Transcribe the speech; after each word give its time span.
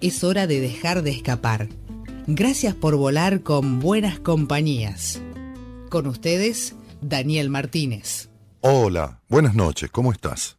es 0.00 0.24
hora 0.24 0.46
de 0.46 0.60
dejar 0.60 1.02
de 1.02 1.10
escapar. 1.10 1.68
Gracias 2.26 2.74
por 2.74 2.96
volar 2.96 3.42
con 3.42 3.80
buenas 3.80 4.18
compañías. 4.18 5.20
Con 5.90 6.06
ustedes, 6.06 6.74
Daniel 7.00 7.50
Martínez. 7.50 8.30
Hola, 8.60 9.20
buenas 9.28 9.54
noches, 9.54 9.90
¿cómo 9.90 10.10
estás? 10.10 10.56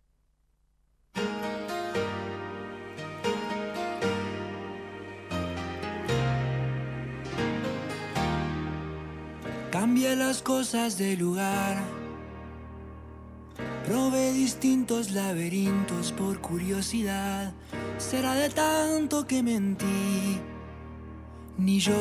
Cambia 9.72 10.16
las 10.16 10.42
cosas 10.42 10.98
de 10.98 11.18
lugar. 11.18 12.05
Probé 13.88 14.34
distintos 14.34 15.12
laberintos 15.12 16.12
por 16.12 16.42
curiosidad 16.42 17.54
será 18.00 18.34
de 18.34 18.50
tanto 18.50 19.28
que 19.28 19.44
mentí, 19.44 20.40
ni 21.60 21.80
yo 21.80 21.94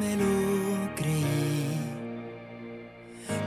me 0.00 0.16
lo 0.16 0.94
creí. 0.96 1.78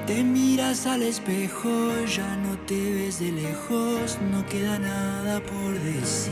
Te 0.05 0.23
miras 0.23 0.87
al 0.87 1.03
espejo, 1.03 1.69
ya 2.05 2.37
no 2.37 2.57
te 2.59 2.93
ves 2.93 3.19
de 3.19 3.33
lejos, 3.33 4.17
no 4.31 4.45
queda 4.45 4.79
nada 4.79 5.41
por 5.43 5.77
decir. 5.77 6.31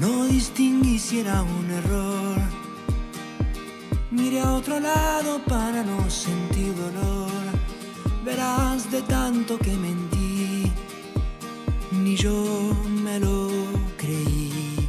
No 0.00 0.24
distinguí 0.24 0.98
si 0.98 1.20
era 1.20 1.42
un 1.42 1.70
error. 1.70 2.38
Mire 4.10 4.40
a 4.40 4.54
otro 4.54 4.80
lado 4.80 5.42
para 5.44 5.82
no 5.82 6.08
sentir 6.08 6.74
dolor. 6.74 7.45
Verás 8.26 8.90
de 8.90 9.02
tanto 9.02 9.56
que 9.56 9.70
mentí 9.76 10.72
ni 11.92 12.16
yo 12.16 12.74
me 13.04 13.20
lo 13.20 13.48
creí, 13.96 14.88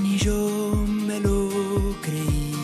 ni 0.00 0.16
yo 0.16 0.86
me 0.86 1.18
lo 1.18 1.48
creí. 2.00 2.54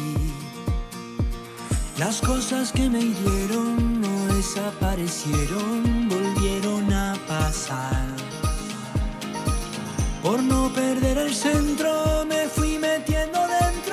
Las 1.98 2.20
cosas 2.20 2.70
que 2.70 2.88
me 2.88 3.00
hirieron 3.00 4.00
no 4.00 4.34
desaparecieron, 4.36 6.08
volvieron 6.08 6.92
a 6.92 7.16
pasar. 7.26 8.06
Por 10.22 10.40
no 10.44 10.72
perder 10.72 11.18
el 11.18 11.34
centro 11.34 12.24
me 12.24 12.46
fui 12.46 12.78
metiendo 12.78 13.40
dentro 13.48 13.89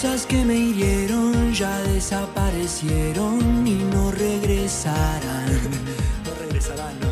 cosas 0.00 0.26
que 0.26 0.44
me 0.44 0.54
hirieron 0.54 1.52
ya 1.52 1.76
desaparecieron 1.80 3.66
y 3.66 3.82
no 3.92 4.12
regresarán. 4.12 5.48
No 6.24 6.34
regresarán, 6.38 6.94
no. 7.00 7.08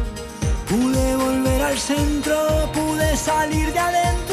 Pude 0.70 1.16
volver 1.16 1.62
al 1.62 1.76
centro, 1.78 2.70
pude 2.72 3.16
salir 3.16 3.72
de 3.72 3.78
adentro 3.80 4.25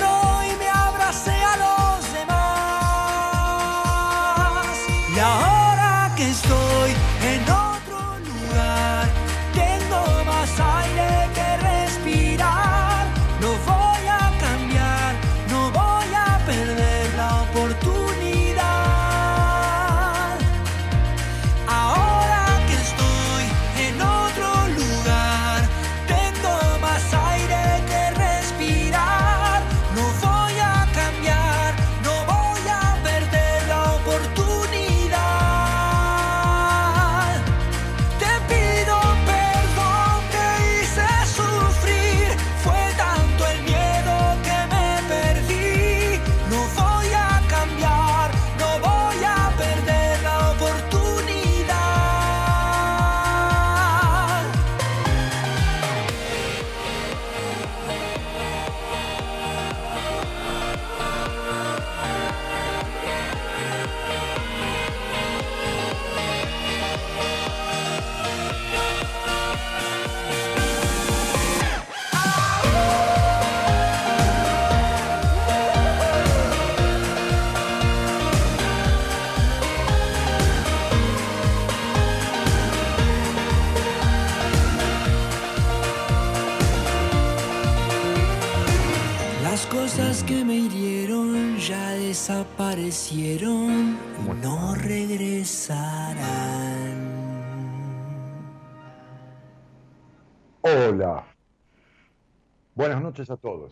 noches 103.14 103.30
a 103.30 103.38
todos. 103.38 103.72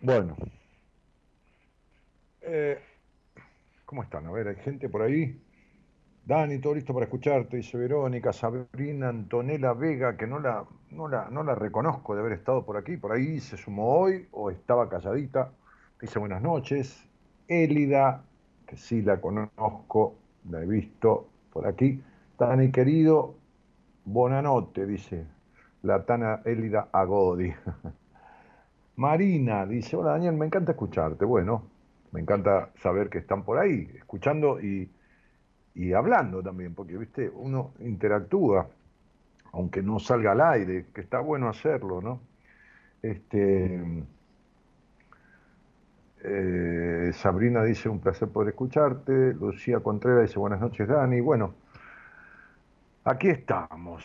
Bueno. 0.00 0.34
Eh, 2.40 2.78
¿Cómo 3.84 4.02
están? 4.02 4.26
A 4.26 4.32
ver, 4.32 4.48
¿hay 4.48 4.56
gente 4.56 4.88
por 4.88 5.02
ahí? 5.02 5.38
Dani, 6.24 6.58
todo 6.60 6.74
listo 6.74 6.94
para 6.94 7.04
escucharte, 7.04 7.58
dice 7.58 7.76
Verónica, 7.76 8.32
Sabrina, 8.32 9.10
Antonella 9.10 9.74
Vega, 9.74 10.16
que 10.16 10.26
no 10.26 10.38
la, 10.38 10.64
no 10.90 11.08
la, 11.08 11.28
no 11.28 11.42
la 11.42 11.54
reconozco 11.54 12.14
de 12.14 12.20
haber 12.20 12.32
estado 12.32 12.64
por 12.64 12.78
aquí, 12.78 12.96
por 12.96 13.12
ahí 13.12 13.38
se 13.38 13.58
sumó 13.58 13.98
hoy 13.98 14.28
o 14.32 14.50
estaba 14.50 14.88
calladita, 14.88 15.52
dice 16.00 16.18
buenas 16.18 16.40
noches. 16.40 17.04
Élida, 17.48 18.24
que 18.66 18.78
sí 18.78 19.02
la 19.02 19.20
conozco, 19.20 20.14
la 20.48 20.62
he 20.62 20.66
visto 20.66 21.28
por 21.52 21.66
aquí. 21.66 22.02
Dani 22.38 22.70
querido, 22.70 23.34
Bonanote, 24.06 24.86
dice 24.86 25.26
la 25.82 26.04
Tana 26.04 26.42
Élida 26.44 26.88
Agodi. 26.92 27.52
Marina 28.96 29.64
dice, 29.66 29.96
hola 29.96 30.12
Daniel, 30.12 30.34
me 30.34 30.46
encanta 30.46 30.72
escucharte. 30.72 31.24
Bueno, 31.24 31.70
me 32.12 32.20
encanta 32.20 32.70
saber 32.82 33.08
que 33.08 33.18
están 33.18 33.44
por 33.44 33.58
ahí, 33.58 33.90
escuchando 33.96 34.60
y, 34.60 34.90
y 35.74 35.92
hablando 35.92 36.42
también, 36.42 36.74
porque, 36.74 36.96
viste, 36.96 37.30
uno 37.30 37.74
interactúa, 37.80 38.68
aunque 39.52 39.82
no 39.82 39.98
salga 39.98 40.32
al 40.32 40.40
aire, 40.40 40.86
que 40.94 41.00
está 41.00 41.20
bueno 41.20 41.48
hacerlo, 41.48 42.00
¿no? 42.00 42.20
Este, 43.02 43.80
eh, 46.24 47.10
Sabrina 47.14 47.62
dice, 47.64 47.88
un 47.88 48.00
placer 48.00 48.28
poder 48.28 48.50
escucharte. 48.50 49.34
Lucía 49.34 49.80
Contreras 49.80 50.22
dice, 50.28 50.38
buenas 50.38 50.60
noches, 50.60 50.88
Dani. 50.88 51.20
Bueno, 51.20 51.54
aquí 53.04 53.28
estamos. 53.28 54.04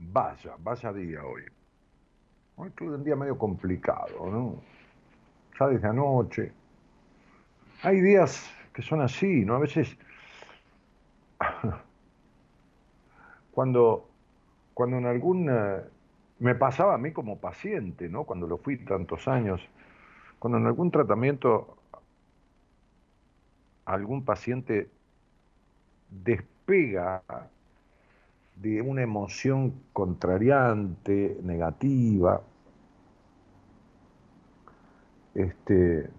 Vaya, 0.00 0.56
vaya 0.58 0.92
día 0.94 1.22
hoy. 1.24 1.42
Hoy 2.56 2.70
tuve 2.70 2.94
un 2.94 3.04
día 3.04 3.16
medio 3.16 3.36
complicado, 3.36 4.30
¿no? 4.30 4.62
Ya 5.58 5.66
desde 5.68 5.88
anoche. 5.88 6.52
Hay 7.82 8.00
días 8.00 8.50
que 8.72 8.80
son 8.80 9.02
así, 9.02 9.44
¿no? 9.44 9.56
A 9.56 9.58
veces, 9.58 9.96
cuando, 13.52 14.08
cuando 14.74 14.96
en 14.96 15.06
algún... 15.06 15.48
Eh, 15.50 15.82
me 16.38 16.54
pasaba 16.54 16.94
a 16.94 16.98
mí 16.98 17.12
como 17.12 17.38
paciente, 17.38 18.08
¿no? 18.08 18.24
Cuando 18.24 18.46
lo 18.46 18.56
fui 18.56 18.78
tantos 18.78 19.28
años, 19.28 19.60
cuando 20.38 20.56
en 20.56 20.66
algún 20.66 20.90
tratamiento 20.90 21.76
algún 23.84 24.24
paciente 24.24 24.88
despega 26.08 27.22
de 28.60 28.82
una 28.82 29.02
emoción 29.02 29.72
contrariante, 29.92 31.38
negativa, 31.42 32.42
este, 35.34 36.10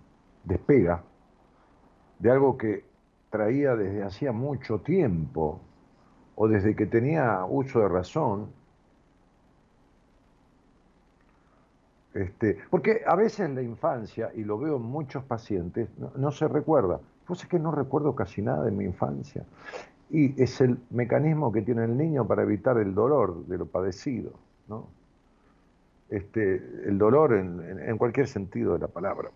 despega 0.43 1.03
de 2.19 2.31
algo 2.31 2.57
que 2.57 2.85
traía 3.29 3.75
desde 3.75 4.03
hacía 4.03 4.31
mucho 4.31 4.79
tiempo 4.79 5.59
o 6.35 6.47
desde 6.47 6.75
que 6.75 6.85
tenía 6.85 7.45
uso 7.45 7.79
de 7.79 7.87
razón. 7.87 8.49
Este, 12.13 12.57
porque 12.69 13.01
a 13.07 13.15
veces 13.15 13.41
en 13.41 13.55
la 13.55 13.61
infancia, 13.61 14.31
y 14.35 14.43
lo 14.43 14.57
veo 14.57 14.75
en 14.75 14.83
muchos 14.83 15.23
pacientes, 15.23 15.89
no, 16.15 16.31
se 16.31 16.47
recuerda. 16.47 16.99
Pues 17.25 17.41
es 17.41 17.47
que 17.47 17.57
no 17.57 17.71
recuerdo 17.71 18.15
casi 18.15 18.41
nada 18.41 18.63
de 18.63 18.71
mi 18.71 18.83
infancia. 18.83 19.45
Y 20.11 20.41
es 20.41 20.59
el 20.59 20.77
mecanismo 20.89 21.53
que 21.53 21.61
tiene 21.61 21.85
el 21.85 21.97
niño 21.97 22.27
para 22.27 22.43
evitar 22.43 22.77
el 22.77 22.93
dolor 22.93 23.45
de 23.45 23.57
lo 23.57 23.65
padecido, 23.65 24.33
¿no? 24.67 24.89
Este, 26.09 26.55
el 26.85 26.97
dolor 26.97 27.33
en, 27.33 27.97
cualquier 27.97 28.27
sentido 28.27 28.73
de 28.73 28.79
la 28.79 28.89
palabra. 28.89 29.31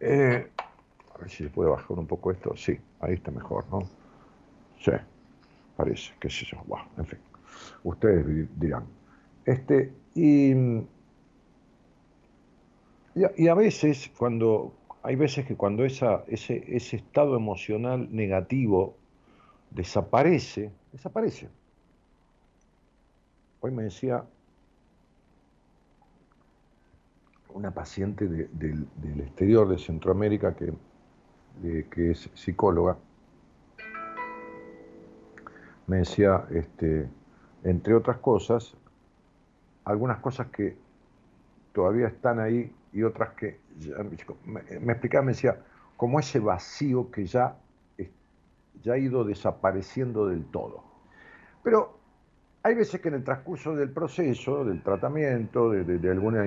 Eh, 0.00 0.48
a 1.14 1.18
ver 1.18 1.28
si 1.28 1.44
se 1.44 1.50
puede 1.50 1.68
bajar 1.68 1.98
un 1.98 2.06
poco 2.06 2.30
esto. 2.30 2.56
Sí, 2.56 2.78
ahí 3.00 3.14
está 3.14 3.30
mejor, 3.30 3.66
¿no? 3.70 3.82
Sí, 4.80 4.92
parece, 5.76 6.14
qué 6.18 6.30
sé 6.30 6.46
yo. 6.46 6.58
en 6.96 7.04
fin, 7.04 7.18
ustedes 7.84 8.48
dirán. 8.58 8.84
Este, 9.44 9.92
y, 10.14 10.54
y, 13.36 13.48
a, 13.48 13.54
veces, 13.54 14.10
cuando, 14.16 14.72
hay 15.02 15.16
veces 15.16 15.44
que 15.44 15.56
cuando 15.56 15.84
esa, 15.84 16.24
ese, 16.28 16.64
ese 16.74 16.96
estado 16.96 17.36
emocional 17.36 18.08
negativo 18.10 18.96
desaparece, 19.74 20.72
desaparece. 20.92 21.48
Hoy 23.60 23.70
me 23.70 23.84
decía 23.84 24.24
una 27.54 27.70
paciente 27.70 28.26
del 28.26 29.20
exterior 29.20 29.68
de 29.68 29.78
Centroamérica 29.78 30.54
que, 30.54 30.72
que 31.90 32.10
es 32.10 32.30
psicóloga, 32.34 32.96
me 35.86 35.98
decía, 35.98 36.46
este, 36.50 37.08
entre 37.64 37.94
otras 37.94 38.18
cosas, 38.18 38.74
algunas 39.84 40.18
cosas 40.18 40.46
que 40.48 40.76
todavía 41.72 42.06
están 42.06 42.40
ahí 42.40 42.74
y 42.92 43.02
otras 43.02 43.34
que 43.34 43.60
me, 44.44 44.62
me, 44.80 44.92
explicaba, 44.92 45.24
me 45.24 45.32
decía, 45.32 45.60
como 45.96 46.20
ese 46.20 46.38
vacío 46.38 47.10
que 47.10 47.26
ya 47.26 47.56
ya 48.82 48.94
ha 48.94 48.98
ido 48.98 49.24
desapareciendo 49.24 50.26
del 50.26 50.44
todo. 50.46 50.82
Pero 51.62 51.98
hay 52.64 52.74
veces 52.74 53.00
que 53.00 53.08
en 53.08 53.14
el 53.14 53.24
transcurso 53.24 53.74
del 53.74 53.90
proceso, 53.90 54.64
del 54.64 54.82
tratamiento, 54.82 55.70
de, 55.70 56.10
alguna 56.10 56.46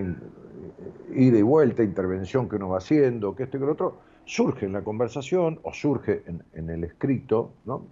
ida 1.14 1.38
y 1.38 1.42
vuelta, 1.42 1.84
intervención 1.84 2.48
que 2.48 2.56
uno 2.56 2.70
va 2.70 2.78
haciendo, 2.78 3.36
que 3.36 3.44
esto 3.44 3.58
y 3.58 3.60
que 3.60 3.66
lo 3.66 3.74
otro, 3.74 3.98
surge 4.26 4.66
en 4.66 4.74
la 4.74 4.82
conversación 4.82 5.60
o 5.64 5.74
surge 5.74 6.24
en, 6.54 6.70
el 6.70 6.84
escrito, 6.84 7.52
¿no? 7.66 7.86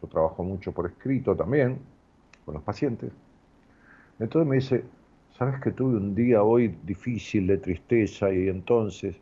Yo 0.00 0.08
trabajo 0.08 0.44
mucho 0.44 0.72
por 0.72 0.86
escrito 0.86 1.34
también, 1.34 1.78
con 2.44 2.54
los 2.54 2.62
pacientes. 2.62 3.10
Entonces 4.20 4.48
me 4.48 4.56
dice, 4.56 4.84
¿sabes 5.36 5.60
que 5.60 5.72
tuve 5.72 5.96
un 5.96 6.14
día 6.14 6.42
hoy 6.42 6.76
difícil 6.84 7.48
de 7.48 7.58
tristeza 7.58 8.32
y 8.32 8.48
entonces 8.48 9.16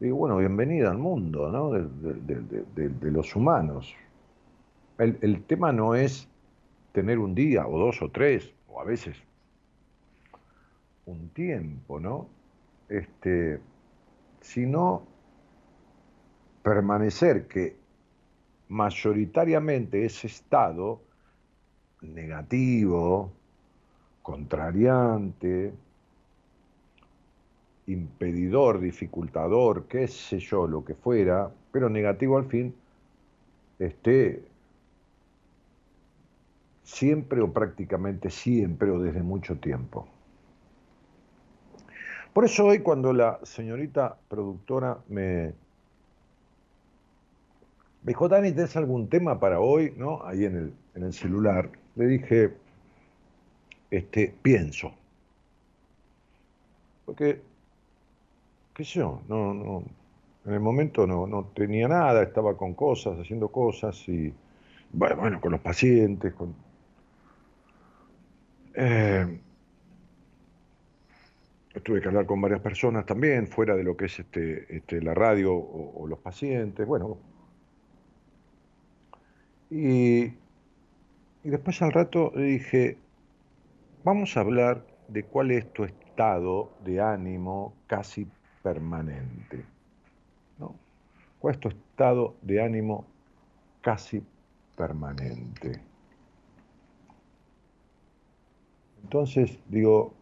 y 0.00 0.10
bueno, 0.10 0.36
bienvenida 0.38 0.90
al 0.90 0.98
mundo 0.98 1.50
¿no? 1.50 1.70
de, 1.70 3.10
los 3.10 3.34
humanos. 3.34 3.94
El, 4.98 5.42
tema 5.44 5.72
no 5.72 5.94
es 5.94 6.28
tener 6.92 7.18
un 7.18 7.34
día 7.34 7.66
o 7.66 7.78
dos 7.78 8.02
o 8.02 8.10
tres, 8.10 8.52
o 8.68 8.80
a 8.80 8.84
veces 8.84 9.16
un 11.06 11.28
tiempo, 11.30 12.00
¿no? 12.00 12.28
Este, 12.88 13.60
sino 14.40 15.02
permanecer 16.62 17.46
que 17.46 17.76
mayoritariamente 18.68 20.04
ese 20.04 20.26
estado 20.26 21.00
negativo, 22.00 23.32
contrariante, 24.22 25.72
impedidor, 27.86 28.80
dificultador, 28.80 29.84
qué 29.88 30.08
sé 30.08 30.38
yo, 30.38 30.66
lo 30.66 30.84
que 30.84 30.94
fuera, 30.94 31.50
pero 31.72 31.88
negativo 31.88 32.36
al 32.36 32.46
fin, 32.46 32.74
esté 33.78 34.42
siempre 36.82 37.40
o 37.40 37.52
prácticamente 37.52 38.30
siempre 38.30 38.90
o 38.90 38.98
desde 38.98 39.22
mucho 39.22 39.56
tiempo. 39.56 40.08
Por 42.32 42.44
eso 42.44 42.66
hoy 42.66 42.80
cuando 42.80 43.12
la 43.12 43.40
señorita 43.44 44.16
productora 44.28 44.98
me, 45.08 45.54
dijo, 48.02 48.28
Dani, 48.28 48.52
¿tienes 48.52 48.76
algún 48.76 49.08
tema 49.08 49.40
para 49.40 49.60
hoy? 49.60 49.94
¿No? 49.96 50.22
Ahí 50.24 50.44
en 50.44 50.56
el, 50.56 50.72
en 50.94 51.02
el 51.02 51.12
celular. 51.12 51.70
Le 51.96 52.06
dije, 52.06 52.54
este, 53.90 54.34
pienso. 54.42 54.92
Porque 57.04 57.40
qué 58.76 58.84
sé 58.84 58.98
yo, 58.98 59.22
no, 59.26 59.54
no, 59.54 59.84
en 60.44 60.52
el 60.52 60.60
momento 60.60 61.06
no, 61.06 61.26
no 61.26 61.46
tenía 61.46 61.88
nada, 61.88 62.22
estaba 62.22 62.58
con 62.58 62.74
cosas, 62.74 63.18
haciendo 63.18 63.48
cosas 63.48 64.06
y, 64.06 64.34
bueno, 64.92 65.40
con 65.40 65.52
los 65.52 65.62
pacientes, 65.62 66.34
con... 66.34 66.54
Eh, 68.74 69.40
tuve 71.82 72.02
que 72.02 72.08
hablar 72.08 72.26
con 72.26 72.38
varias 72.42 72.60
personas 72.60 73.06
también, 73.06 73.46
fuera 73.46 73.74
de 73.74 73.82
lo 73.82 73.96
que 73.96 74.06
es 74.06 74.18
este, 74.18 74.76
este 74.76 75.00
la 75.00 75.14
radio 75.14 75.54
o, 75.54 76.06
los 76.06 76.18
pacientes, 76.18 76.86
bueno. 76.86 77.16
Y, 79.70 80.24
y 80.24 80.34
después 81.44 81.80
al 81.80 81.92
rato 81.92 82.30
dije, 82.36 82.98
vamos 84.04 84.36
a 84.36 84.40
hablar 84.40 84.86
de 85.08 85.22
cuál 85.24 85.50
es 85.50 85.72
tu 85.72 85.84
estado 85.84 86.72
de 86.84 87.00
ánimo 87.00 87.74
casi 87.86 88.26
permanente. 88.66 89.64
¿no? 90.58 90.74
¿Cuál 91.38 91.54
es 91.54 91.60
tu 91.60 91.68
estado 91.68 92.34
de 92.42 92.60
ánimo 92.60 93.06
casi 93.80 94.20
permanente? 94.76 95.80
Entonces 99.04 99.56
digo, 99.68 100.12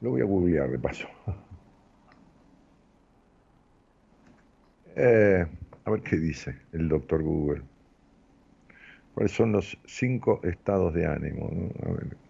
lo 0.00 0.10
voy 0.10 0.20
a 0.20 0.24
googlear 0.24 0.70
de 0.70 0.78
paso. 0.78 1.08
Eh, 4.94 5.46
a 5.86 5.90
ver 5.90 6.02
qué 6.02 6.16
dice 6.16 6.54
el 6.72 6.86
doctor 6.86 7.22
Google. 7.22 7.62
¿Cuáles 9.14 9.32
son 9.32 9.52
los 9.52 9.78
cinco 9.86 10.38
estados 10.42 10.92
de 10.92 11.06
ánimo? 11.06 11.48
A 11.82 11.92
ver. 11.92 12.21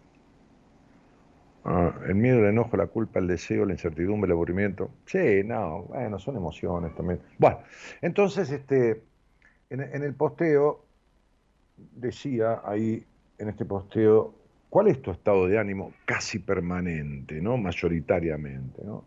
El 1.65 2.15
miedo, 2.15 2.41
el 2.41 2.47
enojo, 2.47 2.77
la 2.77 2.89
culpa, 2.89 3.21
el 3.21 3.29
deseo, 3.29 3.65
la 3.65 3.73
incertidumbre, 3.73 4.27
el 4.27 4.33
aburrimiento. 4.33 4.91
Sí, 5.07 5.43
no, 5.45 5.85
bueno, 5.85 6.19
son 6.19 6.37
emociones 6.37 6.95
también. 6.95 7.21
Bueno, 7.39 7.59
entonces, 8.01 8.51
este, 8.51 9.03
en, 9.71 9.81
el 10.03 10.15
posteo 10.15 10.85
decía 11.77 12.61
ahí, 12.65 13.07
en 13.39 13.49
este 13.49 13.65
posteo, 13.65 14.35
¿cuál 14.71 14.89
es 14.89 15.01
tu 15.01 15.13
estado 15.13 15.47
de 15.47 15.59
ánimo 15.59 15.93
casi 16.05 16.39
permanente, 16.39 17.41
¿no? 17.41 17.57
mayoritariamente? 17.57 18.83
¿no? 18.85 19.05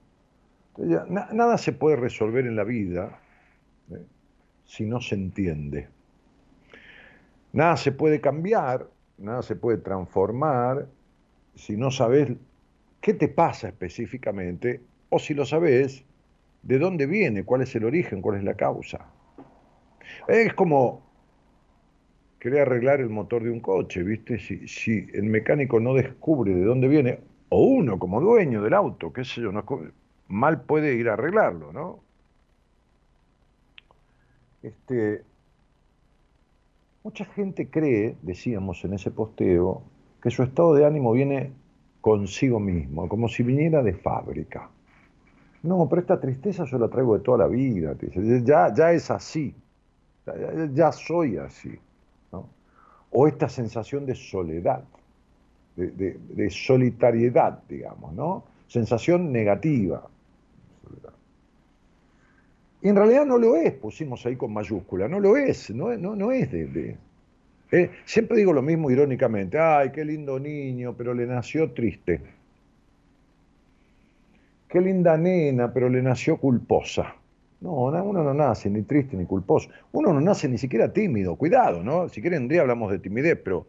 nada 0.78 1.58
se 1.58 1.72
puede 1.72 1.96
resolver 1.96 2.46
en 2.46 2.56
la 2.58 2.66
vida 2.66 3.20
¿eh? 3.92 4.04
si 4.66 4.86
no 4.86 5.02
se 5.02 5.16
entiende. 5.16 5.88
Nada 7.54 7.78
se 7.78 7.92
puede 7.92 8.20
cambiar, 8.20 8.90
nada 9.18 9.42
se 9.42 9.56
puede 9.56 9.78
transformar 9.78 10.88
si 11.56 11.78
no 11.78 11.92
sabes 11.92 12.32
qué 13.02 13.14
te 13.14 13.28
pasa 13.28 13.70
específicamente 13.70 14.82
o 15.10 15.20
si 15.20 15.34
lo 15.34 15.46
sabes, 15.46 16.04
de 16.64 16.80
dónde 16.80 17.06
viene, 17.06 17.44
cuál 17.44 17.62
es 17.62 17.76
el 17.76 17.86
origen, 17.86 18.22
cuál 18.22 18.38
es 18.38 18.44
la 18.44 18.56
causa. 18.56 19.06
Es 20.28 20.54
como 20.54 21.04
querer 22.40 22.62
arreglar 22.62 23.00
el 23.00 23.10
motor 23.10 23.44
de 23.44 23.52
un 23.52 23.60
coche, 23.60 24.04
¿viste? 24.04 24.40
Si, 24.40 25.08
el 25.14 25.24
mecánico 25.24 25.80
no 25.80 25.94
descubre 25.94 26.54
de 26.54 26.64
dónde 26.64 26.88
viene, 26.88 27.20
o 27.50 27.64
uno 27.64 28.00
como 28.00 28.20
dueño 28.20 28.62
del 28.62 28.74
auto, 28.74 29.14
qué 29.14 29.24
sé 29.24 29.42
yo, 29.42 29.52
no, 29.52 29.64
mal 30.28 30.62
puede 30.62 30.96
ir 30.96 31.10
a 31.10 31.14
arreglarlo, 31.14 31.72
¿no? 31.72 32.00
Este, 34.64 35.22
mucha 37.04 37.26
gente 37.26 37.70
cree, 37.70 38.16
decíamos 38.24 38.84
en 38.84 38.94
ese 38.94 39.12
posteo, 39.12 39.84
que 40.26 40.32
su 40.32 40.42
estado 40.42 40.74
de 40.74 40.84
ánimo 40.84 41.12
viene 41.12 41.52
consigo 42.02 42.60
mismo, 42.60 43.08
como 43.08 43.30
si 43.30 43.44
viniera 43.44 43.84
de 43.84 43.94
fábrica. 43.94 44.68
No, 45.62 45.88
pero 45.88 46.02
esta 46.02 46.20
tristeza 46.20 46.66
yo 46.66 46.80
la 46.80 46.88
traigo 46.88 47.16
de 47.16 47.24
toda 47.24 47.38
la 47.38 47.48
vida, 47.48 47.96
ya, 48.44 48.74
ya 48.74 48.92
es 48.92 49.12
así, 49.12 49.54
ya, 50.74 50.92
soy 50.92 51.38
así. 51.38 51.78
O 53.12 53.28
esta 53.28 53.48
sensación 53.48 54.08
de 54.08 54.16
soledad, 54.16 54.84
de, 55.76 56.18
de 56.18 56.50
solitariedad, 56.50 57.60
digamos, 57.70 58.12
¿no? 58.16 58.46
Sensación 58.68 59.32
negativa. 59.32 60.08
Y 62.82 62.90
en 62.90 62.96
realidad 62.96 63.28
no 63.28 63.38
lo 63.38 63.58
es, 63.58 63.74
pusimos 63.74 64.26
ahí 64.26 64.36
con 64.36 64.52
mayúscula, 64.52 65.08
no 65.08 65.20
lo 65.20 65.38
es, 65.38 65.70
no, 65.70 65.96
no, 65.96 66.16
no 66.16 66.32
es 66.32 66.52
de... 66.52 66.98
¿eh? 67.72 67.92
siempre 68.06 68.38
digo 68.38 68.54
lo 68.54 68.62
mismo 68.62 68.90
irónicamente, 68.92 69.60
ay, 69.60 69.92
qué 69.92 70.06
lindo 70.06 70.40
niño, 70.40 70.96
pero 70.98 71.14
le 71.14 71.26
nació 71.26 71.72
triste. 71.72 72.22
Qué 74.68 74.82
linda 74.82 75.18
nena, 75.18 75.72
pero 75.72 75.90
le 75.90 76.02
nació 76.02 76.38
culposa. 76.38 77.16
No, 77.62 77.86
uno 77.86 78.24
no 78.24 78.34
nace 78.34 78.70
ni 78.70 78.84
triste 78.84 79.16
ni 79.16 79.26
culposo. 79.26 79.70
Uno 79.92 80.14
no 80.14 80.22
nace 80.22 80.48
ni 80.50 80.58
siquiera 80.58 80.92
tímido. 80.92 81.36
Cuidado, 81.36 81.82
¿no? 81.82 82.10
Si 82.10 82.22
quieren 82.22 82.44
un 82.44 82.48
día 82.50 82.62
hablamos 82.62 82.92
de 82.92 83.00
timidez, 83.00 83.40
pero 83.44 83.68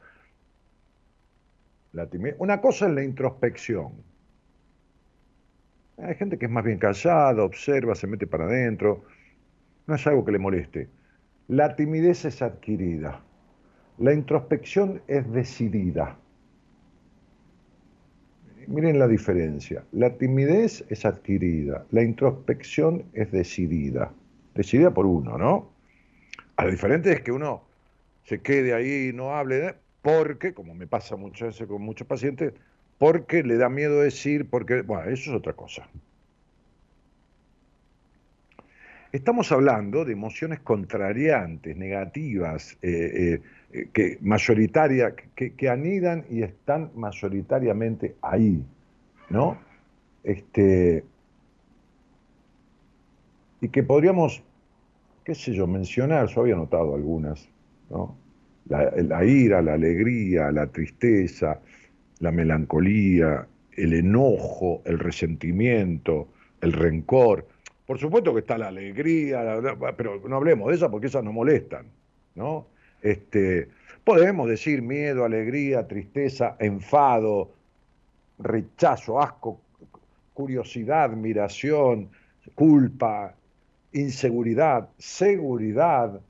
la 1.92 2.06
timidez... 2.06 2.36
una 2.38 2.60
cosa 2.60 2.88
es 2.88 2.94
la 2.94 3.02
introspección. 3.02 3.92
Hay 5.98 6.14
gente 6.16 6.36
que 6.38 6.46
es 6.46 6.50
más 6.50 6.64
bien 6.64 6.78
callada, 6.78 7.42
observa, 7.42 7.94
se 7.94 8.06
mete 8.06 8.26
para 8.26 8.44
adentro. 8.44 9.04
No 9.86 9.94
es 9.94 10.06
algo 10.06 10.24
que 10.24 10.32
le 10.32 10.38
moleste. 10.38 10.88
La 11.48 11.74
timidez 11.74 12.24
es 12.24 12.42
adquirida. 12.42 13.22
La 13.98 14.12
introspección 14.12 15.00
es 15.08 15.30
decidida. 15.32 16.16
Miren 18.66 18.98
la 18.98 19.06
diferencia. 19.08 19.84
La 19.92 20.10
timidez 20.18 20.84
es 20.90 21.04
adquirida. 21.04 21.86
La 21.90 22.02
introspección 22.02 23.04
es 23.14 23.30
decidida. 23.30 24.12
Decidida 24.54 24.92
por 24.92 25.06
uno, 25.06 25.38
¿no? 25.38 25.70
A 26.56 26.64
lo 26.64 26.70
diferente 26.70 27.12
es 27.12 27.20
que 27.22 27.32
uno 27.32 27.62
se 28.24 28.40
quede 28.40 28.74
ahí 28.74 29.08
y 29.08 29.12
no 29.12 29.34
hable, 29.34 29.76
porque, 30.02 30.52
como 30.52 30.74
me 30.74 30.86
pasa 30.86 31.16
muchas 31.16 31.48
veces 31.48 31.66
con 31.66 31.80
muchos 31.80 32.06
pacientes, 32.06 32.52
porque 32.98 33.42
le 33.42 33.56
da 33.56 33.68
miedo 33.68 34.00
decir, 34.00 34.48
porque, 34.50 34.82
bueno, 34.82 35.08
eso 35.10 35.30
es 35.30 35.36
otra 35.36 35.52
cosa. 35.52 35.88
Estamos 39.16 39.50
hablando 39.50 40.04
de 40.04 40.12
emociones 40.12 40.60
contrariantes, 40.60 41.74
negativas, 41.74 42.76
eh, 42.82 43.40
eh, 43.72 43.88
que 43.90 44.18
mayoritaria, 44.20 45.14
que, 45.34 45.68
anidan 45.70 46.26
y 46.28 46.42
están 46.42 46.90
mayoritariamente 46.94 48.16
ahí, 48.20 48.62
¿no? 49.30 49.56
Este, 50.22 51.02
y 53.62 53.70
que 53.70 53.82
podríamos, 53.82 54.42
qué 55.24 55.34
sé 55.34 55.54
yo, 55.54 55.66
mencionar, 55.66 56.26
yo 56.26 56.42
había 56.42 56.56
notado 56.56 56.94
algunas, 56.94 57.48
la 58.66 59.24
ira, 59.24 59.62
la 59.62 59.72
alegría, 59.72 60.52
la 60.52 60.66
tristeza, 60.66 61.62
la 62.18 62.32
melancolía, 62.32 63.46
el 63.78 63.94
enojo, 63.94 64.82
el 64.84 64.98
resentimiento, 64.98 66.28
el 66.60 66.74
rencor. 66.74 67.55
Por 67.86 67.98
supuesto 67.98 68.34
que 68.34 68.40
está 68.40 68.58
la 68.58 68.68
alegría, 68.68 69.60
pero 69.96 70.20
no 70.28 70.36
hablemos 70.36 70.68
de 70.68 70.74
esas 70.74 70.90
porque 70.90 71.06
esas 71.06 71.22
nos 71.22 71.32
molestan, 71.32 71.86
¿no? 72.34 72.66
Este, 73.00 73.68
podemos 74.02 74.48
decir 74.48 74.82
miedo, 74.82 75.24
alegría, 75.24 75.86
tristeza, 75.86 76.56
enfado, 76.58 77.52
rechazo, 78.38 79.20
asco, 79.20 79.60
curiosidad, 80.34 81.04
admiración, 81.04 82.08
culpa, 82.54 83.34
inseguridad, 83.92 84.88
seguridad, 84.98 86.20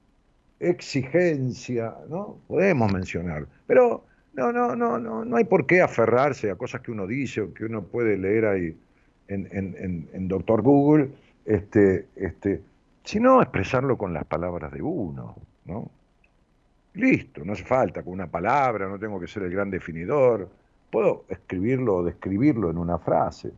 exigencia, 0.61 1.95
¿no? 2.09 2.39
Podemos 2.47 2.93
mencionar, 2.93 3.47
pero 3.67 4.05
no, 4.35 4.53
no, 4.53 4.77
no, 4.77 4.99
no, 4.99 5.25
no 5.25 5.37
hay 5.37 5.45
por 5.45 5.67
qué 5.67 5.81
aferrarse 5.81 6.51
a 6.51 6.57
cosas 6.57 6.83
que 6.83 6.91
uno 6.91 7.07
dice 7.07 7.41
o 7.41 7.55
que 7.55 7.65
uno 7.65 7.83
puede 7.83 8.19
leer 8.19 8.45
ahí 8.45 8.77
en, 9.29 9.49
en, 9.51 10.09
en, 10.13 10.29
Doctor 10.29 10.63
Google, 10.63 11.11
este, 11.47 12.09
este, 12.17 12.63
sino 13.05 13.41
expresarlo 13.41 13.97
con 13.97 14.13
las 14.13 14.25
palabras 14.25 14.73
de 14.73 14.83
uno, 14.83 15.37
¿no? 15.65 15.89
Listo, 16.95 17.45
no 17.45 17.53
hace 17.53 17.65
falta 17.65 18.03
con 18.03 18.15
una 18.15 18.27
palabra, 18.27 18.89
no 18.89 18.99
tengo 18.99 19.21
que 19.21 19.29
ser 19.29 19.45
el 19.45 19.51
gran 19.51 19.71
definidor, 19.71 20.49
puedo 20.91 21.25
escribirlo 21.29 21.97
o 21.97 22.05
describirlo 22.05 22.71
en 22.71 22.79
una 22.79 22.99
frase, 22.99 23.53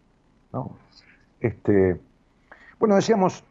¿no? 0.53 0.77
Este, 1.41 1.99
bueno, 2.79 2.97
decíamos, 2.97 3.45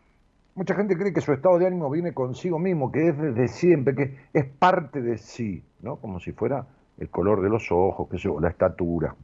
mucha 0.56 0.75
gente 0.75 0.98
cree 0.98 1.13
que 1.13 1.22
su 1.22 1.32
estado 1.32 1.58
de 1.58 1.67
ánimo 1.67 1.89
viene 1.89 2.13
consigo 2.13 2.60
mismo, 2.60 2.91
que 2.91 3.10
es 3.10 3.17
desde 3.17 3.48
siempre, 3.48 3.96
que 3.96 4.17
es 4.34 4.46
parte 4.46 5.01
de 5.01 5.17
sí, 5.17 5.63
¿no? 5.82 5.96
Como 5.96 6.20
si 6.20 6.32
fuera 6.32 6.65
el 6.98 7.10
color 7.10 7.41
de 7.41 7.50
los 7.50 7.72
ojos, 7.72 8.08
sé 8.08 8.29
la 8.39 8.50
estatura, 8.50 9.15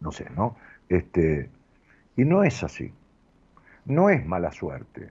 no 0.00 0.12
sé, 0.12 0.26
¿no? 0.36 0.56
Este, 0.88 1.50
y 2.16 2.24
no 2.24 2.44
es 2.44 2.62
así. 2.62 2.92
No 3.84 4.10
es 4.10 4.24
mala 4.26 4.52
suerte. 4.52 5.10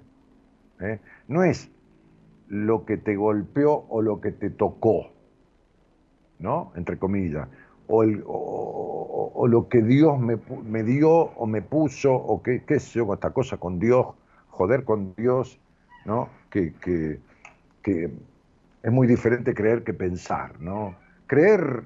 ¿eh? 0.79 0.99
No 1.27 1.43
es 1.43 1.69
lo 2.47 2.85
que 2.85 2.97
te 2.97 3.15
golpeó 3.15 3.85
o 3.89 4.01
lo 4.01 4.21
que 4.21 4.31
te 4.31 4.49
tocó, 4.49 5.11
¿no? 6.39 6.71
Entre 6.75 6.97
comillas. 6.97 7.47
O, 7.87 9.47
lo 9.47 9.67
que 9.67 9.81
Dios 9.81 10.19
me, 10.19 10.37
me, 10.63 10.83
dio 10.83 11.11
o 11.11 11.47
me 11.47 11.61
puso, 11.61 12.13
o 12.13 12.43
qué, 12.43 12.63
qué 12.63 12.79
sé 12.79 12.99
yo, 12.99 13.13
esta 13.13 13.31
cosa 13.31 13.57
con 13.57 13.79
Dios, 13.79 14.05
joder 14.49 14.83
con 14.83 15.15
Dios, 15.15 15.59
¿no? 16.05 16.29
Que, 16.51 16.73
que, 16.73 17.19
que 17.81 18.11
es 18.83 18.91
muy 18.91 19.07
diferente 19.07 19.55
creer 19.55 19.83
que 19.83 19.93
pensar, 19.93 20.61
¿no? 20.61 20.95
creer, 21.29 21.83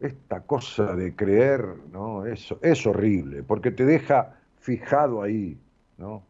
esta 0.00 0.40
cosa 0.40 0.96
de 0.96 1.14
creer, 1.14 1.64
¿no? 1.92 2.26
Eso 2.26 2.58
es 2.62 2.84
horrible, 2.84 3.44
porque 3.44 3.70
te 3.70 3.86
deja 3.86 4.34
fijado 4.58 5.22
ahí, 5.22 5.56
¿no? 5.98 6.22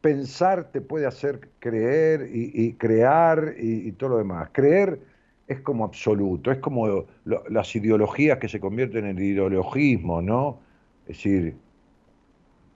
Pensar 0.00 0.70
te 0.70 0.80
puede 0.80 1.06
hacer 1.06 1.48
creer 1.58 2.28
y, 2.32 2.74
crear 2.74 3.54
y, 3.58 3.90
todo 3.92 4.10
lo 4.10 4.18
demás. 4.18 4.50
Creer 4.52 5.00
es 5.48 5.60
como 5.60 5.84
absoluto, 5.84 6.52
es 6.52 6.58
como 6.58 7.06
las 7.24 7.74
ideologías 7.74 8.38
que 8.38 8.48
se 8.48 8.60
convierten 8.60 9.06
en 9.06 9.18
ideologismo, 9.18 10.22
¿no? 10.22 10.60
Es 11.08 11.16
decir, 11.16 11.56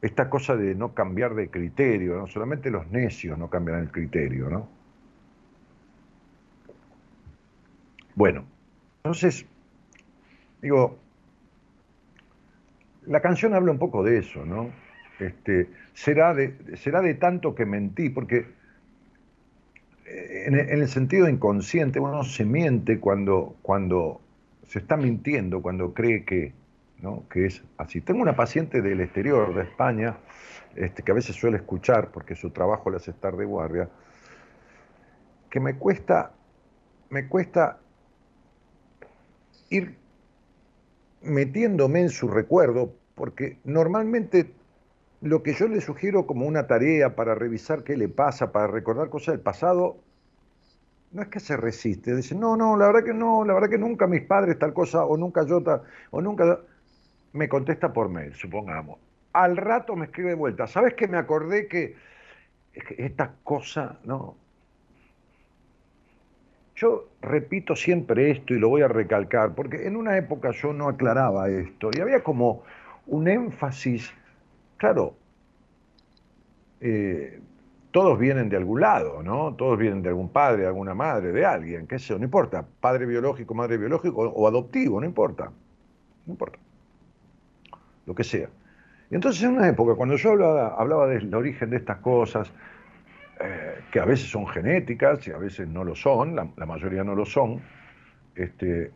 esta 0.02 0.30
cosa 0.30 0.56
de 0.56 0.74
no 0.74 0.94
cambiar 0.94 1.34
de 1.34 1.50
criterio, 1.50 2.16
no 2.16 2.26
solamente 2.26 2.70
los 2.70 2.88
necios 2.88 3.38
no 3.38 3.48
cambian 3.48 3.80
el 3.80 3.92
criterio, 3.92 4.48
¿no? 4.48 4.68
Bueno, 8.14 8.44
entonces, 9.04 9.46
digo, 10.60 10.98
la 13.06 13.20
canción 13.20 13.54
habla 13.54 13.72
un 13.72 13.78
poco 13.78 14.02
de 14.02 14.18
eso, 14.18 14.44
¿no? 14.44 14.70
Este, 15.20 15.68
será, 15.92 16.34
de, 16.34 17.14
tanto 17.14 17.54
que 17.54 17.66
mentí, 17.66 18.08
porque 18.08 18.46
en, 20.06 20.54
el 20.54 20.88
sentido 20.88 21.28
inconsciente 21.28 22.00
uno 22.00 22.24
se 22.24 22.44
miente 22.44 22.98
cuando, 22.98 24.20
se 24.66 24.78
está 24.78 24.96
mintiendo, 24.96 25.62
cuando 25.62 25.92
cree 25.92 26.24
que, 26.24 26.52
es 27.34 27.62
así. 27.78 28.00
Tengo 28.00 28.20
una 28.22 28.36
paciente 28.36 28.82
del 28.82 29.00
exterior, 29.00 29.54
de 29.54 29.62
España, 29.62 30.16
este, 30.74 31.02
que 31.02 31.12
a 31.12 31.14
veces 31.14 31.36
suele 31.36 31.58
escuchar, 31.58 32.10
porque 32.10 32.34
su 32.34 32.50
trabajo 32.50 32.90
le 32.90 32.96
hace 32.96 33.10
estar 33.10 33.36
de 33.36 33.44
guardia, 33.44 33.88
que 35.50 35.60
me 35.60 35.76
cuesta 35.76 36.32
ir 39.70 39.96
metiéndome 41.22 42.00
en 42.00 42.10
su 42.10 42.28
recuerdo, 42.28 42.94
porque 43.14 43.58
normalmente 43.64 44.52
lo 45.20 45.42
que 45.42 45.52
yo 45.52 45.68
le 45.68 45.80
sugiero 45.80 46.26
como 46.26 46.46
una 46.46 46.66
tarea 46.66 47.14
para 47.14 47.34
revisar 47.34 47.84
qué 47.84 47.96
le 47.96 48.08
pasa, 48.08 48.52
para 48.52 48.66
recordar 48.66 49.10
cosas 49.10 49.34
del 49.34 49.40
pasado, 49.40 49.98
no 51.12 51.22
es 51.22 51.28
que 51.28 51.40
se 51.40 51.56
resiste, 51.56 52.14
dice, 52.14 52.34
no, 52.34 52.56
no, 52.56 52.76
la 52.76 52.86
verdad 52.86 53.04
que 53.04 53.14
no, 53.14 53.44
la 53.44 53.52
verdad 53.52 53.68
que 53.68 53.78
nunca 53.78 54.06
mis 54.06 54.22
padres 54.22 54.58
tal 54.58 54.72
cosa, 54.72 55.04
o 55.04 55.16
nunca 55.16 55.44
yo 55.44 55.62
tal, 55.62 55.82
o 56.10 56.20
nunca, 56.20 56.60
me 57.32 57.48
contesta 57.48 57.92
por 57.92 58.08
mail, 58.08 58.34
supongamos. 58.34 58.98
Al 59.32 59.56
rato 59.56 59.94
me 59.96 60.06
escribe 60.06 60.30
de 60.30 60.36
vuelta, 60.36 60.66
¿sabes 60.66 60.94
que 60.94 61.08
me 61.08 61.18
acordé 61.18 61.66
que 61.68 61.96
esta 62.96 63.32
cosa, 63.42 63.98
no? 64.04 64.36
Yo 66.76 67.08
repito 67.20 67.76
siempre 67.76 68.30
esto 68.30 68.54
y 68.54 68.58
lo 68.58 68.70
voy 68.70 68.82
a 68.82 68.88
recalcar, 68.88 69.54
porque 69.54 69.86
en 69.86 69.96
una 69.96 70.16
época 70.16 70.50
yo 70.52 70.72
no 70.72 70.88
aclaraba 70.88 71.50
esto 71.50 71.90
y 71.92 72.00
había 72.00 72.22
como 72.22 72.62
un 73.06 73.28
énfasis, 73.28 74.10
claro, 74.80 75.14
eh, 76.80 77.38
todos 77.90 78.18
vienen 78.18 78.48
de 78.48 78.56
algún 78.56 78.80
lado, 78.80 79.22
¿no? 79.22 79.54
Todos 79.54 79.78
vienen 79.78 80.02
de 80.02 80.08
algún 80.08 80.30
padre, 80.30 80.62
de 80.62 80.68
alguna 80.68 80.94
madre, 80.94 81.32
de 81.32 81.44
alguien, 81.44 81.86
qué 81.86 81.98
sé 81.98 82.06
yo, 82.06 82.18
no 82.18 82.24
importa, 82.24 82.64
padre 82.80 83.04
biológico, 83.04 83.52
madre 83.52 83.76
biológico 83.76 84.22
o, 84.22 84.48
adoptivo, 84.48 84.98
no 84.98 85.06
importa, 85.06 85.52
no 86.24 86.32
importa, 86.32 86.58
lo 88.06 88.14
que 88.14 88.24
sea. 88.24 88.48
Y 89.10 89.16
entonces 89.16 89.42
en 89.42 89.50
una 89.50 89.68
época, 89.68 89.94
cuando 89.96 90.16
yo 90.16 90.30
hablaba, 90.30 91.06
del 91.08 91.34
origen 91.34 91.68
de 91.68 91.76
estas 91.76 91.98
cosas, 91.98 92.50
eh, 93.38 93.80
que 93.92 94.00
a 94.00 94.06
veces 94.06 94.30
son 94.30 94.46
genéticas 94.46 95.28
y 95.28 95.30
a 95.30 95.36
veces 95.36 95.68
no 95.68 95.84
lo 95.84 95.94
son, 95.94 96.34
la, 96.34 96.66
mayoría 96.66 97.04
no 97.04 97.14
lo 97.14 97.26
son, 97.26 97.60
este, 98.34 98.92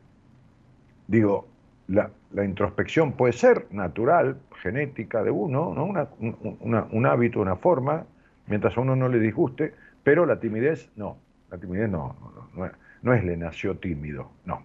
digo, 1.09 1.47
la, 1.89 2.11
introspección 2.45 3.13
puede 3.13 3.33
ser 3.33 3.67
natural, 3.71 4.39
genética 4.63 5.23
de 5.23 5.31
uno, 5.31 5.75
¿no? 5.75 5.85
un 5.85 7.07
hábito, 7.07 7.41
una 7.41 7.57
forma, 7.57 8.05
mientras 8.47 8.77
a 8.77 8.81
uno 8.81 8.97
no 8.97 9.09
le 9.09 9.19
disguste, 9.19 9.75
pero 10.03 10.27
la 10.27 10.41
timidez 10.41 10.91
no, 10.97 11.19
la 11.51 11.59
timidez 11.59 11.91
no, 11.91 12.17
no, 12.55 12.71
no, 13.03 13.15
es 13.15 13.25
le 13.25 13.37
nació 13.37 13.77
tímido, 13.77 14.31
no. 14.45 14.63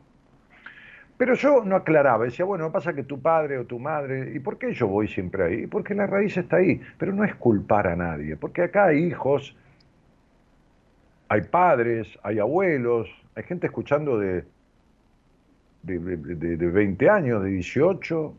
Pero 1.17 1.33
yo 1.33 1.65
no 1.65 1.75
aclaraba, 1.75 2.23
decía, 2.23 2.45
bueno, 2.45 2.71
pasa 2.71 2.93
que 2.93 3.03
tu 3.03 3.21
padre 3.21 3.57
o 3.57 3.65
tu 3.65 3.77
madre, 3.77 4.31
¿y 4.33 4.39
por 4.39 4.57
qué 4.57 4.73
yo 4.73 4.87
voy 4.87 5.09
siempre 5.09 5.43
ahí? 5.43 5.67
Porque 5.67 5.93
la 5.93 6.07
raíz 6.07 6.37
está 6.37 6.57
ahí, 6.57 6.81
pero 6.97 7.11
no 7.11 7.25
es 7.25 7.35
culpar 7.35 7.87
a 7.87 7.95
nadie, 7.97 8.37
porque 8.37 8.63
acá 8.63 8.85
hay 8.85 9.03
hijos, 9.03 9.55
hay 11.27 11.41
padres, 11.41 12.17
hay 12.23 12.39
abuelos, 12.39 13.09
hay 13.35 13.43
gente 13.43 13.67
escuchando 13.67 14.17
de, 14.17 14.45
de, 15.83 15.99
de, 15.99 16.67
20 16.67 17.09
años, 17.09 17.43
de 17.43 17.49
18, 17.49 18.33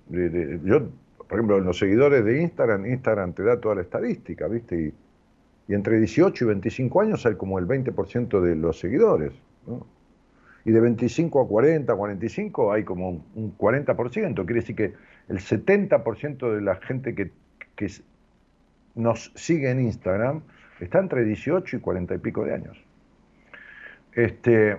yo, 0.64 0.88
por 1.16 1.38
ejemplo, 1.38 1.58
en 1.58 1.64
los 1.64 1.78
seguidores 1.78 2.24
de 2.24 2.42
Instagram, 2.42 2.86
Instagram 2.86 3.32
te 3.32 3.42
da 3.42 3.60
toda 3.60 3.76
la 3.76 3.80
estadística, 3.82 4.46
¿viste? 4.48 4.92
Y, 5.68 5.74
entre 5.74 5.98
18 5.98 6.44
y 6.44 6.48
25 6.48 7.00
años 7.00 7.24
hay 7.26 7.36
como 7.36 7.60
el 7.60 7.68
20% 7.68 8.40
de 8.40 8.56
los 8.56 8.80
seguidores. 8.80 9.32
Y 10.64 10.72
de 10.72 10.80
25 10.80 11.40
a 11.40 11.46
40, 11.46 11.94
45 11.94 12.72
hay 12.72 12.82
como 12.82 13.24
un 13.36 13.56
40%. 13.56 14.34
Quiere 14.34 14.54
decir 14.54 14.74
que 14.74 14.94
el 15.28 15.38
70% 15.38 16.52
de 16.52 16.60
la 16.60 16.74
gente 16.74 17.14
que, 17.14 17.30
nos 18.96 19.32
sigue 19.36 19.70
en 19.70 19.80
Instagram 19.80 20.42
está 20.80 20.98
entre 20.98 21.24
18 21.24 21.76
y 21.76 21.80
40 21.80 22.16
y 22.16 22.18
pico 22.18 22.44
de 22.44 22.54
años. 22.54 22.84
Este, 24.12 24.76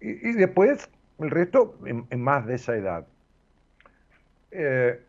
y, 0.00 0.32
después 0.32 0.88
el 1.24 1.30
resto 1.30 1.76
en, 1.84 2.20
más 2.20 2.46
de 2.46 2.54
esa 2.54 2.74
edad. 2.76 3.06
Eh, 4.50 5.00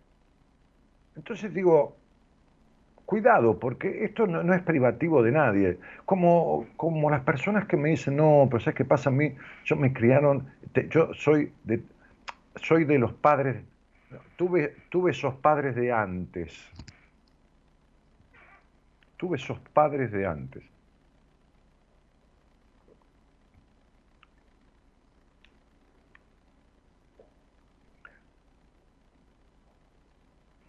entonces 1.16 1.54
digo, 1.54 1.96
cuidado, 3.06 3.60
porque 3.60 4.06
esto 4.06 4.26
no, 4.28 4.54
es 4.54 4.62
privativo 4.62 5.22
de 5.22 5.32
nadie. 5.32 5.78
Como, 6.06 6.68
como 6.78 7.10
las 7.10 7.22
personas 7.22 7.66
que 7.68 7.78
me 7.78 7.90
dicen, 7.90 8.16
no, 8.16 8.48
pero 8.50 8.62
¿sabes 8.62 8.76
qué 8.76 8.86
pasa 8.86 9.10
a 9.10 9.14
mí? 9.14 9.36
Yo 9.66 9.76
me 9.76 9.92
criaron, 9.92 10.48
yo 10.90 11.14
soy 11.14 11.52
de, 11.64 11.82
soy 12.56 12.86
de 12.86 13.00
los 13.00 13.14
padres, 13.14 13.58
tuve, 14.38 14.76
tuve 14.90 15.12
esos 15.12 15.36
padres 15.36 15.76
de 15.76 15.92
antes. 15.92 16.58
Tuve 19.18 19.38
esos 19.38 19.60
padres 19.74 20.12
de 20.12 20.26
antes. 20.26 20.64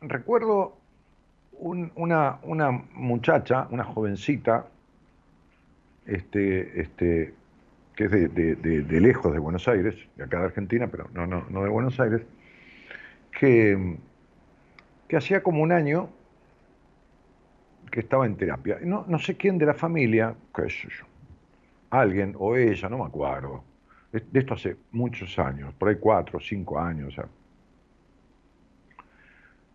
Recuerdo 0.03 0.77
una, 1.63 2.39
muchacha, 2.95 3.69
una 3.71 3.85
jovencita, 3.85 4.67
este, 6.07 6.81
este, 6.81 7.35
que 7.95 8.05
es 8.05 8.11
de, 8.11 9.01
lejos 9.01 9.33
de 9.33 9.39
Buenos 9.39 9.69
Aires, 9.69 9.95
de 10.17 10.25
acá 10.25 10.41
de 10.41 10.47
Argentina, 10.47 10.89
pero 10.89 11.09
no, 11.13 11.27
no, 11.27 11.45
no 11.49 11.63
de 11.63 11.69
Buenos 11.69 11.99
Aires, 12.01 12.23
que, 13.39 13.97
hacía 15.17 15.43
como 15.43 15.63
un 15.63 15.73
año 15.73 16.09
que 17.91 18.01
estaba 18.01 18.25
en 18.25 18.37
terapia. 18.37 18.79
No, 18.83 19.19
sé 19.19 19.37
quién 19.37 19.59
de 19.59 19.67
la 19.67 19.75
familia, 19.75 20.35
qué 20.55 20.71
sé 20.71 20.89
alguien 21.91 22.35
o 22.39 22.57
ella, 22.57 22.89
no 22.89 22.97
me 22.97 23.05
acuerdo, 23.05 23.63
de 24.11 24.41
esto 24.41 24.55
hace 24.55 24.77
muchos 24.93 25.39
años, 25.39 25.75
por 25.75 25.91
ahí 25.91 25.97
cuatro 25.97 26.39
o 26.39 26.41
cinco 26.41 26.81
años, 26.81 27.15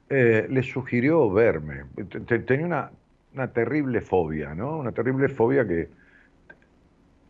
eh, 0.09 0.47
le 0.49 0.63
sugirió 0.63 1.29
verme. 1.29 1.83
Tenía 2.45 2.65
una, 3.33 3.47
terrible 3.49 4.01
fobia, 4.01 4.55
¿no? 4.55 4.77
Una 4.77 4.91
terrible 4.91 5.27
fobia 5.27 5.67
que... 5.67 5.89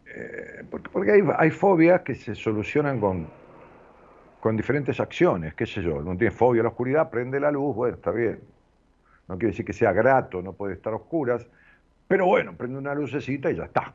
Eh, 0.05 0.63
porque, 0.69 1.11
hay, 1.11 1.21
hay, 1.37 1.51
fobias 1.51 2.01
que 2.01 2.15
se 2.15 2.35
solucionan 2.35 2.99
con, 2.99 3.27
con 4.39 4.55
diferentes 4.55 4.99
acciones, 4.99 5.53
qué 5.55 5.65
sé 5.65 5.81
yo. 5.81 6.01
No 6.01 6.15
tiene 6.15 6.31
fobia 6.31 6.61
a 6.61 6.63
la 6.63 6.69
oscuridad, 6.69 7.09
prende 7.09 7.39
la 7.39 7.51
luz, 7.51 7.75
bueno, 7.75 7.95
está 7.95 8.11
bien. 8.11 8.39
No 9.27 9.37
quiere 9.37 9.51
decir 9.51 9.65
que 9.65 9.73
sea 9.73 9.91
grato, 9.91 10.41
no 10.41 10.53
puede 10.53 10.73
estar 10.73 10.93
a 10.93 10.97
oscuras, 10.97 11.45
pero 12.07 12.25
bueno, 12.25 12.55
prende 12.55 12.77
una 12.77 12.93
lucecita 12.93 13.51
y 13.51 13.55
ya 13.55 13.65
está. 13.65 13.93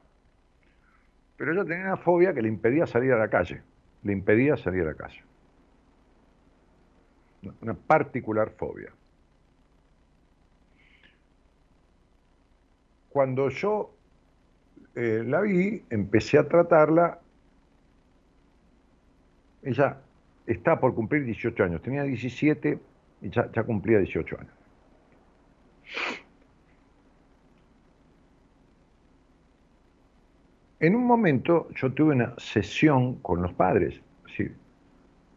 Pero 1.36 1.54
yo 1.54 1.64
tenía 1.64 1.84
una 1.84 1.96
fobia 1.96 2.34
que 2.34 2.42
le 2.42 2.48
impedía 2.48 2.86
salir 2.86 3.12
a 3.12 3.18
la 3.18 3.28
calle, 3.28 3.62
le 4.02 4.12
impedía 4.12 4.56
salir 4.56 4.82
a 4.82 4.86
la 4.86 4.94
calle 4.94 5.22
una 7.60 7.74
particular 7.74 8.50
fobia. 8.50 8.92
Cuando 13.10 13.48
yo 13.50 13.90
eh, 14.94 15.22
la 15.26 15.40
vi, 15.40 15.84
empecé 15.90 16.38
a 16.38 16.48
tratarla, 16.48 17.18
ella 19.62 19.98
está 20.46 20.80
por 20.80 20.94
cumplir 20.94 21.24
18 21.24 21.64
años, 21.64 21.82
tenía 21.82 22.04
17 22.04 22.78
y 23.22 23.30
ya, 23.30 23.50
ya 23.52 23.62
cumplía 23.64 23.98
18 23.98 24.38
años. 24.38 24.52
En 30.80 30.96
un 30.96 31.06
momento 31.06 31.68
yo 31.76 31.92
tuve 31.92 32.14
una 32.14 32.34
sesión 32.38 33.16
con 33.16 33.40
los 33.40 33.52
padres, 33.52 34.00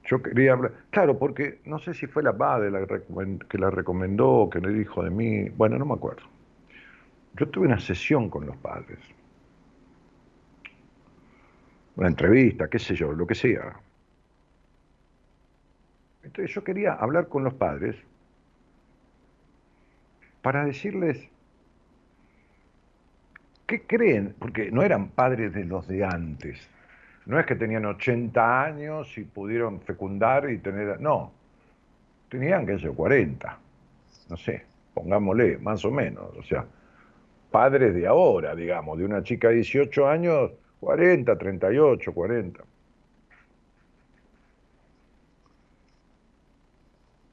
yo 0.05 0.21
quería 0.21 0.53
hablar, 0.53 0.71
claro, 0.91 1.17
porque 1.17 1.59
no 1.65 1.79
sé 1.79 1.93
si 1.93 2.05
fue 2.07 2.21
la 2.21 2.37
padre 2.37 2.71
que 3.49 3.57
la 3.57 3.69
recomendó, 3.69 4.49
que 4.51 4.59
le 4.59 4.69
dijo 4.69 5.03
de 5.03 5.09
mí, 5.09 5.49
bueno, 5.49 5.77
no 5.77 5.85
me 5.85 5.93
acuerdo. 5.93 6.23
Yo 7.33 7.49
tuve 7.49 7.65
una 7.65 7.79
sesión 7.79 8.29
con 8.29 8.45
los 8.45 8.55
padres, 8.57 8.99
una 11.95 12.07
entrevista, 12.07 12.69
qué 12.69 12.79
sé 12.79 12.95
yo, 12.95 13.11
lo 13.11 13.25
que 13.25 13.35
sea. 13.35 13.79
Entonces 16.23 16.53
yo 16.53 16.63
quería 16.63 16.93
hablar 16.93 17.27
con 17.27 17.43
los 17.43 17.53
padres 17.53 17.95
para 20.41 20.65
decirles 20.65 21.29
qué 23.65 23.81
creen, 23.81 24.35
porque 24.37 24.71
no 24.71 24.83
eran 24.83 25.09
padres 25.09 25.53
de 25.53 25.65
los 25.65 25.87
de 25.87 26.05
antes, 26.05 26.69
no 27.25 27.39
es 27.39 27.45
que 27.45 27.55
tenían 27.55 27.85
80 27.85 28.63
años 28.63 29.17
y 29.17 29.23
pudieron 29.23 29.81
fecundar 29.81 30.49
y 30.49 30.59
tener... 30.59 30.99
No, 31.01 31.31
tenían, 32.29 32.65
que 32.65 32.77
ser 32.79 32.91
40, 32.91 33.59
no 34.29 34.38
sé, 34.38 34.65
pongámosle, 34.93 35.57
más 35.57 35.83
o 35.85 35.91
menos. 35.91 36.35
O 36.38 36.43
sea, 36.43 36.65
padres 37.51 37.95
de 37.95 38.07
ahora, 38.07 38.55
digamos, 38.55 38.97
de 38.97 39.05
una 39.05 39.23
chica 39.23 39.49
de 39.49 39.55
18 39.55 40.07
años, 40.07 40.51
40, 40.79 41.38
38, 41.38 42.13
40. 42.13 42.63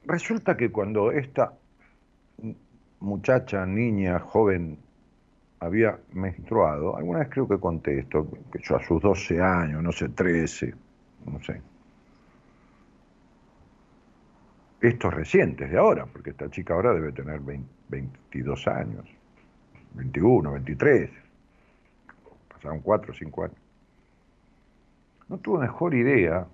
Resulta 0.05 0.57
que 0.57 0.71
cuando 0.71 1.11
esta 1.11 1.53
muchacha, 2.99 3.65
niña, 3.65 4.19
joven, 4.19 4.79
había 5.63 5.97
menstruado, 6.11 6.97
alguna 6.97 7.19
vez 7.19 7.29
creo 7.29 7.47
que 7.47 7.57
conté 7.57 7.99
esto, 7.99 8.27
que 8.51 8.59
yo 8.61 8.75
a 8.75 8.83
sus 8.83 9.01
12 9.01 9.41
años, 9.41 9.81
no 9.81 9.91
sé, 9.91 10.09
13, 10.09 10.73
no 11.25 11.41
sé. 11.41 11.61
Estos 14.81 15.13
recientes 15.13 15.71
de 15.71 15.77
ahora, 15.77 16.05
porque 16.05 16.31
esta 16.31 16.49
chica 16.49 16.73
ahora 16.73 16.93
debe 16.93 17.13
tener 17.13 17.39
22 17.39 18.67
años, 18.67 19.05
21, 19.93 20.51
23, 20.51 21.09
pasaron 22.49 22.81
4 22.81 23.11
o 23.11 23.15
5 23.15 23.43
años. 23.43 23.57
No 25.29 25.37
tuvo 25.37 25.59
mejor 25.59 25.93
idea 25.93 26.45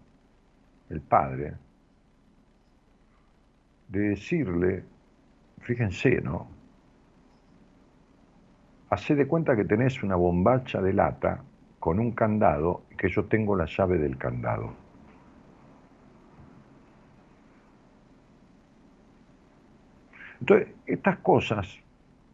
el 0.91 1.02
padre 1.02 1.56
de 3.88 4.00
decirle, 4.10 4.84
fíjense, 5.62 6.22
¿no? 6.22 6.59
Hacé 8.89 9.15
de 9.15 9.28
cuenta 9.28 9.56
que 9.56 9.65
tenés 9.65 10.02
una 10.04 10.15
bombacha 10.15 10.82
de 10.82 10.93
lata 10.93 11.43
con 11.80 11.99
un 11.99 12.12
candado 12.12 12.84
y 12.91 12.95
que 12.95 13.10
yo 13.10 13.25
tengo 13.25 13.56
la 13.56 13.65
llave 13.65 13.97
del 13.97 14.17
candado. 14.17 14.73
Entonces, 20.39 20.69
estas 20.86 21.17
cosas 21.19 21.67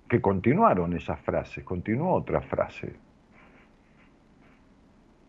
que 0.07 0.21
continuaron 0.21 0.93
esas 0.93 1.19
frases, 1.21 1.63
continuó 1.63 2.13
otra 2.13 2.41
frase. 2.41 2.95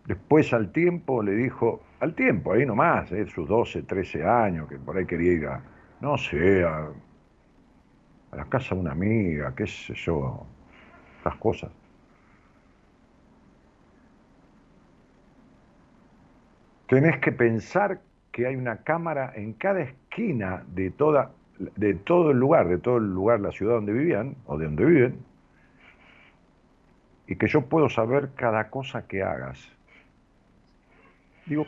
Después 0.07 0.53
al 0.53 0.71
tiempo 0.71 1.23
le 1.23 1.33
dijo, 1.33 1.83
al 2.01 2.15
tiempo, 2.15 2.53
ahí 2.53 2.65
nomás, 2.65 3.11
eh, 3.13 3.27
sus 3.27 3.49
12, 3.49 3.83
13 3.83 4.25
años, 4.25 4.69
que 4.69 4.77
por 4.79 4.97
ahí 4.97 5.07
quería 5.07 5.33
ir 5.33 5.47
a, 5.47 5.63
no 6.01 6.17
sé, 6.17 6.63
a, 6.63 6.89
la 8.33 8.45
casa 8.45 8.75
de 8.75 8.83
una 8.83 8.93
amiga, 8.93 9.55
qué 9.57 9.67
sé 9.67 9.95
yo, 9.95 10.47
cosas. 11.35 11.73
Tenés 16.87 17.19
que 17.19 17.33
pensar 17.33 18.01
que 18.31 18.47
hay 18.47 18.55
una 18.55 18.77
cámara 18.85 19.33
en 19.35 19.55
cada 19.55 19.81
esquina 19.81 20.63
de, 20.69 20.91
toda, 20.91 21.33
de 21.59 21.95
todo 21.95 22.31
el 22.31 22.39
lugar, 22.39 22.69
de 22.69 22.79
todo 22.79 22.99
el 22.99 23.13
lugar, 23.13 23.41
la 23.41 23.51
ciudad 23.51 23.75
donde 23.75 23.93
vivían, 23.93 24.37
o 24.47 24.57
de 24.57 24.67
donde 24.67 24.85
viven, 24.85 25.19
y 27.27 27.35
que 27.35 27.49
yo 27.49 27.63
puedo 27.63 27.89
saber 27.89 28.31
cada 28.37 28.71
cosa 28.71 29.09
que 29.09 29.23
hagas. 29.25 29.69
Digo, 31.47 31.67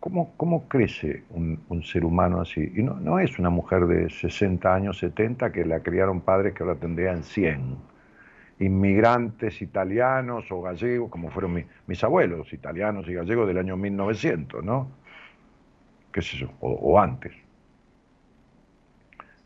¿Cómo, 0.00 0.32
cómo 0.38 0.66
crece 0.66 1.24
un, 1.28 1.82
ser 1.84 2.06
humano 2.06 2.40
así? 2.40 2.72
Y 2.74 2.82
no, 2.82 2.94
no, 2.94 3.18
es 3.18 3.38
una 3.38 3.50
mujer 3.50 3.84
de 3.86 4.08
60 4.08 4.74
años, 4.74 4.98
70, 4.98 5.52
que 5.52 5.66
la 5.66 5.80
criaron 5.80 6.22
padres 6.22 6.54
que 6.54 6.62
ahora 6.62 6.76
tendrían 6.76 7.22
100. 7.22 7.76
Inmigrantes 8.60 9.60
italianos 9.62 10.50
o 10.52 10.62
gallegos, 10.62 11.10
como 11.10 11.30
fueron 11.30 11.64
mis 11.86 12.04
abuelos, 12.04 12.52
italianos 12.52 13.08
y 13.08 13.14
gallegos 13.14 13.48
del 13.48 13.58
año 13.58 13.76
1900, 13.76 14.62
¿no? 14.64 14.88
¿Qué 16.12 16.20
es 16.20 16.34
eso? 16.34 16.50
O, 16.60 16.70
o 16.70 17.00
antes. 17.00 17.32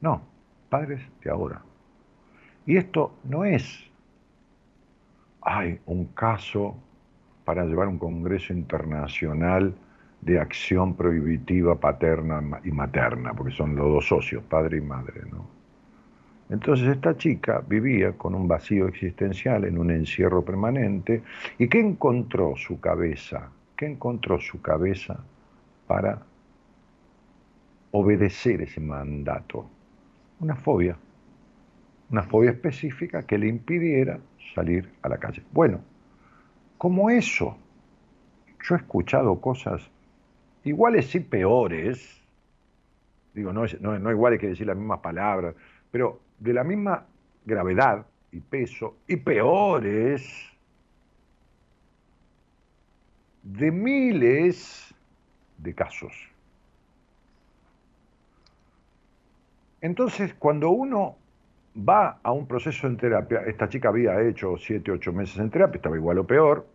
No, 0.01 0.23
padres 0.69 1.01
de 1.23 1.31
ahora. 1.31 1.63
Y 2.67 2.77
esto 2.77 3.15
no 3.25 3.45
es, 3.45 3.91
hay 5.43 5.81
un 5.87 6.07
caso 6.07 6.77
para 7.45 7.65
llevar 7.65 7.89
un 7.89 7.99
congreso 7.99 8.53
internacional 8.53 9.75
de 10.23 10.41
acción 10.41 10.95
prohibitiva 10.97 11.79
paterna 11.79 12.61
y 12.65 12.71
materna, 12.71 13.35
porque 13.35 13.53
son 13.53 13.77
los 13.77 13.87
dos 13.87 14.09
socios, 14.09 14.43
padre 14.45 14.79
y 14.79 14.81
madre. 14.81 15.23
¿no? 15.31 15.47
Entonces 16.55 16.87
esta 16.87 17.17
chica 17.17 17.65
vivía 17.67 18.13
con 18.13 18.33
un 18.33 18.47
vacío 18.47 18.87
existencial, 18.87 19.65
en 19.65 19.77
un 19.77 19.91
encierro 19.91 20.45
permanente, 20.45 21.25
y 21.59 21.69
¿qué 21.69 21.81
encontró 21.81 22.55
su 22.55 22.79
cabeza? 22.79 23.51
¿Qué 23.77 23.87
encontró 23.87 24.39
su 24.39 24.63
cabeza 24.63 25.19
para 25.89 26.23
obedecer 27.91 28.63
ese 28.63 28.81
mandato? 28.81 29.69
Una 30.39 30.55
fobia, 30.55 30.97
una 32.11 32.23
fobia 32.23 32.53
específica 32.53 33.25
que 33.25 33.37
le 33.37 33.49
impidiera 33.49 34.21
salir 34.55 34.89
a 35.03 35.09
la 35.09 35.19
calle. 35.19 35.43
Bueno, 35.51 35.81
como 36.79 37.11
eso, 37.11 37.59
yo 38.63 38.77
he 38.77 38.79
escuchado 38.79 39.41
cosas 39.41 39.91
iguales 40.63 41.13
y 41.17 41.19
peores, 41.19 42.23
digo, 43.35 43.53
no, 43.53 43.65
no, 43.81 43.99
no 43.99 44.11
iguales 44.13 44.39
que 44.39 44.51
decir 44.51 44.69
las 44.69 44.77
mismas 44.77 45.01
palabras, 45.01 45.57
pero 45.91 46.24
de 46.39 46.53
la 46.53 46.65
misma 46.65 47.07
gravedad 47.45 48.07
y 48.33 48.41
peso, 48.41 48.97
y 49.07 49.17
peores, 49.17 50.51
de 53.43 53.71
miles 53.71 54.95
de 55.59 55.75
casos. 55.75 56.13
Entonces, 59.81 60.35
cuando 60.35 60.71
uno 60.71 61.17
va 61.77 62.19
a 62.23 62.33
un 62.33 62.47
proceso 62.47 62.87
en 62.87 62.97
terapia, 62.97 63.43
esta 63.47 63.69
chica 63.69 63.89
había 63.89 64.21
hecho 64.23 64.57
siete, 64.57 64.91
ocho 64.91 65.13
meses 65.13 65.39
en 65.39 65.51
terapia, 65.51 65.77
estaba 65.77 65.97
igual 65.97 66.19
o 66.19 66.27
peor, 66.27 66.67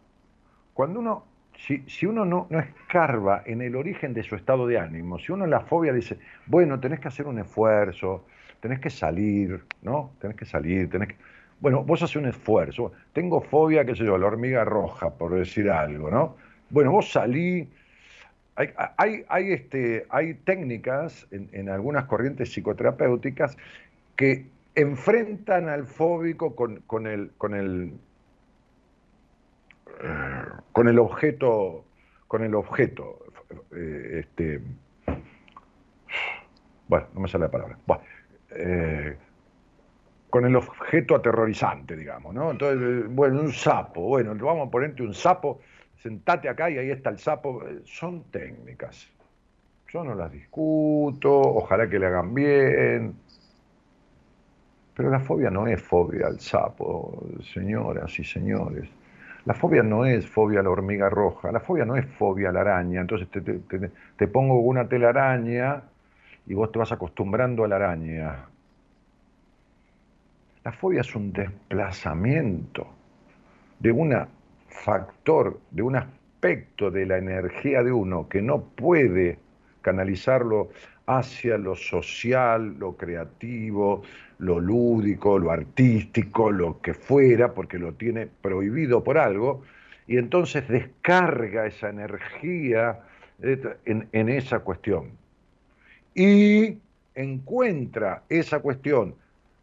cuando 0.73 0.99
uno 0.99 1.23
si, 1.59 2.05
uno 2.05 2.23
no, 2.23 2.47
no, 2.49 2.59
escarba 2.59 3.43
en 3.45 3.61
el 3.61 3.75
origen 3.75 4.13
de 4.13 4.23
su 4.23 4.35
estado 4.35 4.65
de 4.65 4.79
ánimo, 4.79 5.19
si 5.19 5.31
uno 5.31 5.43
en 5.43 5.51
la 5.51 5.61
fobia 5.61 5.91
dice, 5.91 6.17
bueno, 6.45 6.79
tenés 6.79 6.99
que 6.99 7.09
hacer 7.09 7.27
un 7.27 7.39
esfuerzo, 7.39 8.25
tenés 8.59 8.79
que 8.79 8.89
salir, 8.89 9.63
¿no? 9.81 10.11
Tenés 10.19 10.37
que 10.37 10.45
salir, 10.45 10.89
tenés 10.89 11.09
que... 11.09 11.15
Bueno, 11.59 11.83
vos 11.83 12.01
haces 12.01 12.15
un 12.15 12.25
esfuerzo. 12.25 12.91
Tengo 13.13 13.41
fobia, 13.41 13.85
qué 13.85 13.95
sé 13.95 14.05
yo, 14.05 14.17
la 14.17 14.27
hormiga 14.27 14.63
roja, 14.63 15.09
por 15.11 15.35
decir 15.35 15.69
algo, 15.69 16.09
¿no? 16.09 16.35
Bueno, 16.69 16.91
vos 16.91 17.11
salí... 17.11 17.69
Hay, 18.97 19.23
hay, 19.29 19.53
este, 19.53 20.05
hay 20.09 20.33
técnicas 20.33 21.25
en, 21.31 21.69
algunas 21.69 22.03
corrientes 22.05 22.49
psicoterapéuticas 22.49 23.57
que 24.17 24.47
enfrentan 24.75 25.69
al 25.69 25.85
fóbico 25.85 26.57
con, 26.57 26.81
con, 26.81 27.07
el, 27.07 27.31
con 27.37 27.55
el 27.55 27.93
con 30.71 30.87
el 30.87 30.99
objeto, 30.99 31.83
con 32.27 32.43
el 32.43 32.55
objeto, 32.55 33.19
eh, 33.75 34.23
este, 34.23 34.61
bueno, 36.87 37.07
no 37.13 37.21
me 37.21 37.27
sale 37.27 37.45
la 37.45 37.51
palabra, 37.51 37.77
eh, 38.51 39.15
con 40.29 40.45
el 40.45 40.55
objeto 40.55 41.15
aterrorizante, 41.15 41.95
digamos, 41.95 42.33
¿no? 42.33 42.51
Entonces, 42.51 43.07
bueno, 43.09 43.41
un 43.41 43.51
sapo, 43.51 44.01
bueno, 44.01 44.35
vamos 44.35 44.67
a 44.67 44.71
ponerte 44.71 45.01
un 45.03 45.13
sapo, 45.13 45.59
sentate 45.97 46.49
acá 46.49 46.69
y 46.69 46.77
ahí 46.77 46.91
está 46.91 47.09
el 47.09 47.19
sapo, 47.19 47.63
son 47.83 48.23
técnicas. 48.25 49.09
Yo 49.91 50.03
no 50.03 50.13
las 50.13 50.31
discuto, 50.31 51.31
ojalá 51.39 51.89
que 51.89 51.97
le 51.97 52.05
hagan 52.05 52.33
bien. 52.33 53.15
Pero 54.95 55.09
la 55.09 55.19
fobia 55.19 55.49
no 55.49 55.65
es 55.65 55.81
fobia 55.81 56.27
al 56.27 56.39
sapo, 56.39 57.25
señoras 57.53 58.19
y 58.19 58.23
señores. 58.23 58.87
La 59.45 59.53
fobia 59.53 59.81
no 59.81 60.05
es 60.05 60.29
fobia 60.29 60.59
a 60.59 60.63
la 60.63 60.69
hormiga 60.69 61.09
roja, 61.09 61.51
la 61.51 61.59
fobia 61.59 61.85
no 61.85 61.95
es 61.95 62.05
fobia 62.05 62.49
a 62.49 62.51
la 62.51 62.61
araña. 62.61 63.01
Entonces 63.01 63.29
te, 63.31 64.27
pongo 64.27 64.59
una 64.59 64.87
telaraña 64.87 65.83
y 66.49 66.55
vos 66.55 66.71
te 66.71 66.79
vas 66.79 66.91
acostumbrando 66.91 67.63
a 67.63 67.67
la 67.67 67.75
araña. 67.75 68.45
La 70.63 70.71
fobia 70.73 71.01
es 71.01 71.15
un 71.15 71.31
desplazamiento 71.31 72.87
de 73.79 73.91
un 73.91 74.13
factor, 74.67 75.59
de 75.69 75.83
un 75.83 75.95
aspecto 75.95 76.89
de 76.89 77.05
la 77.05 77.17
energía 77.17 77.83
de 77.83 77.91
uno 77.91 78.27
que 78.27 78.41
no 78.41 78.63
puede 78.63 79.37
canalizarlo 79.81 80.69
hacia 81.05 81.57
lo 81.59 81.75
social, 81.75 82.77
lo 82.79 82.97
creativo, 82.97 84.01
lo 84.39 84.59
lúdico, 84.59 85.37
lo 85.37 85.51
artístico, 85.51 86.51
lo 86.51 86.81
que 86.81 86.95
fuera, 86.95 87.53
porque 87.53 87.77
lo 87.77 87.93
tiene 87.93 88.27
prohibido 88.27 89.03
por 89.03 89.19
algo, 89.19 89.61
y 90.07 90.17
entonces 90.17 90.67
descarga 90.67 91.67
esa 91.67 91.89
energía 91.89 93.01
en, 93.39 94.07
en 94.11 94.29
esa 94.29 94.59
cuestión. 94.61 95.28
Y 96.19 96.77
encuentra 97.15 98.23
esa 98.27 98.59
cuestión 98.59 99.15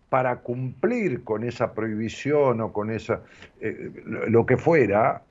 para 0.09 0.37
cumplir 0.37 1.23
con 1.23 1.45
esa 1.45 1.75
prohibición 1.75 2.63
o 2.63 2.73
con 2.73 2.91
esa, 2.91 3.21
eh, 3.61 3.91
lo 4.29 4.47
que 4.47 4.57
fuera, 4.57 5.23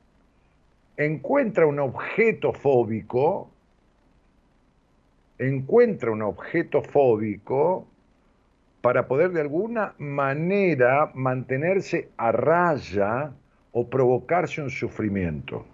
encuentra 0.98 1.66
un 1.66 1.80
objeto 1.80 2.54
fóbico 2.54 3.50
encuentra 5.38 6.12
un 6.12 6.22
objeto 6.22 6.82
fóbico 6.82 7.88
para 8.82 9.08
poder 9.08 9.32
de 9.32 9.42
alguna 9.42 9.94
manera 9.98 11.12
mantenerse 11.14 12.10
a 12.18 12.32
raya 12.32 13.32
o 13.72 13.90
provocarse 13.90 14.62
un 14.62 14.70
sufrimiento. 14.70 15.66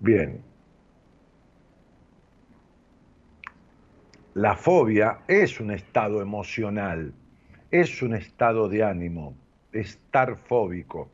Bien. 0.00 0.42
La 4.36 4.54
fobia 4.54 5.20
es 5.28 5.60
un 5.60 5.70
estado 5.70 6.20
emocional, 6.20 7.14
es 7.70 8.02
un 8.02 8.14
estado 8.14 8.68
de 8.68 8.84
ánimo, 8.84 9.34
estar 9.72 10.36
fóbico, 10.36 11.10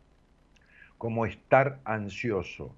como 0.99 1.25
estar 1.25 1.79
ansioso. 1.85 2.75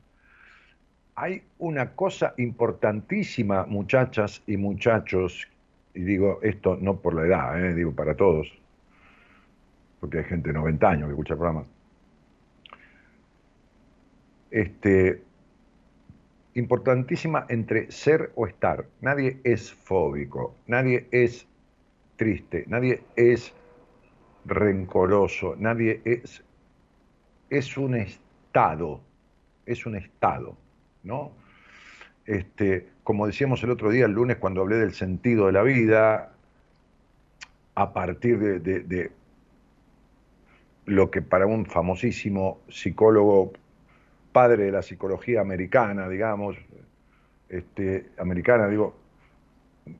Hay 1.15 1.45
una 1.57 1.93
cosa 1.93 2.35
importantísima, 2.37 3.65
muchachas 3.65 4.43
y 4.47 4.59
muchachos, 4.59 5.49
y 5.95 6.01
digo 6.03 6.41
esto 6.43 6.77
no 6.79 7.01
por 7.01 7.15
la 7.15 7.23
edad, 7.25 7.65
eh, 7.65 7.73
digo 7.73 7.93
para 7.93 8.15
todos, 8.15 8.53
porque 9.99 10.19
hay 10.19 10.25
gente 10.25 10.51
de 10.51 10.59
90 10.59 10.87
años 10.87 11.07
que 11.07 11.13
escucha 11.13 11.33
el 11.33 11.39
programa. 11.39 11.65
Este, 14.51 15.24
importantísima 16.55 17.47
entre 17.49 17.91
ser 17.91 18.33
o 18.37 18.47
estar. 18.47 18.87
Nadie 19.01 19.41
es 19.45 19.73
fóbico, 19.73 20.55
nadie 20.67 21.09
es 21.11 21.47
triste, 22.17 22.65
nadie 22.69 23.03
es 23.17 23.53
rencoroso, 24.45 25.57
nadie 25.59 26.01
es... 26.05 26.43
Es 27.51 27.77
un 27.77 27.95
estado, 27.95 29.01
es 29.67 29.87
un 29.87 29.97
estado, 29.97 30.57
¿no? 31.03 31.31
Este, 32.27 32.89
como 33.05 33.27
decíamos 33.27 33.63
el 33.63 33.71
otro 33.71 33.91
día, 33.91 34.07
el 34.07 34.13
lunes, 34.13 34.39
cuando 34.39 34.63
hablé 34.63 34.77
del 34.77 34.95
sentido 34.95 35.47
de 35.47 35.53
la 35.53 35.63
vida, 35.63 36.33
a 37.75 37.93
partir 37.93 38.39
de, 38.39 38.61
de 38.61 39.11
lo 40.87 41.11
que 41.11 41.23
para 41.23 41.47
un 41.47 41.67
famosísimo 41.67 42.61
psicólogo 42.69 43.53
padre 44.35 44.65
de 44.65 44.73
la 44.73 44.83
psicología 44.83 45.41
americana, 45.41 46.09
digamos, 46.09 46.57
este, 47.49 48.07
americana, 48.19 48.67
digo, 48.67 48.97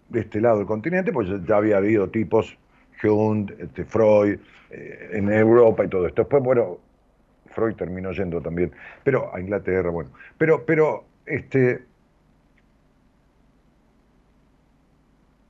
de 0.09 0.21
este 0.21 0.41
lado 0.41 0.59
del 0.59 0.67
continente, 0.67 1.13
pues 1.13 1.29
ya 1.47 1.57
había 1.57 1.77
habido 1.77 2.11
tipos, 2.11 2.59
Jung, 3.01 3.49
este, 3.59 3.85
Freud, 3.85 4.41
eh, 4.71 5.11
en 5.13 5.33
Europa 5.33 5.85
y 5.85 5.89
todo 5.89 6.09
esto. 6.09 6.23
Después, 6.23 6.43
bueno, 6.43 6.79
Freud 7.47 7.77
terminó 7.77 8.11
yendo 8.11 8.41
también, 8.41 8.73
pero 9.05 9.33
a 9.33 9.41
Inglaterra, 9.41 9.91
bueno. 9.91 10.11
Pero, 10.37 10.67
pero, 10.67 11.05
este, 11.27 11.85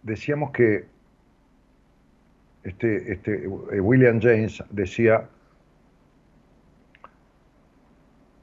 decíamos 0.02 0.50
que 0.50 0.84
este, 2.64 3.12
este, 3.12 3.44
eh, 3.44 3.80
William 3.80 4.20
James 4.20 4.62
decía 4.68 5.26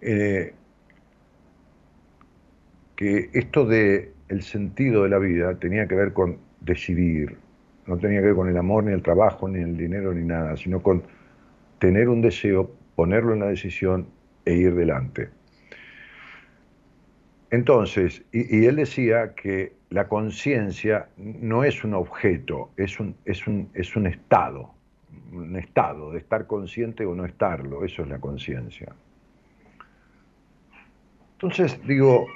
eh, 0.01 0.53
que 2.95 3.29
esto 3.33 3.65
de 3.65 4.11
el 4.29 4.41
sentido 4.43 5.03
de 5.03 5.09
la 5.09 5.19
vida 5.19 5.55
tenía 5.59 5.87
que 5.87 5.95
ver 5.95 6.13
con 6.13 6.37
decidir, 6.61 7.37
no 7.85 7.97
tenía 7.97 8.21
que 8.21 8.27
ver 8.27 8.35
con 8.35 8.49
el 8.49 8.57
amor, 8.57 8.83
ni 8.83 8.93
el 8.93 9.01
trabajo, 9.01 9.47
ni 9.47 9.59
el 9.59 9.75
dinero, 9.75 10.13
ni 10.13 10.25
nada, 10.25 10.55
sino 10.55 10.81
con 10.81 11.03
tener 11.79 12.09
un 12.09 12.21
deseo, 12.21 12.71
ponerlo 12.95 13.33
en 13.33 13.39
la 13.39 13.47
decisión 13.47 14.07
e 14.45 14.53
ir 14.53 14.75
delante. 14.75 15.29
Entonces, 17.49 18.23
y, 18.31 18.65
él 18.65 18.77
decía 18.77 19.33
que 19.35 19.73
la 19.89 20.07
conciencia 20.07 21.09
no 21.17 21.65
es 21.65 21.83
un 21.83 21.93
objeto, 21.93 22.71
es 22.77 22.99
un, 22.99 23.15
es, 23.25 23.45
un, 23.45 23.69
es 23.73 23.95
un 23.97 24.07
estado, 24.07 24.73
un 25.33 25.57
estado 25.57 26.13
de 26.13 26.19
estar 26.19 26.47
consciente 26.47 27.05
o 27.05 27.13
no 27.13 27.25
estarlo, 27.25 27.83
eso 27.83 28.03
es 28.03 28.07
la 28.07 28.19
conciencia. 28.19 28.93
Entonces, 31.41 31.79
digo, 31.87 32.27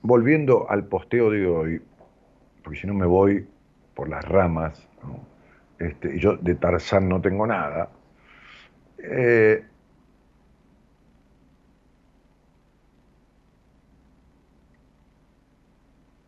volviendo 0.00 0.70
al 0.70 0.84
posteo 0.84 1.28
de 1.28 1.44
hoy, 1.44 1.82
porque 2.62 2.78
si 2.78 2.86
no 2.86 2.94
me 2.94 3.04
voy 3.04 3.48
por 3.96 4.08
las 4.08 4.24
ramas, 4.24 4.86
este, 5.80 6.20
yo 6.20 6.36
de 6.36 6.54
Tarzán 6.54 7.08
no 7.08 7.20
tengo 7.20 7.48
nada, 7.48 7.88
eh, 8.98 9.64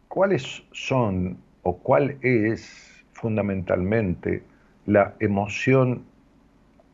¿cuáles 0.08 0.64
son 0.72 1.38
o 1.62 1.78
cuál 1.78 2.18
es 2.22 3.04
fundamentalmente 3.12 4.42
la 4.86 5.14
emoción 5.20 6.02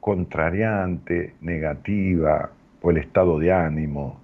contrariante, 0.00 1.36
negativa, 1.40 2.50
el 2.90 2.98
estado 2.98 3.38
de 3.38 3.52
ánimo 3.52 4.20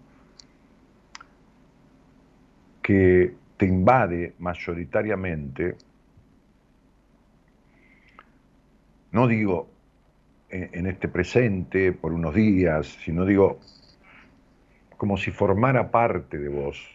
que 2.83 3.35
te 3.57 3.66
invade 3.66 4.35
mayoritariamente, 4.38 5.77
no 9.12 9.27
digo 9.27 9.68
en 10.50 10.87
este 10.87 11.09
presente 11.09 11.92
por 11.92 12.12
unos 12.12 12.35
días, 12.35 12.87
sino 13.05 13.24
digo 13.24 13.59
como 14.96 15.16
si 15.16 15.31
formara 15.31 15.90
parte 15.90 16.38
de 16.38 16.48
vos. 16.48 16.94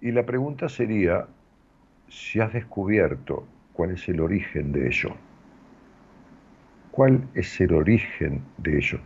Y 0.00 0.10
la 0.10 0.24
pregunta 0.24 0.68
sería, 0.68 1.28
si 2.08 2.40
has 2.40 2.52
descubierto 2.52 3.46
cuál 3.72 3.92
es 3.92 4.08
el 4.08 4.20
origen 4.20 4.72
de 4.72 4.86
ello. 4.86 5.14
¿Cuál 6.90 7.26
es 7.34 7.60
el 7.60 7.72
origen 7.72 8.42
de 8.58 8.78
ello? 8.78 8.98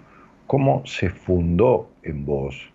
¿Cómo 0.47 0.85
se 0.85 1.11
fundó 1.11 1.91
en 2.03 2.25
vos 2.25 2.73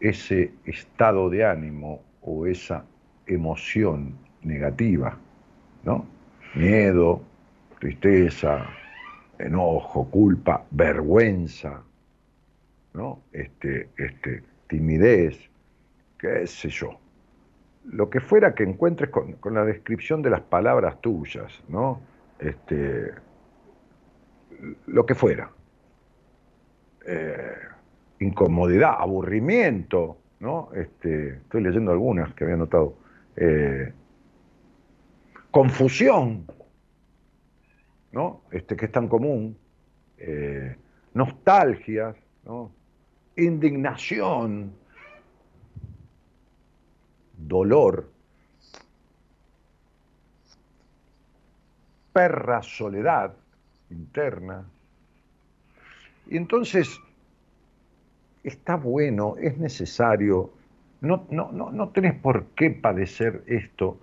ese 0.00 0.52
estado 0.64 1.28
de 1.28 1.44
ánimo 1.44 2.02
o 2.22 2.46
esa 2.46 2.84
emoción 3.26 4.14
negativa? 4.42 5.18
¿No? 5.84 6.06
Miedo, 6.54 7.22
tristeza, 7.78 8.66
enojo, 9.38 10.08
culpa, 10.10 10.64
vergüenza, 10.70 11.82
¿no? 12.92 13.20
Este, 13.32 13.88
este, 13.96 14.42
timidez, 14.68 15.38
qué 16.18 16.46
sé 16.46 16.68
yo 16.68 16.99
lo 17.92 18.08
que 18.08 18.20
fuera 18.20 18.54
que 18.54 18.62
encuentres 18.62 19.10
con, 19.10 19.36
la 19.52 19.64
descripción 19.64 20.22
de 20.22 20.30
las 20.30 20.40
palabras 20.42 21.00
tuyas, 21.00 21.52
¿no? 21.68 22.00
Este, 22.38 23.12
lo 24.86 25.04
que 25.04 25.14
fuera. 25.14 25.50
Eh, 27.06 27.54
incomodidad, 28.20 28.94
aburrimiento, 28.98 30.18
¿no? 30.38 30.70
Este, 30.74 31.30
estoy 31.38 31.62
leyendo 31.62 31.90
algunas 31.90 32.32
que 32.34 32.44
había 32.44 32.56
notado. 32.56 32.94
Eh, 33.36 33.92
confusión, 35.50 36.46
¿no? 38.12 38.42
Este, 38.52 38.76
que 38.76 38.86
es 38.86 38.92
tan 38.92 39.08
común. 39.08 39.58
Eh, 40.16 40.76
nostalgia, 41.14 42.14
¿no? 42.44 42.72
Indignación, 43.36 44.74
dolor, 47.46 48.10
perra 52.12 52.62
soledad 52.62 53.34
interna. 53.90 54.64
Y 56.26 56.36
entonces 56.36 57.00
está 58.44 58.76
bueno, 58.76 59.36
es 59.38 59.58
necesario, 59.58 60.50
no, 61.00 61.26
no, 61.30 61.50
no, 61.52 61.70
no 61.70 61.88
tenés 61.88 62.14
por 62.14 62.46
qué 62.56 62.70
padecer 62.70 63.42
esto 63.46 63.98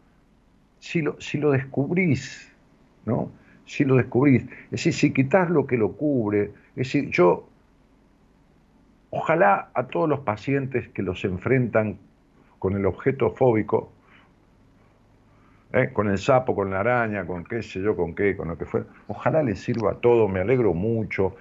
si 0.80 1.02
lo, 1.02 1.20
si 1.20 1.38
lo 1.38 1.52
descubrís, 1.52 2.52
¿no? 3.06 3.32
Si 3.66 3.84
lo 3.84 3.96
descubrís. 3.96 4.44
Es 4.66 4.72
decir, 4.72 4.94
si 4.94 5.14
quitas 5.14 5.50
lo 5.50 5.66
que 5.66 5.78
lo 5.78 5.94
cubre, 5.94 6.52
es 6.70 6.76
decir, 6.76 7.10
yo, 7.10 7.48
ojalá 9.10 9.70
a 9.74 9.88
todos 9.88 10.08
los 10.08 10.22
pacientes 10.22 10.88
que 10.90 11.02
los 11.02 11.24
enfrentan 11.26 11.98
con 12.60 12.76
el 12.76 12.86
objeto 12.86 13.32
fóbico, 13.32 13.92
¿eh? 15.74 15.92
con 15.94 16.10
el 16.10 16.18
sapo, 16.18 16.56
con 16.56 16.72
la 16.72 16.80
araña, 16.80 17.26
con 17.26 17.44
qué 17.44 17.62
sé 17.62 17.82
yo, 17.82 17.96
con 17.96 18.16
qué, 18.16 18.36
con 18.36 18.48
lo 18.50 18.58
que 18.58 18.66
fuera. 18.66 18.86
Ojalá 19.08 19.44
les 19.44 19.60
sirva 19.60 19.96
todo, 19.96 20.28
me 20.28 20.40
alegro 20.40 20.74
mucho, 20.74 21.36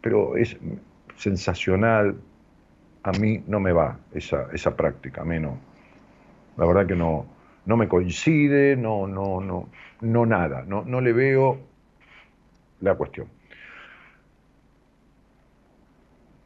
pero 0.00 0.36
es 0.36 0.56
sensacional. 1.16 2.16
A 3.04 3.12
mí 3.12 3.42
no 3.46 3.60
me 3.60 3.72
va 3.72 3.98
esa, 4.12 4.48
esa 4.52 4.76
práctica, 4.76 5.22
a 5.22 5.24
mí 5.24 5.38
no. 5.38 5.58
La 6.56 6.66
verdad 6.66 6.86
que 6.86 6.94
no, 6.94 7.26
no 7.66 7.76
me 7.76 7.88
coincide, 7.88 8.76
no, 8.76 9.06
no, 9.06 9.40
no, 9.40 9.68
no 10.00 10.26
nada, 10.26 10.64
no, 10.66 10.84
no 10.84 11.00
le 11.00 11.12
veo 11.12 11.58
la 12.80 12.94
cuestión. 12.94 13.28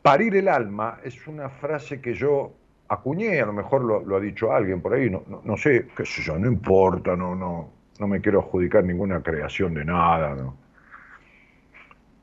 Parir 0.02 0.36
el 0.36 0.48
alma 0.48 1.00
es 1.02 1.26
una 1.26 1.48
frase 1.48 2.00
que 2.00 2.14
yo 2.14 2.52
acuñé, 2.88 3.40
a 3.40 3.46
lo 3.46 3.52
mejor 3.52 3.82
lo, 3.82 4.16
ha 4.16 4.20
dicho 4.20 4.52
alguien 4.52 4.80
por 4.80 4.94
ahí, 4.94 5.10
no, 5.10 5.22
no, 5.44 5.56
sé, 5.56 5.86
qué 5.96 6.04
sé 6.04 6.22
yo, 6.22 6.38
no 6.38 6.46
importa, 6.46 7.16
no, 7.16 7.34
no, 7.34 7.70
no 7.98 8.06
me 8.06 8.20
quiero 8.20 8.40
adjudicar 8.40 8.84
ninguna 8.84 9.22
creación 9.22 9.74
de 9.74 9.84
nada, 9.84 10.34
¿no? 10.34 10.56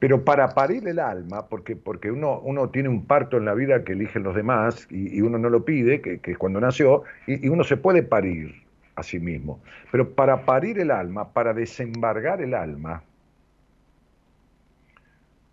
Pero 0.03 0.25
para 0.25 0.49
parir 0.49 0.85
el 0.85 0.99
alma, 0.99 1.47
porque, 1.47 1.77
porque 1.77 2.11
uno, 2.11 2.39
uno 2.39 2.69
tiene 2.69 2.89
un 2.89 3.05
parto 3.05 3.37
en 3.37 3.45
la 3.45 3.53
vida 3.53 3.85
que 3.85 3.93
eligen 3.93 4.23
los 4.23 4.35
demás 4.35 4.85
y, 4.89 5.21
uno 5.21 5.37
no 5.37 5.49
lo 5.49 5.63
pide, 5.63 6.01
que, 6.01 6.19
es 6.21 6.37
cuando 6.37 6.59
nació, 6.59 7.03
y, 7.25 7.47
uno 7.47 7.63
se 7.63 7.77
puede 7.77 8.03
parir 8.03 8.53
a 8.95 9.03
sí 9.03 9.17
mismo. 9.21 9.61
Pero 9.93 10.09
para 10.13 10.43
parir 10.43 10.77
el 10.79 10.91
alma, 10.91 11.31
para 11.31 11.53
desembargar 11.53 12.41
el 12.41 12.53
alma, 12.53 13.01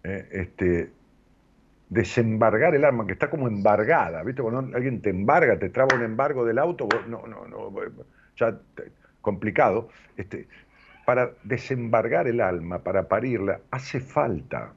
eh, 0.03 0.29
este, 0.33 0.91
desembargar 1.91 2.75
el 2.77 2.85
alma, 2.85 3.05
que 3.05 3.13
está 3.13 3.29
como 3.29 3.49
embargada, 3.49 4.23
¿viste? 4.23 4.41
Cuando 4.41 4.77
alguien 4.77 5.03
te 5.03 5.11
embarga, 5.11 5.59
te 5.59 5.69
traba 5.69 5.97
un 5.97 6.05
embargo 6.05 6.45
del 6.45 6.59
auto, 6.59 6.89
no, 7.09 7.27
no, 7.27 7.47
no, 7.47 7.73
ya 8.37 8.57
complicado. 9.21 9.89
Este, 10.17 10.47
para 11.05 11.33
desembargar 11.43 12.29
el 12.29 12.41
alma, 12.41 12.79
para 12.79 13.09
parirla, 13.09 13.61
hace 13.73 14.01
falta 14.01 14.73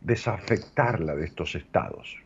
desafectarla 0.00 1.16
de 1.16 1.24
estos 1.24 1.56
estados. 1.56 2.18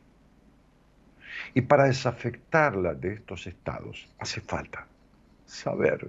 Y 1.54 1.62
para 1.62 1.84
desafectarla 1.84 2.94
de 2.94 3.14
estos 3.14 3.46
estados 3.46 4.12
hace 4.18 4.42
falta 4.42 4.86
saber 5.46 6.08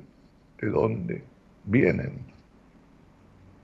de 0.59 0.69
dónde 0.69 1.23
vienen. 1.63 2.19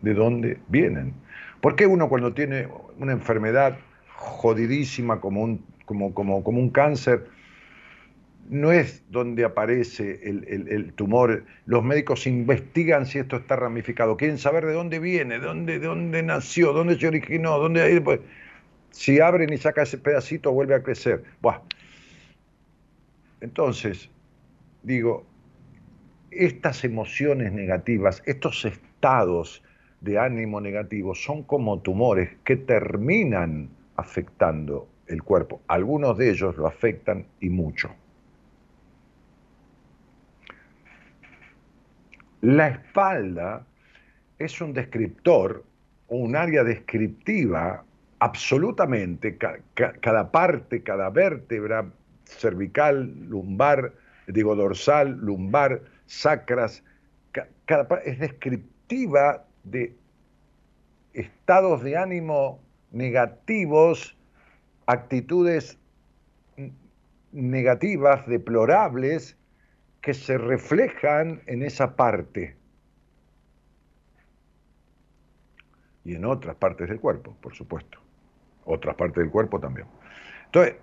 De 0.02 0.14
dónde 0.14 0.60
vienen. 0.70 1.14
¿Por 1.60 1.76
qué 1.76 1.88
uno 1.88 2.08
cuando 2.08 2.34
tiene 2.34 2.68
una 3.00 3.12
enfermedad 3.12 3.78
jodidísima 4.16 5.20
como 5.20 5.42
un, 5.42 5.66
como, 5.86 6.14
como, 6.14 6.44
como 6.44 6.60
un 6.60 6.70
cáncer, 6.70 7.28
no 8.50 8.72
es 8.72 9.04
donde 9.10 9.44
aparece 9.44 10.20
el, 10.24 10.94
tumor. 10.94 11.46
Los 11.66 11.84
médicos 11.84 12.28
investigan 12.28 13.06
si 13.06 13.20
esto 13.20 13.38
está 13.38 13.56
ramificado, 13.56 14.18
quieren 14.18 14.38
saber 14.38 14.66
de 14.66 14.74
dónde 14.74 15.00
viene, 15.00 15.40
de 15.40 15.46
dónde, 15.46 15.80
de 15.80 15.88
dónde 15.88 16.24
nació, 16.24 16.74
dónde 16.74 16.98
se 16.98 17.08
originó, 17.08 17.58
dónde... 17.58 18.02
Pues, 18.02 18.20
si 18.92 19.20
abren 19.20 19.52
y 19.52 19.58
saca 19.58 19.84
ese 19.84 19.98
pedacito, 19.98 20.54
vuelve 20.54 20.76
a 20.76 20.82
crecer. 20.82 21.24
Entonces, 23.42 24.10
digo, 24.84 25.26
estas 26.32 26.84
emociones 26.86 27.52
negativas, 27.52 28.24
estos 28.26 28.64
estados 28.64 29.62
de 30.06 30.20
ánimo 30.20 30.62
negativos 30.62 31.22
son 31.24 31.44
como 31.44 31.82
tumores 31.82 32.30
que 32.44 32.56
terminan 32.56 33.70
afectando 33.96 34.88
el 35.08 35.24
cuerpo. 35.24 35.62
Algunos 35.68 36.18
de 36.18 36.30
ellos 36.30 36.56
lo 36.58 36.68
afectan 36.68 37.26
y 37.40 37.50
mucho. 37.50 37.90
La 42.42 42.68
espalda 42.68 43.66
es 44.38 44.62
un 44.62 44.74
descriptor 44.74 45.64
o 46.08 46.18
un 46.18 46.36
área 46.36 46.64
descriptiva 46.64 47.84
absolutamente, 48.20 49.38
cada 49.38 50.32
parte, 50.32 50.84
cada 50.84 51.10
vértebra 51.10 51.92
cervical, 52.26 53.12
lumbar, 53.28 53.94
digo 54.28 54.56
dorsal, 54.56 55.18
lumbar, 55.18 55.82
sacras, 56.06 56.84
es 58.06 58.20
descriptiva 58.20 59.46
de 59.66 59.96
estados 61.14 61.84
de 61.84 61.98
ánimo 61.98 62.62
negativos, 62.92 64.18
actitudes 64.86 65.78
negativas, 67.32 68.26
deplorables, 68.28 69.38
que 70.02 70.14
se 70.14 70.38
reflejan 70.38 71.42
en 71.48 71.64
esa 71.64 71.96
parte 71.96 72.56
y 76.04 76.16
en 76.16 76.24
otras 76.26 76.56
partes 76.56 76.88
del 76.88 77.00
cuerpo, 77.00 77.36
por 77.42 77.54
supuesto. 77.56 77.98
Otras 78.66 78.96
partes 78.96 79.18
del 79.24 79.32
cuerpo 79.32 79.60
también. 79.60 79.88
Entonces, 80.46 80.76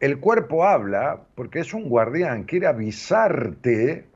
el 0.00 0.18
cuerpo 0.20 0.64
habla 0.66 1.22
porque 1.34 1.60
es 1.60 1.72
un 1.72 1.88
guardián, 1.88 2.44
quiere 2.44 2.66
avisarte, 2.66 4.06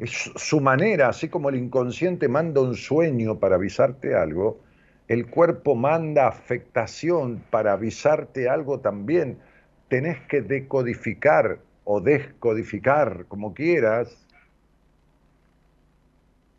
es 0.00 0.32
su 0.34 0.60
manera, 0.60 1.08
así 1.08 1.28
como 1.28 1.50
el 1.50 1.56
inconsciente 1.56 2.26
manda 2.26 2.62
un 2.62 2.74
sueño 2.74 3.38
para 3.38 3.56
avisarte 3.56 4.14
algo, 4.14 4.58
el 5.08 5.26
cuerpo 5.26 5.74
manda 5.74 6.26
afectación 6.26 7.42
para 7.50 7.74
avisarte 7.74 8.48
algo 8.48 8.80
también. 8.80 9.38
Tenés 9.88 10.18
que 10.22 10.40
decodificar 10.40 11.58
o 11.84 12.00
descodificar, 12.00 13.26
como 13.28 13.52
quieras, 13.52 14.26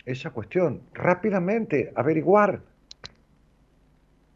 esa 0.05 0.29
cuestión. 0.29 0.81
Rápidamente, 0.93 1.91
averiguar 1.95 2.61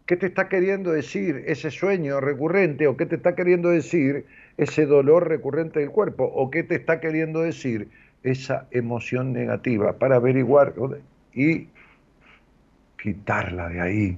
qué 0.07 0.15
te 0.17 0.27
está 0.27 0.49
queriendo 0.49 0.91
decir 0.91 1.43
ese 1.45 1.69
sueño 1.69 2.21
recurrente 2.21 2.87
o 2.87 2.97
qué 2.97 3.05
te 3.05 3.17
está 3.17 3.35
queriendo 3.35 3.69
decir 3.69 4.25
ese 4.57 4.87
dolor 4.87 5.27
recurrente 5.27 5.79
del 5.79 5.91
cuerpo 5.91 6.23
o 6.23 6.49
qué 6.49 6.63
te 6.63 6.75
está 6.75 6.99
queriendo 6.99 7.41
decir 7.41 7.89
esa 8.25 8.67
emoción 8.71 9.33
negativa 9.33 9.93
para 9.93 10.15
averiguar 10.15 10.73
y 11.33 11.67
quitarla 13.01 13.69
de 13.69 13.81
ahí. 13.81 14.17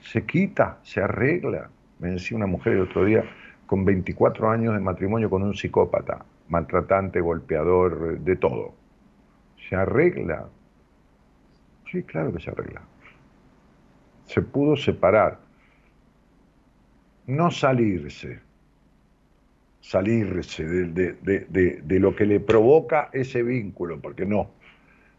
Se 0.00 0.26
quita, 0.26 0.78
se 0.82 1.00
arregla. 1.00 1.70
Me 2.00 2.10
decía 2.10 2.36
una 2.36 2.46
mujer 2.46 2.72
el 2.72 2.80
otro 2.82 3.04
día, 3.04 3.24
con 3.66 3.84
24 3.84 4.50
años 4.50 4.74
de 4.74 4.80
matrimonio 4.80 5.30
con 5.30 5.42
un 5.44 5.54
psicópata, 5.54 6.24
maltratante, 6.48 7.20
golpeador, 7.20 8.18
de 8.18 8.36
todo. 8.36 8.74
¿Se 9.68 9.76
arregla? 9.76 10.48
Sí, 11.90 12.02
claro 12.02 12.32
que 12.32 12.40
se 12.40 12.50
arregla. 12.50 12.82
Se 14.24 14.42
pudo 14.42 14.76
separar. 14.76 15.38
No 17.26 17.50
salirse, 17.52 18.40
salirse 19.80 20.64
de, 20.64 21.98
lo 22.00 22.14
que 22.14 22.26
le 22.26 22.40
provoca 22.40 23.08
ese 23.12 23.42
vínculo, 23.42 24.00
porque 24.00 24.26
no, 24.26 24.50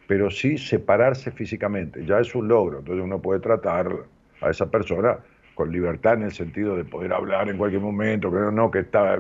pero 0.08 0.30
sí 0.30 0.58
separarse 0.58 1.32
físicamente, 1.32 2.06
ya 2.06 2.20
es 2.20 2.34
un 2.36 2.48
logro, 2.48 2.80
entonces 2.80 3.04
uno 3.04 3.22
puede 3.22 3.40
tratar 3.40 3.92
a 4.42 4.50
esa 4.50 4.70
persona 4.70 5.18
con 5.56 5.72
libertad 5.72 6.16
en 6.16 6.24
el 6.24 6.32
sentido 6.32 6.76
de 6.76 6.86
poder 6.86 7.14
hablar 7.14 7.50
en 7.50 7.58
cualquier 7.58 7.82
momento, 7.82 8.32
que 8.32 8.38
no, 8.38 8.52
no 8.52 8.72
que 8.72 8.80
está, 8.80 9.20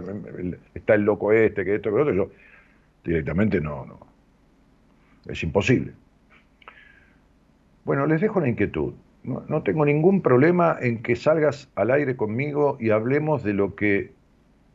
está 0.73 0.95
el 0.95 1.03
loco 1.03 1.31
este, 1.31 1.65
que 1.65 1.75
esto, 1.75 1.93
que 1.93 2.01
otro, 2.01 2.31
directamente 3.03 3.59
no, 3.59 3.85
no. 3.85 4.11
Es 5.27 5.43
imposible. 5.43 5.93
Bueno, 7.83 8.05
les 8.05 8.21
dejo 8.21 8.39
la 8.39 8.49
inquietud. 8.49 8.93
No, 9.23 9.61
tengo 9.61 9.85
ningún 9.85 10.21
problema 10.21 10.77
en 10.81 11.03
que 11.03 11.15
salgas 11.15 11.69
al 11.75 11.91
aire 11.91 12.15
conmigo 12.15 12.77
y 12.79 12.89
hablemos 12.89 13.43
de 13.43 13.53
lo 13.53 13.75
que 13.75 14.13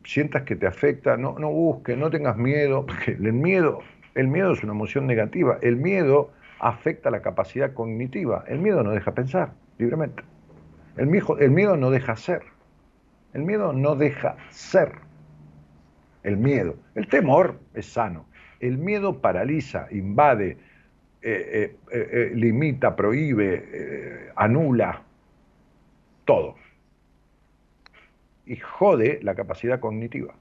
sientas 0.07 0.43
que 0.43 0.55
te 0.55 0.65
afecta. 0.65 1.17
No, 1.17 1.37
no 1.37 1.49
busques, 1.49 1.97
no 1.97 2.09
tengas 2.09 2.37
miedo, 2.37 2.85
porque 2.87 3.11
el 3.11 3.33
miedo, 3.33 3.79
el 4.15 4.27
miedo 4.27 4.53
es 4.53 4.63
una 4.63 4.73
emoción 4.73 5.05
negativa. 5.05 5.59
El 5.61 5.75
miedo 5.75 6.31
afecta 6.59 7.11
la 7.11 7.21
capacidad 7.21 7.73
cognitiva. 7.73 8.43
El 8.47 8.59
miedo 8.59 8.81
no 8.83 8.91
deja 8.91 9.13
pensar 9.13 9.51
libremente. 9.77 10.23
El 10.95 11.07
miedo, 11.07 11.37
el 11.37 11.51
miedo 11.51 11.77
no 11.77 11.91
deja 11.91 12.15
ser. 12.15 12.41
El 13.33 13.43
miedo 13.43 13.73
no 13.73 13.95
deja 13.95 14.37
ser. 14.49 14.93
El 16.23 16.37
miedo. 16.37 16.75
El 16.95 17.07
temor 17.07 17.59
es 17.75 17.85
sano. 17.85 18.25
El 18.59 18.79
miedo 18.79 19.21
paraliza, 19.21 19.87
invade, 19.91 20.57
eh, 21.21 21.75
eh, 21.91 22.09
eh, 22.11 22.31
limita, 22.33 22.95
prohíbe, 22.95 24.31
anula 24.35 25.03
todo. 26.25 26.55
Y 28.47 28.57
jode 28.57 29.19
la 29.21 29.35
capacidad 29.35 29.79
cognitiva. 29.79 30.33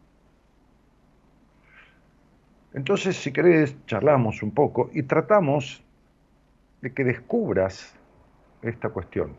Entonces, 2.72 3.16
si 3.16 3.32
querés, 3.32 3.74
charlamos 3.86 4.42
un 4.42 4.52
poco 4.52 4.90
y 4.92 5.02
tratamos 5.02 5.82
de 6.82 6.92
que 6.92 7.04
descubras 7.04 7.96
esta 8.62 8.90
cuestión. 8.90 9.34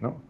¿no? 0.00 0.20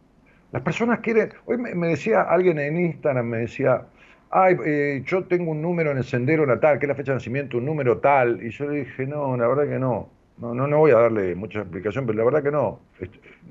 Las 0.53 0.63
personas 0.63 1.01
quieren, 1.01 1.33
hoy 1.45 1.59
me, 1.59 1.89
decía 1.89 2.23
alguien 2.23 2.59
en 2.59 2.81
Instagram, 2.81 3.27
me 3.27 3.39
decía, 3.39 3.85
ay, 4.31 4.57
eh, 4.65 5.03
yo 5.05 5.25
tengo 5.25 5.51
un 5.51 5.61
número 5.61 5.91
en 5.91 5.99
el 5.99 6.05
sendero 6.05 6.47
natal, 6.47 6.79
que 6.79 6.87
es 6.87 6.89
la 6.89 6.95
fecha 6.95 7.13
de 7.13 7.17
nacimiento, 7.17 7.59
un 7.59 7.67
número 7.67 7.99
tal, 7.99 8.43
y 8.43 8.51
yo 8.51 8.71
le 8.71 8.85
dije, 8.85 9.07
no, 9.07 9.37
la 9.37 9.47
verdad 9.47 9.69
que 9.69 9.79
no, 9.79 10.09
no, 10.41 10.55
no, 10.55 10.67
no 10.67 10.79
voy 10.79 10.93
a 10.93 10.97
darle 10.97 11.35
mucha 11.35 11.61
explicación, 11.61 12.07
pero 12.07 12.19
la 12.19 12.25
verdad 12.25 12.43
que 12.43 12.51
no, 12.51 12.81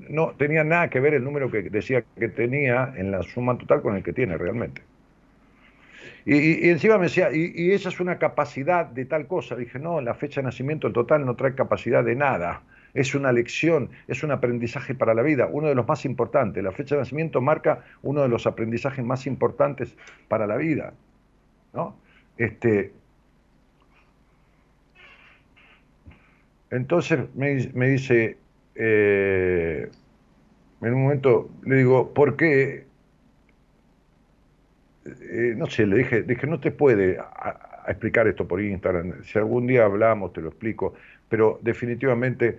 no 0.08 0.32
tenía 0.38 0.64
nada 0.64 0.88
que 0.88 1.00
ver 1.00 1.14
el 1.14 1.24
número 1.24 1.50
que 1.50 1.62
decía 1.62 2.04
que 2.18 2.28
tenía 2.28 2.92
en 2.96 3.10
la 3.10 3.22
suma 3.22 3.56
total 3.58 3.82
con 3.82 3.96
el 3.96 4.02
que 4.02 4.12
tiene 4.12 4.36
realmente. 4.38 4.82
Y, 6.24 6.68
encima 6.68 6.98
me 6.98 7.04
decía, 7.04 7.30
y, 7.32 7.52
y, 7.54 7.72
esa 7.72 7.88
es 7.88 8.00
una 8.00 8.18
capacidad 8.18 8.84
de 8.84 9.06
tal 9.06 9.26
cosa. 9.26 9.56
Dije, 9.56 9.78
no, 9.78 10.00
la 10.02 10.14
fecha 10.14 10.42
de 10.42 10.46
nacimiento 10.46 10.92
total 10.92 11.24
no 11.24 11.36
trae 11.36 11.54
capacidad 11.54 12.04
de 12.04 12.16
nada 12.16 12.62
es 12.94 13.14
una 13.14 13.32
lección, 13.32 13.90
es 14.06 14.22
un 14.22 14.30
aprendizaje 14.30 14.94
para 14.94 15.14
la 15.14 15.22
vida, 15.22 15.48
uno 15.50 15.68
de 15.68 15.74
los 15.74 15.86
más 15.86 16.04
importantes. 16.04 16.62
La 16.62 16.72
fecha 16.72 16.94
de 16.94 17.02
nacimiento 17.02 17.40
marca 17.40 17.84
uno 18.02 18.22
de 18.22 18.28
los 18.28 18.46
aprendizajes 18.46 19.04
más 19.04 19.26
importantes 19.26 19.96
para 20.28 20.46
la 20.46 20.56
vida. 20.56 20.94
¿no? 21.72 21.96
Este, 22.36 22.92
entonces 26.70 27.20
me, 27.34 27.88
dice, 27.88 28.36
eh, 28.74 29.88
en 30.80 30.94
un 30.94 31.02
momento 31.02 31.50
le 31.64 31.76
digo, 31.76 32.12
¿por 32.12 32.36
qué? 32.36 32.86
Eh, 35.06 35.54
no 35.56 35.66
sé, 35.66 35.86
le 35.86 35.98
dije, 35.98 36.22
dije, 36.22 36.46
no 36.46 36.60
te 36.60 36.70
puede 36.70 37.18
explicar 37.86 38.28
esto 38.28 38.46
por 38.46 38.60
Instagram. 38.60 39.22
Si 39.24 39.38
algún 39.38 39.66
día 39.66 39.84
hablamos, 39.84 40.32
te 40.32 40.42
lo 40.42 40.48
explico. 40.48 40.94
Pero 41.28 41.58
definitivamente 41.62 42.58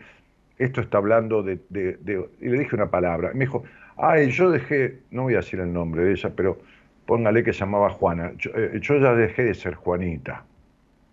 esto 0.57 0.81
está 0.81 0.97
hablando 0.97 1.43
de, 1.43 1.59
Y 2.41 2.45
le 2.49 2.59
dije 2.59 2.75
una 2.75 2.89
palabra. 2.89 3.31
Me 3.33 3.45
dijo, 3.45 3.63
ay, 3.97 4.31
yo 4.31 4.49
dejé, 4.49 4.99
no 5.11 5.23
voy 5.23 5.35
a 5.35 5.37
decir 5.37 5.59
el 5.59 5.71
nombre 5.71 6.03
de 6.03 6.11
ella, 6.11 6.31
pero 6.35 6.59
póngale 7.05 7.43
que 7.43 7.53
se 7.53 7.59
llamaba 7.59 7.91
Juana. 7.91 8.33
Yo, 8.37 8.51
eh, 8.55 8.79
yo 8.81 8.97
ya 8.97 9.13
dejé 9.13 9.43
de 9.43 9.53
ser 9.53 9.75
Juanita. 9.75 10.43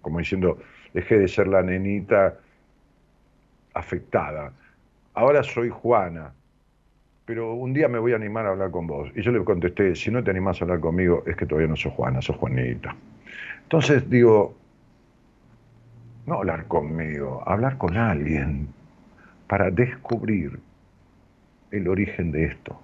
Como 0.01 0.19
diciendo, 0.19 0.59
dejé 0.95 1.19
de 1.19 1.29
ser 1.29 1.49
la 1.49 1.63
nenita 1.63 2.39
afectada. 3.77 4.53
Ahora 5.15 5.43
soy 5.43 5.69
Juana, 5.69 6.33
pero 7.25 7.55
un 7.55 7.73
día 7.73 7.89
me 7.89 7.99
voy 7.99 8.13
a 8.13 8.17
animar 8.17 8.47
a 8.47 8.51
hablar 8.51 8.71
con 8.71 8.87
vos. 8.87 9.11
Y 9.15 9.23
yo 9.23 9.33
le 9.33 9.45
contesté, 9.45 9.95
si 9.95 10.11
no 10.11 10.23
te 10.23 10.31
animás 10.31 10.61
a 10.61 10.65
hablar 10.65 10.81
conmigo, 10.81 11.23
es 11.27 11.37
que 11.37 11.47
todavía 11.47 11.69
no 11.69 11.77
sos 11.77 11.93
Juana, 11.93 12.23
sos 12.23 12.37
Juanita. 12.37 12.95
Entonces 13.63 14.09
digo, 14.09 14.55
no 16.27 16.35
hablar 16.35 16.67
conmigo, 16.67 17.43
hablar 17.47 17.77
con 17.79 17.97
alguien 17.97 18.69
para 19.47 19.71
descubrir 19.71 20.59
el 21.71 21.89
origen 21.89 22.33
de 22.33 22.45
esto 22.45 22.81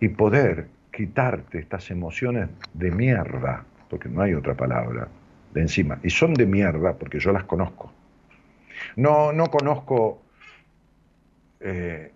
y 0.00 0.08
poder 0.08 0.66
quitarte 0.92 1.58
estas 1.58 1.90
emociones 1.90 2.48
de 2.72 2.90
mierda, 2.90 3.64
porque 3.88 4.08
no 4.08 4.22
hay 4.22 4.34
otra 4.34 4.54
palabra, 4.54 5.08
de 5.52 5.60
encima. 5.60 5.98
Y 6.02 6.10
son 6.10 6.34
de 6.34 6.46
mierda 6.46 6.92
porque 6.94 7.18
yo 7.18 7.32
las 7.32 7.44
conozco. 7.44 7.93
No, 8.96 9.32
no 9.32 9.46
conozco 9.46 10.22
eh, 11.60 12.12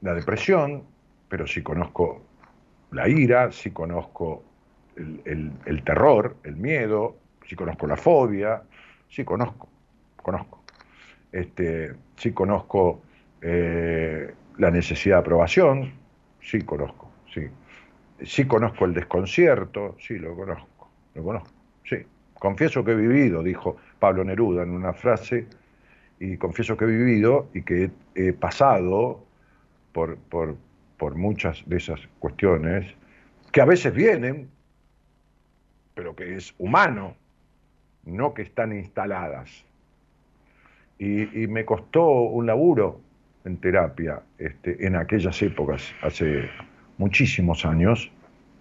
la 0.00 0.14
depresión, 0.14 0.84
pero 1.28 1.46
sí 1.46 1.62
conozco 1.62 2.22
la 2.92 3.08
ira, 3.08 3.52
sí 3.52 3.70
conozco 3.70 4.44
el, 4.96 5.82
terror, 5.84 6.36
el 6.44 6.56
miedo, 6.56 7.16
sí 7.46 7.56
conozco 7.56 7.86
la 7.86 7.96
fobia, 7.96 8.62
sí 9.08 9.24
conozco, 9.24 9.68
conozco. 10.22 10.62
Este, 11.32 11.94
sí 12.16 12.32
conozco 12.32 13.02
eh, 13.40 14.34
la 14.58 14.70
necesidad 14.70 15.16
de 15.16 15.20
aprobación, 15.20 15.92
sí 16.40 16.62
conozco, 16.62 17.10
sí. 17.32 17.48
Sí 18.22 18.44
conozco 18.46 18.84
el 18.84 18.92
desconcierto, 18.92 19.96
sí 19.98 20.18
lo 20.18 20.34
conozco, 20.34 20.90
lo 21.14 21.22
conozco, 21.22 21.50
sí. 21.84 21.96
Confieso 22.38 22.84
que 22.84 22.92
he 22.92 22.96
vivido, 22.96 23.42
dijo 23.42 23.76
Pablo 23.98 24.24
Neruda 24.24 24.62
en 24.62 24.70
una 24.70 24.92
frase 24.92 25.46
y 26.20 26.36
confieso 26.36 26.76
que 26.76 26.84
he 26.84 26.88
vivido 26.88 27.48
y 27.54 27.62
que 27.62 27.90
he, 28.14 28.32
pasado 28.34 29.24
por, 29.92 30.18
por, 30.18 30.56
muchas 31.16 31.66
de 31.66 31.78
esas 31.78 31.98
cuestiones 32.18 32.86
que 33.50 33.62
a 33.62 33.64
veces 33.64 33.92
vienen, 33.94 34.50
pero 35.94 36.14
que 36.14 36.36
es 36.36 36.54
humano, 36.58 37.16
no 38.04 38.34
que 38.34 38.42
están 38.42 38.76
instaladas. 38.76 39.64
Y, 40.98 41.24
me 41.48 41.64
costó 41.64 42.04
un 42.04 42.46
laburo 42.46 43.00
en 43.46 43.56
terapia 43.56 44.20
este, 44.38 44.86
en 44.86 44.96
aquellas 44.96 45.40
épocas, 45.40 45.94
hace 46.02 46.50
muchísimos 46.98 47.64
años, 47.64 48.12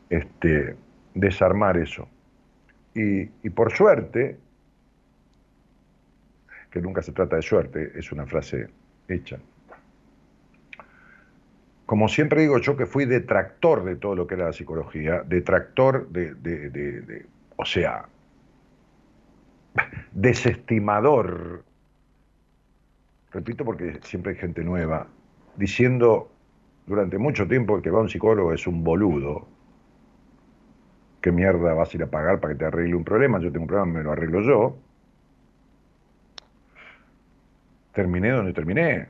este, 0.09 0.77
desarmar 1.13 1.77
eso. 1.77 2.07
Y 2.95 3.49
por 3.49 3.71
suerte, 3.73 4.37
que 6.69 6.81
nunca 6.81 7.01
se 7.01 7.11
trata 7.11 7.35
de 7.35 7.41
suerte, 7.41 7.91
es 7.95 8.11
una 8.11 8.25
frase 8.25 8.69
hecha. 9.07 9.39
Como 11.85 12.07
siempre 12.07 12.41
digo 12.41 12.59
yo 12.59 12.77
que 12.77 12.85
fui 12.85 13.05
detractor 13.05 13.83
de 13.83 13.95
todo 13.95 14.15
lo 14.15 14.27
que 14.27 14.35
era 14.35 14.45
la 14.45 14.53
psicología, 14.53 15.23
detractor 15.23 16.07
de, 16.09 17.25
o 17.55 17.65
sea, 17.65 18.05
desestimador, 20.11 21.63
repito 23.31 23.65
porque 23.65 23.99
siempre 24.03 24.33
hay 24.33 24.37
gente 24.37 24.63
nueva, 24.63 25.07
diciendo 25.55 26.31
durante 26.85 27.17
mucho 27.17 27.47
tiempo 27.47 27.81
que 27.81 27.89
va 27.89 27.99
a 27.99 28.01
un 28.03 28.09
psicólogo 28.09 28.53
es 28.53 28.67
un 28.67 28.83
boludo, 28.83 29.47
¿qué 31.21 31.31
mierda 31.31 31.73
vas 31.73 31.91
a 31.91 31.97
ir 31.97 32.03
a 32.03 32.07
pagar 32.07 32.39
para 32.39 32.53
que 32.53 32.59
te 32.59 32.65
arregle 32.65 32.95
un 32.95 33.03
problema? 33.03 33.39
Yo 33.39 33.51
tengo 33.51 33.63
un 33.63 33.67
problema, 33.67 33.97
me 33.97 34.03
lo 34.03 34.11
arreglo 34.11 34.41
yo 34.41 34.77
terminé 37.99 38.29
donde 38.29 38.53
terminé, 38.53 39.09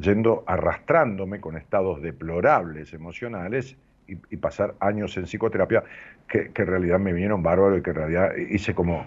yendo 0.00 0.42
arrastrándome 0.48 1.40
con 1.40 1.56
estados 1.56 2.02
deplorables 2.02 2.92
emocionales 2.92 3.76
y, 4.08 4.36
pasar 4.38 4.74
años 4.80 5.16
en 5.16 5.26
psicoterapia 5.26 5.84
que, 6.26 6.50
en 6.52 6.66
realidad 6.66 6.98
me 6.98 7.12
vinieron 7.12 7.44
bárbaros 7.44 7.78
y 7.78 7.82
que 7.82 7.90
en 7.90 7.96
realidad 7.96 8.34
hice 8.36 8.74
como 8.74 9.06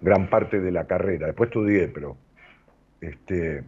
gran 0.00 0.28
parte 0.28 0.60
de 0.60 0.72
la 0.72 0.84
carrera. 0.88 1.28
Después 1.28 1.46
estudié, 1.48 1.86
pero 1.86 2.16
este, 3.00 3.62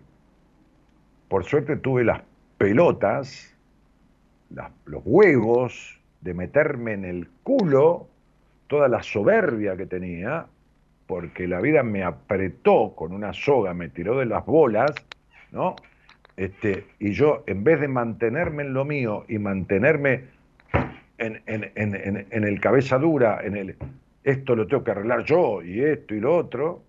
por 1.29 1.45
suerte 1.45 1.77
tuve 1.77 2.03
las 2.03 2.23
pelotas, 2.59 3.57
los 4.85 5.03
huevos 5.05 6.01
de 6.23 6.35
meterme 6.35 6.95
en 6.95 7.05
el 7.05 7.29
culo 7.45 8.09
toda 8.67 8.89
la 8.89 9.05
soberbia 9.05 9.77
que 9.77 9.87
tenía 9.87 10.49
porque 11.07 11.47
la 11.47 11.61
vida 11.61 11.83
me 11.83 12.03
apretó 12.03 12.95
con 12.97 13.13
una 13.13 13.33
soga, 13.33 13.75
me 13.75 13.89
tiró 13.89 14.19
de 14.19 14.27
las 14.27 14.45
bolas, 14.45 14.91
¿no? 15.53 15.77
Este, 16.37 16.85
y 16.99 17.13
yo, 17.13 17.45
en 17.47 17.65
vez 17.65 17.81
de 17.81 17.89
mantenerme 17.89 18.65
en 18.65 18.75
lo 18.75 18.85
mío 18.85 19.25
y 19.29 19.39
mantenerme 19.39 20.25
en, 21.19 22.45
el 22.45 22.61
cabeza 22.61 22.99
dura, 22.99 23.41
en 23.43 23.57
el 23.57 23.77
esto 24.23 24.57
lo 24.57 24.67
tengo 24.67 24.83
que 24.85 24.91
arreglar 24.91 25.25
yo 25.25 25.63
y 25.63 25.81
esto 25.81 26.15
y 26.15 26.21
lo 26.21 26.37
otro, 26.37 26.83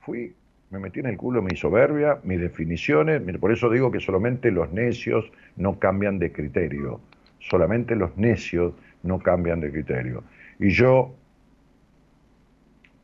fui, 0.00 0.32
me 0.70 0.78
metí 0.78 1.00
en 1.00 1.06
el 1.06 1.16
culo 1.16 1.42
mi 1.42 1.56
soberbia, 1.56 2.20
mis 2.22 2.40
definiciones, 2.40 3.20
por 3.38 3.52
eso 3.52 3.68
digo 3.68 3.90
que 3.90 4.00
solamente 4.00 4.50
los 4.50 4.72
necios 4.72 5.30
no 5.56 5.78
cambian 5.78 6.18
de 6.18 6.32
criterio, 6.32 7.00
solamente 7.40 7.96
los 7.96 8.16
necios 8.16 8.72
no 9.02 9.18
cambian 9.18 9.60
de 9.60 9.72
criterio. 9.72 10.22
Y 10.60 10.70
yo 10.70 11.14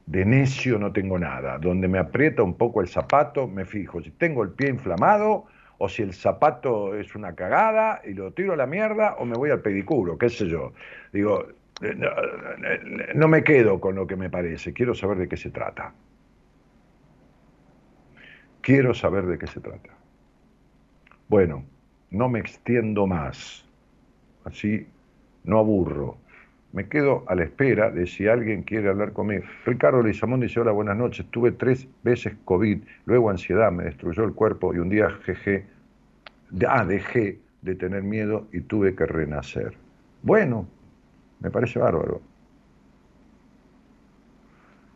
de 0.06 0.24
necio 0.24 0.78
no 0.78 0.92
tengo 0.92 1.18
nada. 1.18 1.58
Donde 1.58 1.88
me 1.88 1.98
aprieta 1.98 2.42
un 2.42 2.54
poco 2.54 2.80
el 2.80 2.88
zapato, 2.88 3.46
me 3.46 3.64
fijo 3.64 4.02
si 4.02 4.10
tengo 4.10 4.42
el 4.42 4.50
pie 4.50 4.68
inflamado 4.68 5.46
o 5.78 5.88
si 5.88 6.02
el 6.02 6.12
zapato 6.12 6.94
es 6.94 7.14
una 7.14 7.34
cagada 7.34 8.00
y 8.04 8.14
lo 8.14 8.32
tiro 8.32 8.52
a 8.52 8.56
la 8.56 8.66
mierda 8.66 9.14
o 9.18 9.24
me 9.24 9.36
voy 9.36 9.50
al 9.50 9.60
pedicuro, 9.60 10.16
qué 10.18 10.28
sé 10.28 10.46
yo. 10.48 10.72
Digo, 11.12 11.46
eh, 11.80 11.94
no, 13.14 13.28
me 13.28 13.42
quedo 13.42 13.80
con 13.80 13.96
lo 13.96 14.06
que 14.06 14.16
me 14.16 14.30
parece, 14.30 14.72
quiero 14.72 14.94
saber 14.94 15.18
de 15.18 15.28
qué 15.28 15.36
se 15.36 15.50
trata. 15.50 15.92
Quiero 18.60 18.94
saber 18.94 19.26
de 19.26 19.38
qué 19.38 19.46
se 19.46 19.60
trata. 19.60 19.90
Bueno, 21.28 21.64
no 22.10 22.28
me 22.28 22.38
extiendo 22.38 23.06
más. 23.06 23.66
Así 24.44 24.86
no 25.42 25.58
aburro. 25.58 26.16
Me 26.74 26.88
quedo 26.88 27.22
a 27.28 27.36
la 27.36 27.44
espera 27.44 27.88
de 27.88 28.04
si 28.04 28.26
alguien 28.26 28.64
quiere 28.64 28.88
hablar 28.88 29.12
conmigo. 29.12 29.44
Ricardo 29.64 30.02
Lizamón 30.02 30.40
dice, 30.40 30.58
hola, 30.58 30.72
buenas 30.72 30.96
noches. 30.96 31.24
Tuve 31.30 31.52
tres 31.52 31.86
veces 32.02 32.34
COVID, 32.44 32.82
luego 33.06 33.30
ansiedad, 33.30 33.70
me 33.70 33.84
destruyó 33.84 34.24
el 34.24 34.32
cuerpo 34.32 34.74
y 34.74 34.78
un 34.78 34.88
día 34.88 35.08
jeje, 35.24 35.66
ah, 36.68 36.84
dejé 36.84 37.38
de 37.62 37.76
tener 37.76 38.02
miedo 38.02 38.48
y 38.52 38.62
tuve 38.62 38.96
que 38.96 39.06
renacer. 39.06 39.76
Bueno, 40.22 40.66
me 41.38 41.48
parece 41.48 41.78
bárbaro. 41.78 42.20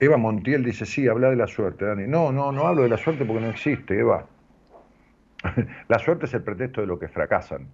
Eva 0.01 0.17
Montiel 0.17 0.65
dice, 0.65 0.85
sí, 0.85 1.07
habla 1.07 1.31
de 1.31 1.37
la 1.37 1.47
suerte, 1.47 1.85
Dani. 1.85 2.09
No, 2.09 2.33
no, 2.33 2.51
no 2.51 2.67
hablo 2.67 2.83
de 2.83 2.89
la 2.89 2.97
suerte 2.97 3.25
porque 3.25 3.41
no 3.41 3.51
existe, 3.51 4.01
Eva. 4.01 4.27
la 5.89 5.99
suerte 6.01 6.27
es 6.27 6.35
el 6.35 6.43
pretexto 6.43 6.81
de 6.81 6.89
los 6.89 6.99
que 6.99 7.07
fracasan. 7.07 7.69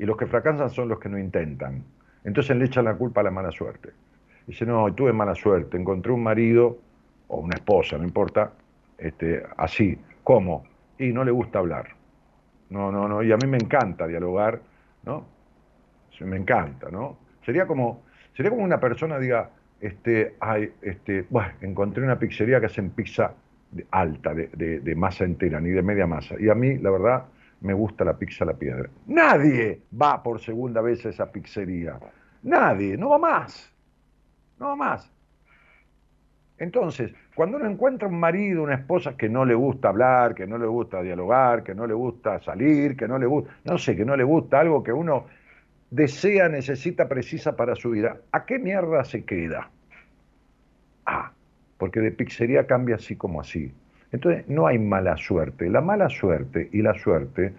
Y 0.00 0.04
los 0.04 0.16
que 0.16 0.26
fracasan 0.26 0.68
son 0.70 0.88
los 0.88 0.98
que 0.98 1.08
no 1.08 1.16
intentan. 1.16 1.84
Entonces 2.24 2.56
le 2.56 2.64
echan 2.64 2.86
la 2.86 2.94
culpa 2.94 3.20
a 3.20 3.24
la 3.24 3.30
mala 3.30 3.52
suerte. 3.52 3.90
Dice, 4.46 4.66
no, 4.66 4.92
tuve 4.94 5.12
mala 5.12 5.34
suerte, 5.34 5.76
encontré 5.76 6.12
un 6.12 6.22
marido 6.22 6.78
o 7.28 7.38
una 7.38 7.54
esposa, 7.54 7.96
no 7.96 8.04
importa, 8.04 8.52
este, 8.98 9.42
así. 9.56 9.98
¿Cómo? 10.22 10.64
Y 10.98 11.12
no 11.12 11.24
le 11.24 11.30
gusta 11.30 11.58
hablar. 11.58 11.88
No, 12.70 12.90
no, 12.90 13.08
no, 13.08 13.22
y 13.22 13.30
a 13.30 13.36
mí 13.36 13.46
me 13.46 13.58
encanta 13.58 14.06
dialogar, 14.06 14.60
¿no? 15.04 15.26
Me 16.20 16.36
encanta, 16.36 16.90
¿no? 16.90 17.18
Sería 17.44 17.66
como, 17.66 18.02
sería 18.34 18.50
como 18.50 18.64
una 18.64 18.80
persona 18.80 19.18
diga, 19.18 19.50
este, 19.80 20.36
ay, 20.40 20.72
este, 20.80 21.26
bueno, 21.28 21.52
encontré 21.60 22.02
una 22.02 22.18
pizzería 22.18 22.60
que 22.60 22.66
hacen 22.66 22.90
pizza 22.90 23.34
alta, 23.90 24.32
de, 24.34 24.48
de, 24.80 24.94
masa 24.94 25.24
entera, 25.24 25.60
ni 25.60 25.70
de 25.70 25.82
media 25.82 26.06
masa. 26.06 26.36
Y 26.38 26.48
a 26.48 26.54
mí, 26.54 26.78
la 26.78 26.90
verdad, 26.90 27.24
me 27.64 27.72
gusta 27.72 28.04
la 28.04 28.16
pizza 28.16 28.44
a 28.44 28.48
la 28.48 28.54
piedra. 28.54 28.88
Nadie 29.06 29.80
va 30.00 30.22
por 30.22 30.38
segunda 30.38 30.82
vez 30.82 31.04
a 31.06 31.08
esa 31.08 31.32
pizzería. 31.32 31.98
Nadie, 32.42 32.96
no 32.96 33.08
va 33.08 33.18
más. 33.18 33.72
No 34.60 34.68
va 34.68 34.76
más. 34.76 35.10
Entonces, 36.58 37.12
cuando 37.34 37.56
uno 37.56 37.68
encuentra 37.68 38.06
un 38.06 38.20
marido, 38.20 38.62
una 38.62 38.74
esposa 38.74 39.16
que 39.16 39.30
no 39.30 39.46
le 39.46 39.54
gusta 39.54 39.88
hablar, 39.88 40.34
que 40.34 40.46
no 40.46 40.58
le 40.58 40.66
gusta 40.66 41.02
dialogar, 41.02 41.64
que 41.64 41.74
no 41.74 41.86
le 41.86 41.94
gusta 41.94 42.38
salir, 42.40 42.96
que 42.96 43.08
no 43.08 43.18
le 43.18 43.26
gusta, 43.26 43.50
no 43.64 43.78
sé, 43.78 43.96
que 43.96 44.04
no 44.04 44.14
le 44.14 44.24
gusta 44.24 44.60
algo 44.60 44.82
que 44.82 44.92
uno 44.92 45.26
desea, 45.90 46.48
necesita, 46.50 47.08
precisa 47.08 47.56
para 47.56 47.74
su 47.74 47.90
vida, 47.90 48.18
¿a 48.30 48.44
qué 48.44 48.58
mierda 48.58 49.04
se 49.04 49.24
queda? 49.24 49.70
Ah, 51.06 51.32
porque 51.78 52.00
de 52.00 52.12
pizzería 52.12 52.66
cambia 52.66 52.96
así 52.96 53.16
como 53.16 53.40
así. 53.40 53.72
Entonces 54.14 54.48
no 54.48 54.68
hay 54.68 54.78
mala 54.78 55.16
suerte. 55.16 55.68
La 55.68 55.80
mala 55.80 56.08
suerte 56.08 56.68
y 56.72 56.82
la 56.82 56.94
suerte 56.94 57.52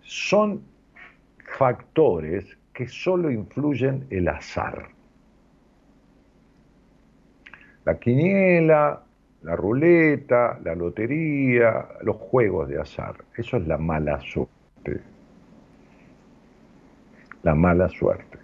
son 0.00 0.62
factores 1.58 2.46
que 2.72 2.88
solo 2.88 3.30
influyen 3.30 4.06
el 4.08 4.26
azar. 4.28 4.88
La 7.84 7.98
quiniela, 7.98 9.02
la 9.42 9.54
ruleta, 9.54 10.58
la 10.64 10.74
lotería, 10.74 11.86
los 12.00 12.16
juegos 12.16 12.70
de 12.70 12.80
azar. 12.80 13.16
Eso 13.36 13.58
es 13.58 13.66
la 13.66 13.76
mala 13.76 14.18
suerte. 14.22 15.02
La 17.42 17.54
mala 17.54 17.86
suerte. 17.90 18.37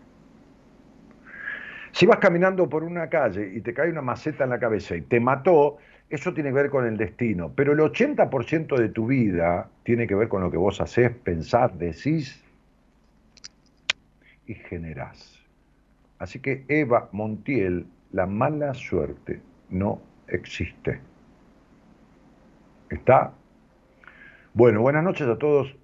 Si 1.95 2.07
vas 2.07 2.19
caminando 2.19 2.69
por 2.69 2.83
una 2.83 3.09
calle 3.09 3.53
y 3.55 3.61
te 3.61 3.73
cae 3.73 3.89
una 3.89 4.03
maceta 4.03 4.43
en 4.43 4.51
la 4.51 4.59
cabeza 4.59 4.97
y 4.97 5.03
te 5.03 5.21
mató, 5.21 5.79
eso 6.11 6.35
tiene 6.35 6.49
que 6.51 6.57
ver 6.57 6.69
con 6.69 6.85
el 6.85 6.97
destino. 6.97 7.53
Pero 7.55 7.73
el 7.73 7.79
80% 7.79 8.77
de 8.77 8.89
tu 8.89 9.07
vida 9.07 9.71
tiene 9.85 10.09
que 10.09 10.17
ver 10.17 10.29
con 10.29 10.43
lo 10.43 10.51
que 10.51 10.57
vos 10.57 10.81
haces, 10.81 11.13
pensás, 11.23 11.79
decís 11.79 12.43
y 14.45 14.55
generás. 14.55 15.41
Así 16.19 16.41
que 16.41 16.65
Eva 16.67 17.11
Montiel, 17.13 17.87
la 18.11 18.27
mala 18.27 18.75
suerte 18.75 19.41
no 19.71 20.03
existe. 20.27 20.99
¿Está? 22.91 23.33
Bueno, 24.53 24.81
buenas 24.81 25.05
noches 25.05 25.29
a 25.29 25.39
todos. 25.39 25.77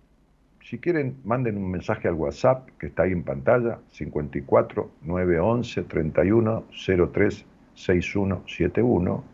Si 0.71 0.79
quieren, 0.79 1.17
manden 1.25 1.57
un 1.57 1.69
mensaje 1.69 2.07
al 2.07 2.15
WhatsApp 2.15 2.69
que 2.79 2.87
está 2.87 3.03
ahí 3.03 3.11
en 3.11 3.25
pantalla, 3.25 3.81
54 3.91 4.89
911 5.03 5.83
31 5.83 6.65
03 7.13 7.45
6171, 7.75 9.25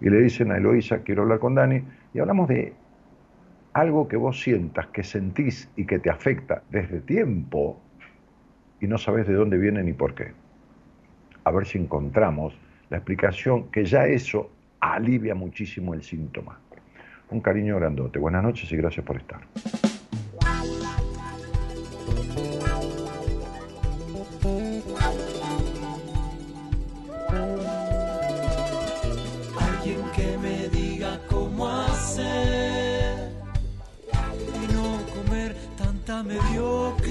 y 0.00 0.08
le 0.08 0.20
dicen 0.20 0.52
a 0.52 0.56
Eloisa, 0.56 1.00
quiero 1.00 1.22
hablar 1.22 1.40
con 1.40 1.56
Dani, 1.56 1.82
y 2.12 2.20
hablamos 2.20 2.46
de 2.46 2.74
algo 3.72 4.06
que 4.06 4.16
vos 4.16 4.40
sientas, 4.40 4.86
que 4.86 5.02
sentís 5.02 5.68
y 5.74 5.84
que 5.84 5.98
te 5.98 6.10
afecta 6.10 6.62
desde 6.70 7.00
tiempo 7.00 7.80
y 8.80 8.86
no 8.86 8.96
sabes 8.96 9.26
de 9.26 9.34
dónde 9.34 9.58
viene 9.58 9.82
ni 9.82 9.94
por 9.94 10.14
qué. 10.14 10.30
A 11.42 11.50
ver 11.50 11.66
si 11.66 11.76
encontramos 11.76 12.56
la 12.88 12.98
explicación 12.98 13.68
que 13.72 13.84
ya 13.84 14.06
eso 14.06 14.48
alivia 14.78 15.34
muchísimo 15.34 15.92
el 15.92 16.04
síntoma. 16.04 16.60
Un 17.30 17.40
cariño 17.40 17.78
grandote. 17.78 18.20
Buenas 18.20 18.44
noches 18.44 18.70
y 18.70 18.76
gracias 18.76 19.04
por 19.04 19.16
estar. 19.16 19.40
Mediocridad. 36.22 37.03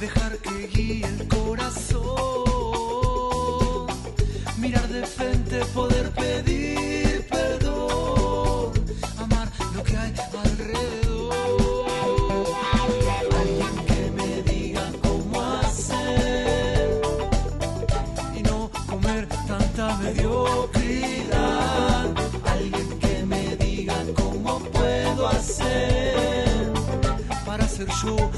Dejar 0.00 0.36
que 0.38 0.66
guíe 0.68 1.06
el 1.06 1.28
corazón, 1.28 2.06
mirar 4.58 4.88
de 4.88 5.06
frente, 5.06 5.64
poder 5.66 6.10
pedir 6.12 7.26
perdón, 7.28 8.72
amar 9.18 9.48
lo 9.74 9.82
que 9.82 9.96
hay 9.96 10.12
alrededor. 10.44 11.34
Alguien 13.32 13.76
que 13.86 14.10
me 14.16 14.42
diga 14.42 14.90
cómo 15.02 15.40
hacer 15.40 17.00
y 18.34 18.42
no 18.42 18.70
comer 18.88 19.28
tanta 19.46 19.96
mediocridad. 19.98 21.30
Alguien 22.46 22.98
que 22.98 23.22
me 23.24 23.56
diga 23.56 23.96
cómo 24.16 24.58
puedo 24.60 25.28
hacer 25.28 26.00
ser 27.70 27.88
yo 28.04 28.29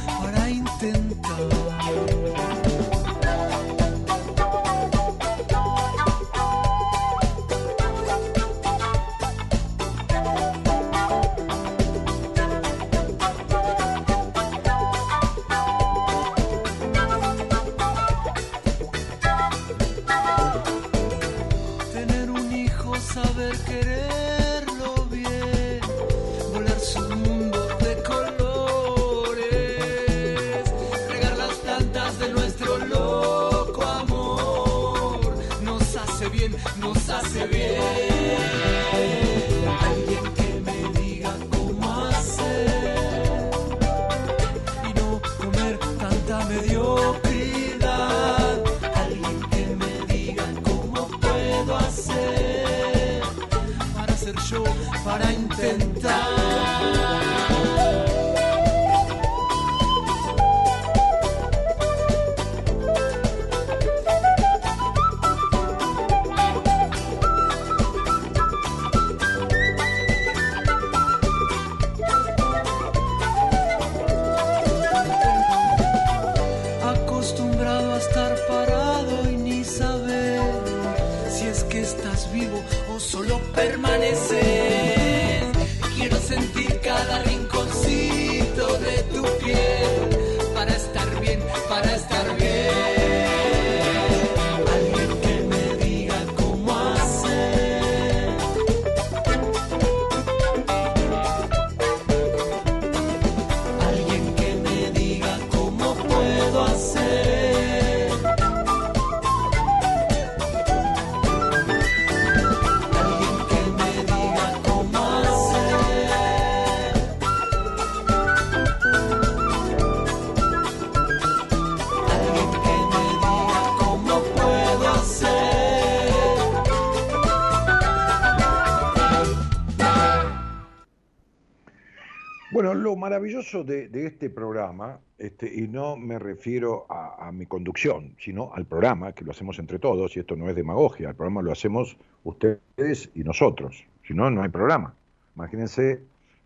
de, 133.53 134.07
este 134.07 134.31
programa, 134.31 134.99
este, 135.19 135.53
y 135.55 135.69
no 135.69 135.97
me 135.97 136.19
refiero 136.19 136.87
a, 136.89 137.31
mi 137.33 137.45
conducción, 137.45 138.15
sino 138.19 138.51
al 138.55 138.65
programa, 138.65 139.13
que 139.13 139.25
lo 139.25 139.33
hacemos 139.33 139.59
entre 139.59 139.79
todos, 139.79 140.17
y 140.17 140.21
esto 140.21 140.37
no 140.37 140.49
es 140.49 140.57
demagogia, 140.57 141.11
el 141.11 141.15
programa 141.15 141.43
lo 141.43 141.53
hacemos 141.53 141.99
ustedes 142.25 143.11
y 143.15 143.23
nosotros, 143.23 143.85
si 144.07 144.15
no, 144.15 144.31
no 144.31 144.43
hay 144.43 144.49
programa. 144.49 144.95
Imagínense 145.37 146.01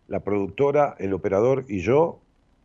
la 0.09 0.19
productora, 0.19 0.95
el 0.99 1.13
operador 1.13 1.63
y 1.69 1.79
yo, 1.79 2.19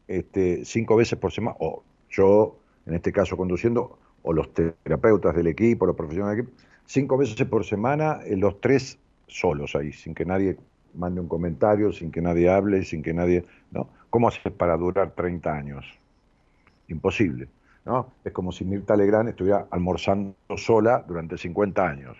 este, 0.08 0.64
cinco 0.64 0.96
veces 0.96 1.18
por 1.18 1.30
semana, 1.30 1.56
o 1.60 1.84
yo, 2.10 2.58
en 2.86 2.94
este 2.94 3.12
caso 3.12 3.36
conduciendo, 3.36 3.96
o 4.22 4.32
los 4.32 4.52
terapeutas 4.52 5.36
del 5.36 5.46
equipo, 5.46 5.86
los 5.86 5.96
profesionales 5.96 6.36
del 6.36 6.46
equipo, 6.46 6.62
cinco 6.86 7.16
veces 7.16 7.36
por 7.46 7.64
semana, 7.64 8.20
eh, 8.24 8.36
los 8.36 8.60
tres 8.60 8.98
solos 9.28 9.76
ahí, 9.76 9.92
sin 9.92 10.14
que 10.14 10.24
nadie 10.24 10.56
mande 10.94 11.20
un 11.20 11.28
comentario, 11.28 11.92
sin 11.92 12.10
que 12.10 12.20
nadie 12.20 12.48
hable, 12.48 12.84
sin 12.84 13.02
que 13.02 13.14
nadie... 13.14 13.44
¿no? 13.72 13.88
¿Cómo 14.10 14.28
haces 14.28 14.52
para 14.52 14.76
durar 14.76 15.10
30 15.12 15.52
años? 15.52 15.86
Imposible. 16.88 17.48
¿no? 17.84 18.12
Es 18.24 18.32
como 18.32 18.52
si 18.52 18.64
Mirta 18.64 18.96
Legrand 18.96 19.28
estuviera 19.28 19.66
almorzando 19.70 20.36
sola 20.56 21.04
durante 21.06 21.36
50 21.36 21.86
años. 21.86 22.16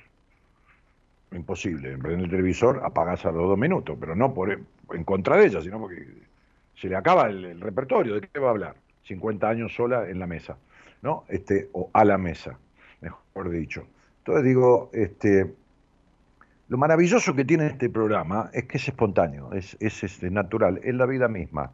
Imposible. 1.31 1.93
En 1.93 2.21
el 2.21 2.31
televisor 2.31 2.83
apagás 2.85 3.25
a 3.25 3.33
los 3.33 3.49
dos 3.49 3.59
minutos, 3.59 3.97
pero 3.99 4.15
no 4.15 4.35
por, 4.35 4.51
en 4.51 5.05
contra 5.05 5.37
de 5.37 5.47
ella, 5.47 5.63
sino 5.63 5.79
porque 5.79 6.07
se 6.75 6.89
le 6.89 6.97
acaba 6.97 7.29
el, 7.29 7.61
repertorio. 7.61 8.15
¿De 8.15 8.29
qué 8.29 8.39
va 8.39 8.49
a 8.49 8.51
hablar? 8.51 8.77
50 9.05 9.49
años 9.49 9.75
sola 9.75 10.09
en 10.09 10.19
la 10.19 10.27
mesa, 10.27 10.59
¿no? 11.01 11.25
Este, 11.29 11.71
o 11.73 11.91
a 11.93 12.05
la 12.05 12.19
mesa, 12.19 12.59
mejor 13.01 13.51
dicho. 13.51 13.87
Entonces 14.19 14.45
digo, 14.45 14.91
este, 14.93 15.55
lo 16.73 16.79
maravilloso 16.79 17.35
que 17.35 17.45
tiene 17.45 17.67
este 17.67 17.91
programa 17.91 18.49
es 18.55 18.65
que 18.65 18.79
es 18.79 18.89
espontáneo, 18.89 19.53
es, 19.53 19.77
es, 19.79 20.03
este, 20.05 20.31
natural, 20.31 20.81
es 20.83 20.95
la 20.95 21.05
vida 21.05 21.29
misma. 21.29 21.71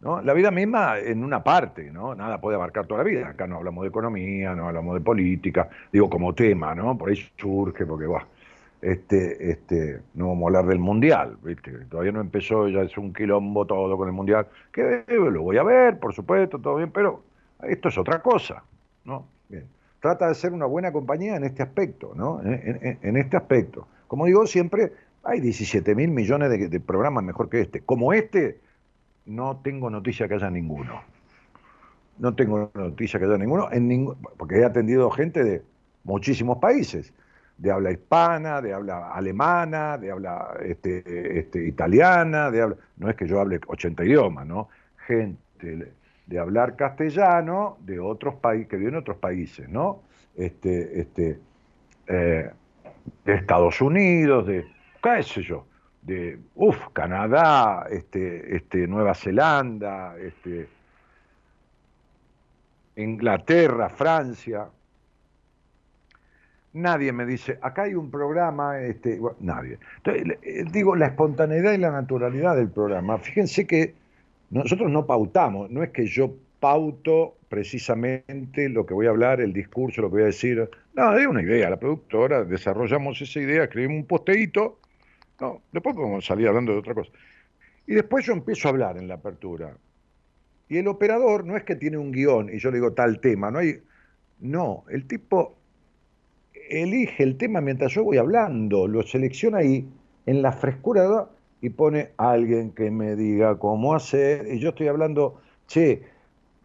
¿no? 0.00 0.22
La 0.22 0.32
vida 0.32 0.50
misma 0.50 0.98
en 0.98 1.22
una 1.22 1.44
parte, 1.44 1.90
¿no? 1.90 2.14
Nada 2.14 2.40
puede 2.40 2.56
abarcar 2.56 2.86
toda 2.86 3.04
la 3.04 3.04
vida. 3.04 3.28
Acá 3.28 3.46
no 3.46 3.56
hablamos 3.56 3.82
de 3.82 3.90
economía, 3.90 4.54
no 4.54 4.66
hablamos 4.66 4.94
de 4.94 5.02
política, 5.02 5.68
digo 5.92 6.08
como 6.08 6.34
tema, 6.34 6.74
¿no? 6.74 6.96
Por 6.96 7.10
ahí 7.10 7.16
surge, 7.36 7.84
porque 7.84 8.06
va. 8.06 8.26
Este, 8.80 9.50
este, 9.50 10.00
no 10.14 10.28
vamos 10.28 10.44
a 10.44 10.46
hablar 10.46 10.66
del 10.70 10.78
mundial, 10.78 11.36
¿viste? 11.42 11.72
Todavía 11.90 12.12
no 12.12 12.22
empezó, 12.22 12.66
ya 12.68 12.80
es 12.80 12.96
un 12.96 13.12
quilombo 13.12 13.66
todo 13.66 13.94
con 13.98 14.08
el 14.08 14.14
mundial. 14.14 14.46
Que 14.72 15.04
lo 15.06 15.42
voy 15.42 15.58
a 15.58 15.62
ver, 15.64 15.98
por 15.98 16.14
supuesto, 16.14 16.58
todo 16.58 16.76
bien, 16.76 16.92
pero 16.92 17.22
esto 17.62 17.90
es 17.90 17.98
otra 17.98 18.22
cosa, 18.22 18.62
¿no? 19.04 19.26
Trata 20.00 20.28
de 20.28 20.34
ser 20.34 20.54
una 20.54 20.64
buena 20.64 20.92
compañía 20.92 21.36
en 21.36 21.44
este 21.44 21.62
aspecto, 21.62 22.14
¿no? 22.16 22.40
en 22.42 23.16
este 23.18 23.36
aspecto. 23.36 23.86
Como 24.10 24.26
digo 24.26 24.44
siempre, 24.44 24.92
hay 25.22 25.38
17 25.38 25.94
mil 25.94 26.10
millones 26.10 26.50
de, 26.50 26.80
programas 26.80 27.22
mejor 27.22 27.48
que 27.48 27.60
este. 27.60 27.82
Como 27.82 28.12
este, 28.12 28.58
no 29.24 29.58
tengo 29.58 29.88
noticia 29.88 30.26
que 30.26 30.34
haya 30.34 30.50
ninguno. 30.50 31.00
No 32.18 32.34
tengo 32.34 32.72
noticia 32.74 33.20
que 33.20 33.26
haya 33.26 33.38
ninguno, 33.38 33.70
en 33.70 34.16
porque 34.36 34.56
he 34.56 34.64
atendido 34.64 35.08
gente 35.12 35.44
de 35.44 35.62
muchísimos 36.02 36.58
países, 36.58 37.14
de 37.56 37.70
habla 37.70 37.92
hispana, 37.92 38.60
de 38.60 38.74
habla 38.74 39.12
alemana, 39.12 39.96
de 39.96 40.10
habla 40.10 40.54
este, 40.60 41.38
este, 41.38 41.64
italiana, 41.64 42.50
de 42.50 42.62
habla, 42.62 42.76
no 42.96 43.10
es 43.10 43.14
que 43.14 43.28
yo 43.28 43.38
hable 43.38 43.60
80 43.64 44.04
idiomas, 44.06 44.44
¿no? 44.44 44.70
Gente 45.06 45.94
de 46.26 46.38
hablar 46.40 46.74
castellano 46.74 47.76
de 47.82 48.00
otros 48.00 48.34
países, 48.34 48.66
que 48.66 48.76
viven 48.76 48.94
en 48.94 49.00
otros 49.02 49.18
países, 49.18 49.68
¿no? 49.68 50.02
Este, 50.34 51.00
este, 51.00 51.38
eh, 52.08 52.50
de 53.24 53.34
Estados 53.34 53.80
Unidos, 53.80 54.46
de, 54.46 54.66
qué 55.02 55.22
sé 55.22 55.42
yo, 55.42 55.66
de, 56.02 56.38
uff, 56.54 56.78
Canadá, 56.92 57.86
este, 57.90 58.56
este, 58.56 58.86
Nueva 58.86 59.14
Zelanda, 59.14 60.16
este, 60.18 60.68
Inglaterra, 62.96 63.88
Francia. 63.88 64.68
Nadie 66.72 67.12
me 67.12 67.26
dice, 67.26 67.58
acá 67.62 67.82
hay 67.82 67.94
un 67.94 68.10
programa, 68.10 68.80
este, 68.80 69.20
nadie. 69.40 69.78
Entonces, 69.96 70.38
eh, 70.42 70.64
digo, 70.70 70.94
la 70.94 71.06
espontaneidad 71.06 71.72
y 71.72 71.78
la 71.78 71.90
naturalidad 71.90 72.56
del 72.56 72.70
programa. 72.70 73.18
Fíjense 73.18 73.66
que 73.66 73.94
nosotros 74.50 74.90
no 74.90 75.06
pautamos, 75.06 75.70
no 75.70 75.82
es 75.82 75.90
que 75.90 76.06
yo 76.06 76.32
pauto 76.60 77.34
precisamente 77.50 78.68
lo 78.68 78.86
que 78.86 78.94
voy 78.94 79.06
a 79.06 79.10
hablar, 79.10 79.40
el 79.40 79.52
discurso, 79.52 80.00
lo 80.00 80.08
que 80.08 80.12
voy 80.12 80.22
a 80.22 80.26
decir. 80.26 80.70
No, 80.94 81.18
es 81.18 81.26
una 81.26 81.42
idea, 81.42 81.68
la 81.68 81.80
productora, 81.80 82.44
desarrollamos 82.44 83.20
esa 83.20 83.40
idea, 83.40 83.64
escribimos 83.64 83.96
un 83.96 84.06
posteíto, 84.06 84.78
no, 85.40 85.60
después 85.72 85.96
podemos 85.96 86.24
salir 86.24 86.46
hablando 86.46 86.72
de 86.72 86.78
otra 86.78 86.94
cosa. 86.94 87.10
Y 87.88 87.94
después 87.94 88.24
yo 88.24 88.34
empiezo 88.34 88.68
a 88.68 88.70
hablar 88.70 88.96
en 88.98 89.08
la 89.08 89.14
apertura. 89.14 89.76
Y 90.68 90.78
el 90.78 90.86
operador 90.86 91.44
no 91.44 91.56
es 91.56 91.64
que 91.64 91.74
tiene 91.74 91.98
un 91.98 92.12
guion 92.12 92.54
y 92.54 92.58
yo 92.58 92.70
le 92.70 92.76
digo 92.76 92.92
tal 92.92 93.20
tema, 93.20 93.50
no 93.50 93.58
hay. 93.58 93.82
No, 94.38 94.84
el 94.88 95.06
tipo 95.06 95.56
elige 96.68 97.24
el 97.24 97.36
tema 97.36 97.60
mientras 97.60 97.92
yo 97.92 98.04
voy 98.04 98.18
hablando, 98.18 98.86
lo 98.86 99.02
selecciona 99.02 99.58
ahí 99.58 99.88
en 100.26 100.40
la 100.40 100.52
frescura 100.52 101.28
y 101.60 101.70
pone 101.70 102.10
a 102.16 102.30
alguien 102.30 102.70
que 102.70 102.92
me 102.92 103.16
diga 103.16 103.58
cómo 103.58 103.92
hacer. 103.92 104.46
Y 104.46 104.60
yo 104.60 104.68
estoy 104.68 104.86
hablando, 104.86 105.40
che, 105.66 106.02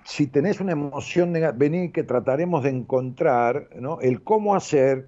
si 0.06 0.28
tenés 0.28 0.62
una 0.62 0.72
emoción 0.72 1.32
negativa, 1.32 1.58
vení 1.58 1.90
que 1.90 2.04
trataremos 2.04 2.64
de 2.64 2.70
encontrar 2.70 3.70
¿no? 3.76 4.00
el 4.02 4.24
cómo 4.24 4.56
hacer 4.56 5.08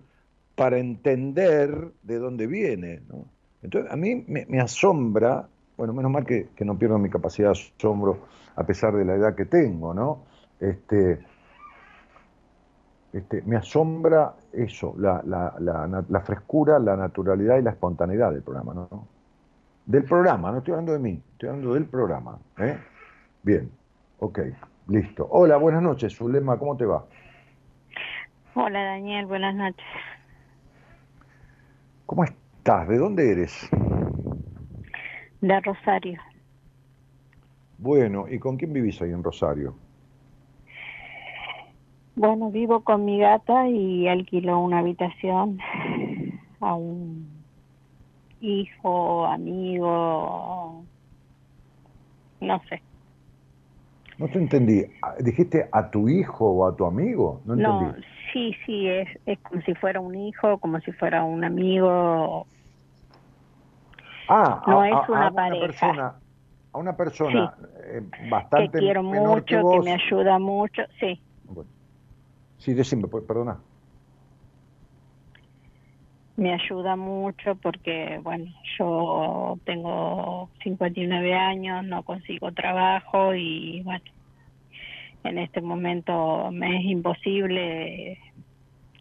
para 0.56 0.80
entender 0.80 1.92
de 2.02 2.18
dónde 2.18 2.48
viene. 2.48 3.02
¿no? 3.08 3.26
Entonces, 3.62 3.92
a 3.92 3.96
mí 3.96 4.26
me, 4.28 4.60
asombra, 4.60 5.48
bueno, 5.78 5.94
menos 5.94 6.12
mal 6.12 6.26
que, 6.26 6.50
no 6.62 6.78
pierdo 6.80 6.98
mi 6.98 7.12
capacidad 7.12 7.54
de 7.54 7.60
asombro 7.78 8.26
a 8.56 8.64
pesar 8.66 8.96
de 8.96 9.06
la 9.06 9.14
edad 9.14 9.36
que 9.36 9.46
tengo, 9.46 9.94
¿no? 9.94 10.24
Este, 10.60 11.20
este, 13.14 13.44
me 13.44 13.56
asombra 13.56 14.34
eso, 14.52 14.96
la, 14.98 15.22
la, 15.24 16.22
frescura, 16.22 16.80
la 16.80 16.98
naturalidad 16.98 17.60
y 17.60 17.62
la 17.62 17.70
espontaneidad 17.70 18.32
del 18.32 18.42
programa, 18.42 18.74
¿no? 18.74 19.08
Del 19.86 20.06
programa, 20.06 20.52
no 20.52 20.58
estoy 20.58 20.72
hablando 20.72 20.94
de 20.94 21.00
mí, 21.00 21.22
estoy 21.34 21.50
hablando 21.50 21.76
del 21.76 21.86
programa. 21.86 22.40
¿eh? 22.58 22.80
Bien, 23.44 23.70
ok. 24.20 24.40
Listo. 24.90 25.28
Hola, 25.30 25.58
buenas 25.58 25.84
noches, 25.84 26.16
Zulema, 26.16 26.58
¿cómo 26.58 26.78
te 26.78 26.86
va? 26.86 27.06
Hola, 28.56 28.84
Daniel, 28.84 29.26
buenas 29.26 29.54
noches. 29.54 29.86
¿Cómo 32.06 32.24
estás? 32.24 32.88
¿De 32.88 32.98
dónde 32.98 33.32
eres? 33.32 33.70
De 35.42 35.60
Rosario. 35.60 36.22
Bueno, 37.78 38.28
¿y 38.30 38.40
con 38.40 38.56
quién 38.56 38.72
vivís 38.72 39.02
ahí 39.02 39.12
en 39.12 39.24
Rosario? 39.24 39.76
Bueno, 42.16 42.50
vivo 42.50 42.82
con 42.82 43.04
mi 43.04 43.20
gata 43.20 43.68
y 43.68 44.08
alquilo 44.08 44.60
una 44.60 44.80
habitación 44.80 45.60
a 46.62 46.74
un 46.74 47.46
hijo, 48.40 49.26
amigo, 49.26 50.86
no 52.40 52.62
sé. 52.70 52.87
No 54.18 54.28
te 54.28 54.40
entendí. 54.40 54.84
¿Dijiste 55.20 55.70
a 55.72 55.92
tu 55.92 56.10
hijo 56.10 56.50
o 56.50 56.68
a 56.68 56.76
tu 56.76 56.86
amigo? 56.86 57.42
No 57.46 57.54
entendí. 57.54 58.04
sí, 58.34 58.56
sí, 58.66 58.88
es, 58.88 59.08
es 59.26 59.40
como 59.40 59.62
si 59.62 59.76
fuera 59.76 60.00
un 60.00 60.16
hijo, 60.16 60.58
como 60.58 60.80
si 60.82 60.92
fuera 60.94 61.24
un 61.24 61.44
amigo. 61.44 62.48
Ah, 64.28 64.64
no 64.68 64.84
es 64.84 65.10
una, 65.10 65.32
persona. 65.32 66.16
A 66.74 66.78
una 66.78 66.98
persona 66.98 67.56
eh, 67.86 68.02
bastante 68.30 68.72
que 68.72 68.78
quiero 68.80 69.04
mucho, 69.04 69.70
que, 69.72 69.80
me 69.82 69.94
ayuda 69.94 70.38
mucho, 70.40 70.84
sí. 71.00 71.22
Sí, 72.58 72.74
decime, 72.74 73.08
pues, 73.08 73.24
perdona. 73.24 73.60
Me 76.38 76.54
ayuda 76.54 76.96
mucho 76.96 77.56
porque, 77.56 78.20
bueno, 78.22 78.46
yo 78.78 79.58
tengo 79.66 80.52
59 80.62 81.34
años, 81.34 81.84
no 81.84 82.04
consigo 82.04 82.52
trabajo 82.52 83.34
y, 83.34 83.82
bueno, 83.82 84.06
en 85.24 85.40
este 85.40 85.62
momento 85.62 86.52
me 86.52 86.78
es 86.78 86.86
imposible 86.86 88.20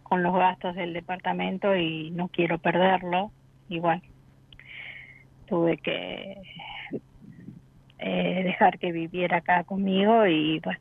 con 0.02 0.22
los 0.22 0.34
gastos 0.34 0.76
del 0.76 0.94
departamento 0.94 1.76
y 1.76 2.10
no 2.10 2.28
quiero 2.28 2.56
perderlo. 2.56 3.30
Igual, 3.68 4.00
tuve 5.46 5.76
que 5.76 6.40
eh, 7.98 8.42
dejar 8.44 8.78
que 8.78 8.92
viviera 8.92 9.38
acá 9.38 9.62
conmigo 9.64 10.26
y, 10.26 10.58
bueno. 10.60 10.80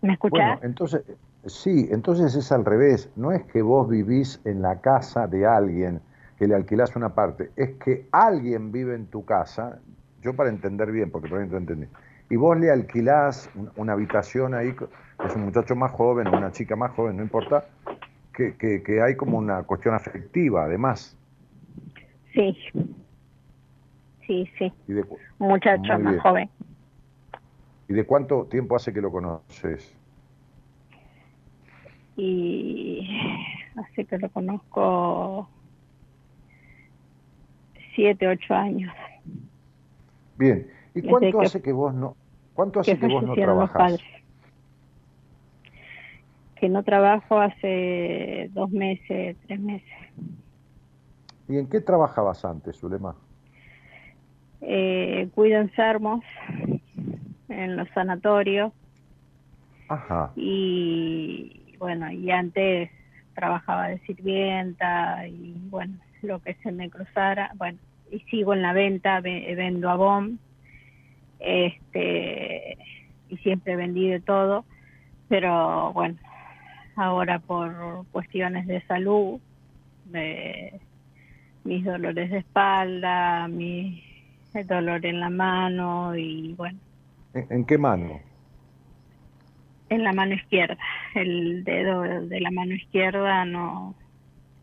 ¿Me 0.00 0.14
escuchas? 0.14 0.46
Bueno, 0.46 0.60
entonces 0.62 1.04
Sí, 1.46 1.88
entonces 1.90 2.34
es 2.34 2.52
al 2.52 2.64
revés. 2.64 3.10
No 3.16 3.32
es 3.32 3.42
que 3.44 3.62
vos 3.62 3.88
vivís 3.88 4.40
en 4.44 4.62
la 4.62 4.80
casa 4.80 5.26
de 5.26 5.46
alguien 5.46 6.00
que 6.40 6.48
le 6.48 6.54
alquilás 6.54 6.96
una 6.96 7.10
parte, 7.10 7.50
es 7.54 7.72
que 7.72 8.08
alguien 8.12 8.72
vive 8.72 8.94
en 8.94 9.06
tu 9.08 9.26
casa, 9.26 9.78
yo 10.22 10.34
para 10.34 10.48
entender 10.48 10.90
bien, 10.90 11.10
porque 11.10 11.28
por 11.28 11.38
ahí 11.38 11.46
no 11.46 11.58
entendí, 11.58 11.86
y 12.30 12.36
vos 12.36 12.58
le 12.58 12.70
alquilás 12.70 13.50
una 13.76 13.92
habitación 13.92 14.54
ahí, 14.54 14.74
es 15.22 15.36
un 15.36 15.44
muchacho 15.44 15.76
más 15.76 15.92
joven 15.92 16.28
o 16.28 16.38
una 16.38 16.50
chica 16.50 16.76
más 16.76 16.92
joven, 16.92 17.18
no 17.18 17.22
importa, 17.22 17.66
que, 18.32 18.54
que, 18.56 19.02
hay 19.02 19.16
como 19.16 19.36
una 19.36 19.64
cuestión 19.64 19.94
afectiva 19.94 20.64
además. 20.64 21.14
Sí. 22.32 22.56
Sí, 24.26 24.48
sí. 24.58 24.72
Un 25.38 25.48
muchacho 25.48 25.98
más 25.98 26.22
joven. 26.22 26.48
¿Y 27.86 27.92
de 27.92 28.06
cuánto 28.06 28.44
tiempo 28.44 28.76
hace 28.76 28.94
que 28.94 29.02
lo 29.02 29.10
conoces? 29.10 29.94
Y 32.20 33.08
hace 33.76 34.04
que 34.04 34.18
lo 34.18 34.28
conozco 34.28 35.48
siete, 37.94 38.28
ocho 38.28 38.54
años. 38.54 38.92
Bien. 40.36 40.66
¿Y 40.94 41.02
cuánto 41.02 41.40
hace 41.40 41.62
que 41.62 41.72
vos 41.72 41.94
no, 41.94 42.16
cuánto 42.54 42.80
hace 42.80 42.98
que, 42.98 43.06
vos 43.06 43.22
no 43.22 43.34
trabajás? 43.34 43.98
Que 46.56 46.68
no 46.68 46.82
trabajo 46.82 47.40
hace 47.40 48.50
dos 48.52 48.70
meses, 48.70 49.36
tres 49.46 49.60
meses. 49.60 49.88
¿Y 51.48 51.56
en 51.56 51.68
qué 51.68 51.80
trabajabas 51.80 52.44
antes, 52.44 52.78
Zulema? 52.78 53.16
Eh, 54.60 55.30
cuido 55.34 55.58
enfermos 55.58 56.22
en 57.48 57.76
los 57.76 57.88
sanatorios. 57.90 58.72
Ajá. 59.88 60.32
Y 60.36 61.59
bueno, 61.80 62.12
y 62.12 62.30
antes 62.30 62.90
trabajaba 63.34 63.88
de 63.88 63.98
sirvienta 64.00 65.26
y 65.26 65.54
bueno, 65.70 65.94
lo 66.22 66.40
que 66.40 66.54
se 66.62 66.70
me 66.70 66.88
cruzara, 66.88 67.50
bueno, 67.56 67.78
y 68.12 68.20
sigo 68.30 68.54
en 68.54 68.62
la 68.62 68.72
venta, 68.72 69.20
vendo 69.20 69.90
a 69.90 69.96
BOM, 69.96 70.38
este, 71.40 72.78
y 73.28 73.36
siempre 73.38 73.74
vendí 73.74 74.08
de 74.08 74.20
todo, 74.20 74.64
pero 75.28 75.92
bueno, 75.92 76.16
ahora 76.96 77.38
por 77.40 78.06
cuestiones 78.12 78.66
de 78.66 78.82
salud, 78.82 79.40
de 80.04 80.80
mis 81.64 81.84
dolores 81.84 82.30
de 82.30 82.38
espalda, 82.38 83.48
mi 83.48 84.04
dolor 84.66 85.06
en 85.06 85.20
la 85.20 85.30
mano 85.30 86.14
y 86.16 86.54
bueno. 86.54 86.78
¿En, 87.32 87.64
qué 87.64 87.78
mano? 87.78 88.20
En 89.90 90.04
la 90.04 90.12
mano 90.12 90.34
izquierda, 90.34 90.78
el 91.14 91.64
dedo 91.64 92.02
de 92.02 92.40
la 92.40 92.50
mano 92.50 92.74
izquierda 92.74 93.44
no, 93.44 93.94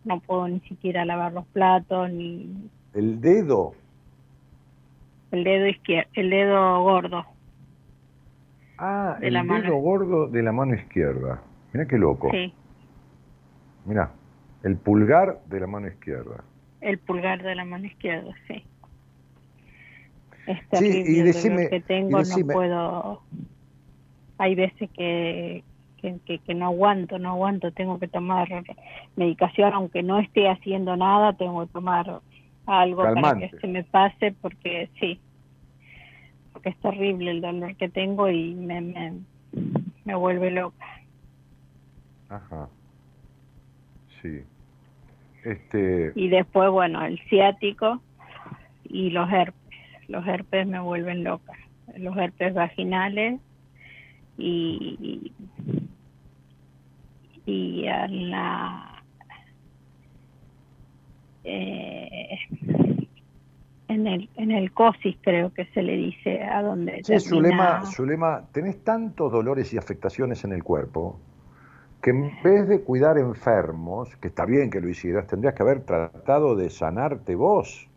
no 0.06 0.20
puedo 0.22 0.48
ni 0.48 0.60
siquiera 0.62 1.06
lavar 1.06 1.34
los 1.34 1.46
platos 1.48 2.10
ni 2.12 2.70
¿El 2.94 3.22
dedo? 3.22 3.74
El 5.32 5.44
dedo 5.44 5.68
izquierdo, 5.68 6.10
el 6.16 6.30
dedo 6.30 6.82
gordo. 6.82 7.26
Ah, 8.80 9.18
el 9.22 9.34
dedo 9.34 9.76
gordo 9.76 10.28
de 10.28 10.42
la 10.42 10.52
mano 10.52 10.74
izquierda. 10.76 11.42
Mira 11.74 11.88
qué 11.88 11.98
loco. 11.98 12.30
Sí. 12.32 12.54
Mira, 13.86 14.12
el 14.64 14.78
pulgar 14.78 15.42
de 15.46 15.60
la 15.60 15.68
mano 15.68 15.88
izquierda. 15.88 16.44
El 16.82 16.98
pulgar 17.00 17.44
de 17.44 17.56
la 17.56 17.66
mano 17.66 17.86
izquierda, 17.86 18.34
sí. 18.48 18.64
sí, 20.74 21.04
y 21.06 21.22
decime, 21.22 21.70
que 21.70 21.82
tengo, 21.82 22.20
no 22.20 22.48
puedo. 22.54 23.22
Hay 24.38 24.56
veces 24.56 24.90
que, 24.92 25.64
que, 26.02 26.40
que, 26.40 26.54
no 26.54 26.68
aguanto, 26.68 27.18
no 27.20 27.32
aguanto, 27.32 27.72
tengo 27.72 28.00
que 28.00 28.08
tomar 28.08 28.48
medicación, 29.16 29.74
aunque 29.74 30.04
no 30.04 30.20
esté 30.20 30.50
haciendo 30.50 30.96
nada, 30.96 31.34
tengo 31.34 31.66
que 31.66 31.74
tomar 31.74 32.22
algo 32.66 33.04
para 33.04 33.40
que 33.40 33.50
se 33.60 33.68
me 33.68 33.84
pase 33.84 34.34
porque 34.42 34.90
sí, 35.00 35.20
porque 36.54 36.70
es 36.70 36.78
terrible 36.78 37.32
el 37.32 37.42
dolor 37.42 37.76
que 37.76 37.90
tengo 37.90 38.30
y 38.30 38.54
me, 38.54 38.82
me, 38.82 39.14
me 40.06 40.16
vuelve 40.16 40.52
loca. 40.52 40.86
Ajá. 42.30 42.68
Sí. 44.22 44.44
Este... 45.44 46.12
Y 46.16 46.28
después, 46.28 46.70
bueno, 46.70 47.04
el 47.06 47.20
ciático 47.30 48.02
y 48.84 49.12
los 49.12 49.32
herpes. 49.32 49.56
Los 50.08 50.26
herpes 50.26 50.68
me 50.68 50.80
vuelven 50.80 51.24
loca. 51.24 51.54
Los 51.98 52.16
herpes 52.18 52.54
vaginales 52.54 53.40
y, 54.38 55.32
y 57.46 57.88
a 57.88 58.08
la 58.08 59.04
eh, 61.44 62.38
en 63.88 64.08
el 64.08 64.30
en 64.36 64.52
el 64.52 64.72
COSIS 64.74 65.18
creo 65.22 65.54
que 65.54 65.66
se 65.68 65.82
le 65.82 65.96
dice 65.96 66.44
a 66.44 66.62
donde 66.62 67.02
sí, 67.04 67.20
Zulema, 67.20 67.86
Zulema, 67.86 68.44
tenés 68.52 68.84
tantos 68.84 69.32
dolores 69.32 69.74
y 69.74 69.78
afectaciones 69.78 70.44
en 70.44 70.52
el 70.52 70.64
cuerpo 70.64 71.20
que 72.02 72.12
en 72.12 72.32
vez 72.44 72.68
de 72.68 72.82
cuidar 72.82 73.18
enfermos, 73.18 74.16
que 74.18 74.28
está 74.28 74.46
bien 74.46 74.70
que 74.70 74.80
lo 74.80 74.90
hicieras, 74.90 75.28
tendrías 75.28 75.56
que 75.56 75.64
haber 75.64 75.82
tratado 75.82 76.56
de 76.56 76.70
sanarte 76.70 77.36
vos, 77.36 77.90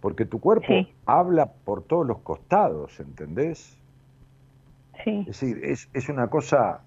porque 0.00 0.24
tu 0.24 0.40
cuerpo 0.40 0.74
habla 1.06 1.52
por 1.64 1.82
todos 1.84 2.06
los 2.06 2.18
costados, 2.18 2.98
¿entendés? 3.00 3.77
Es 5.04 5.26
decir, 5.26 5.60
es, 5.62 5.88
es 5.92 6.08
una 6.08 6.28
cosa 6.28 6.82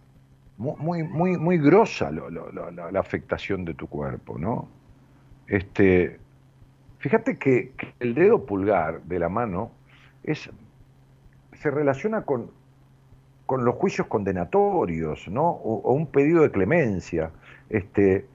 muy, 0.57 1.03
muy, 1.03 1.37
muy 1.37 1.57
grosa 1.57 2.11
la 2.11 2.99
afectación 2.99 3.65
de 3.65 3.73
tu 3.73 3.87
cuerpo, 3.87 4.37
¿no? 4.37 4.67
Este, 5.47 6.19
fíjate 6.99 7.37
que, 7.37 7.73
el 7.99 8.13
dedo 8.13 8.45
pulgar 8.45 9.01
de 9.03 9.19
la 9.19 9.27
mano 9.27 9.71
es, 10.23 10.49
se 11.53 11.71
relaciona 11.71 12.23
con, 12.23 12.51
con 13.45 13.65
los 13.65 13.75
juicios 13.75 14.07
condenatorios, 14.07 15.27
¿no? 15.27 15.49
O, 15.49 15.93
un 15.93 16.07
pedido 16.07 16.43
de 16.43 16.51
clemencia. 16.51 17.31
Este, 17.69 18.27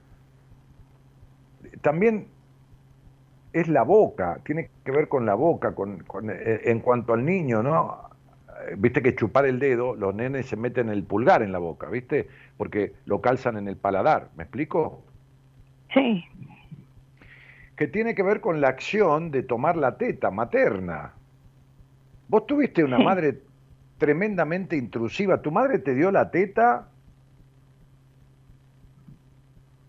también 1.80 2.26
es 3.52 3.68
la 3.68 3.84
boca, 3.84 4.40
tiene 4.44 4.70
que 4.84 4.90
ver 4.90 5.08
con 5.08 5.24
la 5.24 5.34
boca, 5.34 5.74
con, 5.74 6.02
eh, 6.28 6.62
en 6.64 6.80
cuanto 6.80 7.12
al 7.14 7.24
niño, 7.24 7.62
¿no? 7.62 8.05
Viste 8.76 9.02
que 9.02 9.14
chupar 9.14 9.46
el 9.46 9.58
dedo, 9.58 9.94
los 9.94 10.14
nenes 10.14 10.46
se 10.46 10.56
meten 10.56 10.88
el 10.88 11.04
pulgar 11.04 11.42
en 11.42 11.52
la 11.52 11.58
boca, 11.58 11.88
¿viste? 11.88 12.28
Porque 12.56 12.92
lo 13.04 13.20
calzan 13.20 13.56
en 13.56 13.68
el 13.68 13.76
paladar, 13.76 14.30
¿me 14.36 14.44
explico? 14.44 15.02
Sí 15.92 16.24
que 17.76 17.86
tiene 17.86 18.14
que 18.14 18.22
ver 18.22 18.40
con 18.40 18.60
la 18.60 18.68
acción 18.68 19.30
de 19.30 19.42
tomar 19.42 19.76
la 19.76 19.98
teta 19.98 20.30
materna. 20.30 21.12
Vos 22.28 22.46
tuviste 22.46 22.82
una 22.82 22.98
madre 22.98 23.42
tremendamente 23.98 24.76
intrusiva. 24.76 25.42
¿Tu 25.42 25.50
madre 25.50 25.78
te 25.78 25.94
dio 25.94 26.10
la 26.10 26.30
teta? 26.30 26.88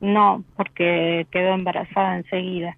No, 0.02 0.44
porque 0.56 1.26
quedó 1.32 1.54
embarazada 1.54 2.18
enseguida. 2.18 2.78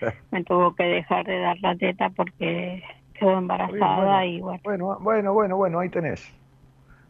Me 0.30 0.44
tuvo 0.44 0.74
que 0.74 0.84
dejar 0.84 1.26
de 1.26 1.38
dar 1.38 1.58
la 1.60 1.76
teta 1.76 2.10
porque 2.10 2.82
quedó 3.14 3.38
embarazada 3.38 4.24
y 4.26 4.40
bueno. 4.40 4.60
Bueno, 4.64 4.98
bueno, 5.00 5.32
bueno, 5.32 5.56
bueno, 5.56 5.80
ahí 5.80 5.88
tenés. 5.88 6.32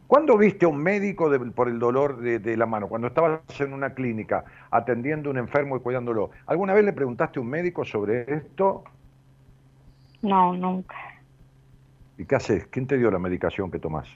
¿Cuándo 0.07 0.39
viste 0.39 0.65
a 0.65 0.69
un 0.69 0.79
médico 0.79 1.31
por 1.55 1.69
el 1.69 1.79
dolor 1.79 2.19
de, 2.21 2.57
la 2.57 2.65
mano? 2.65 2.89
Cuando 2.89 3.09
estabas 3.09 3.41
en 3.61 3.75
una 3.75 3.93
clínica 3.93 4.43
atendiendo 4.71 5.29
a 5.29 5.33
un 5.33 5.39
enfermo 5.39 5.77
y 5.77 5.81
cuidándolo. 5.81 6.31
¿Alguna 6.47 6.73
vez 6.73 6.85
le 6.87 6.95
preguntaste 6.95 7.39
a 7.39 7.43
un 7.43 7.49
médico 7.51 7.85
sobre 7.85 8.23
esto? 8.23 8.85
No, 10.23 10.55
nunca. 10.55 10.97
¿Y 12.17 12.25
qué 12.25 12.37
haces? 12.37 12.67
¿Quién 12.69 12.87
te 12.87 12.97
dio 12.97 13.11
la 13.11 13.19
medicación 13.19 13.71
que 13.71 13.79
tomás 13.79 14.09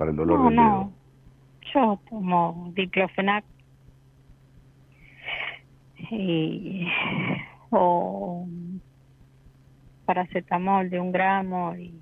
para 0.00 0.12
el 0.12 0.16
dolor 0.16 0.44
del 0.44 0.56
no. 0.56 0.90
Yo 1.74 2.00
tomo 2.08 2.72
diclofenac 2.74 3.44
y, 6.10 6.86
o 7.70 8.46
paracetamol 10.04 10.90
de 10.90 11.00
un 11.00 11.12
gramo 11.12 11.74
y 11.76 12.00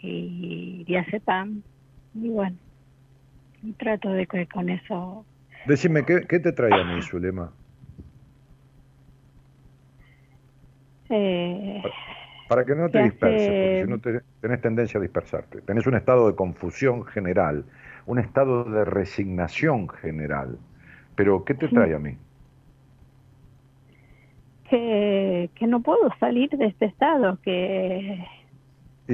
y 0.00 0.84
diazepam 0.84 1.62
y 2.14 2.28
bueno 2.28 2.56
trato 3.78 4.10
de 4.10 4.26
que 4.26 4.46
con 4.46 4.68
eso 4.68 5.24
decime 5.66 6.04
¿qué, 6.04 6.20
te 6.20 6.52
trae 6.52 6.80
a 6.80 6.84
mí 6.84 7.02
Zulema? 7.02 7.52
Eh, 11.10 11.82
para 12.48 12.64
que 12.64 12.74
no 12.74 12.88
te 12.90 13.02
disperses, 13.02 13.48
porque 13.48 13.82
si 13.84 13.90
no 13.90 13.98
te, 13.98 14.22
tenés 14.40 14.60
tendencia 14.60 14.98
a 14.98 15.02
dispersarte. 15.02 15.60
Tenés 15.60 15.86
un 15.86 15.94
estado 15.94 16.28
de 16.28 16.34
confusión 16.34 17.04
general, 17.04 17.64
un 18.08 18.18
estado 18.18 18.64
de 18.64 18.86
resignación 18.86 19.86
general. 19.86 20.58
Pero, 21.14 21.44
¿qué 21.44 21.52
te 21.52 21.68
trae 21.68 21.94
a 21.94 21.98
mí? 21.98 22.16
Que, 24.70 25.50
que 25.54 25.66
no 25.66 25.80
puedo 25.80 26.10
salir 26.18 26.48
de 26.50 26.66
este 26.66 26.86
estado, 26.86 27.38
que 27.42 28.26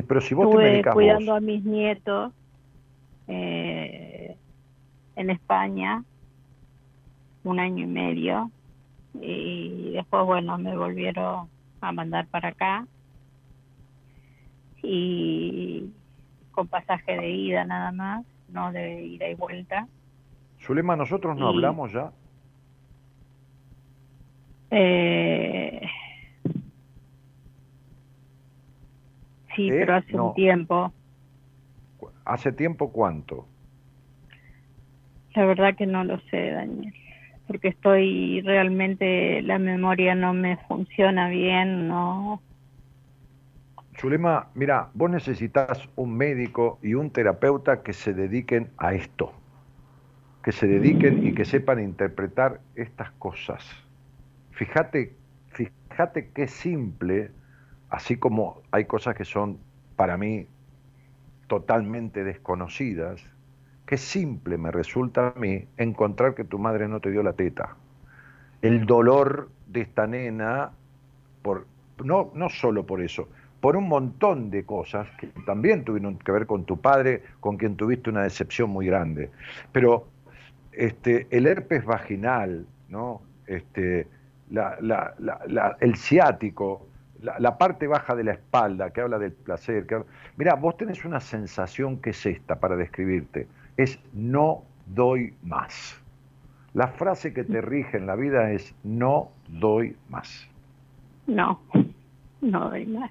pero 0.03 0.21
si 0.21 0.35
vos 0.35 0.47
Estuve 0.47 0.93
cuidando 0.93 1.35
a 1.35 1.41
mis 1.41 1.65
nietos 1.65 2.33
eh, 3.27 4.37
en 5.17 5.31
España 5.31 6.03
un 7.43 7.61
año 7.61 7.85
y 7.85 7.89
medio 7.89 8.51
y 9.21 9.93
después, 9.93 10.25
bueno, 10.25 10.59
me 10.59 10.77
volvieron 10.77 11.49
a 11.81 11.93
mandar 11.93 12.27
para 12.27 12.49
acá 12.49 12.87
y 14.83 15.91
con 16.51 16.67
pasaje 16.69 17.17
de 17.17 17.31
ida 17.31 17.65
nada 17.65 17.93
más 17.93 18.25
no 18.49 18.73
de 18.73 19.03
ida 19.03 19.29
y 19.29 19.35
vuelta. 19.35 19.87
Zulema, 20.61 20.97
¿nosotros 20.97 21.37
no 21.37 21.49
hablamos 21.49 21.93
ya? 21.93 22.13
Eh, 24.71 25.81
sí, 29.55 29.69
¿Eh? 29.69 29.71
pero 29.71 29.97
hace 29.97 30.19
un 30.19 30.35
tiempo. 30.35 30.93
¿Hace 32.25 32.53
tiempo 32.53 32.91
cuánto? 32.91 33.47
La 35.35 35.45
verdad 35.45 35.77
que 35.77 35.87
no 35.87 36.05
lo 36.05 36.19
sé, 36.31 36.51
Daniel, 36.51 36.95
porque 37.47 37.69
estoy 37.69 38.41
realmente, 38.43 39.43
la 39.43 39.59
memoria 39.59 40.15
no 40.15 40.33
me 40.33 40.57
funciona 40.69 41.29
bien, 41.29 41.89
no. 41.89 42.41
Zulema, 43.97 44.49
mira, 44.55 44.91
vos 44.95 45.11
necesitas 45.11 45.89
un 45.97 46.17
médico 46.17 46.79
y 46.83 46.95
un 46.95 47.11
terapeuta 47.11 47.83
que 47.83 47.93
se 47.93 48.13
dediquen 48.13 48.71
a 48.77 48.95
esto, 48.95 49.33
que 50.43 50.53
se 50.53 50.67
dediquen 50.67 51.27
y 51.27 51.33
que 51.33 51.45
sepan 51.45 51.81
interpretar 51.81 52.61
estas 52.75 53.13
cosas. 53.13 53.65
Fíjate, 54.51 55.15
fíjate 55.49 56.31
qué 56.35 56.49
simple, 56.49 57.31
así 57.89 58.17
como 58.17 58.63
hay 58.73 58.85
cosas 58.85 59.15
que 59.15 59.25
son 59.25 59.59
para 59.97 60.17
mí 60.17 60.49
totalmente 61.47 62.25
desconocidas, 62.25 63.25
qué 63.87 63.97
simple 63.97 64.59
me 64.59 64.73
resulta 64.73 65.29
a 65.37 65.39
mí 65.39 65.67
encontrar 65.77 66.35
que 66.35 66.45
tu 66.45 66.59
madre 66.59 66.89
no 66.89 67.01
te 67.01 67.11
dio 67.11 67.23
la 67.23 67.35
teta. 67.35 67.77
El 68.61 68.87
dolor 68.87 69.51
de 69.69 69.83
esta 69.83 70.07
nena, 70.07 70.73
por, 71.43 71.67
no, 72.03 72.33
no 72.35 72.49
solo 72.49 72.87
por 72.87 73.01
eso, 73.01 73.29
por 73.65 73.79
un 73.79 73.89
montón 73.89 74.51
de 74.51 74.67
cosas 74.67 75.09
que 75.19 75.29
también 75.47 75.85
tuvieron 75.85 76.19
que 76.19 76.31
ver 76.31 76.45
con 76.45 76.67
tu 76.67 76.83
padre, 76.83 77.23
con 77.41 77.57
quien 77.57 77.77
tuviste 77.77 78.11
una 78.11 78.23
decepción 78.23 78.69
muy 78.69 78.85
grande. 78.85 79.31
Pero 79.73 80.07
este, 80.71 81.27
el 81.31 81.47
herpes 81.47 81.83
vaginal, 81.83 82.67
¿no? 82.91 83.23
este, 83.47 84.07
el 85.81 85.97
ciático, 85.97 86.87
la, 87.23 87.57
parte 87.57 87.87
baja 87.87 88.15
de 88.15 88.25
la 88.25 88.33
espalda, 88.33 88.91
que 88.91 89.01
habla 89.01 89.19
del 89.19 89.33
placer. 89.33 89.87
Que 89.87 90.03
Mira, 90.37 90.57
vos 90.57 90.77
tenés 90.77 91.03
una 91.07 91.21
sensación 91.21 92.03
que 92.03 92.11
es 92.11 92.27
esta 92.27 92.61
para 92.61 92.77
describirte 92.77 93.49
es 93.79 93.99
no 94.13 94.63
doy 94.85 95.33
más. 95.43 95.99
La 96.75 96.89
frase 96.89 97.33
que 97.33 97.45
te 97.45 97.63
rige 97.63 97.97
en 97.97 98.07
la 98.07 98.15
vida 98.15 98.51
es 98.51 98.75
no 98.85 99.31
doy 99.49 99.97
más. 100.11 100.47
No, 101.27 101.63
no 102.43 102.69
doy 102.69 102.85
más. 102.85 103.11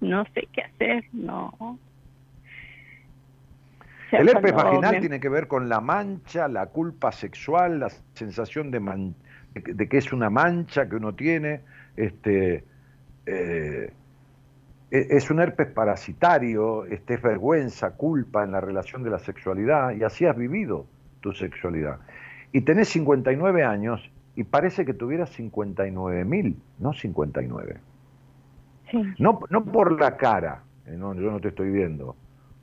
No 0.00 0.24
sé 0.34 0.48
qué 0.52 0.62
hacer, 0.62 1.04
no. 1.12 1.78
el 4.12 4.28
herpes 4.28 4.52
vaginal 4.52 5.00
tiene 5.00 5.18
que 5.18 5.28
ver 5.28 5.48
con 5.48 5.68
la 5.68 5.80
mancha, 5.80 6.46
la 6.48 6.66
culpa 6.66 7.10
sexual, 7.10 7.80
la 7.80 7.90
sensación 8.14 8.70
de, 8.70 9.12
de, 9.54 9.88
que 9.88 9.98
es 9.98 10.12
una 10.12 10.30
mancha 10.30 10.88
que 10.88 10.96
uno 10.96 11.14
tiene, 11.14 11.62
este, 11.96 12.64
eh, 13.26 13.92
e-, 14.90 15.06
es 15.10 15.30
un 15.30 15.40
herpes 15.40 15.66
parasitario, 15.68 16.84
este, 16.86 17.14
es 17.14 17.22
vergüenza, 17.22 17.96
culpa 17.96 18.44
en 18.44 18.52
la 18.52 18.60
relación 18.60 19.02
de 19.02 19.10
la 19.10 19.18
sexualidad, 19.18 19.92
y 19.92 20.04
así 20.04 20.26
has 20.26 20.36
vivido 20.36 20.86
tu 21.20 21.32
sexualidad. 21.32 21.98
Y 22.52 22.62
tenés 22.62 22.88
59 22.88 23.64
años 23.64 24.10
y 24.38 24.44
parece 24.44 24.84
que 24.84 24.94
tuvieras 24.94 25.30
59 25.30 26.24
mil, 26.24 26.56
no 26.78 26.92
59. 26.92 27.80
No, 29.18 29.40
no 29.50 29.64
por 29.64 30.00
la 30.00 30.16
cara, 30.16 30.62
eh, 30.86 30.94
no, 30.96 31.12
yo 31.14 31.32
no 31.32 31.40
te 31.40 31.48
estoy 31.48 31.70
viendo, 31.72 32.14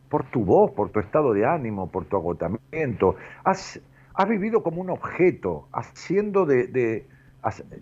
por 0.08 0.24
tu 0.32 0.46
voz, 0.46 0.72
por 0.72 0.90
tu 0.92 1.02
estado 1.02 1.34
de 1.34 1.46
ánimo, 1.46 1.92
por 1.92 2.06
tu 2.06 2.16
agotamiento. 2.16 3.18
Has, 3.44 3.82
has 4.14 4.30
vivido 4.30 4.64
como 4.64 4.80
un 4.80 4.90
objeto, 4.90 5.68
haciendo 5.74 6.46
de, 6.46 6.68
de 6.68 7.08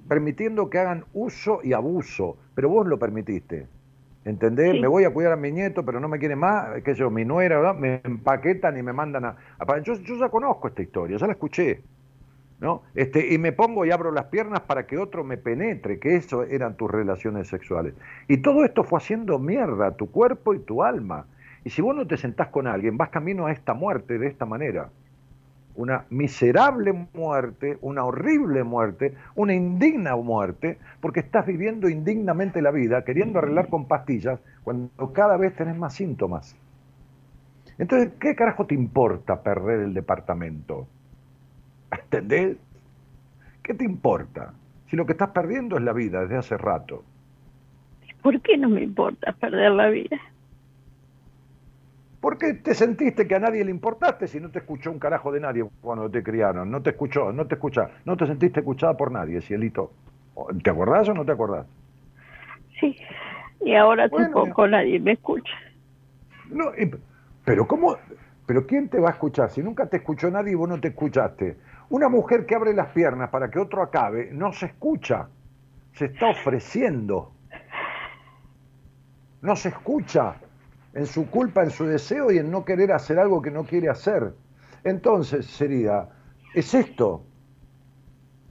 permitiendo 0.08 0.72
que 0.72 0.80
hagan 0.80 1.06
uso 1.14 1.60
y 1.64 1.74
abuso, 1.74 2.38
pero 2.56 2.70
vos 2.70 2.88
lo 2.88 2.98
permitiste. 2.98 3.68
¿Entendés? 4.26 4.74
Me 4.82 4.88
voy 4.88 5.04
a 5.04 5.14
cuidar 5.14 5.34
a 5.34 5.36
mi 5.36 5.52
nieto, 5.52 5.86
pero 5.86 6.00
no 6.00 6.08
me 6.08 6.18
quiere 6.18 6.36
más, 6.36 6.82
que 6.82 6.96
yo, 6.96 7.12
mi 7.12 7.26
nuera, 7.26 7.58
¿verdad? 7.58 7.76
me 7.76 8.02
empaquetan 8.04 8.76
y 8.76 8.82
me 8.82 8.92
mandan 8.92 9.26
a... 9.26 9.38
yo, 9.84 9.94
yo, 9.94 10.16
ya 10.16 10.30
conozco 10.30 10.70
esta 10.70 10.82
historia, 10.82 11.18
ya 11.18 11.28
la 11.28 11.34
escuché. 11.34 11.84
¿No? 12.64 12.82
Este, 12.96 13.34
y 13.34 13.38
me 13.38 13.52
pongo 13.52 13.86
y 13.86 13.92
abro 13.92 14.12
las 14.14 14.26
piernas 14.28 14.62
para 14.62 14.88
que 14.88 14.98
otro 14.98 15.26
me 15.26 15.36
penetre, 15.38 16.00
que 16.00 16.16
eso 16.16 16.44
eran 16.44 16.78
tus 16.78 16.90
relaciones 16.90 17.50
sexuales. 17.50 17.94
Y 18.30 18.38
todo 18.38 18.64
esto 18.64 18.86
fue 18.86 19.00
haciendo 19.00 19.38
mierda 19.38 19.88
a 19.88 19.96
tu 19.98 20.10
cuerpo 20.10 20.54
y 20.54 20.60
tu 20.60 20.82
alma. 20.82 21.26
Y 21.66 21.72
si 21.72 21.82
vos 21.82 21.94
no 21.94 22.08
te 22.08 22.16
sentás 22.16 22.48
con 22.48 22.66
alguien, 22.66 22.96
vas 22.98 23.10
camino 23.10 23.48
a 23.48 23.52
esta 23.52 23.74
muerte 23.74 24.18
de 24.18 24.28
esta 24.28 24.46
manera 24.46 24.90
una 25.76 26.06
miserable 26.12 27.08
muerte, 27.14 27.80
una 27.82 28.06
horrible 28.06 28.64
muerte, 28.64 29.16
una 29.36 29.56
indigna 29.56 30.16
muerte, 30.16 30.78
porque 31.02 31.22
estás 31.22 31.48
viviendo 31.48 31.90
indignamente 31.90 32.62
la 32.62 32.70
vida, 32.70 33.04
queriendo 33.04 33.40
arreglar 33.40 33.70
con 33.70 33.88
pastillas, 33.88 34.40
cuando 34.64 35.12
cada 35.14 35.36
vez 35.36 35.56
tenés 35.56 35.76
más 35.76 35.96
síntomas. 35.96 36.56
Entonces, 37.80 38.12
¿qué 38.20 38.36
carajo 38.36 38.68
te 38.68 38.76
importa 38.76 39.42
perder 39.42 39.80
el 39.80 39.96
departamento? 39.96 40.88
¿Entendés? 42.02 42.58
¿Qué 43.62 43.74
te 43.74 43.84
importa? 43.84 44.54
Si 44.90 44.96
lo 44.96 45.06
que 45.06 45.14
estás 45.14 45.30
perdiendo 45.30 45.78
es 45.78 45.84
la 45.84 45.94
vida 45.94 46.22
desde 46.22 46.38
hace 46.38 46.58
rato. 46.58 47.04
¿Por 48.22 48.40
qué 48.42 48.58
no 48.58 48.70
me 48.70 48.84
importa 48.84 49.34
perder 49.34 49.72
la 49.72 49.90
vida? 49.90 50.18
¿Por 52.22 52.38
qué 52.38 52.54
te 52.54 52.74
sentiste 52.74 53.28
que 53.28 53.36
a 53.36 53.40
nadie 53.40 53.66
le 53.66 53.72
importaste 53.72 54.28
si 54.28 54.40
no 54.40 54.50
te 54.50 54.60
escuchó 54.60 54.92
un 54.92 55.00
carajo 55.00 55.32
de 55.32 55.42
nadie 55.42 55.66
cuando 55.82 56.10
te 56.10 56.24
criaron? 56.24 56.72
No 56.72 56.82
te 56.82 56.92
escuchó, 56.92 57.34
no 57.34 57.48
te 57.48 57.56
escucha, 57.56 57.90
no 58.06 58.16
te 58.16 58.26
sentiste 58.28 58.62
escuchada 58.62 58.96
por 58.96 59.12
nadie, 59.12 59.42
cielito. 59.42 59.92
¿Te 60.64 60.70
acordás 60.70 61.10
o 61.10 61.14
no 61.14 61.26
te 61.26 61.34
acordás? 61.34 61.66
Sí, 62.80 62.96
y 63.60 63.76
ahora 63.76 64.08
tampoco 64.08 64.68
nadie 64.68 65.00
me 65.02 65.14
escucha. 65.14 65.54
No, 66.50 66.72
pero 67.44 67.68
¿cómo? 67.68 67.98
¿Pero 68.46 68.66
quién 68.66 68.88
te 68.88 69.00
va 69.00 69.10
a 69.10 69.14
escuchar? 69.14 69.50
Si 69.50 69.62
nunca 69.62 69.88
te 69.88 69.98
escuchó 69.98 70.30
nadie 70.32 70.54
y 70.54 70.56
vos 70.56 70.70
no 70.70 70.80
te 70.80 70.90
escuchaste. 70.90 71.58
Una 71.94 72.10
mujer 72.10 72.48
que 72.48 72.56
abre 72.56 72.74
las 72.74 72.88
piernas 72.88 73.30
para 73.30 73.52
que 73.52 73.60
otro 73.60 73.84
acabe 73.84 74.32
no 74.32 74.52
se 74.52 74.66
escucha, 74.66 75.28
se 75.94 76.06
está 76.06 76.32
ofreciendo. 76.32 77.32
No 79.44 79.56
se 79.56 79.70
escucha 79.70 80.38
en 80.96 81.06
su 81.06 81.30
culpa, 81.30 81.62
en 81.62 81.70
su 81.70 81.86
deseo 81.86 82.32
y 82.32 82.40
en 82.40 82.50
no 82.50 82.66
querer 82.66 82.94
hacer 82.94 83.20
algo 83.20 83.44
que 83.44 83.52
no 83.52 83.64
quiere 83.66 83.90
hacer. 83.90 84.34
Entonces 84.84 85.46
sería, 85.46 86.10
es 86.56 86.74
esto. 86.74 87.28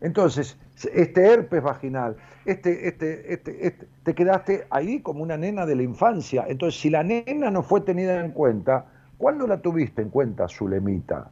Entonces, 0.01 0.57
este 0.95 1.26
herpes 1.26 1.64
vaginal, 1.64 2.16
este, 2.45 2.86
este, 2.86 3.32
este, 3.32 3.66
este, 3.66 3.88
te 4.05 4.14
quedaste 4.14 4.68
ahí 4.70 5.01
como 5.01 5.20
una 5.20 5.36
nena 5.36 5.66
de 5.66 5.74
la 5.74 5.82
infancia. 5.82 6.45
Entonces, 6.47 6.80
si 6.80 6.90
la 6.90 7.03
nena 7.03 7.51
no 7.51 7.64
fue 7.64 7.80
tenida 7.80 8.24
en 8.24 8.30
cuenta, 8.30 8.86
¿cuándo 9.18 9.49
la 9.49 9.61
tuviste 9.61 10.01
en 10.01 10.11
cuenta, 10.11 10.47
Zulemita? 10.47 11.28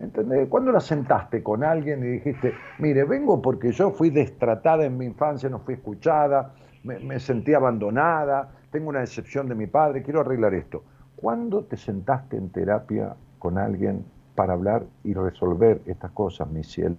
¿Entendés? 0.00 0.48
¿Cuándo 0.48 0.72
la 0.72 0.80
sentaste 0.80 1.42
con 1.42 1.62
alguien 1.62 2.02
y 2.02 2.06
dijiste, 2.06 2.54
mire, 2.78 3.04
vengo 3.04 3.42
porque 3.42 3.70
yo 3.70 3.90
fui 3.90 4.08
destratada 4.08 4.86
en 4.86 4.96
mi 4.96 5.04
infancia, 5.04 5.50
no 5.50 5.58
fui 5.58 5.74
escuchada, 5.74 6.54
me, 6.84 6.98
me 7.00 7.20
sentí 7.20 7.52
abandonada, 7.52 8.50
tengo 8.70 8.88
una 8.88 9.00
decepción 9.00 9.46
de 9.46 9.54
mi 9.54 9.66
padre, 9.66 10.02
quiero 10.02 10.20
arreglar 10.20 10.54
esto. 10.54 10.82
¿Cuándo 11.16 11.64
te 11.64 11.76
sentaste 11.76 12.38
en 12.38 12.48
terapia 12.48 13.14
con 13.38 13.58
alguien 13.58 14.06
para 14.34 14.54
hablar 14.54 14.86
y 15.04 15.12
resolver 15.12 15.82
estas 15.84 16.12
cosas, 16.12 16.48
mi 16.50 16.64
cielo? 16.64 16.96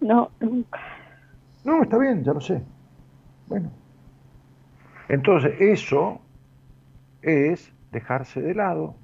No, 0.00 0.30
nunca. 0.40 0.78
No, 1.64 1.82
está 1.82 1.96
bien, 1.96 2.22
ya 2.22 2.34
lo 2.34 2.40
sé. 2.40 2.62
Bueno. 3.46 3.70
Entonces, 5.08 5.54
eso 5.58 6.20
es 7.22 7.72
dejarse 7.92 8.42
de 8.42 8.54
lado. 8.54 8.94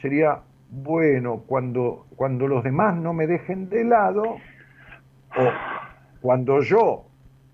Sería 0.00 0.42
bueno 0.72 1.42
cuando, 1.46 2.06
cuando 2.16 2.48
los 2.48 2.64
demás 2.64 2.96
no 2.96 3.12
me 3.12 3.26
dejen 3.26 3.68
de 3.68 3.84
lado, 3.84 4.22
o 4.22 5.50
cuando 6.22 6.62
yo 6.62 7.04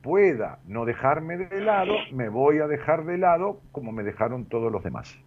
pueda 0.02 0.60
no 0.66 0.84
dejarme 0.84 1.36
de 1.36 1.60
lado, 1.60 1.94
me 2.12 2.28
voy 2.28 2.58
a 2.58 2.68
dejar 2.68 3.04
de 3.04 3.18
lado 3.18 3.60
como 3.72 3.90
me 3.90 4.04
dejaron 4.04 4.44
todos 4.44 4.70
los 4.70 4.84
demás. 4.84 5.18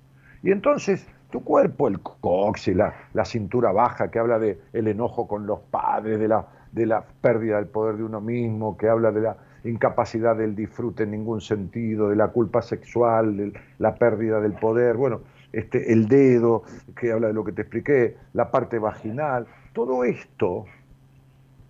Y 0.41 0.51
entonces 0.51 1.05
tu 1.31 1.43
cuerpo, 1.43 1.89
el 1.89 1.99
cox 1.99 2.69
y 2.69 2.73
la, 2.73 2.93
la 3.13 3.25
cintura 3.25 3.71
baja 3.73 4.09
que 4.09 4.19
habla 4.19 4.39
de 4.39 4.59
el 4.71 4.87
enojo 4.87 5.27
con 5.27 5.45
los 5.45 5.59
padres, 5.59 6.17
de 6.17 6.29
la, 6.29 6.47
de 6.71 6.85
la 6.85 7.03
pérdida 7.21 7.57
del 7.57 7.67
poder 7.67 7.97
de 7.97 8.03
uno 8.03 8.21
mismo, 8.21 8.77
que 8.77 8.87
habla 8.87 9.11
de 9.11 9.21
la 9.21 9.37
incapacidad 9.65 10.35
del 10.35 10.55
disfrute 10.55 11.03
en 11.03 11.11
ningún 11.11 11.41
sentido, 11.41 12.09
de 12.09 12.15
la 12.15 12.29
culpa 12.29 12.61
sexual, 12.61 13.37
de 13.37 13.53
la 13.79 13.95
pérdida 13.95 14.39
del 14.39 14.53
poder, 14.53 14.95
bueno, 14.95 15.21
este, 15.53 15.91
el 15.91 16.07
dedo, 16.07 16.63
que 16.95 17.11
habla 17.11 17.27
de 17.27 17.33
lo 17.33 17.43
que 17.43 17.51
te 17.51 17.63
expliqué, 17.63 18.17
la 18.33 18.51
parte 18.51 18.79
vaginal, 18.79 19.47
todo 19.73 20.03
esto 20.03 20.65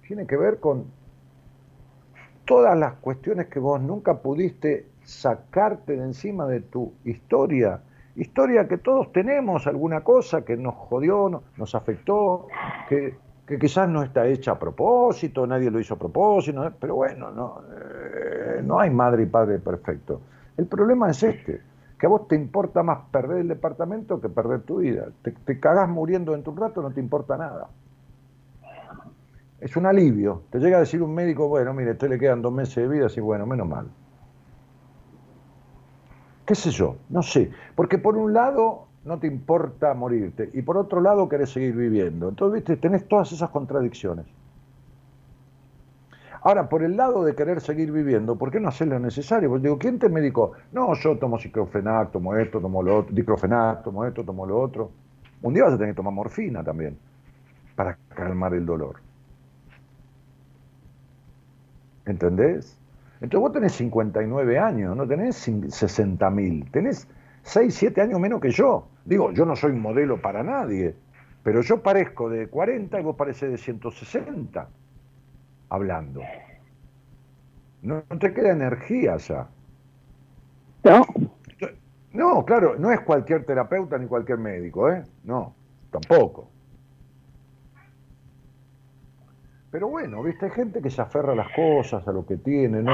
tiene 0.08 0.28
que 0.28 0.38
ver 0.38 0.60
con 0.60 0.86
todas 2.46 2.78
las 2.78 2.96
cuestiones 2.96 3.48
que 3.48 3.60
vos 3.60 3.82
nunca 3.82 4.20
pudiste 4.20 4.88
sacarte 5.04 5.96
de 5.96 6.04
encima 6.04 6.48
de 6.48 6.62
tu 6.62 6.94
historia, 7.06 7.82
historia 8.16 8.68
que 8.68 8.78
todos 8.78 9.12
tenemos, 9.12 9.68
alguna 9.68 10.02
cosa 10.02 10.44
que 10.44 10.58
nos 10.58 10.76
jodió, 10.76 11.44
nos 11.58 11.76
afectó, 11.76 12.48
que, 12.90 13.16
quizás 13.60 13.90
no 13.90 14.04
está 14.04 14.28
hecha 14.28 14.52
a 14.52 14.60
propósito, 14.60 15.46
nadie 15.46 15.70
lo 15.72 15.80
hizo 15.80 15.96
a 15.96 16.00
propósito, 16.00 16.72
pero 16.80 16.96
bueno, 16.96 17.32
no, 17.32 17.62
eh, 17.74 18.62
no 18.64 18.80
hay 18.80 18.90
madre 18.90 19.24
y 19.24 19.26
padre 19.26 19.60
perfecto. 19.60 20.22
El 20.56 20.68
problema 20.68 21.10
es 21.10 21.24
este, 21.24 21.62
que 22.02 22.08
a 22.08 22.10
vos 22.10 22.28
te 22.28 22.36
importa 22.36 22.82
más 22.82 22.98
perder 23.12 23.42
el 23.42 23.48
departamento 23.48 24.20
que 24.20 24.28
perder 24.28 24.64
tu 24.64 24.78
vida. 24.78 25.10
Te, 25.22 25.30
te 25.34 25.60
cagás 25.60 25.88
muriendo 25.88 26.34
en 26.34 26.42
tu 26.42 26.56
rato, 26.56 26.82
no 26.82 26.90
te 26.90 27.00
importa 27.00 27.38
nada. 27.38 27.68
Es 29.60 29.78
un 29.78 29.86
alivio. 29.86 30.42
Te 30.50 30.58
llega 30.58 30.78
a 30.78 30.80
decir 30.80 31.04
un 31.04 31.14
médico, 31.14 31.48
bueno, 31.48 31.76
mire, 31.76 31.92
a 31.92 31.94
usted 31.94 32.10
le 32.10 32.18
quedan 32.18 32.42
dos 32.42 32.52
meses 32.52 32.76
de 32.78 32.88
vida, 32.88 33.06
así, 33.06 33.22
bueno, 33.22 33.46
menos 33.46 33.68
mal. 33.68 33.86
¿Qué 36.44 36.56
sé 36.56 36.72
yo? 36.72 36.96
No 37.10 37.22
sé. 37.22 37.52
Porque 37.76 38.00
por 38.00 38.18
un 38.18 38.34
lado 38.34 38.88
no 39.06 39.20
te 39.20 39.28
importa 39.28 39.94
morirte 39.94 40.50
y 40.54 40.64
por 40.64 40.78
otro 40.78 41.02
lado 41.02 41.30
querés 41.30 41.52
seguir 41.52 41.76
viviendo. 41.76 42.30
Entonces, 42.30 42.62
viste, 42.62 42.78
tenés 42.78 43.08
todas 43.08 43.32
esas 43.32 43.52
contradicciones. 43.52 44.26
Ahora, 46.44 46.70
por 46.70 46.84
el 46.84 46.98
lado 46.98 47.24
de 47.24 47.36
querer 47.36 47.62
seguir 47.62 47.92
viviendo, 47.92 48.36
¿por 48.36 48.50
qué 48.50 48.60
no 48.60 48.70
hacer 48.70 48.88
lo 48.88 49.00
necesario? 49.00 49.48
Porque 49.50 49.64
digo, 49.64 49.78
¿quién 49.78 50.00
te 50.00 50.10
medicó? 50.10 50.54
No, 50.72 50.94
yo 50.96 51.18
tomo 51.18 51.38
ciclofenac, 51.38 52.12
tomo 52.12 52.36
esto, 52.36 52.60
tomo 52.60 52.82
lo 52.82 52.98
otro, 52.98 53.14
diclofenac, 53.14 53.84
tomo 53.84 54.06
esto, 54.06 54.24
tomo 54.24 54.48
lo 54.48 54.60
otro. 54.60 54.92
Un 55.44 55.54
día 55.54 55.66
vas 55.66 55.74
a 55.74 55.78
tener 55.78 55.94
que 55.94 55.98
tomar 55.98 56.14
morfina 56.14 56.64
también 56.64 56.98
para 57.76 57.96
calmar 58.10 58.56
el 58.56 58.66
dolor. 58.66 58.96
¿Entendés? 62.08 62.76
Entonces 63.22 63.40
vos 63.40 63.52
tenés 63.52 63.74
59 63.74 64.58
años, 64.58 64.98
no 64.98 65.08
tenés 65.08 65.36
60 65.36 66.28
mil, 66.32 66.72
tenés 66.72 67.08
6, 67.44 67.74
7 67.74 68.02
años 68.02 68.20
menos 68.20 68.42
que 68.42 68.50
yo. 68.50 68.88
Digo, 69.06 69.32
yo 69.32 69.46
no 69.46 69.56
soy 69.56 69.74
modelo 69.74 70.20
para 70.20 70.42
nadie, 70.42 70.96
pero 71.44 71.62
yo 71.62 71.84
parezco 71.84 72.30
de 72.30 72.48
40 72.48 73.00
y 73.00 73.04
vos 73.04 73.16
pareces 73.16 73.52
de 73.52 73.58
160 73.60 74.68
hablando. 75.72 76.22
No, 77.82 78.04
te 78.20 78.34
queda 78.34 78.52
energía 78.52 79.18
ya. 79.18 79.48
No. 80.84 81.06
No, 82.14 82.44
claro, 82.46 82.76
no 82.78 82.92
es 82.92 83.00
cualquier 83.00 83.46
terapeuta 83.46 83.98
ni 83.98 84.06
cualquier 84.06 84.38
médico, 84.38 84.92
¿eh? 84.92 85.02
No, 85.24 85.56
tampoco. 85.90 86.50
Pero 89.72 89.88
bueno, 89.88 90.22
viste, 90.22 90.48
hay 90.48 90.52
gente 90.52 90.82
que 90.82 90.90
se 90.90 91.02
aferra 91.02 91.32
a 91.32 91.36
las 91.36 91.48
cosas, 91.56 92.06
a 92.06 92.12
lo 92.12 92.26
que 92.26 92.36
tiene, 92.36 92.84
no, 92.84 92.92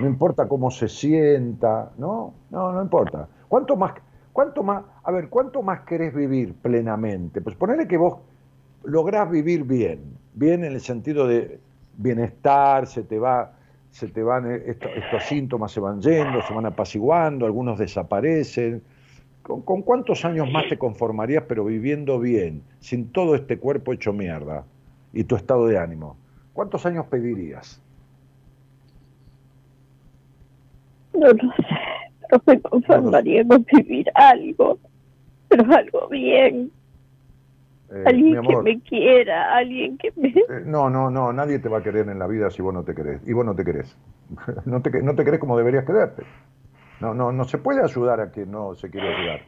no 0.00 0.06
importa 0.06 0.48
cómo 0.48 0.70
se 0.70 0.88
sienta, 0.88 1.92
¿no? 1.98 2.32
No, 2.48 2.72
no 2.72 2.80
importa. 2.80 3.28
¿Cuánto 3.48 3.76
más, 3.76 3.92
cuánto 4.32 4.62
más, 4.62 4.82
a 5.02 5.12
ver, 5.12 5.28
cuánto 5.28 5.60
más 5.60 5.80
querés 5.80 6.14
vivir 6.14 6.54
plenamente? 6.54 7.42
Pues 7.42 7.54
ponele 7.54 7.86
que 7.86 7.98
vos 7.98 8.20
lográs 8.82 9.30
vivir 9.30 9.64
bien, 9.64 10.16
bien 10.32 10.64
en 10.64 10.72
el 10.72 10.80
sentido 10.80 11.26
de 11.28 11.60
bienestar, 11.96 12.86
se 12.86 13.02
te 13.02 13.18
va, 13.18 13.52
se 13.90 14.08
te 14.08 14.22
van, 14.22 14.50
eh, 14.50 14.62
estos, 14.66 15.24
síntomas 15.24 15.72
se 15.72 15.80
van 15.80 16.00
yendo, 16.00 16.42
se 16.42 16.54
van 16.54 16.66
apaciguando, 16.66 17.46
algunos 17.46 17.78
desaparecen. 17.78 18.82
¿Con, 19.42 19.62
¿Con 19.62 19.82
cuántos 19.82 20.24
años 20.24 20.50
más 20.50 20.68
te 20.68 20.78
conformarías 20.78 21.44
pero 21.46 21.64
viviendo 21.64 22.18
bien, 22.18 22.62
sin 22.80 23.12
todo 23.12 23.34
este 23.34 23.58
cuerpo 23.58 23.92
hecho 23.92 24.12
mierda? 24.12 24.64
y 25.14 25.24
tu 25.24 25.36
estado 25.36 25.68
de 25.68 25.78
ánimo, 25.78 26.16
¿cuántos 26.52 26.84
años 26.84 27.06
pedirías? 27.06 27.80
No 31.14 31.28
lo 31.28 31.52
sé, 31.56 31.66
pero 32.28 32.42
me 32.46 32.60
conformaría 32.60 33.46
con 33.46 33.64
vivir 33.72 34.10
algo, 34.16 34.78
pero 35.48 35.72
algo 35.72 36.08
bien. 36.08 36.70
Eh, 37.90 38.04
alguien 38.06 38.42
que 38.42 38.56
me 38.62 38.80
quiera, 38.80 39.56
alguien 39.56 39.98
que 39.98 40.12
me... 40.16 40.28
Eh, 40.28 40.62
no, 40.64 40.88
no, 40.88 41.10
no, 41.10 41.32
nadie 41.32 41.58
te 41.58 41.68
va 41.68 41.78
a 41.78 41.82
querer 41.82 42.08
en 42.08 42.18
la 42.18 42.26
vida 42.26 42.50
si 42.50 42.62
vos 42.62 42.72
no 42.72 42.82
te 42.82 42.94
querés. 42.94 43.26
Y 43.26 43.32
vos 43.32 43.44
no 43.44 43.54
te 43.54 43.64
querés. 43.64 43.96
no, 44.64 44.80
te, 44.82 45.02
no 45.02 45.14
te 45.14 45.24
querés 45.24 45.40
como 45.40 45.56
deberías 45.56 45.84
quererte. 45.84 46.24
No, 47.00 47.12
no, 47.14 47.32
no 47.32 47.44
se 47.44 47.58
puede 47.58 47.82
ayudar 47.82 48.20
a 48.20 48.30
quien 48.30 48.50
no 48.50 48.74
se 48.74 48.90
quiere 48.90 49.14
ayudar. 49.14 49.40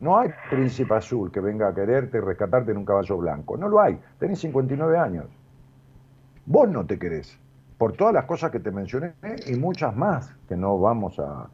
No 0.00 0.16
hay 0.16 0.30
príncipe 0.50 0.94
azul 0.94 1.32
que 1.32 1.40
venga 1.40 1.68
a 1.68 1.74
quererte 1.74 2.18
y 2.18 2.20
rescatarte 2.20 2.70
en 2.70 2.76
un 2.76 2.84
caballo 2.84 3.16
blanco. 3.16 3.56
No 3.56 3.68
lo 3.68 3.80
hay. 3.80 3.98
Tenés 4.18 4.38
59 4.40 4.96
años. 4.96 5.26
Vos 6.46 6.68
no 6.68 6.86
te 6.86 6.98
querés. 6.98 7.38
Por 7.78 7.92
todas 7.92 8.14
las 8.14 8.24
cosas 8.24 8.50
que 8.50 8.60
te 8.60 8.70
mencioné 8.70 9.14
y 9.46 9.56
muchas 9.56 9.96
más 9.96 10.34
que 10.48 10.56
no 10.56 10.78
vamos 10.78 11.18
a, 11.18 11.48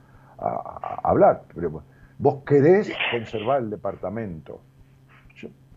hablar. 1.02 1.42
Pero 1.54 1.82
vos 2.18 2.42
querés 2.44 2.92
conservar 3.10 3.62
el 3.62 3.70
departamento. 3.70 4.60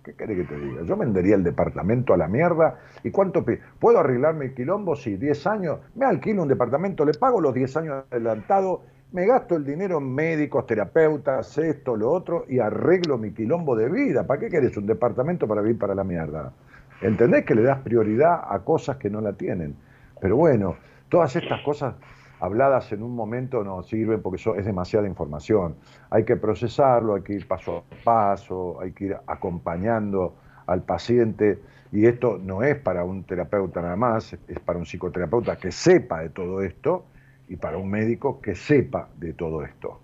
¿Qué 0.08 0.14
querés 0.14 0.38
que 0.38 0.56
te 0.56 0.58
diga? 0.58 0.84
Yo 0.84 0.96
vendería 0.96 1.36
el 1.36 1.44
departamento 1.44 2.14
a 2.14 2.18
la 2.18 2.30
mierda. 2.30 2.80
¿Y 3.04 3.12
cuánto 3.12 3.44
¿Puedo 3.78 4.00
arreglarme 4.00 4.46
el 4.46 4.54
quilombo? 4.54 4.96
Sí, 4.96 5.18
10 5.18 5.48
años. 5.48 5.80
Me 5.96 6.06
alquilo 6.06 6.44
un 6.44 6.48
departamento, 6.48 7.04
le 7.04 7.12
pago 7.14 7.42
los 7.42 7.54
10 7.54 7.78
años 7.78 8.06
adelantados 8.10 8.80
me 9.12 9.26
gasto 9.26 9.56
el 9.56 9.66
dinero 9.66 10.00
en 10.00 10.14
médicos, 10.14 10.66
terapeutas, 10.66 11.58
esto, 11.58 11.96
lo 11.96 12.12
otro, 12.12 12.46
y 12.50 12.60
arreglo 12.60 13.18
mi 13.18 13.32
quilombo 13.32 13.74
de 13.76 13.90
vida. 13.90 14.28
¿Para 14.28 14.42
qué 14.42 14.50
querés 14.50 14.76
un 14.76 14.86
departamento 14.86 15.48
para 15.48 15.62
vivir 15.62 15.80
para 15.80 15.96
la 15.96 16.04
mierda? 16.04 16.52
¿Entendés 17.02 17.46
que 17.46 17.56
le 17.56 17.64
das 17.64 17.80
prioridad 17.80 18.42
a 18.50 18.60
cosas 18.60 18.98
que 18.98 19.10
no 19.10 19.22
la 19.22 19.34
tienen? 19.34 19.76
Pero 20.20 20.36
bueno, 20.36 20.76
todas 21.08 21.34
estas 21.38 21.62
cosas 21.62 21.96
habladas 22.40 22.92
en 22.92 23.04
un 23.04 23.16
momento 23.16 23.64
no 23.64 23.84
sirven 23.84 24.22
porque 24.22 24.38
eso 24.38 24.56
es 24.56 24.66
demasiada 24.66 25.08
información. 25.08 25.76
Hay 26.10 26.24
que 26.24 26.36
procesarlo, 26.36 27.16
hay 27.16 27.22
que 27.22 27.34
ir 27.34 27.48
paso 27.48 27.78
a 27.92 28.04
paso, 28.04 28.80
hay 28.82 28.92
que 28.92 29.06
ir 29.06 29.18
acompañando 29.28 30.36
al 30.66 30.84
paciente. 30.84 31.60
Y 31.92 32.06
esto 32.06 32.38
no 32.38 32.64
es 32.64 32.78
para 32.78 33.04
un 33.04 33.24
terapeuta 33.24 33.82
nada 33.82 33.96
más, 33.96 34.34
es 34.48 34.60
para 34.60 34.78
un 34.78 34.86
psicoterapeuta 34.86 35.58
que 35.58 35.72
sepa 35.72 36.22
de 36.22 36.30
todo 36.30 36.62
esto 36.62 37.06
y 37.48 37.56
para 37.56 37.78
un 37.78 37.90
médico 37.90 38.42
que 38.42 38.56
sepa 38.56 39.10
de 39.18 39.34
todo 39.34 39.64
esto. 39.64 40.00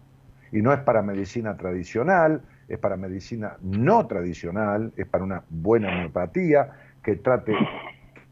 Y 0.52 0.62
no 0.62 0.72
es 0.72 0.80
para 0.80 1.02
medicina 1.02 1.58
tradicional, 1.58 2.42
es 2.68 2.78
para 2.78 2.96
medicina 2.96 3.58
no 3.62 4.08
tradicional, 4.08 4.94
es 4.96 5.06
para 5.08 5.24
una 5.24 5.44
buena 5.50 5.90
homeopatía 5.90 6.72
que 7.04 7.18
trate 7.18 7.54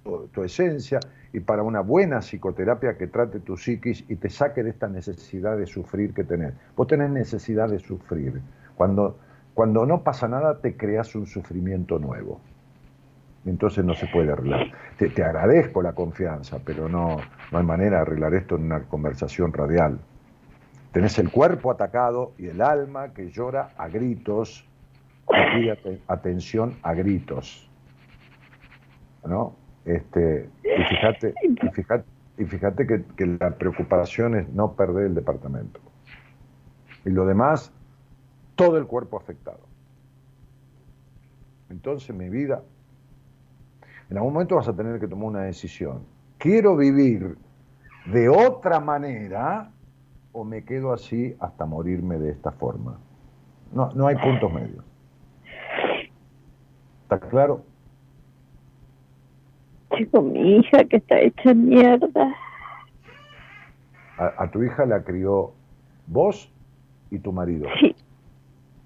tu, 0.03 0.43
esencia 0.43 0.99
y 1.33 1.39
para 1.39 1.63
una 1.63 1.81
buena 1.81 2.19
psicoterapia 2.19 2.97
que 2.97 3.07
trate 3.07 3.39
tu 3.39 3.57
psiquis 3.57 4.03
y 4.09 4.15
te 4.15 4.29
saque 4.29 4.63
de 4.63 4.71
esta 4.71 4.87
necesidad 4.87 5.57
de 5.57 5.65
sufrir 5.65 6.13
que 6.13 6.23
tenés. 6.23 6.53
Vos 6.75 6.87
tenés 6.87 7.09
necesidad 7.09 7.69
de 7.69 7.79
sufrir. 7.79 8.41
Cuando, 8.75 9.17
cuando 9.53 9.85
no 9.85 10.03
pasa 10.03 10.27
nada 10.27 10.59
te 10.59 10.75
creas 10.75 11.15
un 11.15 11.27
sufrimiento 11.27 11.99
nuevo 11.99 12.41
entonces 13.45 13.83
no 13.83 13.93
se 13.93 14.07
puede 14.07 14.31
arreglar. 14.31 14.71
Te, 14.97 15.23
agradezco 15.23 15.81
la 15.81 15.93
confianza, 15.93 16.59
pero 16.63 16.87
no, 16.87 17.17
no 17.51 17.57
hay 17.57 17.65
manera 17.65 17.97
de 17.97 18.01
arreglar 18.03 18.33
esto 18.35 18.55
en 18.55 18.65
una 18.65 18.83
conversación 18.83 19.51
radial. 19.51 19.99
Tenés 20.91 21.17
el 21.19 21.31
cuerpo 21.31 21.71
atacado 21.71 22.33
y 22.37 22.47
el 22.47 22.61
alma 22.61 23.13
que 23.13 23.31
llora 23.31 23.71
a 23.77 23.87
gritos, 23.87 24.67
y 25.29 25.55
pide 25.55 26.01
atención 26.07 26.77
a 26.83 26.93
gritos. 26.93 27.69
¿No? 29.25 29.55
Este, 29.85 30.49
y 30.63 30.83
fíjate, 30.83 31.33
y 31.43 31.69
fíjate, 31.69 32.05
y 32.37 32.45
fíjate 32.45 32.87
que, 32.87 33.03
que 33.15 33.25
la 33.25 33.51
preocupación 33.57 34.35
es 34.35 34.49
no 34.49 34.73
perder 34.73 35.07
el 35.07 35.15
departamento. 35.15 35.79
Y 37.05 37.09
lo 37.09 37.25
demás, 37.25 37.73
todo 38.55 38.77
el 38.77 38.85
cuerpo 38.85 39.17
afectado. 39.17 39.59
Entonces 41.69 42.15
mi 42.15 42.29
vida 42.29 42.61
en 44.11 44.17
algún 44.17 44.33
momento 44.33 44.57
vas 44.57 44.67
a 44.67 44.75
tener 44.75 44.99
que 44.99 45.07
tomar 45.07 45.29
una 45.29 45.43
decisión. 45.43 46.03
¿Quiero 46.37 46.75
vivir 46.75 47.37
de 48.05 48.27
otra 48.27 48.81
manera 48.81 49.71
o 50.33 50.43
me 50.43 50.65
quedo 50.65 50.91
así 50.91 51.33
hasta 51.39 51.65
morirme 51.65 52.17
de 52.19 52.31
esta 52.31 52.51
forma? 52.51 52.99
No, 53.71 53.89
no 53.95 54.07
hay 54.07 54.17
puntos 54.17 54.51
medios. 54.51 54.83
¿Está 57.03 57.21
claro? 57.21 57.63
Chico, 59.97 60.21
mi 60.21 60.57
hija 60.57 60.83
que 60.85 60.97
está 60.97 61.19
hecha 61.19 61.53
mierda. 61.53 62.35
A, 64.17 64.49
tu 64.51 64.63
hija 64.63 64.85
la 64.85 65.03
crió 65.03 65.51
vos 66.07 66.51
y 67.09 67.19
tu 67.19 67.31
marido. 67.31 67.67
Sí. 67.79 67.95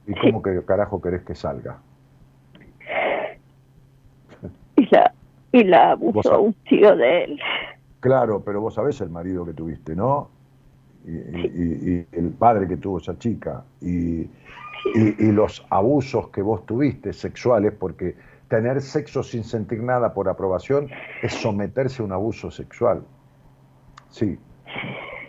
¿Y 0.07 0.13
cómo 0.13 0.41
que 0.41 0.63
carajo 0.65 1.01
querés 1.01 1.23
que 1.23 1.35
salga? 1.35 1.79
Y 4.77 4.87
la, 4.89 5.13
y 5.51 5.63
la 5.63 5.91
abusó 5.91 6.41
un 6.41 6.53
tío 6.69 6.95
de 6.95 7.23
él. 7.23 7.39
Claro, 7.99 8.43
pero 8.45 8.61
vos 8.61 8.75
sabés 8.75 9.01
el 9.01 9.09
marido 9.09 9.45
que 9.45 9.53
tuviste, 9.53 9.95
¿no? 9.95 10.29
Y, 11.07 12.05
el 12.11 12.29
padre 12.37 12.67
que 12.67 12.77
tuvo 12.77 12.97
esa 12.97 13.17
chica 13.17 13.63
y, 13.81 14.29
los 15.31 15.65
abusos 15.69 16.29
que 16.29 16.41
vos 16.41 16.65
tuviste 16.65 17.13
sexuales, 17.13 17.73
porque 17.73 18.15
tener 18.47 18.81
sexo 18.81 19.23
sin 19.23 19.43
sentir 19.43 19.81
nada 19.81 20.13
por 20.13 20.29
aprobación 20.29 20.89
es 21.21 21.33
someterse 21.33 22.01
a 22.01 22.05
un 22.05 22.11
abuso 22.11 22.51
sexual. 22.51 23.03
Sí. 24.09 24.37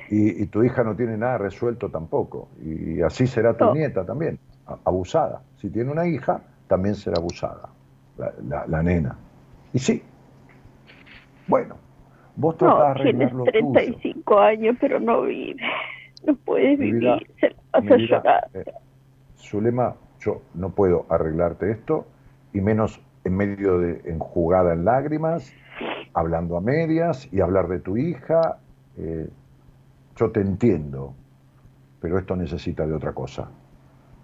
Y, 0.09 0.47
tu 0.47 0.63
hija 0.63 0.85
no 0.85 0.95
tiene 0.95 1.17
nada 1.17 1.39
resuelto 1.39 1.91
tampoco. 1.91 2.49
Y 2.63 3.03
así 3.03 3.27
será 3.27 3.57
tu 3.57 3.73
nieta 3.75 4.05
también, 4.05 4.39
abusada. 4.85 5.43
Si 5.57 5.69
tiene 5.71 5.91
una 5.91 6.07
hija, 6.07 6.41
también 6.69 6.95
será 6.95 7.17
abusada, 7.19 7.71
la, 8.49 8.83
nena. 8.83 9.17
Y 9.73 9.79
sí. 9.81 10.03
Bueno, 11.49 11.77
vos 12.37 12.57
tratás 12.57 12.99
no, 12.99 13.05
de 13.05 13.13
tienes 13.13 13.33
35 13.33 14.39
años, 14.39 14.77
pero 14.81 15.01
no 15.01 15.23
vive. 15.23 15.61
No 16.25 16.37
puedes 16.37 16.79
vivir, 16.79 17.27
se 17.41 17.55
vas 17.73 17.91
a 17.91 17.97
llorar. 17.97 18.49
Eh, 18.55 18.65
Zulema, 19.37 19.95
yo 20.21 20.43
no 20.55 20.71
puedo 20.71 21.07
arreglarte 21.09 21.71
esto, 21.71 22.07
y 22.53 22.61
menos 22.61 23.01
en 23.25 23.37
medio 23.37 23.79
de 23.79 24.03
enjugada 24.07 24.73
en 24.73 24.85
lágrimas, 24.85 25.53
hablando 26.15 26.57
a 26.57 26.61
medias 26.61 27.29
y 27.33 27.41
hablar 27.41 27.69
de 27.69 27.81
tu 27.81 27.97
hija. 27.97 28.59
Eh, 28.97 29.29
yo 30.17 30.31
te 30.31 30.41
entiendo, 30.41 31.15
pero 32.01 32.19
esto 32.19 32.37
necesita 32.37 32.87
de 32.87 32.95
otra 32.95 33.13
cosa. 33.13 33.51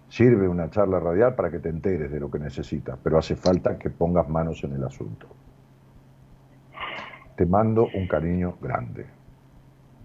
Sirve 0.08 0.46
una 0.46 0.70
charla 0.70 1.00
radial 1.00 1.34
para 1.34 1.50
que 1.50 1.58
te 1.58 1.68
enteres 1.68 2.10
de 2.10 2.20
lo 2.20 2.30
que 2.30 2.38
necesitas, 2.38 2.98
pero 3.02 3.18
hace 3.18 3.34
falta 3.34 3.78
que 3.78 3.90
pongas 3.90 4.28
manos 4.28 4.62
en 4.62 4.72
el 4.72 4.84
asunto. 4.84 5.26
Te 7.36 7.46
mando 7.46 7.88
un 7.94 8.06
cariño 8.06 8.56
grande. 8.60 9.06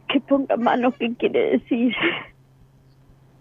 Que 0.08 0.22
ponga 0.22 0.56
manos, 0.56 0.96
¿qué 0.98 1.14
quiere 1.16 1.52
decir? 1.52 1.94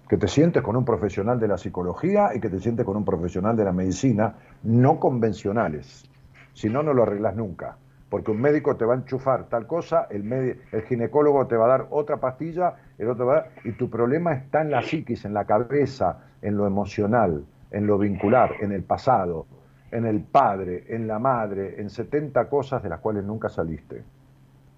Que 0.09 0.17
te 0.17 0.29
sientes 0.29 0.63
con 0.63 0.77
un 0.77 0.85
profesional 0.85 1.41
de 1.41 1.49
la 1.49 1.59
psicología 1.59 2.31
y 2.35 2.41
que 2.41 2.49
te 2.49 2.61
sientes 2.61 2.85
con 2.85 2.97
un 2.97 3.05
profesional 3.05 3.57
de 3.57 3.65
la 3.65 3.73
medicina, 3.73 4.35
no 4.63 5.01
convencionales. 5.01 6.09
Si 6.53 6.69
no, 6.69 6.83
no 6.83 6.95
lo 6.95 7.03
arreglas 7.03 7.35
nunca 7.35 7.77
porque 8.09 8.31
un 8.31 8.41
médico 8.41 8.77
te 8.77 8.85
va 8.85 8.95
a 8.95 8.97
enchufar 8.99 9.49
tal 9.49 9.67
cosa, 9.67 10.07
el, 10.11 10.33
el 10.71 10.83
ginecólogo 10.83 11.47
te 11.47 11.57
va 11.57 11.67
a 11.67 11.69
dar 11.69 11.87
otra 11.91 12.19
pastilla, 12.19 12.75
el 12.99 13.09
otro 13.09 13.27
va 13.27 13.33
a 13.33 13.37
dar, 13.41 13.51
y 13.65 13.73
tu 13.73 13.91
problema 13.91 14.33
está 14.33 14.63
en 14.63 14.71
la 14.71 14.83
psiquis, 14.83 15.25
en 15.25 15.35
la 15.35 15.45
cabeza, 15.45 16.19
en 16.41 16.57
lo 16.57 16.67
emocional, 16.67 17.45
en 17.71 17.87
lo 17.87 17.99
vincular, 17.99 18.55
en 18.61 18.73
el 18.73 18.85
pasado, 18.85 19.47
en 19.91 20.07
el 20.07 20.21
padre, 20.21 20.85
en 20.89 21.07
la 21.07 21.19
madre, 21.19 21.81
en 21.81 21.91
70 21.91 22.49
cosas 22.49 22.83
de 22.83 22.89
las 22.89 23.01
cuales 23.01 23.25
nunca 23.25 23.49
saliste. 23.49 24.05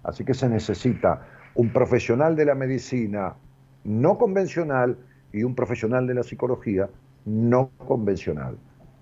Así 0.03 0.25
que 0.25 0.33
se 0.33 0.49
necesita 0.49 1.21
un 1.55 1.71
profesional 1.71 2.35
de 2.35 2.45
la 2.45 2.55
medicina 2.55 3.35
no 3.83 4.17
convencional 4.17 4.97
y 5.31 5.43
un 5.43 5.55
profesional 5.55 6.07
de 6.07 6.13
la 6.13 6.23
psicología 6.23 6.89
no 7.25 7.71
convencional. 7.77 8.57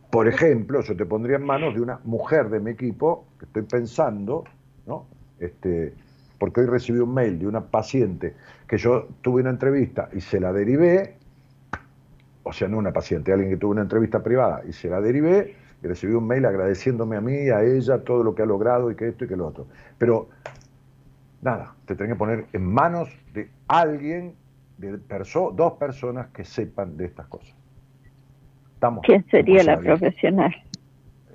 Por 0.09 0.28
ejemplo, 0.28 0.82
yo 0.82 0.95
te 0.95 1.05
pondría 1.05 1.38
en 1.38 1.43
manos 1.43 1.73
de 1.73 1.82
una 1.82 1.99
mujer 2.03 2.49
de 2.49 2.59
mi 2.59 2.71
equipo, 2.71 3.25
que 3.39 3.45
estoy 3.45 3.63
pensando, 3.63 4.43
¿no? 4.86 5.05
Este, 5.39 5.93
porque 6.39 6.61
hoy 6.61 6.67
recibí 6.67 6.99
un 6.99 7.13
mail 7.13 7.39
de 7.39 7.47
una 7.47 7.61
paciente 7.61 8.36
que 8.67 8.78
yo 8.78 9.07
tuve 9.21 9.41
una 9.41 9.49
entrevista 9.49 10.09
y 10.13 10.21
se 10.21 10.39
la 10.39 10.53
derivé, 10.53 11.15
o 12.43 12.53
sea, 12.53 12.67
no 12.67 12.78
una 12.78 12.93
paciente, 12.93 13.34
alguien 13.34 13.51
que 13.51 13.57
tuvo 13.57 13.71
una 13.71 13.82
entrevista 13.82 14.23
privada 14.23 14.61
y 14.67 14.73
se 14.73 14.89
la 14.89 15.01
derivé, 15.01 15.55
y 15.84 15.88
recibí 15.88 16.13
un 16.13 16.25
mail 16.25 16.45
agradeciéndome 16.45 17.17
a 17.17 17.21
mí, 17.21 17.49
a 17.49 17.63
ella, 17.63 18.03
todo 18.03 18.23
lo 18.23 18.34
que 18.34 18.41
ha 18.41 18.45
logrado 18.45 18.89
y 18.89 18.95
que 18.95 19.09
esto 19.09 19.25
y 19.25 19.28
que 19.28 19.36
lo 19.36 19.47
otro. 19.47 19.67
Pero, 19.97 20.30
nada, 21.41 21.75
te 21.86 21.95
tengo 21.95 22.13
que 22.13 22.17
poner 22.17 22.45
en 22.53 22.65
manos 22.65 23.09
de 23.34 23.49
alguien, 23.67 24.34
de 24.78 24.99
dos 25.55 25.73
personas 25.73 26.28
que 26.28 26.45
sepan 26.45 26.97
de 26.97 27.05
estas 27.05 27.28
cosas. 27.28 27.55
¿Quién 29.03 29.25
sería 29.30 29.63
la 29.63 29.80
profesional? 29.80 30.55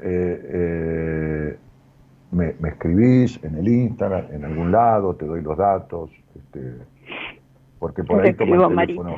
Eh, 0.00 0.40
eh, 0.44 1.58
me, 2.30 2.54
escribís 2.68 3.42
en 3.42 3.56
el 3.56 3.68
Instagram, 3.68 4.26
en 4.32 4.44
algún 4.44 4.72
lado, 4.72 5.14
te 5.16 5.26
doy 5.26 5.42
los 5.42 5.56
datos, 5.56 6.10
este, 6.36 6.76
porque 7.78 8.04
por 8.04 8.22
ahí 8.22 8.32
toma 8.34 8.82
el 8.82 8.88
teléfono, 8.88 9.16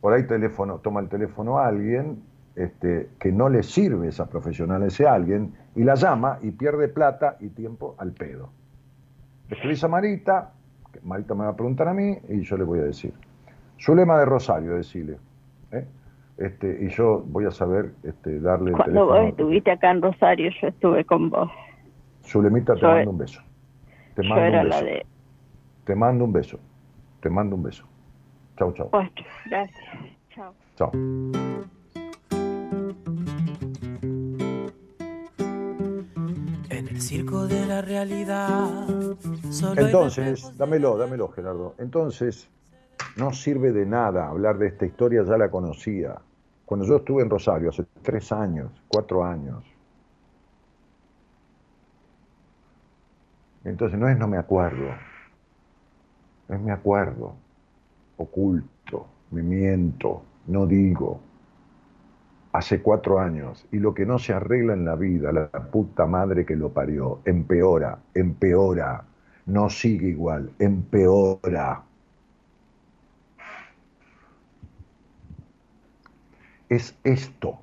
por 0.00 0.12
ahí 0.12 0.26
teléfono, 0.26 0.78
toma 0.78 1.00
el 1.00 1.08
teléfono 1.08 1.58
a 1.58 1.66
alguien 1.66 2.22
este, 2.56 3.10
que 3.18 3.30
no 3.30 3.48
le 3.48 3.62
sirve 3.62 4.08
esa 4.08 4.28
profesional 4.28 4.82
a 4.82 4.86
ese 4.86 5.06
alguien 5.06 5.52
y 5.74 5.84
la 5.84 5.94
llama 5.94 6.38
y 6.42 6.50
pierde 6.52 6.88
plata 6.88 7.36
y 7.40 7.48
tiempo 7.48 7.94
al 7.98 8.12
pedo. 8.12 8.50
escribís 9.48 9.84
a 9.84 9.88
Marita, 9.88 10.52
Marita 11.02 11.34
me 11.34 11.44
va 11.44 11.50
a 11.50 11.56
preguntar 11.56 11.88
a 11.88 11.94
mí 11.94 12.18
y 12.28 12.40
yo 12.40 12.56
le 12.56 12.64
voy 12.64 12.80
a 12.80 12.82
decir. 12.82 13.12
Zulema 13.80 14.18
de 14.18 14.26
Rosario, 14.26 14.74
decirle. 14.74 15.16
¿eh? 15.72 15.86
Este, 16.36 16.84
y 16.84 16.88
yo 16.88 17.22
voy 17.26 17.46
a 17.46 17.50
saber 17.50 17.92
este, 18.02 18.40
darle 18.40 18.70
el 18.70 18.76
Cuando 18.76 19.06
vos 19.06 19.28
estuviste 19.28 19.70
acá 19.70 19.90
en 19.90 20.02
Rosario, 20.02 20.50
yo 20.60 20.68
estuve 20.68 21.04
con 21.04 21.30
vos. 21.30 21.50
Zulemita, 22.22 22.74
te 22.74 22.86
mando 22.86 23.10
un 23.10 23.18
beso. 23.18 23.40
Te 24.14 24.22
mando 24.22 24.44
un 24.64 24.68
beso. 24.68 24.94
Te 25.84 25.94
mando 25.94 26.24
un 26.24 26.32
beso. 26.32 26.58
Te 27.20 27.30
mando 27.30 27.56
un 27.56 27.62
beso. 27.62 27.84
Chau, 28.58 28.72
chau. 28.74 28.90
gracias. 29.46 29.80
Chao. 30.34 30.54
Chao. 30.76 30.90
En 36.68 36.88
el 36.88 37.00
circo 37.00 37.46
de 37.46 37.66
la 37.66 37.80
realidad. 37.80 38.86
Entonces, 39.76 40.56
dámelo, 40.58 40.98
dámelo, 40.98 41.28
Gerardo. 41.28 41.74
Entonces, 41.78 42.48
no 43.16 43.32
sirve 43.32 43.72
de 43.72 43.86
nada 43.86 44.28
hablar 44.28 44.58
de 44.58 44.68
esta 44.68 44.86
historia, 44.86 45.22
ya 45.22 45.36
la 45.36 45.50
conocía. 45.50 46.16
Cuando 46.64 46.86
yo 46.86 46.96
estuve 46.96 47.22
en 47.22 47.30
Rosario 47.30 47.70
hace 47.70 47.84
tres 48.02 48.30
años, 48.32 48.70
cuatro 48.88 49.24
años, 49.24 49.64
entonces 53.64 53.98
no 53.98 54.08
es 54.08 54.16
no 54.16 54.28
me 54.28 54.38
acuerdo, 54.38 54.94
es 56.48 56.60
me 56.60 56.72
acuerdo, 56.72 57.34
oculto, 58.16 59.06
me 59.30 59.42
miento, 59.42 60.22
no 60.46 60.66
digo. 60.66 61.20
Hace 62.52 62.82
cuatro 62.82 63.20
años, 63.20 63.64
y 63.70 63.78
lo 63.78 63.94
que 63.94 64.04
no 64.04 64.18
se 64.18 64.32
arregla 64.32 64.72
en 64.72 64.84
la 64.84 64.96
vida, 64.96 65.30
la 65.30 65.48
puta 65.48 66.06
madre 66.06 66.44
que 66.44 66.56
lo 66.56 66.70
parió, 66.70 67.20
empeora, 67.24 67.98
empeora, 68.12 69.04
no 69.46 69.70
sigue 69.70 70.08
igual, 70.08 70.50
empeora. 70.58 71.84
Es 76.70 76.96
esto. 77.04 77.58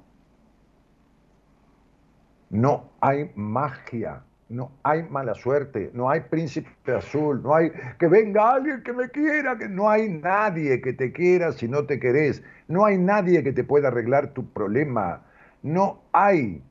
No 2.49 2.91
hay 3.01 3.31
magia, 3.35 4.21
no 4.49 4.71
hay 4.83 5.03
mala 5.03 5.33
suerte, 5.33 5.91
no 5.93 6.09
hay 6.09 6.21
príncipe 6.21 6.93
azul, 6.93 7.41
no 7.41 7.55
hay 7.55 7.71
que 7.99 8.07
venga 8.07 8.53
alguien 8.53 8.83
que 8.83 8.93
me 8.93 9.09
quiera, 9.09 9.57
que 9.57 9.67
no 9.67 9.89
hay 9.89 10.07
nadie 10.09 10.79
que 10.81 10.93
te 10.93 11.11
quiera 11.11 11.51
si 11.51 11.67
no 11.67 11.85
te 11.85 11.99
querés, 11.99 12.43
no 12.67 12.85
hay 12.85 12.97
nadie 12.97 13.43
que 13.43 13.51
te 13.51 13.63
pueda 13.63 13.89
arreglar 13.89 14.33
tu 14.33 14.49
problema, 14.51 15.23
no 15.63 16.03
hay, 16.13 16.61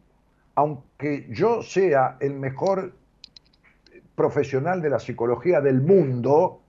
aunque 0.54 1.26
yo 1.30 1.62
sea 1.62 2.16
el 2.20 2.34
mejor 2.34 2.94
profesional 4.14 4.80
de 4.80 4.90
la 4.90 4.98
psicología 4.98 5.60
del 5.60 5.82
mundo, 5.82 6.62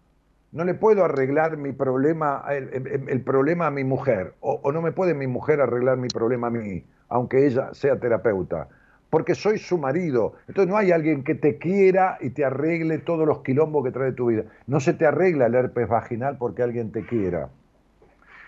no 0.51 0.63
le 0.63 0.73
puedo 0.73 1.03
arreglar 1.03 1.57
mi 1.57 1.73
problema, 1.73 2.43
el, 2.49 3.21
problema 3.21 3.67
a 3.67 3.71
mi 3.71 3.83
mujer, 3.83 4.33
o, 4.39 4.71
no 4.71 4.81
me 4.81 4.91
puede 4.91 5.13
mi 5.13 5.27
mujer 5.27 5.59
arreglar 5.61 5.97
mi 5.97 6.07
problema 6.07 6.47
a 6.47 6.49
mí, 6.49 6.83
aunque 7.09 7.45
ella 7.45 7.73
sea 7.73 7.99
terapeuta, 7.99 8.67
porque 9.09 9.35
soy 9.35 9.57
su 9.57 9.77
marido. 9.77 10.33
Entonces 10.47 10.69
no 10.69 10.77
hay 10.77 10.91
alguien 10.91 11.23
que 11.23 11.35
te 11.35 11.57
quiera 11.57 12.17
y 12.21 12.29
te 12.29 12.45
arregle 12.45 12.99
todos 12.99 13.27
los 13.27 13.41
quilombos 13.41 13.83
que 13.83 13.91
trae 13.91 14.11
tu 14.13 14.27
vida. 14.27 14.43
No 14.67 14.79
se 14.79 14.93
te 14.93 15.05
arregla 15.05 15.47
el 15.47 15.55
herpes 15.55 15.87
vaginal 15.87 16.37
porque 16.37 16.63
alguien 16.63 16.91
te 16.91 17.05
quiera. 17.05 17.49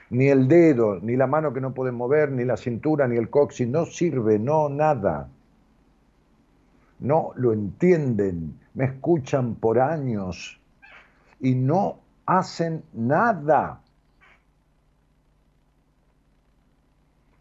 Ni 0.10 0.28
el 0.28 0.48
dedo, 0.48 1.00
ni 1.02 1.16
la 1.16 1.28
mano 1.28 1.54
que 1.54 1.62
no 1.62 1.74
puedes 1.74 1.94
mover, 1.94 2.32
ni 2.32 2.44
la 2.44 2.58
cintura, 2.58 3.08
ni 3.08 3.18
el 3.18 3.30
coxis, 3.30 3.68
no 3.68 3.86
sirve, 3.86 4.40
no, 4.40 4.68
nada. 4.68 5.30
No 7.00 7.32
lo 7.36 7.54
entienden, 7.54 8.60
me 8.74 8.86
escuchan 8.86 9.56
por 9.56 9.80
años 9.80 10.59
y 11.40 11.56
no 11.56 12.00
hacen 12.26 12.84
nada. 12.94 13.82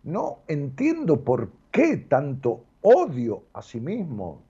No 0.05 0.39
entiendo 0.49 1.23
por 1.23 1.51
qué 1.71 1.99
tanto 1.99 2.65
odio 2.83 3.43
a 3.53 3.63
sí 3.63 3.81
mismo. 3.81 4.43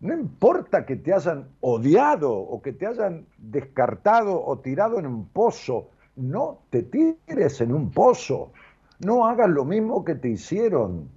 No 0.00 0.14
importa 0.14 0.86
que 0.86 0.96
te 0.96 1.12
hayan 1.12 1.48
odiado 1.60 2.32
o 2.32 2.62
que 2.62 2.72
te 2.72 2.86
hayan 2.86 3.26
descartado 3.36 4.42
o 4.42 4.58
tirado 4.58 4.98
en 4.98 5.06
un 5.06 5.26
pozo, 5.26 5.90
no 6.16 6.60
te 6.70 6.84
tires 6.84 7.60
en 7.60 7.74
un 7.74 7.90
pozo. 7.90 8.52
No 9.00 9.26
hagas 9.26 9.50
lo 9.50 9.64
mismo 9.64 10.04
que 10.04 10.14
te 10.14 10.28
hicieron. 10.30 11.10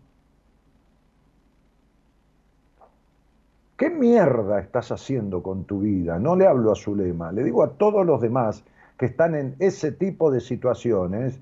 ¿Qué 3.78 3.90
mierda 3.90 4.60
estás 4.60 4.92
haciendo 4.92 5.42
con 5.42 5.64
tu 5.66 5.80
vida? 5.80 6.20
No 6.20 6.36
le 6.36 6.46
hablo 6.46 6.72
a 6.72 6.76
Zulema, 6.76 7.32
le 7.32 7.44
digo 7.44 7.64
a 7.64 7.72
todos 7.72 8.06
los 8.06 8.22
demás 8.22 8.64
que 8.98 9.08
están 9.08 9.34
en 9.34 9.56
ese 9.58 9.92
tipo 9.92 10.30
de 10.30 10.42
situaciones 10.42 11.40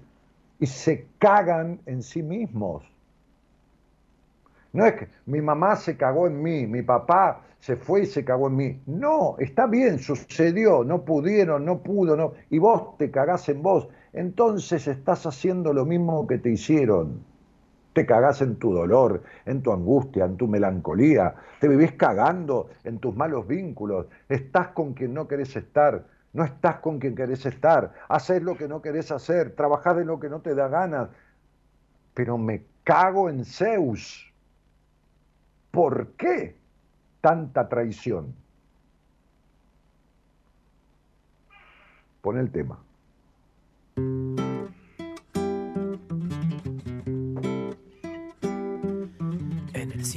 y 0.60 0.66
se 0.66 1.08
cagan 1.20 1.82
en 1.86 2.02
sí 2.02 2.24
mismos. 2.24 2.84
No 4.72 4.86
es 4.86 4.94
que 4.94 5.10
mi 5.26 5.42
mamá 5.42 5.76
se 5.76 5.98
cagó 5.98 6.28
en 6.28 6.42
mí, 6.42 6.66
mi 6.68 6.82
papá 6.82 7.42
se 7.60 7.76
fue 7.76 8.04
y 8.04 8.06
se 8.06 8.24
cagó 8.24 8.48
en 8.48 8.56
mí. 8.56 8.82
No, 8.86 9.36
está 9.38 9.68
bien, 9.68 10.00
sucedió, 10.00 10.86
no 10.86 11.04
pudieron, 11.04 11.66
no 11.66 11.80
pudo, 11.80 12.16
no. 12.16 12.34
Y 12.50 12.60
vos 12.60 12.98
te 12.98 13.12
cagás 13.12 13.50
en 13.50 13.62
vos. 13.62 13.90
Entonces 14.14 14.88
estás 14.88 15.26
haciendo 15.26 15.74
lo 15.74 15.86
mismo 15.86 16.26
que 16.26 16.38
te 16.38 16.50
hicieron. 16.50 17.31
Te 17.94 18.06
cagás 18.06 18.42
en 18.42 18.56
tu 18.56 18.74
dolor, 18.74 19.24
en 19.46 19.62
tu 19.62 19.72
angustia, 19.72 20.26
en 20.26 20.38
tu 20.38 20.48
melancolía. 20.48 21.36
Te 21.60 21.68
vivís 21.68 21.92
cagando 21.94 22.70
en 22.84 23.00
tus 23.00 23.16
malos 23.16 23.48
vínculos. 23.48 24.08
Estás 24.30 24.70
con 24.70 24.94
quien 24.94 25.14
no 25.14 25.28
querés 25.28 25.56
estar. 25.56 26.06
No 26.34 26.46
estás 26.46 26.80
con 26.80 27.00
quien 27.00 27.16
querés 27.16 27.46
estar. 27.46 27.92
Haces 28.08 28.42
lo 28.42 28.56
que 28.56 28.70
no 28.70 28.82
querés 28.82 29.12
hacer. 29.12 29.56
Trabajás 29.56 29.98
de 29.98 30.06
lo 30.06 30.20
que 30.20 30.30
no 30.30 30.40
te 30.40 30.56
da 30.56 30.70
ganas. 30.70 31.10
Pero 32.14 32.38
me 32.38 32.66
cago 32.84 33.30
en 33.30 33.44
Zeus. 33.44 34.32
¿Por 35.72 36.14
qué 36.14 36.56
tanta 37.20 37.68
traición? 37.68 38.34
Pon 42.22 42.38
el 42.38 42.52
tema. 42.52 42.80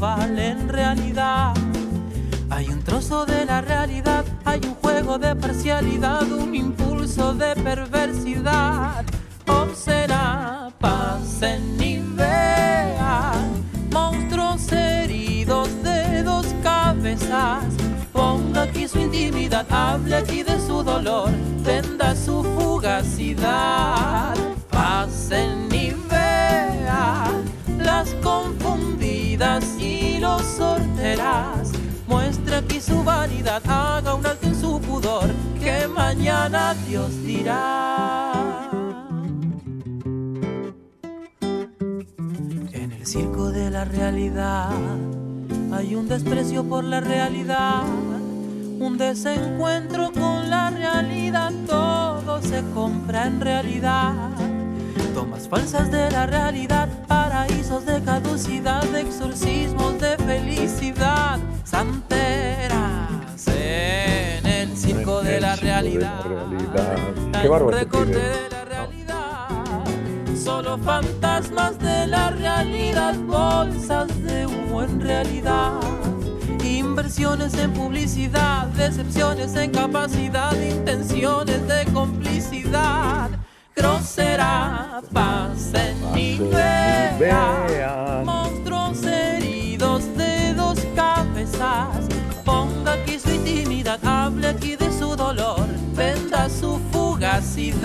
todo 0.00 0.16
vale 0.16 0.48
en 0.48 0.68
realidad. 0.68 1.54
Hay 2.48 2.68
un 2.68 2.82
trozo 2.82 3.26
de 3.26 3.44
la 3.44 3.60
realidad, 3.60 4.24
hay 4.44 4.60
un 4.64 4.74
juego 4.74 5.18
de 5.18 5.36
parcialidad, 5.36 6.30
un 6.32 6.54
impulso 6.54 7.34
de 7.34 7.54
perversidad. 7.54 9.04
Observa, 9.46 10.70
pasen 10.78 11.80
y 11.80 11.98
vean 11.98 13.62
monstruos 13.92 14.72
heridos 14.72 15.68
de 15.82 16.22
dos 16.22 16.46
cabezas. 16.62 17.64
Ponga 18.12 18.62
aquí 18.62 18.88
su 18.88 18.98
intimidad, 18.98 19.66
hable 19.70 20.16
aquí 20.16 20.42
de 20.42 20.58
su 20.60 20.82
dolor, 20.82 21.30
venda 21.62 22.16
su 22.16 22.42
fugacidad. 22.58 24.34
Pasen 24.70 25.68
y 25.72 25.79
confundidas 28.22 29.64
y 29.78 30.18
los 30.18 30.42
sorteras. 30.42 31.72
Muestre 32.06 32.56
aquí 32.56 32.80
su 32.80 33.04
vanidad, 33.04 33.62
haga 33.68 34.14
un 34.14 34.26
alto 34.26 34.46
en 34.46 34.60
su 34.60 34.80
pudor, 34.80 35.30
que 35.62 35.86
mañana 35.86 36.74
Dios 36.88 37.10
dirá. 37.24 38.32
En 42.72 42.92
el 42.92 43.06
circo 43.06 43.50
de 43.50 43.70
la 43.70 43.84
realidad 43.84 44.70
hay 45.72 45.94
un 45.94 46.08
desprecio 46.08 46.64
por 46.64 46.84
la 46.84 47.00
realidad, 47.00 47.84
un 48.80 48.98
desencuentro 48.98 50.10
con 50.12 50.50
la 50.50 50.70
realidad, 50.70 51.52
todo 51.66 52.42
se 52.42 52.62
compra 52.74 53.26
en 53.26 53.40
realidad. 53.40 54.30
Tomas 55.14 55.48
falsas 55.48 55.90
de 55.90 56.10
la 56.10 56.26
realidad, 56.26 56.88
paraísos 57.40 57.86
de 57.86 58.02
caducidad, 58.02 58.94
exorcismos 58.94 59.98
de 59.98 60.16
felicidad, 60.18 61.38
santeras 61.64 63.46
en 63.46 64.46
el 64.46 64.76
circo 64.76 65.22
de 65.22 65.40
la 65.40 65.56
realidad. 65.56 66.22
Qué 67.32 67.38
Hay 67.38 67.46
un 67.46 67.50
bárbaro 67.50 67.70
este 67.70 67.84
recorte 67.84 68.18
de 68.18 68.50
la 68.50 68.64
realidad, 68.66 69.84
solo 70.36 70.76
fantasmas 70.78 71.78
de 71.78 72.06
la 72.08 72.28
realidad, 72.30 73.14
bolsas 73.20 74.08
de 74.22 74.46
humo 74.46 74.82
en 74.82 75.00
realidad. 75.00 75.80
Inversiones 76.62 77.54
en 77.54 77.72
publicidad, 77.72 78.66
decepciones 78.66 79.56
en 79.56 79.70
capacidad, 79.70 80.52
intenciones 80.60 81.66
de 81.66 81.86
complicidad. 81.86 83.30
Grosera, 83.76 85.00
pasen 85.12 85.96
y 86.16 86.38
vean. 86.38 88.24
monstruos 88.24 89.02
heridos 89.04 90.04
de 90.16 90.54
dos 90.54 90.78
cabezas. 90.96 92.08
Ponga 92.44 92.92
aquí 92.94 93.18
su 93.18 93.30
intimidad, 93.30 93.98
hable 94.04 94.48
aquí 94.48 94.76
de 94.76 94.90
su 94.92 95.14
dolor, 95.16 95.66
venda 95.94 96.48
su 96.48 96.80
fugacidad. 96.92 97.78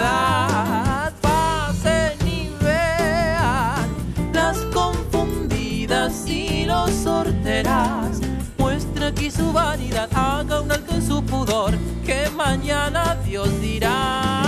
Pasen 1.21 2.17
y 2.27 2.49
vean 2.63 3.87
las 4.33 4.57
confundidas 4.73 6.27
y 6.27 6.65
los 6.65 6.89
sorteras. 6.91 8.19
Muestre 8.57 9.05
aquí 9.05 9.29
su 9.29 9.53
vanidad, 9.53 10.09
haga 10.13 10.61
un 10.61 10.71
alto 10.71 10.95
en 10.95 11.05
su 11.05 11.23
pudor, 11.23 11.77
que 12.05 12.29
mañana 12.31 13.15
Dios 13.23 13.49
dirá. 13.61 14.44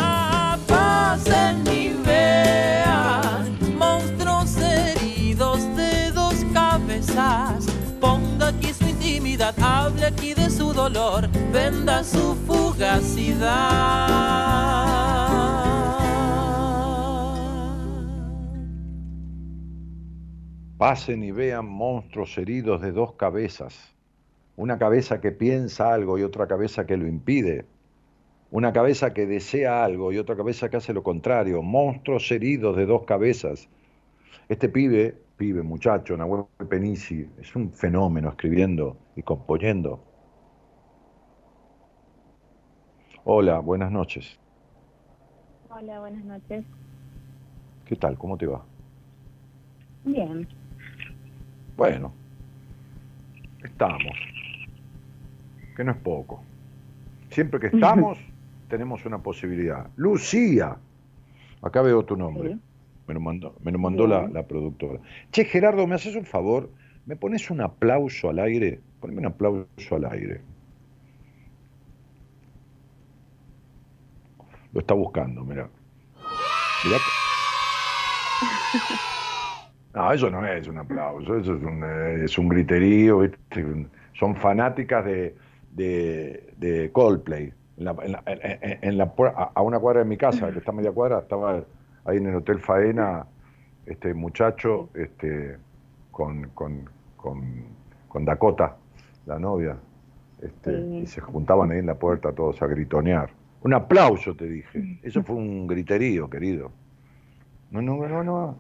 Hable 9.58 10.06
aquí 10.06 10.34
de 10.34 10.50
su 10.50 10.74
dolor, 10.74 11.30
venda 11.52 12.04
su 12.04 12.36
fugacidad. 12.46 14.08
Pasen 20.78 21.24
y 21.24 21.32
vean 21.32 21.66
monstruos 21.66 22.38
heridos 22.38 22.82
de 22.82 22.92
dos 22.92 23.14
cabezas. 23.14 23.96
Una 24.56 24.78
cabeza 24.78 25.20
que 25.22 25.32
piensa 25.32 25.94
algo 25.94 26.18
y 26.18 26.24
otra 26.24 26.48
cabeza 26.48 26.86
que 26.86 26.98
lo 26.98 27.08
impide. 27.08 27.66
Una 28.52 28.72
cabeza 28.74 29.14
que 29.14 29.26
desea 29.26 29.84
algo 29.84 30.12
y 30.12 30.18
otra 30.18 30.36
cabeza 30.36 30.70
que 30.70 30.78
hace 30.78 30.94
lo 30.94 31.04
contrario. 31.04 31.62
Monstruos 31.62 32.32
heridos 32.32 32.78
de 32.78 32.86
dos 32.86 33.04
cabezas. 33.06 33.68
Este 34.50 34.70
pibe, 34.70 35.16
pibe, 35.36 35.64
muchacho, 35.64 36.16
Nahuel 36.16 36.46
Penisi, 36.70 37.28
es 37.40 37.56
un 37.56 37.72
fenómeno 37.72 38.30
escribiendo 38.30 38.98
y 39.18 39.24
componiendo. 39.24 40.00
Hola, 43.26 43.60
buenas 43.60 43.92
noches. 43.92 44.40
Hola, 45.70 46.00
buenas 46.00 46.24
noches. 46.24 46.64
¿Qué 47.86 47.96
tal? 47.96 48.16
¿Cómo 48.18 48.38
te 48.38 48.46
va? 48.46 48.64
Bien. 50.06 50.48
Bueno, 51.76 52.14
estamos. 53.64 54.14
Que 55.76 55.84
no 55.84 55.92
es 55.92 55.98
poco. 55.98 56.44
Siempre 57.32 57.60
que 57.60 57.68
estamos, 57.68 58.20
tenemos 58.70 59.04
una 59.06 59.18
posibilidad. 59.18 59.90
Lucía, 59.96 60.78
acá 61.64 61.82
veo 61.82 62.06
tu 62.06 62.16
nombre. 62.16 62.54
Sí. 62.54 62.62
Me 63.08 63.14
lo 63.16 63.20
mandó, 63.20 63.56
me 63.64 63.72
lo 63.72 63.80
mandó 63.80 64.06
la 64.06 64.48
productora. 64.48 65.00
Che, 65.32 65.46
Gerardo, 65.46 65.88
¿me 65.88 65.96
haces 65.96 66.16
un 66.16 66.26
favor? 66.26 66.70
¿Me 67.06 67.16
pones 67.16 67.50
un 67.50 67.62
aplauso 67.62 68.30
al 68.30 68.40
aire? 68.40 68.82
Ponme 69.00 69.20
un 69.20 69.26
aplauso 69.28 69.96
al 69.96 70.06
aire. 70.06 70.42
Lo 74.74 74.80
está 74.82 74.94
buscando. 74.94 75.44
Mirá 75.44 75.70
que- 77.04 77.12
No, 79.94 80.12
eso 80.12 80.30
no 80.30 80.46
es 80.46 80.68
un 80.68 80.78
aplauso, 80.78 81.38
eso 81.38 81.56
es 81.56 81.64
un, 81.64 81.84
eh, 81.84 82.24
es 82.26 82.38
un 82.38 82.50
griterío, 82.50 83.22
son 84.14 84.36
fanáticas 84.36 85.04
de, 85.06 85.36
de, 85.72 86.54
de 86.58 86.92
Coldplay. 86.92 87.52
En 87.78 87.86
la- 87.86 87.96
en 88.04 88.12
la- 88.12 88.24
en- 88.26 88.98
la 88.98 89.14
a 89.56 89.62
una 89.62 89.80
cuadra 89.80 90.00
de 90.00 90.06
mi 90.10 90.18
casa, 90.18 90.52
que 90.52 90.60
está 90.60 90.72
a 90.72 90.76
media 90.76 90.92
cuadra, 90.92 91.20
estaba 91.20 91.64
ahí 92.06 92.18
en 92.18 92.28
el 92.28 92.36
Hotel 92.36 92.60
Faena, 92.60 93.26
este 93.86 94.14
muchacho 94.14 94.90
este, 94.96 95.58
con, 96.12 96.50
con, 96.52 96.90
con 98.08 98.26
Dakota, 98.26 98.78
la 99.28 99.38
novia, 99.38 99.78
este, 100.42 100.82
Sí. 100.82 100.98
y 101.04 101.06
se 101.06 101.22
juntaban 101.22 101.72
ahí 101.72 101.80
en 101.80 101.86
la 101.86 101.96
puerta 101.96 102.32
todos 102.32 102.62
a 102.62 102.68
gritonear. 102.68 103.30
Un 103.62 103.74
aplauso, 103.74 104.36
te 104.36 104.46
dije. 104.46 105.00
Eso 105.04 105.24
fue 105.24 105.36
un 105.36 105.68
griterío, 105.68 106.30
querido. 106.30 106.72
No, 107.70 107.82
no, 107.82 108.08
no, 108.08 108.24
no. 108.24 108.58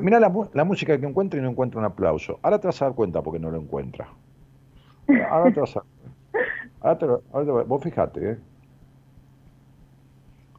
Mira 0.00 0.18
la, 0.18 0.32
la, 0.54 0.64
música 0.64 0.98
que 0.98 1.06
encuentra 1.06 1.38
y 1.38 1.42
no 1.42 1.50
encuentra 1.50 1.78
un 1.78 1.84
aplauso. 1.84 2.38
Ahora 2.42 2.58
te 2.58 2.66
vas 2.66 2.80
a 2.80 2.86
dar 2.86 2.94
cuenta 2.94 3.22
porque 3.22 3.38
no 3.38 3.50
lo 3.50 3.60
encuentra. 3.60 4.08
Ahora 5.30 5.52
te 5.52 5.60
vas 5.60 5.76
a 5.76 5.82
ahora 6.80 6.98
te, 6.98 7.06
ahora 7.32 7.62
Vos 7.64 7.82
fijate, 7.82 8.30
¿eh? 8.30 8.38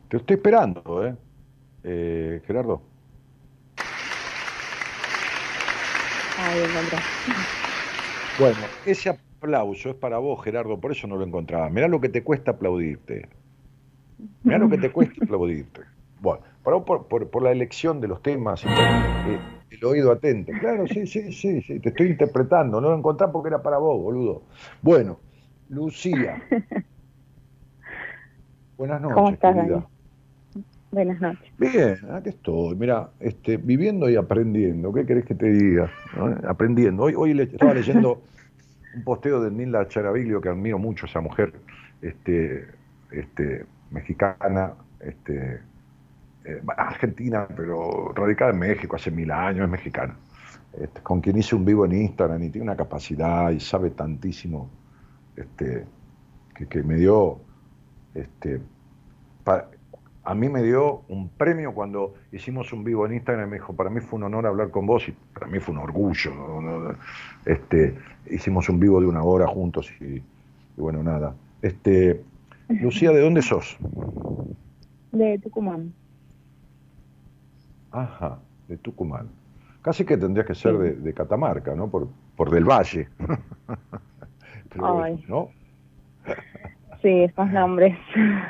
Te 0.10 0.18
estoy 0.18 0.36
esperando, 0.36 1.06
¿eh? 1.06 1.16
eh 1.84 2.42
Gerardo. 2.46 2.82
Ahí 6.40 6.62
Bueno, 8.40 8.58
ese 8.86 9.18
aplauso 9.38 9.90
es 9.90 9.96
para 9.96 10.18
vos, 10.18 10.44
Gerardo, 10.44 10.80
por 10.80 10.92
eso 10.92 11.08
no 11.08 11.16
lo 11.16 11.24
encontraba. 11.24 11.70
Mirá 11.70 11.88
lo 11.88 12.02
que 12.02 12.10
te 12.10 12.24
cuesta 12.24 12.52
aplaudirte. 12.52 13.28
Mirá 14.44 14.58
lo 14.58 14.70
que 14.70 14.78
te 14.78 14.92
cuesta 14.92 15.16
aplaudirte. 15.24 15.82
Bueno, 16.22 16.42
por, 16.64 17.08
por, 17.08 17.30
por 17.30 17.44
la 17.44 17.52
elección 17.52 18.02
de 18.02 18.08
los 18.08 18.22
temas 18.22 18.66
eh, 18.66 19.40
el 19.70 19.86
oído 19.86 20.12
atento. 20.12 20.52
Claro, 20.60 20.88
sí, 20.88 21.06
sí, 21.06 21.32
sí, 21.32 21.62
sí, 21.62 21.80
te 21.80 21.90
estoy 21.90 22.08
interpretando. 22.08 22.82
No 22.82 22.90
lo 22.90 22.98
encontré 22.98 23.28
porque 23.28 23.50
era 23.50 23.62
para 23.62 23.78
vos, 23.78 24.02
boludo. 24.02 24.42
Bueno, 24.82 25.20
Lucía. 25.70 26.42
Buenas 28.78 29.02
noches, 29.02 29.16
¿Cómo 29.16 29.30
estás, 29.30 29.56
querida. 29.56 29.88
Buenas 30.92 31.22
noches. 31.22 31.52
Bien, 31.58 31.98
aquí 32.12 32.30
estoy. 32.30 32.76
Mira, 32.76 33.10
este, 33.20 33.58
viviendo 33.58 34.10
y 34.10 34.16
aprendiendo. 34.16 34.94
¿Qué 34.94 35.06
querés 35.06 35.26
que 35.26 35.36
te 35.36 35.52
diga? 35.52 35.92
Aprendiendo. 36.48 37.04
Hoy, 37.04 37.14
hoy 37.16 37.34
le, 37.34 37.44
estaba 37.44 37.74
leyendo 37.74 38.22
un 38.96 39.04
posteo 39.04 39.42
de 39.42 39.52
Nilda 39.52 39.88
Charaviglio, 39.88 40.42
que 40.42 40.50
admiro 40.50 40.80
mucho 40.80 41.06
esa 41.06 41.22
mujer, 41.22 41.54
este, 42.02 42.68
este, 43.12 43.66
mexicana, 43.92 44.74
este, 45.00 45.62
eh, 46.46 46.62
argentina, 46.78 47.48
pero 47.56 48.14
radicada 48.14 48.52
en 48.52 48.60
México 48.60 48.96
hace 48.96 49.12
mil 49.12 49.32
años, 49.32 49.66
es 49.66 49.70
mexicana. 49.70 50.16
Este, 50.80 51.02
con 51.02 51.22
quien 51.22 51.38
hice 51.38 51.56
un 51.56 51.66
vivo 51.66 51.86
en 51.86 51.94
Instagram 51.94 52.44
y 52.44 52.50
tiene 52.50 52.66
una 52.66 52.76
capacidad 52.76 53.50
y 53.52 53.60
sabe 53.60 53.92
tantísimo, 53.92 54.70
este, 55.36 55.86
que, 56.70 56.84
me 56.84 56.96
dio, 56.96 57.40
este, 58.14 58.60
a 60.28 60.36
mí 60.36 60.50
me 60.50 60.62
dio 60.62 61.04
un 61.08 61.30
premio 61.30 61.74
cuando 61.74 62.16
hicimos 62.34 62.74
un 62.74 62.84
vivo 62.84 63.06
en 63.06 63.14
Instagram 63.14 63.48
y 63.48 63.52
me 63.52 63.56
dijo, 63.56 63.74
para 63.74 63.90
mí 63.90 64.02
fue 64.02 64.18
un 64.18 64.26
honor 64.26 64.46
hablar 64.46 64.72
con 64.72 64.86
vos 64.86 65.08
y 65.08 65.14
para 65.34 65.48
mí 65.48 65.62
fue 65.62 65.74
un 65.74 65.80
orgullo. 65.80 66.34
Este, 67.46 67.98
hicimos 68.30 68.68
un 68.68 68.78
vivo 68.78 69.00
de 69.00 69.08
una 69.08 69.24
hora 69.24 69.48
juntos 69.48 69.90
y, 70.02 70.22
bueno, 70.76 71.02
nada. 71.02 71.34
Este, 71.62 72.22
Lucía, 72.68 73.12
¿de 73.12 73.22
dónde 73.22 73.42
sos? 73.42 73.78
De 75.14 75.40
Tucumán. 75.40 75.94
Ajá, 77.92 78.40
de 78.68 78.76
Tucumán. 78.76 79.30
Casi 79.82 80.04
que 80.04 80.18
tendrías 80.18 80.46
que 80.46 80.56
ser 80.56 80.78
de, 80.78 81.14
Catamarca, 81.14 81.74
¿no? 81.74 81.88
Por, 81.90 82.10
por 82.36 82.50
del 82.52 82.66
Valle. 82.66 83.08
Ay. 84.84 85.24
¿no? 85.30 85.52
sí, 87.02 87.24
esos 87.24 87.50
nombres. 87.54 87.98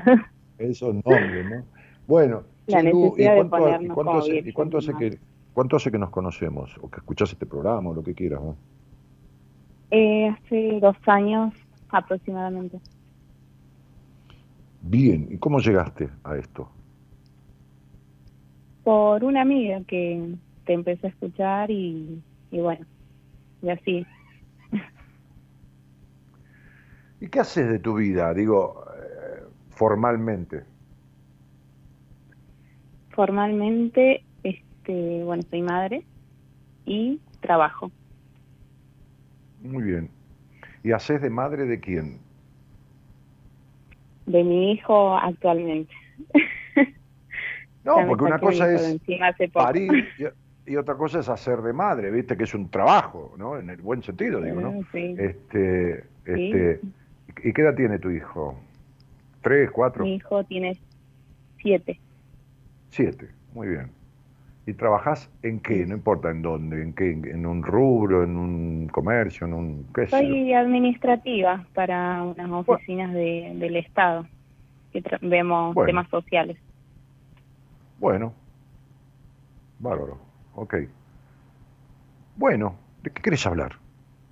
esos 0.57 0.93
nombres, 0.93 1.49
¿no? 1.49 1.63
Bueno, 2.07 2.43
¿y 2.67 2.73
cuánto, 3.91 4.17
hace, 4.77 4.93
que, 4.93 5.19
cuánto 5.53 5.77
hace 5.77 5.91
que 5.91 5.97
nos 5.97 6.09
conocemos? 6.09 6.77
O 6.81 6.89
que 6.89 6.97
escuchás 6.97 7.31
este 7.31 7.45
programa, 7.45 7.89
o 7.89 7.93
lo 7.93 8.03
que 8.03 8.13
quieras, 8.13 8.41
¿no? 8.41 8.55
Eh, 9.91 10.27
hace 10.27 10.79
dos 10.81 10.97
años 11.05 11.53
aproximadamente. 11.89 12.79
Bien, 14.81 15.27
¿y 15.29 15.37
cómo 15.37 15.59
llegaste 15.59 16.09
a 16.23 16.37
esto? 16.37 16.69
Por 18.83 19.23
una 19.23 19.41
amiga 19.41 19.81
que 19.85 20.35
te 20.65 20.73
empecé 20.73 21.07
a 21.07 21.09
escuchar 21.09 21.71
y, 21.71 22.21
y 22.51 22.59
bueno, 22.59 22.85
y 23.61 23.69
así. 23.69 24.05
¿Y 27.19 27.27
qué 27.29 27.39
haces 27.39 27.69
de 27.69 27.79
tu 27.79 27.95
vida? 27.95 28.33
Digo, 28.33 28.85
formalmente? 29.77 30.63
Formalmente, 33.11 34.23
este, 34.43 35.23
bueno, 35.23 35.43
soy 35.49 35.61
madre 35.61 36.03
y 36.85 37.21
trabajo. 37.39 37.91
Muy 39.61 39.83
bien. 39.83 40.09
¿Y 40.83 40.91
haces 40.91 41.21
de 41.21 41.29
madre 41.29 41.65
de 41.65 41.79
quién? 41.79 42.19
De 44.25 44.43
mi 44.43 44.71
hijo 44.73 45.15
actualmente. 45.17 45.93
No, 47.85 48.05
porque 48.05 48.25
una 48.25 48.37
cosa 48.37 48.69
es 48.69 48.99
parir 49.53 49.89
y, 50.65 50.75
otra 50.75 50.95
cosa 50.95 51.21
es 51.21 51.29
hacer 51.29 51.61
de 51.61 51.71
madre, 51.71 52.11
viste 52.11 52.35
que 52.35 52.43
es 52.43 52.53
un 52.53 52.69
trabajo, 52.69 53.33
¿no? 53.37 53.57
En 53.57 53.69
el 53.69 53.77
buen 53.77 54.03
sentido, 54.03 54.41
digo, 54.41 54.59
¿no? 54.59 54.81
Sí. 54.91 55.15
Este, 55.17 56.03
este, 56.25 56.81
¿Y 57.45 57.53
qué 57.53 57.61
edad 57.61 57.75
tiene 57.75 57.97
tu 57.99 58.09
hijo? 58.09 58.59
¿Tres, 59.47 59.71
cuatro? 59.71 60.03
Mi 60.03 60.15
hijo 60.15 60.43
tiene 60.43 60.77
siete. 61.61 62.01
Siete, 62.89 63.29
muy 63.53 63.69
bien. 63.69 63.91
¿Y 64.65 64.73
trabajas 64.73 65.31
en 65.41 65.61
qué? 65.61 65.85
No 65.85 65.95
importa 65.95 66.29
en 66.31 66.41
dónde, 66.41 66.83
en 66.83 66.91
qué, 66.93 67.11
en 67.11 67.45
un 67.45 67.63
rubro, 67.63 68.25
en 68.25 68.35
un 68.35 68.89
comercio, 68.89 69.47
en 69.47 69.53
un... 69.53 69.87
¿qué 69.95 70.07
Soy 70.07 70.51
administrativa 70.51 71.65
para 71.73 72.23
unas 72.23 72.67
oficinas 72.67 73.13
de, 73.13 73.53
del 73.55 73.77
Estado, 73.77 74.27
que 74.91 75.01
vemos 75.21 75.73
temas 75.85 76.09
sociales. 76.09 76.57
Bueno, 77.99 78.33
bárbaro, 79.79 80.17
ok. 80.55 80.75
Bueno, 82.35 82.75
¿de 83.01 83.11
qué 83.11 83.21
querés 83.21 83.47
hablar? 83.47 83.77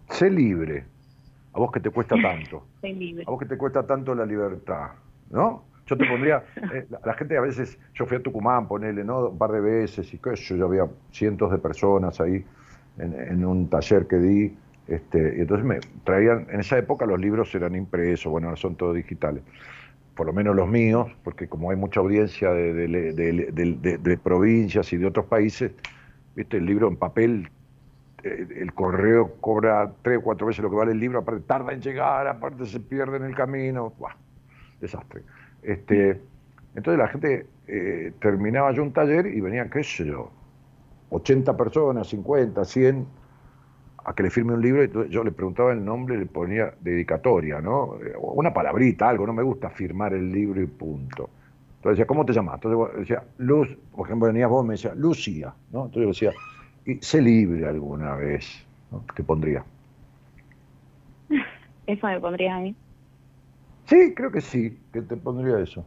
Sé 0.10 0.30
libre. 0.30 0.84
A 1.54 1.60
vos 1.60 1.72
que 1.72 1.80
te 1.80 1.90
cuesta 1.90 2.18
tanto. 2.22 2.66
Sé 2.82 2.92
libre. 2.92 3.24
A 3.26 3.32
vos 3.32 3.40
que 3.40 3.46
te 3.46 3.58
cuesta 3.58 3.88
tanto 3.88 4.14
la 4.14 4.26
libertad. 4.26 4.90
¿No? 5.30 5.64
Yo 5.88 5.98
te 5.98 6.06
pondría, 6.06 6.44
eh, 6.74 6.88
la, 7.04 7.14
gente 7.14 7.38
a 7.38 7.42
veces, 7.42 7.78
yo 7.94 8.06
fui 8.06 8.18
a 8.18 8.24
Tucumán, 8.24 8.68
ponele, 8.68 9.04
¿no? 9.04 9.30
Un 9.30 9.38
par 9.38 9.52
de 9.52 9.62
veces 9.62 10.12
y 10.14 10.18
qué 10.18 10.36
yo, 10.36 10.56
yo 10.56 10.66
había 10.66 10.88
cientos 11.12 11.52
de 11.52 11.60
personas 11.60 12.20
ahí 12.20 12.44
en, 12.98 13.46
un 13.46 13.70
taller 13.70 14.08
que 14.08 14.18
di, 14.18 14.58
este, 14.88 15.36
y 15.38 15.42
entonces 15.42 15.66
me 15.66 15.80
traían, 16.04 16.48
en 16.50 16.62
esa 16.62 16.78
época 16.78 17.06
los 17.06 17.20
libros 17.20 17.54
eran 17.54 17.76
impresos, 17.76 18.32
bueno, 18.32 18.48
ahora 18.48 18.60
son 18.60 18.76
todos 18.76 18.96
digitales, 18.96 19.44
por 20.16 20.26
lo 20.26 20.34
menos 20.34 20.56
los 20.56 20.68
míos, 20.68 21.12
porque 21.24 21.48
como 21.48 21.70
hay 21.70 21.78
mucha 21.78 22.00
audiencia 22.00 22.52
de, 22.52 22.74
de 22.74 24.18
provincias 24.18 24.92
y 24.92 24.98
de 24.98 25.06
otros 25.06 25.26
países, 25.26 25.72
viste, 26.36 26.58
el 26.58 26.66
libro 26.66 26.88
en 26.88 26.96
papel 26.96 27.50
eh, 28.26 28.48
el 28.58 28.74
correo 28.74 29.36
cobra 29.40 29.92
tres 30.02 30.18
o 30.18 30.22
cuatro 30.22 30.48
veces 30.48 30.64
lo 30.64 30.72
que 30.72 30.76
vale 30.76 30.94
el 30.94 31.00
libro, 31.00 31.20
aparte 31.20 31.42
tarda 31.42 31.74
en 31.74 31.82
llegar, 31.82 32.28
aparte 32.28 32.66
se 32.66 32.80
pierde 32.80 33.18
en 33.18 33.24
el 33.24 33.36
camino 33.36 33.94
desastre. 34.80 35.22
Este, 35.64 36.22
entonces 36.76 37.00
la 37.00 37.08
gente 37.08 37.48
eh, 37.68 38.14
terminaba 38.20 38.72
yo 38.72 38.84
un 38.84 38.94
taller 38.94 39.28
y 39.28 39.42
venían, 39.42 39.70
qué 39.70 39.84
sé 39.84 40.06
yo, 40.06 40.32
80 41.10 41.56
personas, 41.58 42.08
50, 42.08 42.64
100, 42.64 43.06
a 44.06 44.14
que 44.14 44.24
le 44.24 44.30
firme 44.30 44.54
un 44.54 44.62
libro 44.62 44.84
y 44.84 45.10
yo 45.10 45.24
le 45.24 45.32
preguntaba 45.32 45.74
el 45.74 45.84
nombre 45.84 46.18
le 46.18 46.28
ponía 46.28 46.74
dedicatoria, 46.80 47.60
¿no? 47.60 47.98
Una 48.20 48.54
palabrita, 48.54 49.10
algo, 49.10 49.26
no 49.26 49.34
me 49.34 49.42
gusta 49.42 49.70
firmar 49.70 50.14
el 50.14 50.32
libro 50.32 50.62
y 50.62 50.68
punto. 50.68 51.30
Entonces 51.78 51.98
decía, 51.98 52.06
¿cómo 52.06 52.26
te 52.26 52.34
llamas? 52.34 52.56
Entonces 52.56 53.00
decía, 53.00 53.24
Luz, 53.40 53.68
por 53.96 54.08
ejemplo, 54.08 54.28
venías 54.28 54.50
vos 54.50 54.66
me 54.66 54.74
decía, 54.74 54.94
Lucía, 54.96 55.54
¿no? 55.72 55.86
Entonces 55.86 56.02
yo 56.02 56.08
decía, 56.08 56.32
y 56.86 57.04
sé 57.04 57.22
libre 57.22 57.66
alguna 57.68 58.16
vez, 58.16 58.66
¿no? 58.92 59.04
¿Qué 59.16 59.24
pondría? 59.24 59.64
Eso 61.88 62.08
me 62.08 62.20
pondría 62.20 62.56
a 62.58 62.60
mí. 62.60 62.76
Sí, 63.86 64.14
creo 64.16 64.32
que 64.32 64.42
sí, 64.42 64.80
que 64.92 65.02
te 65.02 65.16
pondría 65.16 65.60
eso. 65.60 65.86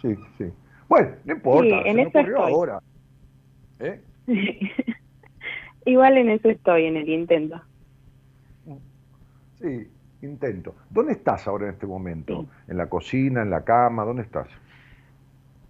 Sí, 0.00 0.16
sí. 0.38 0.44
Bueno, 0.88 1.10
no 1.24 1.32
importa, 1.34 1.82
sí, 1.82 1.88
en 1.88 1.98
eso 2.00 2.18
estoy. 2.18 2.52
ahora. 2.52 2.82
¿Eh? 3.80 4.00
Igual 5.84 6.18
en 6.18 6.30
eso 6.30 6.48
estoy, 6.48 6.86
en 6.86 6.96
el 6.96 7.08
intento. 7.08 7.60
Sí, 9.60 9.88
intento. 10.22 10.74
¿Dónde 10.90 11.12
estás 11.12 11.46
ahora 11.46 11.66
en 11.66 11.74
este 11.74 11.86
momento? 11.86 12.46
¿En 12.66 12.76
la 12.76 12.88
cocina, 12.88 13.42
en 13.42 13.50
la 13.50 13.64
cama? 13.64 14.04
¿Dónde 14.04 14.22
estás? 14.22 14.48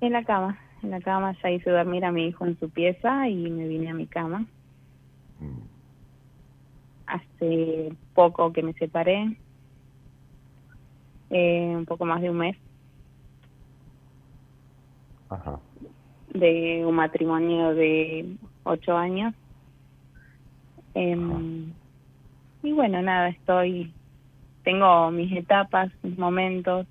En 0.00 0.12
la 0.12 0.24
cama. 0.24 0.58
En 0.82 0.90
la 0.90 1.00
cama 1.00 1.36
ya 1.42 1.50
hice 1.50 1.70
dormir 1.70 2.04
a 2.04 2.12
mi 2.12 2.26
hijo 2.26 2.44
en 2.44 2.58
su 2.58 2.68
pieza 2.70 3.28
y 3.28 3.50
me 3.50 3.68
vine 3.68 3.90
a 3.90 3.94
mi 3.94 4.06
cama. 4.06 4.46
Mm. 5.40 5.60
Hace 7.06 7.92
poco 8.14 8.52
que 8.52 8.62
me 8.62 8.72
separé, 8.74 9.36
eh, 11.32 11.74
un 11.74 11.86
poco 11.86 12.04
más 12.04 12.20
de 12.20 12.30
un 12.30 12.36
mes. 12.36 12.56
De 16.34 16.84
un 16.86 16.94
matrimonio 16.94 17.74
de 17.74 18.36
ocho 18.64 18.96
años. 18.96 19.34
Em, 20.94 21.72
y 22.62 22.72
bueno, 22.72 23.00
nada, 23.02 23.28
estoy, 23.30 23.92
tengo 24.62 25.10
mis 25.10 25.32
etapas, 25.32 25.90
mis 26.02 26.18
momentos. 26.18 26.86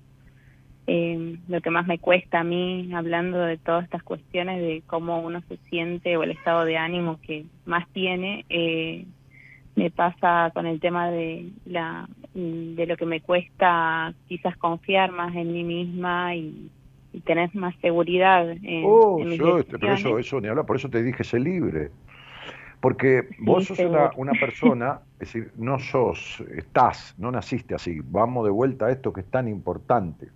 eh, 0.86 1.38
lo 1.48 1.60
que 1.60 1.70
más 1.70 1.86
me 1.86 1.98
cuesta 2.00 2.40
a 2.40 2.44
mí, 2.44 2.90
hablando 2.92 3.38
de 3.38 3.56
todas 3.58 3.84
estas 3.84 4.02
cuestiones 4.02 4.60
de 4.60 4.82
cómo 4.88 5.20
uno 5.20 5.40
se 5.48 5.56
siente 5.68 6.16
o 6.16 6.24
el 6.24 6.32
estado 6.32 6.64
de 6.64 6.76
ánimo 6.76 7.20
que 7.22 7.46
más 7.64 7.88
tiene, 7.92 8.44
eh, 8.48 9.06
me 9.74 9.90
pasa 9.90 10.50
con 10.54 10.66
el 10.66 10.80
tema 10.80 11.10
de 11.10 11.50
la 11.64 12.08
de 12.34 12.86
lo 12.86 12.96
que 12.96 13.04
me 13.04 13.20
cuesta 13.20 14.14
quizás 14.26 14.56
confiar 14.56 15.12
más 15.12 15.34
en 15.34 15.52
mí 15.52 15.64
misma 15.64 16.34
y, 16.34 16.70
tener 17.26 17.54
más 17.54 17.74
seguridad 17.82 18.50
en, 18.50 18.84
oh, 18.86 19.22
yo, 19.22 19.58
este, 19.58 19.78
pero 19.78 19.92
eso, 19.92 20.18
eso 20.18 20.40
ni 20.40 20.48
hablar, 20.48 20.64
por 20.64 20.76
eso 20.76 20.88
te 20.88 21.02
dije, 21.02 21.22
sé 21.24 21.38
libre. 21.38 21.90
Porque 22.80 23.28
vos 23.38 23.66
sos 23.66 23.78
una, 23.80 24.10
una, 24.16 24.32
persona, 24.32 25.00
es 25.20 25.32
decir, 25.32 25.52
no 25.56 25.78
sos, 25.78 26.42
estás, 26.56 27.14
no 27.18 27.30
naciste 27.30 27.74
así. 27.74 28.00
Vamos 28.02 28.46
de 28.46 28.50
vuelta 28.50 28.86
a 28.86 28.92
esto 28.92 29.12
que 29.12 29.20
es 29.20 29.30
tan 29.30 29.46
importante 29.46 30.28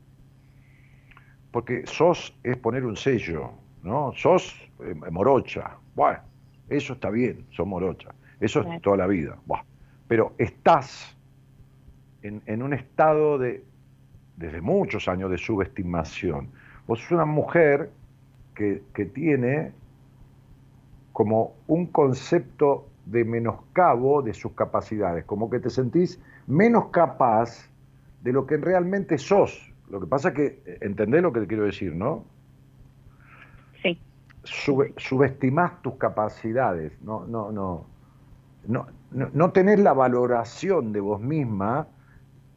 porque 1.56 1.86
sos 1.86 2.36
es 2.42 2.58
poner 2.58 2.84
un 2.84 2.98
sello, 2.98 3.52
¿no? 3.82 4.12
Sos 4.14 4.54
eh, 4.84 4.94
morocha, 5.10 5.78
bueno, 5.94 6.18
eso 6.68 6.92
está 6.92 7.08
bien, 7.08 7.46
sos 7.48 7.66
morocha, 7.66 8.10
eso 8.40 8.60
es 8.60 8.82
toda 8.82 8.96
la 8.96 9.06
vida, 9.06 9.36
pero 10.08 10.34
estás 10.38 11.16
en, 12.22 12.62
un 12.62 12.72
estado 12.72 13.38
de, 13.38 13.64
desde 14.36 14.60
muchos 14.60 15.08
años 15.08 15.30
de 15.30 15.38
subestimación. 15.38 16.48
Vos 16.86 17.00
sos 17.00 17.12
una 17.12 17.24
mujer 17.24 17.90
que, 18.54 18.82
que 18.94 19.06
tiene 19.06 19.72
como 21.12 21.54
un 21.66 21.86
concepto 21.86 22.88
de 23.06 23.24
menoscabo 23.24 24.22
de 24.22 24.34
sus 24.34 24.52
capacidades, 24.52 25.24
como 25.24 25.48
que 25.48 25.60
te 25.60 25.70
sentís 25.70 26.20
menos 26.46 26.88
capaz 26.90 27.70
de 28.22 28.32
lo 28.32 28.46
que 28.46 28.56
realmente 28.56 29.16
sos. 29.18 29.72
Lo 29.88 30.00
que 30.00 30.06
pasa 30.06 30.30
es 30.30 30.34
que 30.34 30.78
entendés 30.80 31.22
lo 31.22 31.32
que 31.32 31.40
te 31.40 31.46
quiero 31.46 31.64
decir, 31.64 31.94
¿no? 31.94 32.24
Sí. 33.82 34.00
subestimás 34.42 35.80
tus 35.82 35.94
capacidades, 35.94 36.92
no, 37.02 37.24
no, 37.26 37.52
no, 37.52 37.86
no, 38.66 38.86
no, 39.10 39.52
tenés 39.52 39.78
la 39.80 39.92
valoración 39.92 40.92
de 40.92 41.00
vos 41.00 41.20
misma 41.20 41.86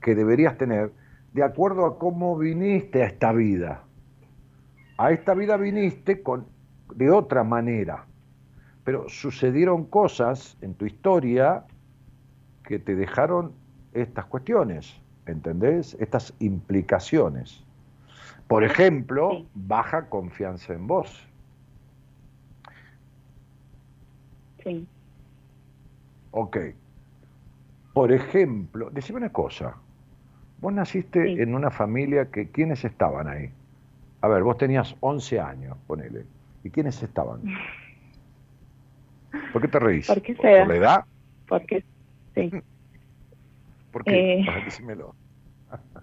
que 0.01 0.15
deberías 0.15 0.57
tener 0.57 0.91
de 1.33 1.43
acuerdo 1.43 1.85
a 1.85 1.99
cómo 1.99 2.37
viniste 2.37 3.03
a 3.03 3.07
esta 3.07 3.31
vida. 3.31 3.83
A 4.97 5.11
esta 5.11 5.33
vida 5.33 5.57
viniste 5.57 6.21
con, 6.21 6.47
de 6.95 7.11
otra 7.11 7.43
manera, 7.43 8.05
pero 8.83 9.07
sucedieron 9.07 9.85
cosas 9.85 10.57
en 10.61 10.73
tu 10.73 10.85
historia 10.85 11.63
que 12.63 12.79
te 12.79 12.95
dejaron 12.95 13.53
estas 13.93 14.25
cuestiones. 14.25 14.99
¿entendés? 15.29 15.95
Estas 15.99 16.33
implicaciones. 16.39 17.63
Por 18.47 18.63
ejemplo, 18.63 19.45
baja 19.53 20.09
confianza 20.09 20.73
en 20.73 20.87
vos. 20.87 21.27
Sí. 24.63 24.87
Ok. 26.31 26.57
Por 27.93 28.11
ejemplo, 28.11 28.89
decime 28.91 29.17
una 29.17 29.31
cosa. 29.31 29.75
Vos 30.61 30.73
naciste 30.73 31.41
en 31.41 31.55
una 31.55 31.71
familia 31.71 32.29
que, 32.29 32.49
¿quiénes 32.49 32.83
estaban 32.83 33.27
ahí? 33.27 33.49
A 34.21 34.27
ver, 34.27 34.43
vos 34.43 34.57
tenías 34.57 34.95
11 34.99 35.39
años, 35.39 35.77
ponele. 35.87 36.25
¿Y 36.63 36.69
quiénes 36.69 37.01
estaban? 37.01 37.41
¿Por 39.53 39.61
qué 39.61 39.67
te 39.67 39.79
reís? 39.79 40.07
¿Por, 40.07 40.21
qué 40.21 40.33
¿Por 40.35 40.67
la 40.67 40.75
edad? 40.75 41.05
Porque, 41.47 41.85
sí. 42.35 42.51
¿Por 43.91 44.03
qué? 44.03 44.41
Eh, 44.41 44.45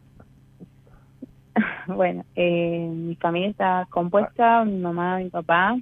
bueno, 1.87 2.25
eh, 2.35 2.89
mi 2.93 3.17
familia 3.17 3.51
está 3.51 3.87
compuesta, 3.91 4.65
mi 4.65 4.79
mamá, 4.79 5.19
mi 5.19 5.31
papá, 5.31 5.77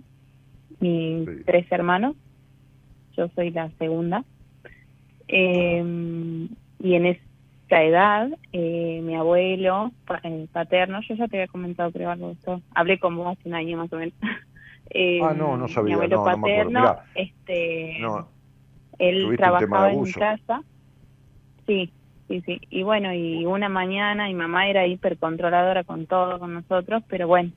mis 0.81 1.45
tres 1.45 1.67
hermanos. 1.71 2.17
Yo 3.17 3.29
soy 3.35 3.51
la 3.51 3.71
segunda. 3.79 4.25
Eh, 5.29 6.49
y 6.81 6.95
en 6.95 7.07
esta 7.07 7.83
edad, 7.83 8.29
eh, 8.53 9.01
mi 9.03 9.15
abuelo 9.15 9.93
eh, 10.23 10.47
paterno, 10.53 11.01
yo 11.09 11.15
ya 11.15 11.29
te 11.29 11.39
había 11.39 11.49
comentado 11.49 11.91
creo 11.91 12.11
algo 12.11 12.29
de 12.29 12.33
esto, 12.35 12.61
hablé 12.75 12.99
con 12.99 13.17
vos 13.17 13.37
hace 13.37 13.49
un 13.49 13.55
año 13.55 13.79
más 13.79 13.93
o 13.93 13.97
menos. 13.97 14.15
ah, 14.23 15.35
no, 15.37 15.57
no 15.57 15.69
sabía. 15.69 15.97
Mi 15.97 16.05
abuelo 16.05 16.25
paterno, 16.25 16.97
este, 17.15 17.99
él 18.99 19.37
trabajaba 19.37 19.93
en 19.93 20.03
mi 20.03 20.13
casa 20.13 20.63
Sí, 21.67 21.91
sí, 22.29 22.43
sí. 22.43 22.61
Y 22.71 22.83
bueno, 22.83 23.13
y 23.15 23.47
una 23.47 23.69
mañana 23.69 24.27
mi 24.27 24.35
mamá 24.35 24.69
era 24.69 24.87
hipercontroladora 24.87 25.85
con 25.85 26.07
todo, 26.07 26.39
con 26.39 26.55
nosotros, 26.55 27.03
pero 27.09 27.27
bueno, 27.27 27.53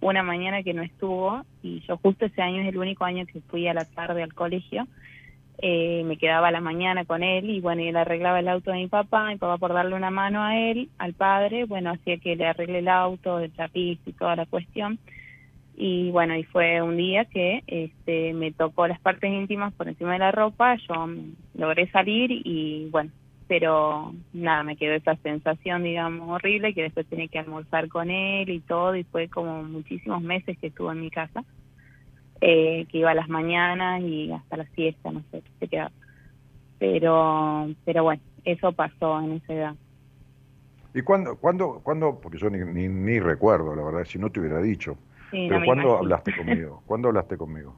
una 0.00 0.22
mañana 0.22 0.62
que 0.62 0.74
no 0.74 0.82
estuvo 0.82 1.44
y 1.62 1.80
yo 1.86 1.96
justo 1.98 2.26
ese 2.26 2.42
año 2.42 2.62
es 2.62 2.68
el 2.68 2.78
único 2.78 3.04
año 3.04 3.24
que 3.26 3.40
fui 3.42 3.68
a 3.68 3.74
la 3.74 3.84
tarde 3.84 4.22
al 4.22 4.34
colegio. 4.34 4.86
Eh, 5.58 6.02
me 6.04 6.16
quedaba 6.16 6.50
la 6.50 6.60
mañana 6.60 7.04
con 7.04 7.22
él 7.22 7.48
y 7.48 7.60
bueno, 7.60 7.82
él 7.82 7.96
arreglaba 7.96 8.40
el 8.40 8.48
auto 8.48 8.72
de 8.72 8.78
mi 8.78 8.88
papá, 8.88 9.28
mi 9.28 9.36
papá 9.36 9.56
por 9.58 9.72
darle 9.72 9.94
una 9.94 10.10
mano 10.10 10.42
a 10.42 10.58
él, 10.58 10.88
al 10.98 11.14
padre, 11.14 11.64
bueno, 11.64 11.90
hacía 11.90 12.18
que 12.18 12.34
le 12.34 12.46
arregle 12.46 12.80
el 12.80 12.88
auto, 12.88 13.38
el 13.38 13.52
tapiz 13.52 14.00
y 14.04 14.12
toda 14.12 14.36
la 14.36 14.46
cuestión. 14.46 14.98
Y 15.76 16.10
bueno, 16.10 16.36
y 16.36 16.44
fue 16.44 16.82
un 16.82 16.96
día 16.96 17.24
que 17.24 17.62
este, 17.66 18.32
me 18.34 18.52
tocó 18.52 18.86
las 18.86 19.00
partes 19.00 19.30
íntimas 19.30 19.72
por 19.74 19.88
encima 19.88 20.12
de 20.12 20.20
la 20.20 20.32
ropa, 20.32 20.76
yo 20.88 21.08
logré 21.54 21.90
salir 21.90 22.30
y 22.30 22.88
bueno, 22.90 23.10
pero 23.46 24.14
nada, 24.32 24.62
me 24.62 24.76
quedó 24.76 24.94
esa 24.94 25.16
sensación, 25.16 25.82
digamos, 25.82 26.28
horrible, 26.28 26.74
que 26.74 26.82
después 26.82 27.06
tenía 27.06 27.28
que 27.28 27.38
almorzar 27.38 27.88
con 27.88 28.10
él 28.10 28.48
y 28.48 28.60
todo, 28.60 28.96
y 28.96 29.04
fue 29.04 29.28
como 29.28 29.62
muchísimos 29.62 30.22
meses 30.22 30.56
que 30.58 30.68
estuvo 30.68 30.90
en 30.92 31.00
mi 31.00 31.10
casa, 31.10 31.44
eh, 32.46 32.84
que 32.90 32.98
iba 32.98 33.10
a 33.10 33.14
las 33.14 33.30
mañanas 33.30 34.02
y 34.02 34.30
hasta 34.30 34.58
la 34.58 34.66
siesta, 34.74 35.10
no 35.10 35.22
sé, 35.30 35.42
se 35.58 35.66
quedaba. 35.66 35.90
Pero, 36.78 37.70
pero 37.86 38.02
bueno, 38.02 38.20
eso 38.44 38.70
pasó 38.72 39.18
en 39.20 39.32
esa 39.32 39.52
edad. 39.54 39.74
¿Y 40.92 41.00
cuándo, 41.00 41.36
cuándo, 41.36 41.80
cuándo 41.82 42.20
porque 42.20 42.36
yo 42.36 42.50
ni, 42.50 42.86
ni, 42.86 43.18
recuerdo, 43.18 43.74
la 43.74 43.82
verdad, 43.82 44.04
si 44.04 44.18
no 44.18 44.28
te 44.28 44.40
hubiera 44.40 44.60
dicho, 44.60 44.98
pero 45.30 45.64
¿cuándo 45.64 45.96
hablaste 45.96 46.32
conmigo? 46.36 46.82
¿Cuándo 46.84 47.08
hablaste 47.08 47.38
conmigo? 47.38 47.74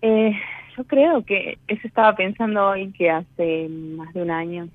Eh, 0.00 0.32
yo 0.76 0.84
creo 0.84 1.24
que 1.24 1.58
eso 1.66 1.88
estaba 1.88 2.14
pensando 2.14 2.68
hoy 2.68 2.92
que 2.92 3.10
hace 3.10 3.68
más 3.68 4.14
de 4.14 4.22
un 4.22 4.30
año. 4.30 4.68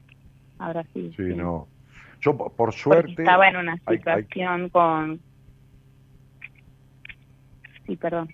Ahora 0.59 0.83
sí. 0.93 1.13
Sí, 1.15 1.23
no. 1.33 1.69
Yo, 2.19 2.35
por 2.35 2.73
suerte. 2.73 3.15
estaba 3.17 3.47
en 3.47 3.55
una 3.55 3.77
situación 3.87 4.67
con. 4.67 5.21
Sí, 7.85 7.95
perdón. 7.95 8.29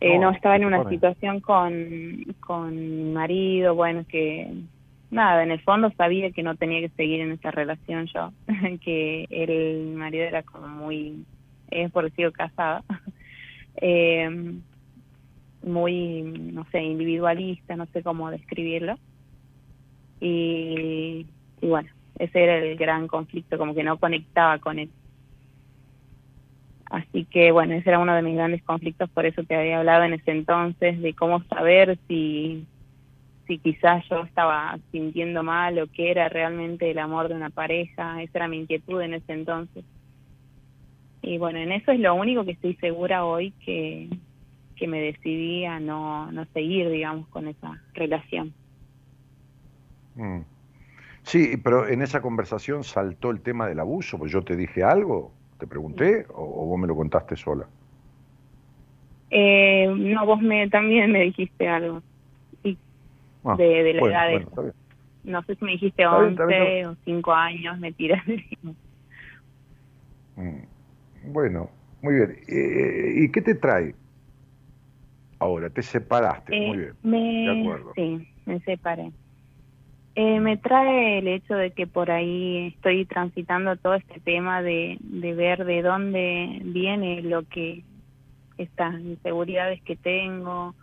Eh, 0.00 0.18
no, 0.18 0.30
estaba 0.30 0.56
en 0.56 0.64
una 0.64 0.88
situación 0.88 1.40
con, 1.40 2.24
con 2.38 2.74
mi 2.74 3.12
marido, 3.12 3.74
bueno, 3.74 4.04
que 4.08 4.52
nada, 5.10 5.42
en 5.42 5.50
el 5.50 5.60
fondo 5.60 5.90
sabía 5.96 6.30
que 6.30 6.44
no 6.44 6.54
tenía 6.54 6.80
que 6.80 6.90
seguir 6.90 7.20
en 7.20 7.32
esa 7.32 7.50
relación 7.50 8.06
yo, 8.06 8.32
que 8.84 9.26
el 9.30 9.94
marido 9.96 10.24
era 10.24 10.44
como 10.44 10.68
muy, 10.68 11.24
es 11.70 11.90
por 11.90 12.04
decirlo 12.04 12.32
casada. 12.32 12.84
eh, 13.76 14.60
muy, 15.62 16.22
no 16.22 16.64
sé, 16.70 16.80
individualista, 16.82 17.76
no 17.76 17.86
sé 17.86 18.02
cómo 18.02 18.30
describirlo. 18.30 18.96
Y, 20.20 21.26
y 21.60 21.66
bueno, 21.66 21.88
ese 22.18 22.42
era 22.42 22.58
el 22.58 22.76
gran 22.76 23.08
conflicto, 23.08 23.58
como 23.58 23.74
que 23.74 23.84
no 23.84 23.98
conectaba 23.98 24.58
con 24.58 24.78
él. 24.78 24.90
Así 26.90 27.24
que 27.26 27.52
bueno, 27.52 27.74
ese 27.74 27.90
era 27.90 27.98
uno 27.98 28.14
de 28.14 28.22
mis 28.22 28.34
grandes 28.34 28.62
conflictos, 28.62 29.10
por 29.10 29.26
eso 29.26 29.44
te 29.44 29.56
había 29.56 29.78
hablado 29.78 30.04
en 30.04 30.14
ese 30.14 30.30
entonces 30.30 31.00
de 31.00 31.12
cómo 31.14 31.42
saber 31.44 31.98
si, 32.08 32.66
si 33.46 33.58
quizás 33.58 34.04
yo 34.08 34.22
estaba 34.22 34.78
sintiendo 34.90 35.42
mal 35.42 35.78
o 35.78 35.86
qué 35.86 36.10
era 36.10 36.28
realmente 36.28 36.90
el 36.90 36.98
amor 36.98 37.28
de 37.28 37.34
una 37.34 37.50
pareja, 37.50 38.22
esa 38.22 38.38
era 38.38 38.48
mi 38.48 38.58
inquietud 38.58 39.00
en 39.02 39.14
ese 39.14 39.32
entonces. 39.32 39.84
Y 41.20 41.36
bueno, 41.36 41.58
en 41.58 41.72
eso 41.72 41.92
es 41.92 42.00
lo 42.00 42.14
único 42.14 42.44
que 42.44 42.52
estoy 42.52 42.74
segura 42.76 43.24
hoy 43.24 43.52
que, 43.64 44.08
que 44.76 44.86
me 44.86 45.00
decidí 45.00 45.66
a 45.66 45.80
no, 45.80 46.32
no 46.32 46.46
seguir, 46.54 46.88
digamos, 46.88 47.28
con 47.28 47.48
esa 47.48 47.82
relación. 47.92 48.54
Mm. 50.14 50.40
Sí, 51.22 51.58
pero 51.62 51.86
en 51.86 52.00
esa 52.00 52.22
conversación 52.22 52.84
saltó 52.84 53.30
el 53.30 53.42
tema 53.42 53.66
del 53.66 53.80
abuso, 53.80 54.16
pues 54.16 54.32
yo 54.32 54.42
te 54.42 54.56
dije 54.56 54.82
algo, 54.82 55.34
te 55.58 55.66
pregunté, 55.66 56.26
o, 56.34 56.66
vos 56.66 56.78
me 56.78 56.86
lo 56.86 56.96
contaste 56.96 57.36
sola. 57.36 57.66
Eh, 59.30 59.86
no, 59.88 60.24
vos 60.24 60.40
me 60.40 60.68
también 60.70 61.12
me 61.12 61.20
dijiste 61.20 61.68
algo, 61.68 62.02
sí, 62.62 62.78
ah, 63.44 63.56
de, 63.56 63.92
la 63.92 64.02
edad 64.02 64.28
de 64.28 64.72
No 65.24 65.42
sé 65.42 65.54
si 65.56 65.64
me 65.64 65.72
dijiste 65.72 66.06
11 66.06 66.86
o 66.86 66.96
5 67.04 67.32
años, 67.32 67.78
me 67.78 67.92
tiras. 67.92 68.22
Mm. 70.36 71.32
Bueno, 71.32 71.68
muy 72.00 72.14
bien. 72.14 72.36
Eh, 72.46 73.24
¿Y 73.24 73.32
qué 73.32 73.42
te 73.42 73.56
trae 73.56 73.92
Ahora, 75.40 75.70
te 75.70 75.82
separaste, 75.82 76.60
muy 76.60 76.78
eh, 76.78 76.80
bien. 76.80 76.96
Me, 77.02 77.18
de 77.44 77.60
acuerdo. 77.60 77.92
Sí, 77.94 78.28
me 78.44 78.60
separé. 78.60 79.12
Eh, 80.20 80.40
me 80.40 80.56
trae 80.56 81.18
el 81.18 81.28
hecho 81.28 81.54
de 81.54 81.70
que 81.70 81.86
por 81.86 82.10
ahí 82.10 82.72
estoy 82.74 83.04
transitando 83.04 83.76
todo 83.76 83.94
este 83.94 84.18
tema 84.18 84.62
de, 84.62 84.96
de 84.98 85.32
ver 85.32 85.64
de 85.64 85.80
dónde 85.80 86.58
viene 86.64 87.22
lo 87.22 87.44
que 87.44 87.84
estas 88.56 88.98
inseguridades 88.98 89.80
que 89.82 89.94
tengo, 89.94 90.74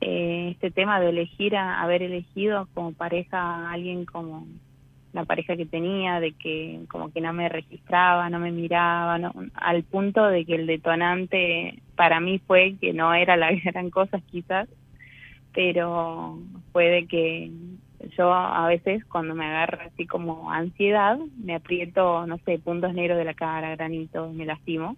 eh, 0.00 0.52
este 0.52 0.70
tema 0.70 1.00
de 1.00 1.10
elegir 1.10 1.54
a 1.54 1.82
haber 1.82 2.00
elegido 2.00 2.66
como 2.72 2.94
pareja 2.94 3.38
a 3.38 3.72
alguien 3.72 4.06
como 4.06 4.46
la 5.12 5.26
pareja 5.26 5.54
que 5.54 5.66
tenía, 5.66 6.18
de 6.18 6.32
que 6.32 6.80
como 6.88 7.12
que 7.12 7.20
no 7.20 7.34
me 7.34 7.50
registraba, 7.50 8.30
no 8.30 8.38
me 8.38 8.52
miraba, 8.52 9.34
al 9.52 9.82
punto 9.82 10.24
de 10.24 10.46
que 10.46 10.54
el 10.54 10.66
detonante 10.66 11.82
para 11.94 12.20
mí 12.20 12.38
fue 12.38 12.76
que 12.80 12.94
no 12.94 13.12
era 13.12 13.36
la 13.36 13.52
gran 13.64 13.90
cosa 13.90 14.18
quizás, 14.30 14.66
pero 15.52 16.38
fue 16.72 16.86
de 16.86 17.06
que 17.06 17.50
yo 18.16 18.32
a 18.32 18.66
veces 18.68 19.04
cuando 19.04 19.34
me 19.34 19.46
agarra 19.46 19.86
así 19.86 20.06
como 20.06 20.50
ansiedad, 20.50 21.18
me 21.42 21.54
aprieto, 21.54 22.26
no 22.26 22.38
sé, 22.38 22.58
puntos 22.58 22.94
negros 22.94 23.18
de 23.18 23.24
la 23.24 23.34
cara, 23.34 23.70
granitos, 23.76 24.32
me 24.32 24.46
lastimo 24.46 24.96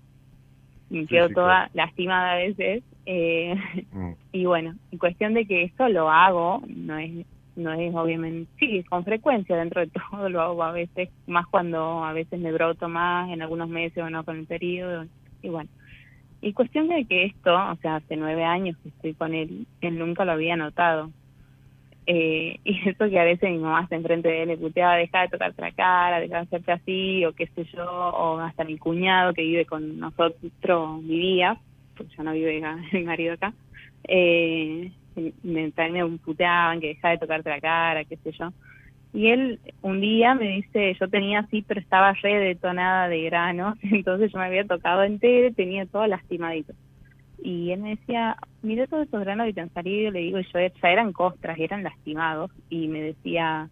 me 0.91 1.07
quedo 1.07 1.29
toda 1.31 1.71
lastimada 1.75 2.33
a 2.33 2.37
veces. 2.37 2.83
Eh, 3.07 3.55
mm. 3.93 4.13
Y 4.33 4.45
bueno, 4.45 4.75
en 4.93 4.99
cuestión 4.99 5.35
de 5.35 5.47
que 5.47 5.65
esto 5.65 5.89
lo 5.89 6.11
hago, 6.11 6.63
no 6.67 6.99
es 6.99 7.27
no 7.57 7.73
es 7.73 7.93
obviamente, 7.93 8.49
sí, 8.61 8.85
con 8.85 9.05
frecuencia 9.05 9.57
dentro 9.57 9.81
de 9.81 9.91
todo 10.11 10.29
lo 10.29 10.41
hago 10.43 10.63
a 10.63 10.71
veces, 10.71 11.09
más 11.27 11.45
cuando 11.49 12.05
a 12.05 12.13
veces 12.13 12.39
me 12.39 12.53
broto 12.53 12.89
más 12.89 13.29
en 13.31 13.43
algunos 13.43 13.69
meses 13.69 13.99
o 13.99 14.09
no 14.09 14.25
con 14.25 14.39
el 14.39 14.47
periodo, 14.47 15.07
y 15.43 15.49
bueno. 15.49 15.69
Y 16.41 16.53
cuestión 16.53 16.87
de 16.87 17.05
que 17.05 17.25
esto, 17.25 17.53
o 17.53 17.75
sea, 17.83 17.97
hace 17.97 18.17
nueve 18.17 18.45
años 18.45 18.77
que 18.81 18.91
estoy 18.91 19.15
con 19.15 19.35
él, 19.35 19.67
él 19.81 19.99
nunca 19.99 20.25
lo 20.25 20.33
había 20.33 20.55
notado. 20.55 21.11
Eh, 22.11 22.59
y 22.65 22.89
eso 22.89 23.09
que 23.11 23.21
a 23.21 23.25
veces 23.25 23.51
mi 23.51 23.59
mamá 23.59 23.83
está 23.83 23.95
enfrente 23.95 24.29
de 24.29 24.43
él 24.43 24.49
le 24.49 24.57
puteaba, 24.57 24.97
deja 24.97 25.21
de 25.21 25.29
tocarte 25.29 25.61
la 25.61 25.73
cara, 25.73 26.21
deja 26.21 26.37
de 26.37 26.43
hacerte 26.43 26.73
así, 26.73 27.25
o 27.27 27.35
qué 27.35 27.47
sé 27.49 27.65
yo, 27.65 27.85
o 27.85 28.41
hasta 28.41 28.65
mi 28.65 28.79
cuñado 28.79 29.35
que 29.35 29.43
vive 29.43 29.67
con 29.67 29.99
nosotros 29.99 31.07
vivía, 31.07 31.61
porque 31.97 32.17
yo 32.17 32.23
no 32.23 32.33
vive 32.33 32.63
mi 32.93 33.03
marido 33.05 33.35
acá, 33.35 33.53
eh, 34.05 34.91
me, 35.43 35.71
también 35.73 36.11
me 36.11 36.19
puteaban 36.19 36.81
que 36.81 36.89
deja 36.89 37.11
de 37.11 37.19
tocarte 37.19 37.51
la 37.51 37.61
cara, 37.61 38.05
qué 38.05 38.17
sé 38.17 38.33
yo. 38.33 38.53
Y 39.13 39.29
él 39.29 39.61
un 39.83 40.01
día 40.01 40.35
me 40.35 40.49
dice, 40.49 40.97
yo 40.99 41.09
tenía 41.09 41.41
así, 41.41 41.63
pero 41.63 41.81
estaba 41.81 42.13
re 42.15 42.39
detonada 42.39 43.09
de 43.09 43.23
granos, 43.25 43.77
entonces 43.83 44.33
yo 44.33 44.39
me 44.39 44.47
había 44.47 44.65
tocado 44.65 45.03
entero 45.03 45.49
y 45.49 45.53
tenía 45.53 45.85
todo 45.85 46.07
lastimadito 46.07 46.73
y 47.43 47.71
él 47.71 47.81
me 47.81 47.91
decía, 47.91 48.37
mira 48.63 48.87
todos 48.87 49.05
estos 49.05 49.21
granos 49.21 49.57
han 49.57 49.73
salido, 49.73 50.11
le 50.11 50.21
digo, 50.21 50.41
yo 50.41 50.59
ya 50.59 50.91
eran 50.91 51.13
costras, 51.13 51.59
eran 51.59 51.83
lastimados, 51.83 52.51
y 52.69 52.89
me 52.89 53.01
decía, 53.01 53.69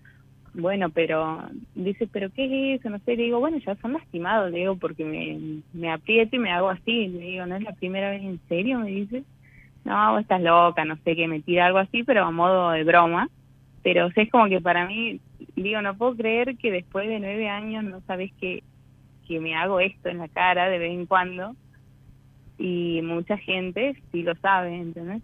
bueno, 0.54 0.90
pero, 0.90 1.42
dice, 1.74 2.08
pero 2.10 2.30
¿qué 2.30 2.74
es 2.74 2.80
eso? 2.80 2.90
No 2.90 2.98
sé, 3.00 3.16
le 3.16 3.24
digo, 3.24 3.40
bueno, 3.40 3.58
ya 3.58 3.74
son 3.76 3.92
lastimados, 3.92 4.50
le 4.50 4.58
digo, 4.58 4.76
porque 4.76 5.04
me, 5.04 5.60
me 5.72 5.90
aprieto 5.90 6.36
y 6.36 6.38
me 6.38 6.50
hago 6.50 6.70
así, 6.70 7.08
le 7.08 7.18
digo, 7.18 7.46
¿no 7.46 7.56
es 7.56 7.62
la 7.62 7.72
primera 7.72 8.10
vez 8.10 8.22
en 8.22 8.40
serio? 8.48 8.78
Me 8.78 8.90
dice, 8.90 9.24
no, 9.84 10.18
estás 10.18 10.40
loca, 10.40 10.84
no 10.84 10.96
sé, 11.04 11.14
que 11.14 11.28
me 11.28 11.40
tira 11.40 11.66
algo 11.66 11.78
así, 11.78 12.04
pero 12.04 12.24
a 12.24 12.30
modo 12.30 12.70
de 12.70 12.84
broma, 12.84 13.28
pero 13.82 14.06
o 14.06 14.10
es 14.14 14.30
como 14.30 14.48
que 14.48 14.60
para 14.60 14.86
mí, 14.86 15.20
digo, 15.54 15.82
no 15.82 15.96
puedo 15.96 16.16
creer 16.16 16.56
que 16.56 16.70
después 16.70 17.08
de 17.08 17.20
nueve 17.20 17.48
años 17.48 17.84
no 17.84 18.00
sabes 18.02 18.32
que, 18.40 18.62
que 19.28 19.40
me 19.40 19.54
hago 19.54 19.80
esto 19.80 20.08
en 20.08 20.18
la 20.18 20.28
cara 20.28 20.68
de 20.68 20.78
vez 20.78 20.92
en 20.92 21.06
cuando, 21.06 21.54
y 22.58 23.00
mucha 23.02 23.36
gente 23.36 23.96
sí 24.12 24.22
lo 24.22 24.34
sabe, 24.36 24.74
¿entendés? 24.74 25.22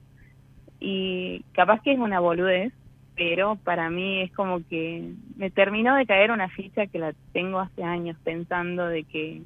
Y 0.81 1.45
capaz 1.53 1.81
que 1.83 1.93
es 1.93 1.99
una 1.99 2.21
boludez, 2.21 2.73
pero 3.15 3.57
para 3.57 3.91
mí 3.91 4.23
es 4.23 4.33
como 4.33 4.67
que 4.67 5.13
me 5.37 5.51
terminó 5.51 5.95
de 5.97 6.07
caer 6.07 6.31
una 6.31 6.49
ficha 6.49 6.87
que 6.87 6.99
la 6.99 7.15
tengo 7.33 7.61
hace 7.61 7.85
años 7.85 8.17
pensando 8.25 8.87
de 8.87 9.05
que 9.05 9.43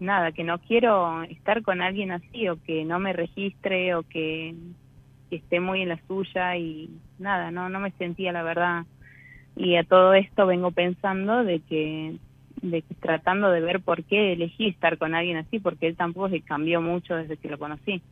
nada, 0.00 0.32
que 0.32 0.44
no 0.44 0.58
quiero 0.58 1.22
estar 1.24 1.62
con 1.62 1.80
alguien 1.80 2.12
así 2.12 2.48
o 2.48 2.60
que 2.62 2.84
no 2.84 2.98
me 2.98 3.12
registre 3.12 3.94
o 3.94 4.02
que, 4.02 4.54
esté 5.30 5.58
muy 5.58 5.82
en 5.82 5.88
la 5.88 5.98
suya 6.06 6.56
y 6.56 6.88
nada, 7.18 7.50
no 7.50 7.68
no 7.68 7.80
me 7.80 7.90
sentía 7.92 8.30
la 8.30 8.44
verdad. 8.44 8.84
Y 9.56 9.74
a 9.74 9.82
todo 9.82 10.14
esto 10.14 10.46
vengo 10.46 10.70
pensando 10.70 11.42
de 11.42 11.58
que 11.58 12.14
de 12.70 12.82
tratando 13.00 13.50
de 13.50 13.60
ver 13.60 13.80
por 13.80 14.04
qué 14.04 14.32
elegí 14.32 14.68
estar 14.68 14.98
con 14.98 15.14
alguien 15.14 15.36
así, 15.36 15.58
porque 15.58 15.86
él 15.86 15.96
tampoco 15.96 16.28
se 16.30 16.40
cambió 16.40 16.80
mucho 16.80 17.14
desde 17.14 17.36
que 17.36 17.48
lo 17.48 17.58
conocí. 17.58 18.02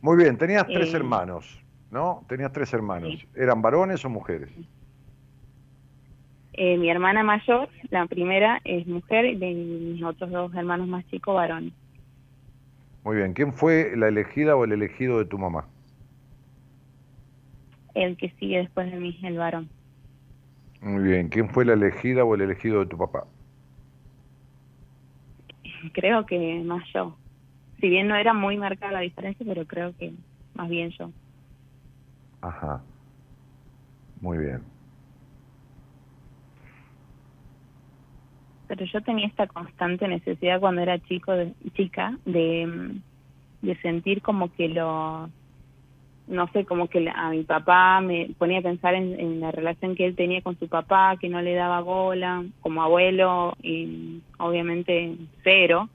Muy 0.00 0.16
bien, 0.16 0.36
tenías 0.36 0.66
tres 0.66 0.92
eh, 0.92 0.96
hermanos, 0.96 1.60
¿no? 1.90 2.24
Tenías 2.28 2.52
tres 2.52 2.72
hermanos. 2.72 3.26
¿Eran 3.34 3.62
varones 3.62 4.04
o 4.04 4.10
mujeres? 4.10 4.50
Eh, 6.52 6.76
mi 6.76 6.90
hermana 6.90 7.22
mayor, 7.22 7.68
la 7.90 8.06
primera, 8.06 8.60
es 8.64 8.86
mujer 8.86 9.24
y 9.24 9.36
mis 9.36 10.02
otros 10.02 10.30
dos 10.30 10.54
hermanos 10.54 10.86
más 10.86 11.06
chicos, 11.06 11.34
varones. 11.34 11.72
Muy 13.02 13.16
bien, 13.16 13.34
¿quién 13.34 13.52
fue 13.52 13.92
la 13.96 14.08
elegida 14.08 14.56
o 14.56 14.64
el 14.64 14.72
elegido 14.72 15.18
de 15.18 15.26
tu 15.26 15.38
mamá? 15.38 15.66
El 17.94 18.16
que 18.16 18.30
sigue 18.40 18.58
después 18.58 18.90
de 18.90 18.98
mí, 18.98 19.18
el 19.22 19.36
varón. 19.36 19.68
Muy 20.80 21.02
bien, 21.02 21.28
¿quién 21.28 21.48
fue 21.48 21.64
la 21.64 21.72
elegida 21.72 22.24
o 22.24 22.34
el 22.34 22.42
elegido 22.42 22.80
de 22.80 22.86
tu 22.86 22.98
papá? 22.98 23.26
Creo 25.90 26.26
que 26.26 26.62
más 26.64 26.84
yo. 26.92 27.16
Si 27.80 27.88
bien 27.88 28.08
no 28.08 28.16
era 28.16 28.32
muy 28.32 28.56
marcada 28.56 28.92
la 28.92 29.00
diferencia, 29.00 29.44
pero 29.46 29.66
creo 29.66 29.94
que 29.96 30.12
más 30.54 30.68
bien 30.68 30.90
yo. 30.90 31.10
Ajá. 32.40 32.80
Muy 34.20 34.38
bien. 34.38 34.62
Pero 38.68 38.84
yo 38.86 39.00
tenía 39.02 39.26
esta 39.26 39.46
constante 39.46 40.08
necesidad 40.08 40.60
cuando 40.60 40.80
era 40.80 40.98
chico, 41.00 41.32
de, 41.32 41.52
chica, 41.74 42.16
de, 42.24 43.00
de 43.60 43.76
sentir 43.82 44.22
como 44.22 44.50
que 44.52 44.68
lo 44.68 45.28
no 46.26 46.48
sé, 46.48 46.64
como 46.64 46.88
que 46.88 47.06
a 47.14 47.30
mi 47.30 47.42
papá 47.42 48.00
me 48.00 48.30
ponía 48.38 48.60
a 48.60 48.62
pensar 48.62 48.94
en, 48.94 49.40
la 49.40 49.50
relación 49.50 49.94
que 49.94 50.06
él 50.06 50.16
tenía 50.16 50.40
con 50.40 50.58
su 50.58 50.68
papá, 50.68 51.16
que 51.20 51.28
no 51.28 51.42
le 51.42 51.54
daba 51.54 51.80
bola, 51.80 52.44
como 52.60 52.82
abuelo, 52.82 53.54
y 53.62 54.22
obviamente 54.38 55.16
cero, 55.42 55.88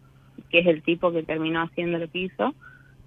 que 0.50 0.60
es 0.60 0.68
el 0.68 0.84
tipo 0.84 1.12
que 1.12 1.24
terminó 1.24 1.62
haciendo 1.62 1.98
lo 1.98 2.10
que 2.10 2.20
hizo, 2.20 2.54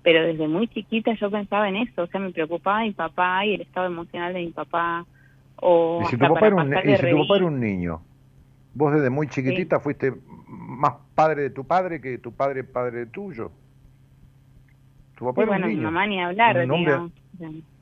pero 0.03 0.24
desde 0.27 0.49
muy 0.49 0.66
chiquita 0.69 1.12
yo 1.15 1.31
pensaba 1.31 1.69
en 1.69 1.77
eso, 1.77 2.03
o 2.03 2.07
sea, 2.09 2.20
me 2.20 2.32
preocupaba 2.32 2.81
mi 2.81 2.93
papá 2.93 3.47
y 3.47 3.55
el 3.55 3.61
estado 3.62 3.86
emocional 3.86 4.35
de 4.35 4.40
mi 4.40 4.51
papá. 4.51 5.07
O 5.57 6.01
¿Y 6.03 6.07
si, 6.07 6.16
tu 6.16 6.27
papá, 6.27 6.49
era 6.49 6.57
un, 6.57 6.73
y 6.73 6.97
si 6.97 7.11
tu 7.11 7.19
papá 7.19 7.36
era 7.36 7.47
un 7.47 7.61
niño? 7.61 8.03
Vos 8.74 8.93
desde 8.94 9.11
muy 9.11 9.28
chiquitita 9.28 9.78
fuiste 9.78 10.12
más 10.49 10.94
padre 11.15 11.43
de 11.43 11.51
tu 11.51 11.65
padre 11.65 12.01
que 12.01 12.19
tu 12.19 12.32
padre 12.32 12.65
padre 12.65 13.07
tuyo 13.07 13.53
bueno, 15.31 15.66
mi 15.66 15.77
mamá 15.77 16.07
ni 16.07 16.20
hablar, 16.20 16.66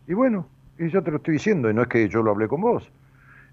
Y 0.07 0.15
bueno, 0.15 0.47
y 0.79 0.89
yo 0.89 1.03
te 1.03 1.11
lo 1.11 1.17
estoy 1.19 1.35
diciendo, 1.35 1.71
y 1.71 1.75
no 1.75 1.83
es 1.83 1.89
que 1.89 2.09
yo 2.09 2.23
lo 2.23 2.31
hablé 2.31 2.49
con 2.49 2.61
vos. 2.61 2.91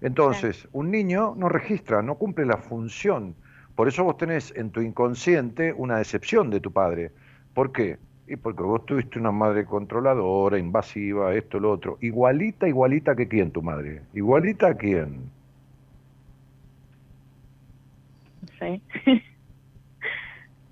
Entonces, 0.00 0.68
un 0.72 0.90
niño 0.90 1.34
no 1.36 1.48
registra, 1.48 2.02
no 2.02 2.14
cumple 2.16 2.46
la 2.46 2.58
función. 2.58 3.34
Por 3.74 3.88
eso 3.88 4.04
vos 4.04 4.16
tenés 4.16 4.54
en 4.56 4.70
tu 4.70 4.80
inconsciente 4.80 5.72
una 5.72 5.98
decepción 5.98 6.50
de 6.50 6.60
tu 6.60 6.72
padre. 6.72 7.10
¿Por 7.54 7.72
qué? 7.72 7.98
Y 8.26 8.36
porque 8.36 8.62
vos 8.62 8.84
tuviste 8.86 9.18
una 9.18 9.32
madre 9.32 9.64
controladora, 9.64 10.58
invasiva, 10.58 11.34
esto, 11.34 11.58
lo 11.58 11.72
otro. 11.72 11.98
Igualita, 12.00 12.68
igualita 12.68 13.16
que 13.16 13.26
quién 13.26 13.50
tu 13.50 13.62
madre. 13.62 14.02
Igualita 14.14 14.68
a 14.68 14.74
quién. 14.74 15.30
No 18.42 18.48
sé. 18.58 18.80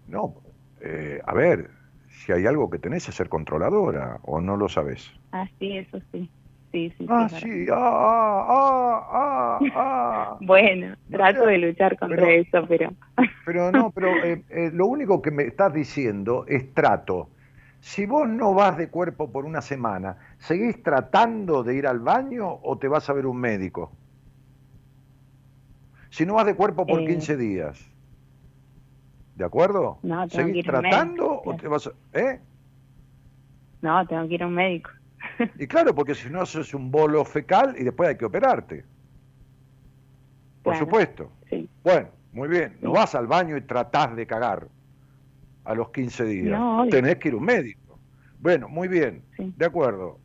no, 0.08 0.34
eh, 0.80 1.20
a 1.24 1.34
ver, 1.34 1.70
si 2.26 2.32
hay 2.32 2.44
algo 2.44 2.68
que 2.68 2.80
tenés 2.80 3.08
es 3.08 3.14
ser 3.14 3.28
controladora, 3.28 4.18
¿o 4.24 4.40
no 4.40 4.56
lo 4.56 4.68
sabes? 4.68 5.08
Ah, 5.30 5.46
sí, 5.60 5.78
eso 5.78 6.00
sí. 6.10 6.28
Sí, 6.72 6.92
sí, 6.98 7.06
ah, 7.08 7.28
sí, 7.28 7.66
ah, 7.70 8.44
ah, 8.48 9.08
ah, 9.12 9.58
ah. 9.76 10.38
bueno, 10.40 10.96
trato 11.08 11.46
de 11.46 11.58
luchar 11.58 11.96
contra 11.96 12.28
eso, 12.30 12.66
pero... 12.66 12.92
pero 13.46 13.70
no, 13.70 13.92
pero 13.92 14.08
eh, 14.24 14.44
eh, 14.50 14.70
lo 14.74 14.86
único 14.86 15.22
que 15.22 15.30
me 15.30 15.44
estás 15.44 15.72
diciendo 15.72 16.44
es 16.48 16.74
trato. 16.74 17.30
Si 17.78 18.04
vos 18.04 18.28
no 18.28 18.52
vas 18.52 18.76
de 18.76 18.88
cuerpo 18.88 19.30
por 19.30 19.44
una 19.44 19.60
semana, 19.60 20.16
¿seguís 20.38 20.82
tratando 20.82 21.62
de 21.62 21.76
ir 21.76 21.86
al 21.86 22.00
baño 22.00 22.58
o 22.62 22.76
te 22.76 22.88
vas 22.88 23.08
a 23.08 23.12
ver 23.12 23.26
un 23.26 23.38
médico? 23.38 23.92
Si 26.10 26.26
no 26.26 26.34
vas 26.34 26.46
de 26.46 26.56
cuerpo 26.56 26.86
por 26.86 27.04
15 27.04 27.34
eh, 27.34 27.36
días. 27.36 27.95
¿De 29.36 29.44
acuerdo? 29.44 29.98
No, 30.02 30.28
¿Seguís 30.30 30.64
tratando 30.64 31.42
o 31.44 31.56
te 31.56 31.68
vas 31.68 31.86
a, 31.86 31.92
¿Eh? 32.18 32.40
No, 33.82 34.06
tengo 34.06 34.26
que 34.26 34.34
ir 34.34 34.42
a 34.42 34.46
un 34.46 34.54
médico. 34.54 34.90
y 35.58 35.66
claro, 35.66 35.94
porque 35.94 36.14
si 36.14 36.30
no 36.30 36.40
haces 36.40 36.72
un 36.72 36.90
bolo 36.90 37.24
fecal 37.24 37.76
y 37.78 37.84
después 37.84 38.08
hay 38.08 38.16
que 38.16 38.24
operarte. 38.24 38.84
Por 40.62 40.76
supuesto. 40.76 41.30
Sí. 41.50 41.68
Bueno, 41.84 42.08
muy 42.32 42.48
bien. 42.48 42.78
No 42.80 42.92
vas 42.92 43.14
al 43.14 43.26
baño 43.26 43.56
y 43.56 43.60
tratás 43.60 44.16
de 44.16 44.26
cagar 44.26 44.68
a 45.64 45.74
los 45.74 45.90
15 45.90 46.24
días. 46.24 46.58
No, 46.58 46.86
Tenés 46.90 47.16
que 47.16 47.28
ir 47.28 47.34
a 47.34 47.36
un 47.36 47.44
médico. 47.44 48.00
Bueno, 48.40 48.68
muy 48.68 48.88
bien. 48.88 49.22
De 49.38 49.66
acuerdo. 49.66 50.18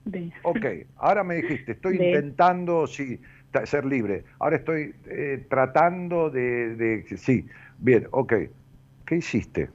Ok, 0.44 0.66
ahora 0.96 1.24
me 1.24 1.36
dijiste, 1.36 1.74
estoy 1.74 1.98
intentando, 2.02 2.88
sí, 2.88 3.20
ser 3.66 3.86
libre. 3.86 4.24
Ahora 4.40 4.56
estoy 4.56 4.96
eh, 5.06 5.46
tratando 5.50 6.30
de, 6.30 6.76
de... 6.76 7.18
Sí, 7.18 7.46
bien, 7.78 8.08
ok. 8.12 8.34
¿Qué 9.12 9.18
hiciste 9.18 9.70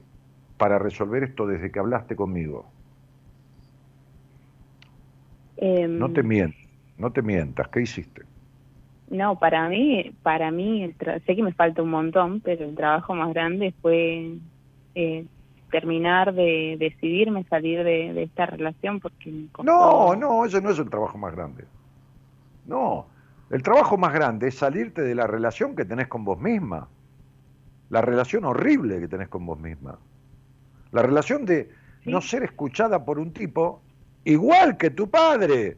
para 0.57 0.79
resolver 0.79 1.21
esto 1.21 1.45
desde 1.45 1.71
que 1.71 1.77
hablaste 1.77 2.15
conmigo? 2.15 2.65
Em, 5.57 5.99
no 5.99 6.11
te 6.11 6.23
mientas, 6.23 6.59
no 6.97 7.11
te 7.11 7.21
mientas, 7.21 7.67
¿qué 7.67 7.83
hiciste? 7.83 8.23
No, 9.11 9.37
para 9.37 9.69
mí, 9.69 10.11
para 10.23 10.49
mí, 10.49 10.91
sé 11.27 11.35
que 11.35 11.43
me 11.43 11.53
falta 11.53 11.83
un 11.83 11.91
montón, 11.91 12.41
pero 12.41 12.65
el 12.65 12.73
trabajo 12.73 13.13
más 13.13 13.31
grande 13.31 13.75
fue 13.79 14.39
eh, 14.95 15.27
terminar 15.69 16.33
de 16.33 16.77
decidirme 16.79 17.43
salir 17.43 17.83
de, 17.83 18.23
esta 18.23 18.47
relación 18.47 18.99
porque 18.99 19.31
No, 19.61 20.15
no, 20.15 20.45
ese 20.45 20.63
no 20.63 20.71
es 20.71 20.79
el 20.79 20.89
trabajo 20.89 21.19
más 21.19 21.35
grande. 21.35 21.63
No, 22.65 23.05
el 23.51 23.61
trabajo 23.61 23.99
más 23.99 24.13
grande 24.13 24.47
es 24.47 24.55
salirte 24.55 25.03
de 25.03 25.13
la 25.13 25.27
relación 25.27 25.75
que 25.75 25.85
tenés 25.85 26.07
con 26.07 26.25
vos 26.25 26.39
misma. 26.39 26.87
La 27.89 28.01
relación 28.01 28.45
horrible 28.45 28.99
que 28.99 29.07
tenés 29.07 29.29
con 29.29 29.45
vos 29.45 29.59
misma. 29.59 29.97
La 30.91 31.01
relación 31.01 31.45
de 31.45 31.69
no 32.05 32.21
ser 32.21 32.43
escuchada 32.43 33.03
por 33.05 33.19
un 33.19 33.33
tipo 33.33 33.81
igual 34.23 34.77
que 34.77 34.89
tu 34.89 35.09
padre. 35.09 35.77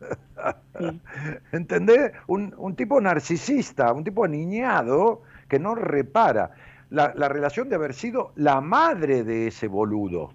¿Entendés? 1.52 2.12
Un, 2.26 2.74
tipo 2.76 3.00
narcisista, 3.00 3.92
un 3.92 4.04
tipo 4.04 4.26
niñado 4.28 5.22
que 5.48 5.58
no 5.58 5.74
repara. 5.74 6.52
La, 6.90 7.12
la, 7.14 7.28
relación 7.28 7.68
de 7.68 7.74
haber 7.74 7.92
sido 7.92 8.32
la 8.36 8.60
madre 8.60 9.22
de 9.24 9.48
ese 9.48 9.68
boludo. 9.68 10.32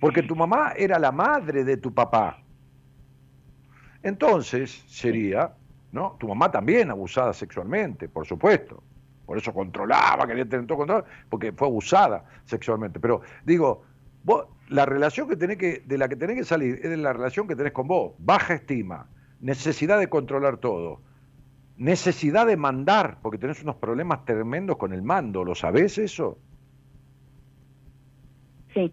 Porque 0.00 0.22
tu 0.22 0.34
mamá 0.34 0.72
era 0.76 0.98
la 0.98 1.12
madre 1.12 1.62
de 1.64 1.76
tu 1.76 1.94
papá. 1.94 2.42
Entonces 4.02 4.82
sería, 4.88 5.52
¿no? 5.92 6.16
Tu 6.18 6.26
mamá 6.26 6.50
también 6.50 6.90
abusada 6.90 7.32
sexualmente, 7.34 8.08
por 8.08 8.26
supuesto. 8.26 8.82
Por 9.30 9.38
eso 9.38 9.54
controlaba, 9.54 10.26
quería 10.26 10.44
tener 10.44 10.66
todo 10.66 11.04
porque 11.28 11.52
fue 11.52 11.68
abusada 11.68 12.24
sexualmente. 12.46 12.98
Pero 12.98 13.20
digo, 13.44 13.84
vos, 14.24 14.46
la 14.66 14.84
relación 14.86 15.28
que 15.28 15.36
tenés 15.36 15.56
que, 15.56 15.84
de 15.86 15.98
la 15.98 16.08
que 16.08 16.16
tenés 16.16 16.34
que 16.34 16.42
salir 16.42 16.80
es 16.82 16.90
de 16.90 16.96
la 16.96 17.12
relación 17.12 17.46
que 17.46 17.54
tenés 17.54 17.72
con 17.72 17.86
vos. 17.86 18.14
Baja 18.18 18.54
estima, 18.54 19.06
necesidad 19.38 20.00
de 20.00 20.08
controlar 20.08 20.56
todo, 20.56 21.00
necesidad 21.76 22.44
de 22.44 22.56
mandar, 22.56 23.18
porque 23.22 23.38
tenés 23.38 23.62
unos 23.62 23.76
problemas 23.76 24.24
tremendos 24.24 24.76
con 24.78 24.92
el 24.92 25.02
mando. 25.02 25.44
¿Lo 25.44 25.54
sabés 25.54 25.96
eso? 25.98 26.36
Sí. 28.74 28.92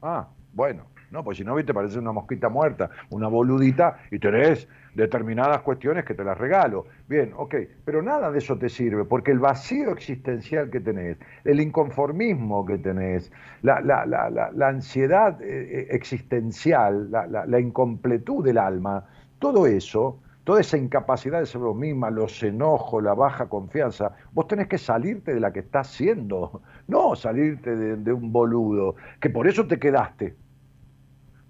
Ah, 0.00 0.26
bueno. 0.54 0.86
No, 1.12 1.22
pues 1.22 1.36
si 1.36 1.44
no, 1.44 1.54
viste, 1.54 1.74
parece 1.74 1.98
una 1.98 2.10
mosquita 2.10 2.48
muerta, 2.48 2.88
una 3.10 3.28
boludita, 3.28 3.98
y 4.10 4.18
tenés 4.18 4.66
determinadas 4.94 5.60
cuestiones 5.60 6.06
que 6.06 6.14
te 6.14 6.24
las 6.24 6.38
regalo. 6.38 6.86
Bien, 7.06 7.34
ok, 7.36 7.54
pero 7.84 8.00
nada 8.02 8.30
de 8.30 8.38
eso 8.38 8.56
te 8.56 8.70
sirve, 8.70 9.04
porque 9.04 9.30
el 9.30 9.38
vacío 9.38 9.90
existencial 9.90 10.70
que 10.70 10.80
tenés, 10.80 11.18
el 11.44 11.60
inconformismo 11.60 12.64
que 12.64 12.78
tenés, 12.78 13.30
la, 13.60 13.82
la, 13.82 14.06
la, 14.06 14.30
la 14.30 14.68
ansiedad 14.68 15.40
eh, 15.42 15.82
eh, 15.82 15.86
existencial, 15.90 17.10
la, 17.10 17.60
incompletud 17.60 18.42
del 18.42 18.56
alma, 18.56 19.04
todo 19.38 19.66
eso, 19.66 20.18
toda 20.44 20.62
esa 20.62 20.78
incapacidad 20.78 21.40
de 21.40 21.46
ser 21.46 21.60
vos 21.60 21.76
misma, 21.76 22.08
los 22.10 22.42
enojos, 22.42 23.02
la 23.02 23.12
baja 23.12 23.50
confianza, 23.50 24.16
vos 24.32 24.48
tenés 24.48 24.66
que 24.66 24.78
salirte 24.78 25.34
de 25.34 25.40
la 25.40 25.52
que 25.52 25.60
estás 25.60 25.88
siendo, 25.88 26.62
no 26.88 27.14
salirte 27.16 27.76
de 27.76 28.12
un 28.14 28.32
boludo, 28.32 28.96
que 29.20 29.28
por 29.28 29.46
eso 29.46 29.66
te 29.66 29.78
quedaste 29.78 30.36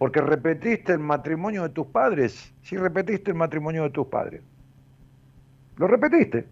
porque 0.02 0.20
repetiste 0.20 0.94
el 0.94 0.98
matrimonio 0.98 1.62
de 1.62 1.68
tus 1.68 1.86
padres. 1.86 2.52
Sí 2.62 2.76
repetiste 2.76 3.30
el 3.30 3.36
matrimonio 3.36 3.84
de 3.84 3.90
tus 3.90 4.08
padres. 4.08 4.42
Lo 5.76 5.86
repetiste. 5.86 6.44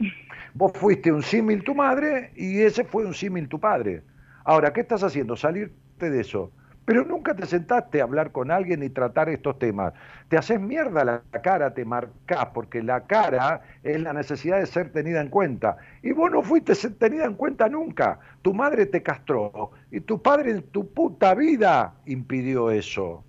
Vos 0.54 0.72
fuiste 0.74 1.12
un 1.12 1.22
símil 1.22 1.62
tu 1.62 1.76
madre 1.76 2.32
y 2.34 2.60
ese 2.62 2.82
fue 2.82 3.06
un 3.06 3.14
símil 3.14 3.48
tu 3.48 3.60
padre. 3.60 4.02
Ahora, 4.42 4.72
¿qué 4.72 4.80
estás 4.80 5.04
haciendo? 5.04 5.36
Salirte 5.36 6.10
de 6.10 6.20
eso. 6.20 6.50
Pero 6.84 7.04
nunca 7.04 7.34
te 7.34 7.46
sentaste 7.46 8.00
a 8.00 8.04
hablar 8.04 8.30
con 8.30 8.50
alguien 8.50 8.82
y 8.82 8.90
tratar 8.90 9.30
estos 9.30 9.58
temas. 9.58 9.94
Te 10.28 10.36
haces 10.36 10.60
mierda 10.60 11.04
la 11.04 11.22
cara, 11.42 11.72
te 11.72 11.84
marcás, 11.84 12.46
porque 12.52 12.82
la 12.82 13.06
cara 13.06 13.62
es 13.82 14.00
la 14.02 14.12
necesidad 14.12 14.58
de 14.58 14.66
ser 14.66 14.90
tenida 14.90 15.20
en 15.22 15.28
cuenta. 15.28 15.78
Y 16.02 16.12
vos 16.12 16.30
no 16.30 16.42
fuiste 16.42 16.74
tenida 16.90 17.24
en 17.24 17.34
cuenta 17.34 17.68
nunca. 17.68 18.18
Tu 18.42 18.52
madre 18.52 18.84
te 18.84 19.02
castró 19.02 19.70
y 19.90 20.00
tu 20.00 20.20
padre 20.20 20.50
en 20.50 20.62
tu 20.62 20.92
puta 20.92 21.34
vida 21.34 21.94
impidió 22.04 22.70
eso. 22.70 23.24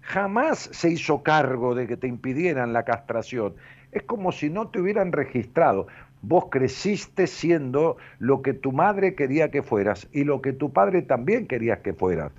Jamás 0.00 0.70
se 0.72 0.90
hizo 0.90 1.22
cargo 1.22 1.76
de 1.76 1.86
que 1.86 1.96
te 1.96 2.08
impidieran 2.08 2.72
la 2.72 2.84
castración. 2.84 3.54
Es 3.92 4.02
como 4.02 4.32
si 4.32 4.50
no 4.50 4.68
te 4.68 4.80
hubieran 4.80 5.12
registrado. 5.12 5.86
Vos 6.22 6.46
creciste 6.50 7.26
siendo 7.26 7.96
lo 8.18 8.42
que 8.42 8.52
tu 8.52 8.72
madre 8.72 9.14
quería 9.14 9.50
que 9.50 9.62
fueras 9.62 10.08
y 10.12 10.24
lo 10.24 10.42
que 10.42 10.52
tu 10.52 10.72
padre 10.72 11.02
también 11.02 11.46
quería 11.46 11.80
que 11.82 11.94
fueras. 11.94 12.32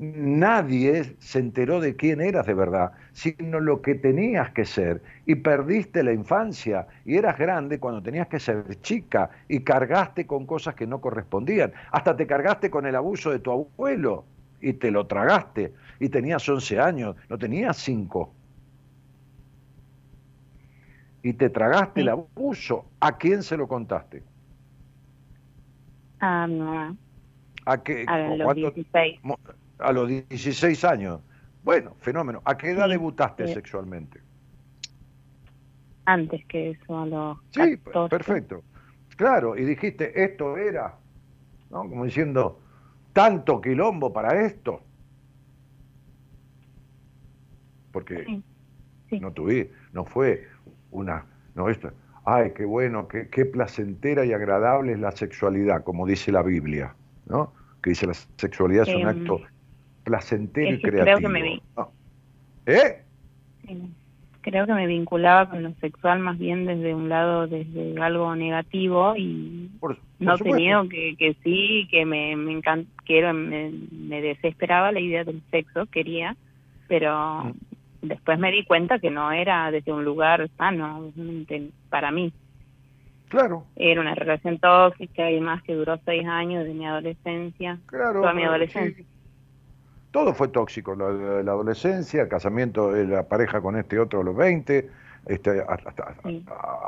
Nadie 0.00 1.16
se 1.18 1.40
enteró 1.40 1.80
de 1.80 1.96
quién 1.96 2.20
eras 2.20 2.46
de 2.46 2.54
verdad, 2.54 2.92
sino 3.12 3.58
lo 3.58 3.82
que 3.82 3.96
tenías 3.96 4.50
que 4.50 4.64
ser. 4.64 5.02
Y 5.26 5.36
perdiste 5.36 6.04
la 6.04 6.12
infancia 6.12 6.86
y 7.04 7.16
eras 7.16 7.36
grande 7.36 7.80
cuando 7.80 8.00
tenías 8.00 8.28
que 8.28 8.38
ser 8.38 8.80
chica 8.80 9.30
y 9.48 9.60
cargaste 9.60 10.26
con 10.26 10.46
cosas 10.46 10.76
que 10.76 10.86
no 10.86 11.00
correspondían. 11.00 11.72
Hasta 11.90 12.16
te 12.16 12.28
cargaste 12.28 12.70
con 12.70 12.86
el 12.86 12.94
abuso 12.94 13.30
de 13.30 13.40
tu 13.40 13.50
abuelo 13.50 14.24
y 14.60 14.74
te 14.74 14.92
lo 14.92 15.06
tragaste. 15.06 15.72
Y 15.98 16.08
tenías 16.08 16.48
11 16.48 16.78
años, 16.78 17.16
no 17.28 17.36
tenías 17.36 17.76
5 17.78 18.34
y 21.22 21.32
te 21.32 21.50
tragaste 21.50 22.00
el 22.00 22.08
abuso, 22.08 22.86
¿a 23.00 23.18
quién 23.18 23.42
se 23.42 23.56
lo 23.56 23.66
contaste? 23.66 24.22
A 26.20 26.46
mi 26.46 26.96
¿A, 27.64 27.82
qué, 27.82 28.04
a 28.06 28.34
los 28.36 28.54
16. 28.54 29.20
A 29.78 29.92
los 29.92 30.08
16 30.08 30.84
años. 30.84 31.20
Bueno, 31.62 31.94
fenómeno. 32.00 32.40
¿A 32.44 32.56
qué 32.56 32.70
edad 32.70 32.88
debutaste 32.88 33.46
sexualmente? 33.52 34.22
Antes 36.06 36.44
que 36.46 36.70
eso, 36.70 36.98
a 36.98 37.06
los 37.06 37.38
Sí, 37.50 37.76
perfecto. 38.08 38.62
Claro, 39.16 39.56
y 39.56 39.64
dijiste, 39.64 40.24
esto 40.24 40.56
era, 40.56 40.94
¿no? 41.70 41.80
Como 41.80 42.04
diciendo, 42.04 42.60
tanto 43.12 43.60
quilombo 43.60 44.12
para 44.12 44.46
esto. 44.46 44.80
Porque 47.92 48.40
no 49.20 49.32
tuve, 49.32 49.72
no 49.92 50.04
fue 50.04 50.48
una, 50.90 51.24
no 51.54 51.68
esto, 51.68 51.90
ay, 52.24 52.52
qué 52.54 52.64
bueno, 52.64 53.08
qué, 53.08 53.28
qué, 53.28 53.46
placentera 53.46 54.24
y 54.24 54.32
agradable 54.32 54.92
es 54.92 54.98
la 54.98 55.12
sexualidad, 55.12 55.82
como 55.82 56.06
dice 56.06 56.30
la 56.32 56.42
Biblia, 56.42 56.94
¿no? 57.26 57.52
Que 57.82 57.90
dice 57.90 58.06
la 58.06 58.14
sexualidad 58.36 58.88
es 58.88 58.94
un 58.94 59.06
acto 59.06 59.40
placentero 60.04 60.74
y 60.74 60.80
creativo. 60.80 61.04
Creo 61.04 61.18
que 61.18 61.28
me 61.28 61.62
¿Eh? 62.66 63.02
Creo 64.42 64.66
que 64.66 64.74
me 64.74 64.86
vinculaba 64.86 65.50
con 65.50 65.62
lo 65.62 65.72
sexual 65.80 66.20
más 66.20 66.38
bien 66.38 66.64
desde 66.64 66.94
un 66.94 67.08
lado, 67.08 67.46
desde 67.46 68.00
algo 68.00 68.34
negativo 68.34 69.14
y 69.16 69.70
no 70.18 70.38
tenido 70.38 70.88
que, 70.88 71.16
que 71.16 71.34
sí, 71.42 71.86
que 71.90 72.04
me, 72.04 72.36
me, 72.36 72.60
que 73.04 73.32
me, 73.32 73.72
me 73.90 74.22
desesperaba 74.22 74.92
la 74.92 75.00
idea 75.00 75.24
del 75.24 75.42
sexo, 75.50 75.86
quería, 75.86 76.36
pero 76.88 77.44
mm 77.44 77.67
después 78.02 78.38
me 78.38 78.50
di 78.50 78.64
cuenta 78.64 78.98
que 78.98 79.10
no 79.10 79.32
era 79.32 79.70
desde 79.70 79.92
un 79.92 80.04
lugar 80.04 80.48
sano 80.56 81.12
para 81.90 82.10
mí. 82.10 82.32
Claro. 83.28 83.64
Era 83.76 84.00
una 84.00 84.14
relación 84.14 84.58
tóxica 84.58 85.30
y 85.30 85.40
más 85.40 85.62
que 85.62 85.74
duró 85.74 85.98
seis 86.04 86.26
años 86.26 86.64
de 86.64 86.74
mi 86.74 86.86
adolescencia. 86.86 87.78
Claro. 87.86 88.20
Toda 88.20 88.32
mi 88.32 88.44
adolescencia. 88.44 89.04
Todo 90.10 90.32
fue 90.32 90.48
tóxico, 90.48 90.94
la, 90.94 91.42
la, 91.42 91.52
adolescencia, 91.52 92.22
el 92.22 92.28
casamiento, 92.28 92.92
la 92.92 93.28
pareja 93.28 93.60
con 93.60 93.76
este 93.76 93.98
otro 93.98 94.22
a 94.22 94.24
los 94.24 94.34
20, 94.34 94.88
este, 95.26 95.62
hasta, 95.68 96.14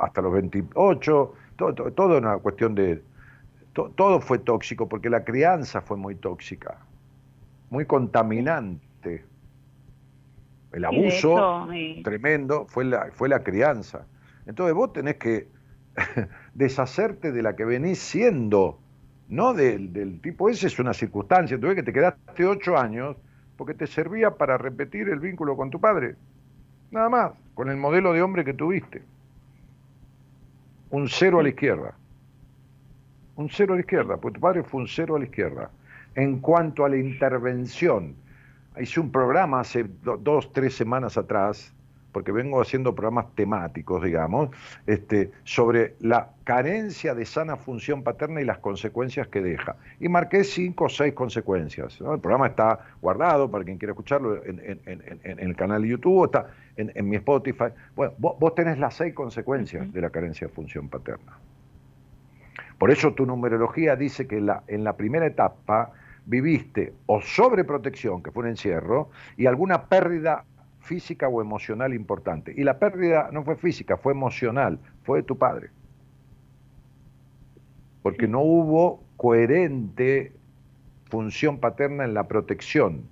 hasta, 0.00 0.22
los 0.22 0.32
28, 0.32 1.34
todo, 1.56 1.74
todo, 1.74 1.92
todo 1.92 2.16
una 2.18 2.38
cuestión 2.38 2.74
de... 2.74 3.02
todo 3.74 4.20
fue 4.20 4.38
tóxico 4.38 4.88
porque 4.88 5.10
la 5.10 5.22
crianza 5.22 5.82
fue 5.82 5.98
muy 5.98 6.14
tóxica, 6.14 6.78
muy 7.68 7.84
contaminante. 7.84 9.24
El 10.72 10.84
abuso 10.84 11.68
tremendo 12.04 12.66
fue 12.66 12.84
la, 12.84 13.10
fue 13.12 13.28
la 13.28 13.42
crianza. 13.42 14.06
Entonces 14.46 14.74
vos 14.74 14.92
tenés 14.92 15.16
que 15.16 15.48
deshacerte 16.54 17.32
de 17.32 17.42
la 17.42 17.56
que 17.56 17.64
venís 17.64 17.98
siendo, 17.98 18.78
no 19.28 19.52
del, 19.52 19.92
del 19.92 20.20
tipo, 20.20 20.48
esa 20.48 20.66
es 20.66 20.78
una 20.78 20.94
circunstancia, 20.94 21.58
tú 21.58 21.66
ves 21.66 21.76
que 21.76 21.82
te 21.82 21.92
quedaste 21.92 22.44
ocho 22.44 22.76
años 22.76 23.16
porque 23.56 23.74
te 23.74 23.86
servía 23.86 24.30
para 24.36 24.56
repetir 24.56 25.08
el 25.08 25.18
vínculo 25.18 25.56
con 25.56 25.70
tu 25.70 25.80
padre, 25.80 26.16
nada 26.90 27.08
más, 27.08 27.32
con 27.54 27.68
el 27.68 27.76
modelo 27.76 28.12
de 28.12 28.22
hombre 28.22 28.44
que 28.44 28.54
tuviste. 28.54 29.02
Un 30.90 31.08
cero 31.08 31.40
a 31.40 31.42
la 31.42 31.50
izquierda. 31.50 31.94
Un 33.36 33.50
cero 33.50 33.74
a 33.74 33.76
la 33.76 33.80
izquierda, 33.80 34.16
porque 34.16 34.36
tu 34.36 34.40
padre 34.40 34.62
fue 34.62 34.80
un 34.80 34.88
cero 34.88 35.16
a 35.16 35.18
la 35.18 35.26
izquierda. 35.26 35.70
En 36.14 36.40
cuanto 36.40 36.84
a 36.84 36.88
la 36.88 36.96
intervención, 36.96 38.14
hice 38.78 39.00
un 39.00 39.10
programa 39.10 39.60
hace 39.60 39.86
dos, 40.02 40.52
tres 40.52 40.74
semanas 40.74 41.16
atrás 41.16 41.72
porque 42.12 42.32
vengo 42.32 42.60
haciendo 42.60 42.94
programas 42.94 43.26
temáticos, 43.34 44.02
digamos, 44.02 44.50
este, 44.86 45.30
sobre 45.44 45.94
la 46.00 46.30
carencia 46.44 47.14
de 47.14 47.24
sana 47.24 47.56
función 47.56 48.02
paterna 48.02 48.40
y 48.40 48.44
las 48.44 48.58
consecuencias 48.58 49.28
que 49.28 49.40
deja. 49.40 49.76
Y 50.00 50.08
marqué 50.08 50.44
cinco 50.44 50.86
o 50.86 50.88
seis 50.88 51.14
consecuencias. 51.14 52.00
El 52.00 52.20
programa 52.20 52.48
está 52.48 52.80
guardado 53.00 53.50
para 53.50 53.64
quien 53.64 53.78
quiera 53.78 53.92
escucharlo 53.92 54.42
en, 54.44 54.80
el 55.24 55.56
canal 55.56 55.82
de 55.82 55.88
YouTube, 55.88 56.24
está 56.24 56.48
en, 56.76 57.08
mi 57.08 57.16
Spotify. 57.16 57.66
Bueno, 57.94 58.12
vos, 58.18 58.54
tenés 58.54 58.78
las 58.78 58.94
seis 58.94 59.14
consecuencias 59.14 59.92
de 59.92 60.00
la 60.00 60.10
carencia 60.10 60.46
de 60.48 60.52
función 60.52 60.88
paterna. 60.88 61.38
Por 62.78 62.90
eso 62.90 63.12
tu 63.12 63.26
numerología 63.26 63.94
dice 63.94 64.26
que 64.26 64.40
la, 64.40 64.62
en 64.66 64.84
la 64.84 64.96
primera 64.96 65.26
etapa 65.26 65.92
viviste 66.26 66.92
o 67.06 67.20
sobreprotección, 67.20 68.22
que 68.22 68.30
fue 68.30 68.44
un 68.44 68.50
encierro, 68.50 69.10
y 69.36 69.46
alguna 69.46 69.86
pérdida 69.86 70.44
física 70.80 71.28
o 71.28 71.40
emocional 71.40 71.94
importante. 71.94 72.54
Y 72.56 72.64
la 72.64 72.78
pérdida 72.78 73.30
no 73.32 73.44
fue 73.44 73.56
física, 73.56 73.96
fue 73.96 74.12
emocional, 74.12 74.78
fue 75.02 75.18
de 75.18 75.22
tu 75.24 75.36
padre. 75.36 75.70
Porque 78.02 78.26
no 78.26 78.40
hubo 78.40 79.02
coherente 79.16 80.32
función 81.10 81.58
paterna 81.58 82.04
en 82.04 82.14
la 82.14 82.26
protección. 82.26 83.02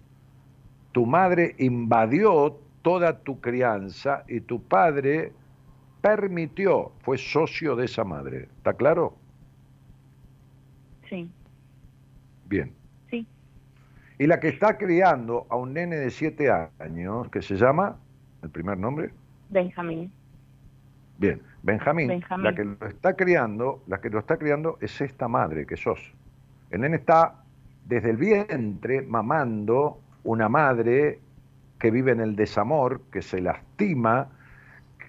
Tu 0.92 1.04
madre 1.04 1.54
invadió 1.58 2.58
toda 2.82 3.18
tu 3.18 3.40
crianza 3.40 4.24
y 4.28 4.40
tu 4.40 4.62
padre 4.62 5.32
permitió, 6.00 6.92
fue 7.00 7.18
socio 7.18 7.76
de 7.76 7.84
esa 7.84 8.04
madre. 8.04 8.48
¿Está 8.56 8.72
claro? 8.72 9.14
Sí. 11.08 11.30
Bien. 12.46 12.77
Y 14.18 14.26
la 14.26 14.40
que 14.40 14.48
está 14.48 14.76
criando 14.76 15.46
a 15.48 15.56
un 15.56 15.74
nene 15.74 15.96
de 15.96 16.10
7 16.10 16.50
años, 16.78 17.28
que 17.30 17.40
se 17.42 17.56
llama, 17.56 17.96
el 18.42 18.50
primer 18.50 18.78
nombre. 18.78 19.10
Benjamín. 19.50 20.10
Bien, 21.18 21.40
Benjamín, 21.62 22.22
la 22.38 22.54
que 22.54 22.64
lo 22.64 22.86
está 22.86 23.14
criando, 23.14 23.82
la 23.88 24.00
que 24.00 24.08
lo 24.08 24.20
está 24.20 24.36
criando 24.36 24.78
es 24.80 25.00
esta 25.00 25.26
madre 25.26 25.66
que 25.66 25.76
sos. 25.76 26.14
El 26.70 26.82
nene 26.82 26.96
está 26.96 27.42
desde 27.86 28.10
el 28.10 28.16
vientre 28.16 29.02
mamando 29.02 30.00
una 30.22 30.48
madre 30.48 31.18
que 31.78 31.90
vive 31.90 32.12
en 32.12 32.20
el 32.20 32.36
desamor, 32.36 33.00
que 33.10 33.22
se 33.22 33.40
lastima, 33.40 34.28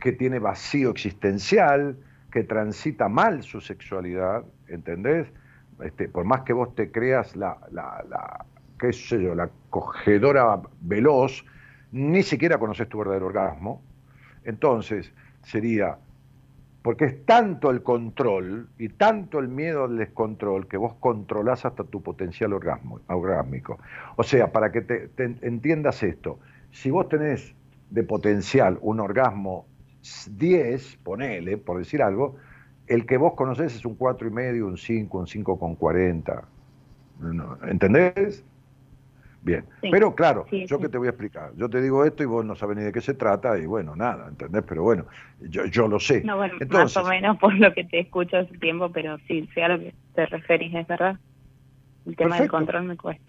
que 0.02 0.14
tiene 0.14 0.40
vacío 0.40 0.90
existencial, 0.91 1.98
que 2.31 2.44
transita 2.44 3.10
mal 3.10 3.44
su 3.44 3.60
sexualidad, 3.60 4.44
¿entendés? 4.68 5.27
Este, 5.84 6.10
por 6.10 6.26
más 6.26 6.41
que 6.41 6.53
vos 6.53 6.73
te 6.76 6.91
creas 6.91 7.36
la, 7.36 7.57
qué 8.80 8.94
sé 8.94 9.22
yo, 9.22 9.36
la 9.36 9.50
cogedora 9.70 10.62
veloz, 10.82 11.46
ni 11.92 12.24
siquiera 12.24 12.58
conoces 12.58 12.88
tu 12.90 12.98
verdadero 13.00 13.28
orgasmo. 13.28 13.82
Entonces, 14.44 15.12
sería, 15.44 15.98
porque 16.82 17.06
es 17.06 17.26
tanto 17.26 17.70
el 17.70 17.84
control 17.84 18.70
y 18.78 18.90
tanto 18.90 19.40
el 19.40 19.48
miedo 19.48 19.84
al 19.84 19.98
descontrol 19.98 20.68
que 20.68 20.78
vos 20.78 20.94
controlás 21.00 21.66
hasta 21.66 21.84
tu 21.84 22.02
potencial 22.02 22.54
orgasmo, 22.54 23.02
orgásmico. 23.08 23.78
O 24.16 24.24
sea, 24.24 24.52
para 24.52 24.72
que 24.72 24.82
te, 24.82 25.10
entiendas 25.42 26.02
esto, 26.04 26.40
si 26.72 26.90
vos 26.90 27.10
tenés 27.10 27.54
de 27.90 28.04
potencial 28.04 28.78
un 28.82 29.00
orgasmo 29.00 29.66
10, 30.32 30.98
ponele, 31.04 31.58
por 31.58 31.80
decir 31.80 32.02
algo, 32.02 32.38
el 32.88 33.06
que 33.06 33.18
vos 33.18 33.34
conocés 33.34 33.76
es 33.76 33.86
un 33.86 33.98
4,5, 33.98 34.64
un 34.64 34.78
5, 34.78 35.18
un 35.20 35.26
5,40. 35.26 36.44
¿Entendés? 37.70 38.44
Bien, 39.41 39.66
pero 39.82 40.14
claro, 40.16 40.45
yo 40.52 40.80
que 40.80 40.90
te 40.90 40.98
voy 40.98 41.07
a 41.07 41.11
explicar, 41.11 41.53
yo 41.56 41.70
te 41.70 41.82
digo 41.82 42.03
esto 42.03 42.24
y 42.24 42.26
vos 42.26 42.44
no 42.44 42.56
sabes 42.56 42.76
ni 42.76 42.84
de 42.84 42.91
qué 42.91 42.99
se 42.99 43.14
trata 43.14 43.57
y 43.57 43.66
bueno, 43.66 43.95
nada, 43.95 44.28
¿entendés? 44.28 44.64
Pero 44.68 44.84
bueno, 44.84 45.06
yo, 45.40 45.66
yo 45.66 45.88
lo 45.88 45.99
sé. 45.99 46.24
No, 46.24 46.36
bueno, 46.36 46.56
más 46.70 46.98
o 46.98 47.06
menos 47.06 47.38
por 47.38 47.53
lo 47.53 47.74
que 47.74 47.86
te 47.86 48.02
escucho 48.02 48.38
hace 48.38 48.57
tiempo, 48.57 48.91
pero 48.91 49.18
sí, 49.28 49.49
sé 49.53 49.64
a 49.64 49.70
lo 49.70 49.80
que 49.80 49.94
te 50.14 50.26
referís, 50.26 50.76
es 50.76 50.88
verdad. 50.88 51.18
El 52.06 52.16
tema 52.18 52.38
del 52.38 52.49
control 52.49 52.84
me 52.84 52.98
cuesta. 52.98 53.24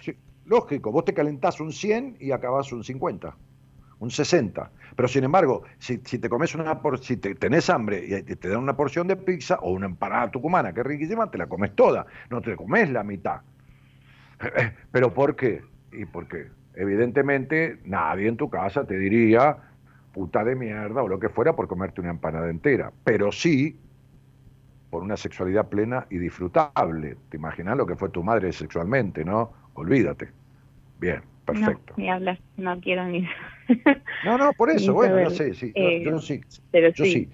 lógico, 0.45 0.91
vos 0.91 1.05
te 1.05 1.15
calentás 1.15 1.61
un 1.61 1.73
100 1.73 2.17
y 2.19 2.33
acabás 2.33 2.73
un 2.73 2.83
50, 2.83 3.37
un 4.01 4.11
60. 4.11 4.73
Pero 4.97 5.09
sin 5.09 5.23
embargo, 5.23 5.63
si, 5.79 6.01
si 6.05 6.19
te 6.19 6.29
comes 6.29 6.55
una 6.57 6.81
por, 6.81 6.99
si 6.99 7.19
te, 7.19 7.37
tenés 7.37 7.71
hambre 7.71 8.25
y 8.27 8.35
te 8.35 8.49
dan 8.49 8.59
una 8.59 8.77
porción 8.77 9.07
de 9.07 9.15
pizza 9.15 9.61
o 9.63 9.71
una 9.71 9.87
empanada 9.87 10.29
tucumana 10.31 10.73
que 10.73 10.81
es 10.81 10.87
riquísima, 10.87 11.31
te 11.31 11.39
la 11.39 11.47
comes 11.47 11.77
toda, 11.77 12.05
no 12.31 12.41
te 12.41 12.57
comes 12.57 12.91
la 12.91 13.05
mitad. 13.05 13.43
¿Pero 14.91 15.15
por 15.15 15.37
qué? 15.37 15.63
Y 15.93 16.05
porque 16.05 16.49
evidentemente 16.75 17.79
nadie 17.85 18.29
en 18.29 18.37
tu 18.37 18.49
casa 18.49 18.87
te 18.87 18.99
diría 18.99 19.57
puta 20.13 20.45
de 20.45 20.57
mierda 20.57 21.03
o 21.03 21.09
lo 21.09 21.19
que 21.19 21.29
fuera 21.29 21.55
por 21.55 21.69
comerte 21.69 22.01
una 22.01 22.11
empanada 22.11 22.51
entera, 22.51 22.93
pero 23.05 23.31
sí 23.33 23.79
por 24.91 25.03
una 25.03 25.17
sexualidad 25.17 25.69
plena 25.69 26.07
y 26.11 26.19
disfrutable. 26.19 27.17
¿Te 27.29 27.37
imaginas 27.37 27.77
lo 27.77 27.87
que 27.87 27.95
fue 27.95 28.09
tu 28.09 28.25
madre 28.25 28.53
sexualmente, 28.53 29.25
no? 29.25 29.53
Olvídate. 29.75 30.29
Bien, 30.99 31.23
perfecto. 31.45 31.95
No, 31.97 32.03
ni 32.03 32.11
hablar, 32.11 32.41
no 32.57 32.81
quiero 32.81 33.07
ni... 33.07 33.27
no, 34.25 34.37
no, 34.37 34.53
por 34.53 34.71
eso, 34.71 34.93
bueno, 34.93 35.21
yo 35.23 35.31
sé, 35.31 35.55
sí, 35.55 35.73
yo, 35.75 36.17
eh, 36.17 36.21
sí, 36.21 36.41
pero 36.73 36.89
yo 36.91 37.05
sí. 37.05 37.31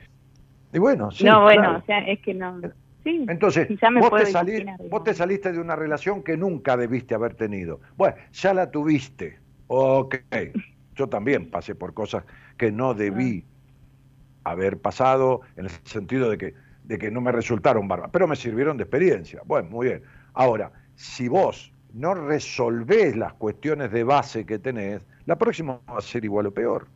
Y 0.72 0.78
bueno, 0.78 1.10
sí. 1.10 1.24
No, 1.24 1.44
bueno, 1.44 1.78
o 1.78 1.82
sea, 1.86 2.00
es 2.00 2.20
que 2.20 2.34
no... 2.34 2.60
Entonces, 3.06 3.68
vos 4.90 5.04
te, 5.04 5.14
saliste 5.14 5.52
de 5.52 5.60
una 5.60 5.76
relación 5.76 6.22
que 6.22 6.36
nunca 6.36 6.76
debiste 6.76 7.14
haber 7.14 7.34
tenido. 7.34 7.80
Bueno, 7.96 8.16
ya 8.32 8.52
la 8.52 8.70
tuviste. 8.70 9.38
Ok. 9.68 10.16
Yo 10.94 11.08
también 11.08 11.50
pasé 11.50 11.74
por 11.74 11.94
cosas 11.94 12.24
que 12.56 12.72
no 12.72 12.94
debí 12.94 13.44
ah. 14.44 14.50
haber 14.50 14.78
pasado, 14.78 15.42
en 15.56 15.66
el 15.66 15.70
sentido 15.84 16.30
de 16.30 16.38
que, 16.38 16.54
de 16.84 16.98
que 16.98 17.10
no 17.10 17.20
me 17.20 17.32
resultaron 17.32 17.86
bárbaras, 17.86 18.10
pero 18.12 18.26
me 18.26 18.36
sirvieron 18.36 18.76
de 18.76 18.84
experiencia. 18.84 19.42
Bueno, 19.44 19.68
muy 19.70 19.88
bien. 19.88 20.02
Ahora, 20.34 20.72
si 20.96 21.28
vos 21.28 21.72
no 21.92 22.14
resolvés 22.14 23.16
las 23.16 23.34
cuestiones 23.34 23.92
de 23.92 24.04
base 24.04 24.44
que 24.44 24.58
tenés, 24.58 25.02
la 25.26 25.36
próxima 25.36 25.80
va 25.88 25.98
a 25.98 26.02
ser 26.02 26.24
igual 26.24 26.46
o 26.46 26.50
peor. 26.52 26.86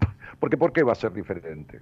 Porque 0.40 0.56
¿por 0.56 0.72
qué 0.72 0.82
va 0.82 0.92
a 0.92 0.96
ser 0.96 1.12
diferente? 1.12 1.80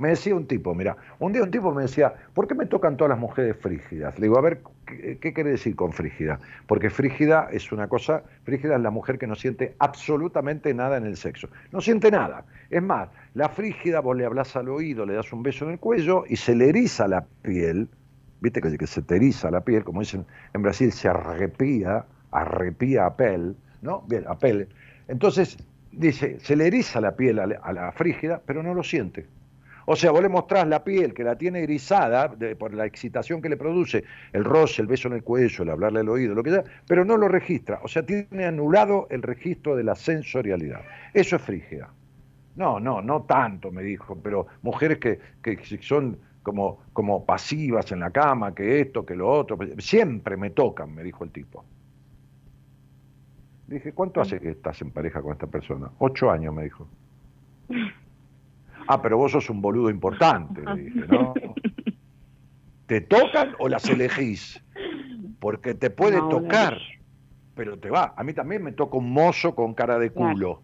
Me 0.00 0.08
decía 0.08 0.34
un 0.34 0.46
tipo, 0.46 0.74
mira, 0.74 0.96
un 1.18 1.30
día 1.30 1.42
un 1.42 1.50
tipo 1.50 1.74
me 1.74 1.82
decía, 1.82 2.14
¿por 2.32 2.48
qué 2.48 2.54
me 2.54 2.64
tocan 2.64 2.96
todas 2.96 3.10
las 3.10 3.18
mujeres 3.18 3.54
frígidas? 3.58 4.18
Le 4.18 4.28
digo, 4.28 4.38
a 4.38 4.40
ver, 4.40 4.62
¿qué, 4.86 5.18
quiere 5.34 5.50
decir 5.50 5.76
con 5.76 5.92
frígida? 5.92 6.40
Porque 6.66 6.88
frígida 6.88 7.50
es 7.52 7.70
una 7.70 7.86
cosa, 7.86 8.22
frígida 8.44 8.76
es 8.76 8.80
la 8.80 8.90
mujer 8.90 9.18
que 9.18 9.26
no 9.26 9.34
siente 9.34 9.74
absolutamente 9.78 10.72
nada 10.72 10.96
en 10.96 11.04
el 11.04 11.18
sexo. 11.18 11.50
No 11.70 11.82
siente 11.82 12.10
nada. 12.10 12.46
Es 12.70 12.82
más, 12.82 13.10
la 13.34 13.50
frígida 13.50 14.00
vos 14.00 14.16
le 14.16 14.24
hablas 14.24 14.56
al 14.56 14.70
oído, 14.70 15.04
le 15.04 15.12
das 15.12 15.34
un 15.34 15.42
beso 15.42 15.66
en 15.66 15.72
el 15.72 15.78
cuello 15.78 16.24
y 16.26 16.36
se 16.36 16.54
le 16.54 16.70
eriza 16.70 17.06
la 17.06 17.26
piel, 17.42 17.86
viste 18.40 18.62
que, 18.62 18.86
se 18.86 19.02
te 19.02 19.16
eriza 19.16 19.50
la 19.50 19.60
piel, 19.60 19.84
como 19.84 20.00
dicen 20.00 20.24
en 20.54 20.62
Brasil, 20.62 20.92
se 20.92 21.08
arrepía, 21.08 22.06
arrepía 22.30 23.04
a 23.04 23.16
piel, 23.18 23.54
¿no? 23.82 24.00
Bien, 24.08 24.24
a 24.26 24.38
piel. 24.38 24.66
Entonces, 25.08 25.58
dice, 25.92 26.40
se 26.40 26.56
le 26.56 26.68
eriza 26.68 27.02
la 27.02 27.16
piel 27.16 27.38
a 27.38 27.72
la 27.74 27.92
frígida, 27.92 28.40
pero 28.46 28.62
no 28.62 28.72
lo 28.72 28.82
siente. 28.82 29.26
O 29.92 29.96
sea, 29.96 30.12
vos 30.12 30.22
le 30.22 30.28
mostrás 30.28 30.68
la 30.68 30.84
piel 30.84 31.12
que 31.12 31.24
la 31.24 31.34
tiene 31.34 31.62
grisada 31.62 32.32
por 32.56 32.72
la 32.72 32.86
excitación 32.86 33.42
que 33.42 33.48
le 33.48 33.56
produce 33.56 34.04
el 34.32 34.44
roce, 34.44 34.82
el 34.82 34.86
beso 34.86 35.08
en 35.08 35.14
el 35.14 35.24
cuello, 35.24 35.64
el 35.64 35.70
hablarle 35.70 35.98
al 35.98 36.08
oído, 36.08 36.32
lo 36.32 36.44
que 36.44 36.50
sea, 36.50 36.62
pero 36.86 37.04
no 37.04 37.16
lo 37.16 37.26
registra. 37.26 37.80
O 37.82 37.88
sea, 37.88 38.06
tiene 38.06 38.44
anulado 38.44 39.08
el 39.10 39.20
registro 39.20 39.74
de 39.74 39.82
la 39.82 39.96
sensorialidad. 39.96 40.82
Eso 41.12 41.34
es 41.34 41.42
frígida. 41.42 41.92
No, 42.54 42.78
no, 42.78 43.02
no 43.02 43.22
tanto, 43.22 43.72
me 43.72 43.82
dijo, 43.82 44.16
pero 44.22 44.46
mujeres 44.62 44.98
que, 44.98 45.18
que 45.42 45.58
son 45.82 46.18
como, 46.44 46.84
como 46.92 47.26
pasivas 47.26 47.90
en 47.90 47.98
la 47.98 48.12
cama, 48.12 48.54
que 48.54 48.80
esto, 48.82 49.04
que 49.04 49.16
lo 49.16 49.28
otro, 49.28 49.58
siempre 49.78 50.36
me 50.36 50.50
tocan, 50.50 50.94
me 50.94 51.02
dijo 51.02 51.24
el 51.24 51.32
tipo. 51.32 51.64
Dije, 53.66 53.92
¿cuánto 53.92 54.20
hace 54.20 54.38
que 54.38 54.50
estás 54.50 54.80
en 54.82 54.92
pareja 54.92 55.20
con 55.20 55.32
esta 55.32 55.48
persona? 55.48 55.90
Ocho 55.98 56.30
años, 56.30 56.54
me 56.54 56.62
dijo. 56.62 56.86
Ah, 58.92 59.00
pero 59.00 59.16
vos 59.18 59.30
sos 59.30 59.48
un 59.48 59.62
boludo 59.62 59.88
importante, 59.88 60.62
le 60.64 60.82
dije, 60.82 61.06
¿no? 61.08 61.32
¿Te 62.86 63.00
tocan 63.00 63.54
o 63.60 63.68
las 63.68 63.88
elegís? 63.88 64.60
Porque 65.38 65.74
te 65.74 65.90
puede 65.90 66.18
tocar, 66.28 66.76
pero 67.54 67.78
te 67.78 67.88
va. 67.88 68.14
A 68.16 68.24
mí 68.24 68.32
también 68.32 68.64
me 68.64 68.72
toca 68.72 68.96
un 68.96 69.12
mozo 69.12 69.54
con 69.54 69.74
cara 69.74 69.96
de 70.00 70.10
culo. 70.10 70.60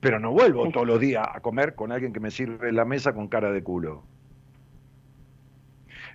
Pero 0.00 0.20
no 0.20 0.32
vuelvo 0.32 0.68
todos 0.68 0.86
los 0.86 1.00
días 1.00 1.26
a 1.32 1.40
comer 1.40 1.74
con 1.74 1.92
alguien 1.92 2.12
que 2.12 2.20
me 2.20 2.30
sirve 2.30 2.70
la 2.72 2.84
mesa 2.84 3.14
con 3.14 3.26
cara 3.28 3.50
de 3.50 3.62
culo. 3.62 4.02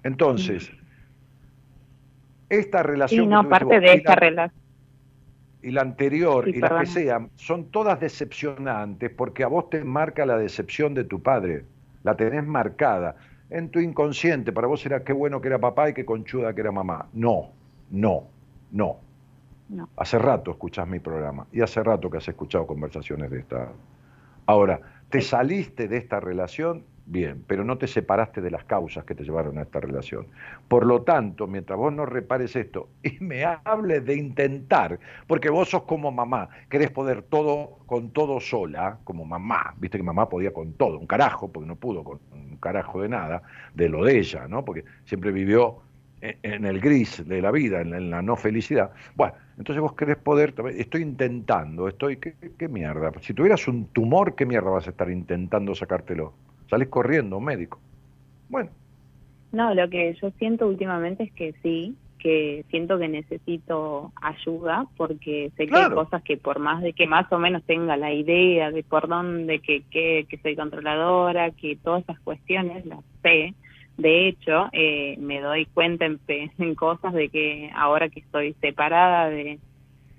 Entonces, 0.03 0.71
esta 2.49 2.83
relación... 2.83 3.25
Y 3.25 3.27
no, 3.29 3.49
parte 3.49 3.79
de 3.79 3.93
esta 3.93 4.13
relación 4.13 4.66
y 5.67 5.71
la 5.71 5.81
anterior 5.81 6.47
y 6.47 6.61
la 6.61 6.79
que 6.79 6.85
sea, 6.85 7.27
son 7.35 7.65
todas 7.65 7.99
decepcionantes 7.99 9.09
porque 9.09 9.43
a 9.43 9.47
vos 9.47 9.69
te 9.69 9.83
marca 9.83 10.25
la 10.25 10.37
decepción 10.37 10.93
de 10.93 11.03
tu 11.03 11.21
padre, 11.21 11.65
la 12.03 12.15
tenés 12.15 12.45
marcada. 12.45 13.17
En 13.49 13.69
tu 13.69 13.79
inconsciente, 13.79 14.53
para 14.53 14.67
vos 14.67 14.85
era 14.85 15.03
qué 15.03 15.11
bueno 15.11 15.41
que 15.41 15.49
era 15.49 15.59
papá 15.59 15.89
y 15.89 15.93
qué 15.93 16.05
conchuda 16.05 16.53
que 16.53 16.61
era 16.61 16.71
mamá. 16.71 17.07
No, 17.11 17.49
no, 17.91 18.23
no. 18.71 18.97
Hace 19.97 20.17
rato 20.19 20.51
escuchás 20.51 20.87
mi 20.87 20.99
programa 20.99 21.45
y 21.51 21.59
hace 21.59 21.83
rato 21.83 22.09
que 22.09 22.17
has 22.19 22.27
escuchado 22.29 22.65
conversaciones 22.65 23.29
de 23.29 23.39
esta. 23.39 23.67
Ahora, 24.45 24.79
te 25.09 25.19
saliste 25.19 25.89
de 25.89 25.97
esta 25.97 26.21
relación 26.21 26.85
bien, 27.07 27.43
pero 27.47 27.63
no 27.63 27.77
te 27.77 27.87
separaste 27.87 28.41
de 28.41 28.51
las 28.51 28.65
causas 28.65 29.05
que 29.05 29.15
te 29.15 29.23
llevaron 29.23 29.57
a 29.57 29.63
esta 29.63 29.79
relación. 29.79 30.27
Por 30.67 30.85
lo 30.85 31.01
tanto, 31.01 31.47
mientras 31.47 31.79
vos 31.79 31.93
no 31.93 32.05
repares 32.05 32.55
esto 32.55 32.89
y 33.03 33.17
me 33.23 33.43
hables 33.45 34.05
de 34.05 34.15
intentar, 34.15 34.99
porque 35.25 35.49
vos 35.49 35.69
sos 35.69 35.83
como 35.83 36.11
mamá, 36.11 36.49
querés 36.69 36.91
poder 36.91 37.23
todo 37.23 37.79
con 37.85 38.11
todo 38.11 38.39
sola, 38.39 38.99
como 39.03 39.25
mamá, 39.25 39.73
viste 39.77 39.97
que 39.97 40.03
mamá 40.03 40.27
podía 40.29 40.51
con 40.51 40.73
todo, 40.73 40.99
un 40.99 41.07
carajo, 41.07 41.51
porque 41.51 41.67
no 41.67 41.75
pudo 41.75 42.03
con 42.03 42.19
un 42.33 42.57
carajo 42.57 43.01
de 43.01 43.09
nada, 43.09 43.41
de 43.73 43.89
lo 43.89 44.03
de 44.03 44.19
ella, 44.19 44.47
¿no? 44.47 44.65
Porque 44.65 44.83
siempre 45.05 45.31
vivió 45.31 45.81
en 46.19 46.65
el 46.65 46.79
gris 46.79 47.25
de 47.27 47.41
la 47.41 47.51
vida, 47.51 47.81
en 47.81 48.09
la 48.09 48.21
no 48.21 48.35
felicidad. 48.35 48.91
Bueno, 49.15 49.35
entonces 49.57 49.81
vos 49.81 49.93
querés 49.93 50.17
poder, 50.17 50.53
estoy 50.75 51.03
intentando, 51.03 51.87
estoy, 51.87 52.17
¿qué, 52.17 52.33
qué 52.57 52.67
mierda? 52.67 53.11
Si 53.21 53.33
tuvieras 53.33 53.67
un 53.67 53.85
tumor, 53.87 54.35
¿qué 54.35 54.45
mierda 54.45 54.71
vas 54.71 54.87
a 54.87 54.89
estar 54.89 55.09
intentando 55.11 55.75
sacártelo? 55.75 56.33
Sales 56.69 56.89
corriendo, 56.89 57.39
médico. 57.39 57.79
Bueno. 58.49 58.69
No, 59.51 59.73
lo 59.73 59.89
que 59.89 60.13
yo 60.21 60.31
siento 60.31 60.67
últimamente 60.67 61.23
es 61.23 61.31
que 61.31 61.53
sí, 61.63 61.95
que 62.19 62.65
siento 62.69 62.97
que 62.97 63.07
necesito 63.07 64.11
ayuda 64.21 64.85
porque 64.97 65.51
sé 65.55 65.67
que 65.67 65.75
hay 65.75 65.89
cosas 65.91 66.21
que 66.23 66.37
por 66.37 66.59
más 66.59 66.81
de 66.81 66.93
que 66.93 67.07
más 67.07 67.31
o 67.31 67.39
menos 67.39 67.63
tenga 67.63 67.95
la 67.95 68.11
idea 68.11 68.71
de 68.71 68.83
por 68.83 69.07
dónde, 69.07 69.59
que, 69.59 69.83
que, 69.89 70.25
que 70.27 70.37
soy 70.39 70.55
controladora, 70.55 71.51
que 71.51 71.77
todas 71.77 72.03
esas 72.03 72.19
cuestiones 72.19 72.85
las 72.85 72.99
sé. 73.21 73.53
De 73.97 74.27
hecho, 74.27 74.69
eh, 74.73 75.15
me 75.19 75.41
doy 75.41 75.65
cuenta 75.65 76.05
en, 76.05 76.19
en, 76.57 76.75
cosas 76.75 77.13
de 77.13 77.29
que 77.29 77.71
ahora 77.75 78.09
que 78.09 78.19
estoy 78.19 78.53
separada 78.61 79.29
de, 79.29 79.59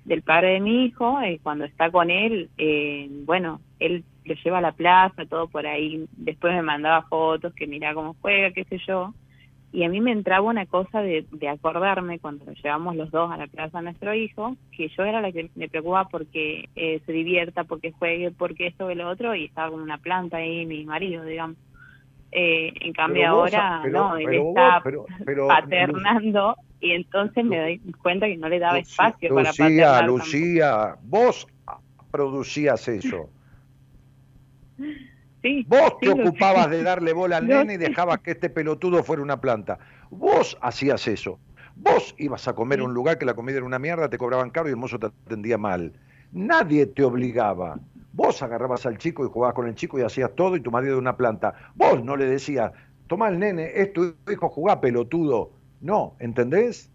del 0.05 0.21
padre 0.21 0.53
de 0.53 0.59
mi 0.59 0.85
hijo, 0.85 1.21
eh, 1.21 1.39
cuando 1.41 1.65
está 1.65 1.91
con 1.91 2.09
él, 2.09 2.49
eh, 2.57 3.07
bueno, 3.25 3.61
él 3.79 4.03
lo 4.29 4.35
lleva 4.35 4.59
a 4.59 4.61
la 4.61 4.71
plaza, 4.71 5.25
todo 5.25 5.47
por 5.47 5.67
ahí, 5.67 6.05
después 6.17 6.53
me 6.53 6.61
mandaba 6.61 7.03
fotos, 7.03 7.53
que 7.53 7.67
mira 7.67 7.93
cómo 7.93 8.15
juega, 8.21 8.51
qué 8.51 8.63
sé 8.65 8.79
yo, 8.87 9.13
y 9.71 9.83
a 9.83 9.89
mí 9.89 10.01
me 10.01 10.11
entraba 10.11 10.47
una 10.47 10.65
cosa 10.65 11.01
de, 11.01 11.25
de 11.31 11.47
acordarme 11.47 12.17
cuando 12.19 12.45
lo 12.45 12.53
llevamos 12.53 12.95
los 12.95 13.11
dos 13.11 13.31
a 13.31 13.37
la 13.37 13.45
plaza 13.45 13.79
a 13.79 13.81
nuestro 13.83 14.15
hijo, 14.15 14.55
que 14.75 14.89
yo 14.89 15.03
era 15.03 15.21
la 15.21 15.31
que 15.31 15.49
me 15.55 15.69
preocupaba 15.69 16.09
porque 16.09 16.69
eh, 16.75 17.01
se 17.05 17.11
divierta, 17.11 17.65
porque 17.65 17.91
juegue, 17.91 18.31
porque 18.31 18.67
esto 18.67 18.87
o 18.87 18.95
lo 18.95 19.07
otro, 19.07 19.35
y 19.35 19.45
estaba 19.45 19.69
con 19.69 19.81
una 19.81 19.99
planta 19.99 20.37
ahí 20.37 20.65
mi 20.65 20.85
marido, 20.85 21.23
digamos. 21.23 21.57
Eh, 22.31 22.73
en 22.81 22.93
cambio 22.93 23.27
ahora 23.27 23.83
no, 23.89 24.15
él 24.17 24.33
está 24.35 24.83
paternando 25.47 26.55
y 26.79 26.91
entonces 26.91 27.43
me 27.43 27.59
doy 27.59 27.79
cuenta 28.03 28.27
que 28.27 28.37
no 28.37 28.49
le 28.49 28.59
daba 28.59 28.77
espacio 28.77 29.33
para 29.33 29.49
paternar. 29.49 30.05
Lucía, 30.05 30.95
vos 31.03 31.47
producías 32.11 32.87
eso. 32.87 33.29
Vos 35.67 35.97
te 35.99 36.09
ocupabas 36.09 36.69
de 36.69 36.83
darle 36.83 37.13
bola 37.13 37.37
al 37.37 37.47
nene 37.47 37.75
y 37.75 37.77
dejabas 37.77 38.19
que 38.19 38.31
este 38.31 38.49
pelotudo 38.49 39.03
fuera 39.03 39.21
una 39.21 39.39
planta. 39.39 39.79
Vos 40.09 40.57
hacías 40.61 41.07
eso. 41.07 41.39
Vos 41.75 42.13
ibas 42.17 42.47
a 42.47 42.53
comer 42.53 42.79
en 42.79 42.85
un 42.85 42.93
lugar 42.93 43.17
que 43.17 43.25
la 43.25 43.33
comida 43.33 43.57
era 43.57 43.65
una 43.65 43.79
mierda, 43.79 44.09
te 44.09 44.17
cobraban 44.17 44.49
caro 44.49 44.67
y 44.67 44.71
el 44.71 44.77
mozo 44.77 44.99
te 44.99 45.07
atendía 45.07 45.57
mal. 45.57 45.93
Nadie 46.33 46.85
te 46.85 47.03
obligaba. 47.03 47.79
Vos 48.11 48.41
agarrabas 48.41 48.85
al 48.85 48.97
chico 48.97 49.23
y 49.25 49.29
jugabas 49.29 49.55
con 49.55 49.67
el 49.67 49.75
chico 49.75 49.97
y 49.97 50.01
hacías 50.01 50.35
todo 50.35 50.57
y 50.57 50.61
tu 50.61 50.71
marido 50.71 50.93
de 50.95 50.99
una 50.99 51.15
planta. 51.15 51.53
Vos 51.75 52.03
no 52.03 52.17
le 52.17 52.25
decías, 52.25 52.73
toma 53.07 53.29
el 53.29 53.39
nene, 53.39 53.71
es 53.75 53.93
tu 53.93 54.13
hijo, 54.29 54.49
jugá 54.49 54.81
pelotudo. 54.81 55.51
No, 55.79 56.15
¿entendés? 56.19 56.91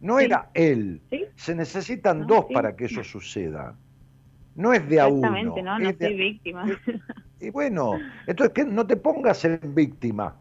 No 0.00 0.18
era 0.18 0.48
él. 0.54 1.02
Se 1.36 1.54
necesitan 1.54 2.26
dos 2.26 2.46
para 2.52 2.76
que 2.76 2.86
eso 2.86 3.04
suceda. 3.04 3.74
No 4.56 4.72
es 4.72 4.88
de 4.88 5.00
a 5.00 5.06
uno. 5.08 5.16
Exactamente, 5.16 5.62
no, 5.62 5.78
no 5.78 5.92
soy 5.92 6.14
víctima. 6.14 6.66
Y 7.40 7.50
bueno, 7.50 7.98
entonces 8.26 8.54
que 8.54 8.64
no 8.64 8.86
te 8.86 8.96
pongas 8.96 9.44
en 9.44 9.74
víctima. 9.74 10.36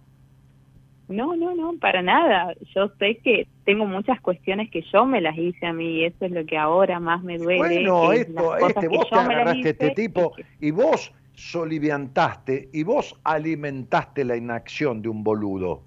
No, 1.10 1.36
no, 1.36 1.54
no, 1.54 1.74
para 1.80 2.02
nada. 2.02 2.54
Yo 2.74 2.90
sé 2.98 3.18
que 3.18 3.48
tengo 3.66 3.86
muchas 3.86 4.22
cuestiones 4.22 4.70
que 4.72 4.84
yo 4.94 5.06
me 5.06 5.20
las 5.20 5.38
hice 5.38 5.66
a 5.66 5.74
mí 5.74 6.00
y 6.00 6.06
eso 6.06 6.26
es 6.26 6.32
lo 6.32 6.46
que 6.46 6.58
ahora 6.58 7.00
más 7.00 7.24
me 7.24 7.38
duele. 7.38 7.58
Bueno, 7.58 8.14
esto, 8.14 8.58
este, 8.58 8.88
vos 8.88 9.10
te 9.10 9.16
agarraste 9.16 9.70
este 9.70 9.90
tipo 9.92 10.32
y 10.62 10.72
vos 10.72 11.14
soliviantaste 11.34 12.70
y 12.72 12.84
vos 12.84 13.20
alimentaste 13.24 14.24
la 14.24 14.38
inacción 14.38 15.02
de 15.02 15.10
un 15.10 15.24
boludo. 15.24 15.84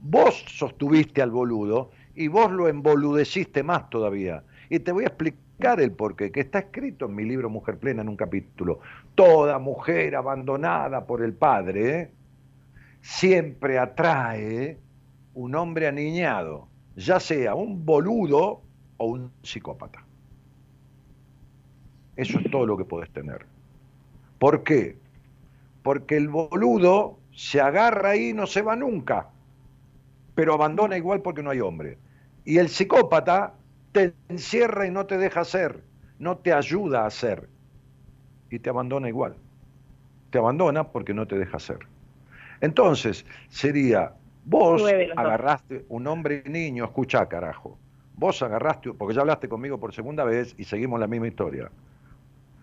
Vos 0.00 0.44
sostuviste 0.46 1.20
al 1.20 1.30
boludo 1.30 1.90
y 2.14 2.28
vos 2.28 2.50
lo 2.50 2.68
emboludeciste 2.68 3.62
más 3.62 3.90
todavía. 3.90 4.44
Y 4.70 4.78
te 4.78 4.92
voy 4.92 5.04
a 5.04 5.08
explicar 5.08 5.41
el 5.58 5.92
porqué, 5.92 6.32
que 6.32 6.40
está 6.40 6.60
escrito 6.60 7.06
en 7.06 7.14
mi 7.14 7.24
libro 7.24 7.48
Mujer 7.48 7.78
Plena 7.78 8.02
en 8.02 8.08
un 8.08 8.16
capítulo. 8.16 8.80
Toda 9.14 9.58
mujer 9.58 10.16
abandonada 10.16 11.06
por 11.06 11.22
el 11.22 11.34
padre 11.34 12.10
siempre 13.00 13.78
atrae 13.78 14.78
un 15.34 15.54
hombre 15.54 15.86
aniñado, 15.86 16.68
ya 16.96 17.20
sea 17.20 17.54
un 17.54 17.84
boludo 17.84 18.62
o 18.96 19.06
un 19.06 19.30
psicópata. 19.42 20.04
Eso 22.16 22.38
es 22.38 22.50
todo 22.50 22.66
lo 22.66 22.76
que 22.76 22.84
podés 22.84 23.10
tener. 23.10 23.46
¿Por 24.38 24.64
qué? 24.64 24.96
Porque 25.82 26.16
el 26.16 26.28
boludo 26.28 27.18
se 27.32 27.60
agarra 27.60 28.10
ahí 28.10 28.30
y 28.30 28.32
no 28.34 28.46
se 28.46 28.62
va 28.62 28.76
nunca, 28.76 29.30
pero 30.34 30.54
abandona 30.54 30.96
igual 30.96 31.22
porque 31.22 31.42
no 31.42 31.50
hay 31.50 31.60
hombre. 31.60 31.98
Y 32.44 32.58
el 32.58 32.68
psicópata 32.68 33.54
te 33.92 34.14
encierra 34.28 34.86
y 34.86 34.90
no 34.90 35.06
te 35.06 35.18
deja 35.18 35.40
hacer, 35.40 35.82
no 36.18 36.38
te 36.38 36.52
ayuda 36.52 37.02
a 37.02 37.06
hacer 37.06 37.48
y 38.50 38.58
te 38.58 38.70
abandona 38.70 39.08
igual. 39.08 39.36
Te 40.30 40.38
abandona 40.38 40.84
porque 40.84 41.14
no 41.14 41.26
te 41.26 41.38
deja 41.38 41.58
hacer. 41.58 41.78
Entonces, 42.60 43.26
sería, 43.48 44.14
vos 44.44 44.82
agarraste 45.16 45.84
un 45.88 46.06
hombre 46.06 46.42
y 46.46 46.48
niño, 46.48 46.84
escucha 46.84 47.26
carajo, 47.28 47.78
vos 48.16 48.42
agarraste, 48.42 48.92
porque 48.94 49.14
ya 49.14 49.20
hablaste 49.20 49.48
conmigo 49.48 49.78
por 49.78 49.94
segunda 49.94 50.24
vez 50.24 50.54
y 50.56 50.64
seguimos 50.64 50.98
la 50.98 51.06
misma 51.06 51.28
historia. 51.28 51.70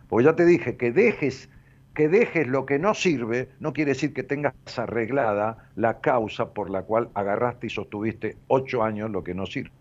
Porque 0.08 0.26
ya 0.26 0.36
te 0.36 0.46
dije 0.46 0.78
que 0.78 0.92
dejes, 0.92 1.50
que 1.94 2.08
dejes 2.08 2.48
lo 2.48 2.66
que 2.66 2.80
no 2.80 2.96
sirve, 2.96 3.50
no 3.60 3.74
quiere 3.74 3.92
decir 3.92 4.14
que 4.14 4.24
tengas 4.24 4.54
arreglada 4.78 5.70
la 5.76 6.00
causa 6.00 6.54
por 6.54 6.72
la 6.72 6.84
cual 6.84 7.10
agarraste 7.14 7.68
y 7.68 7.70
sostuviste 7.70 8.38
ocho 8.48 8.84
años 8.84 9.12
lo 9.12 9.24
que 9.24 9.36
no 9.36 9.46
sirve. 9.46 9.72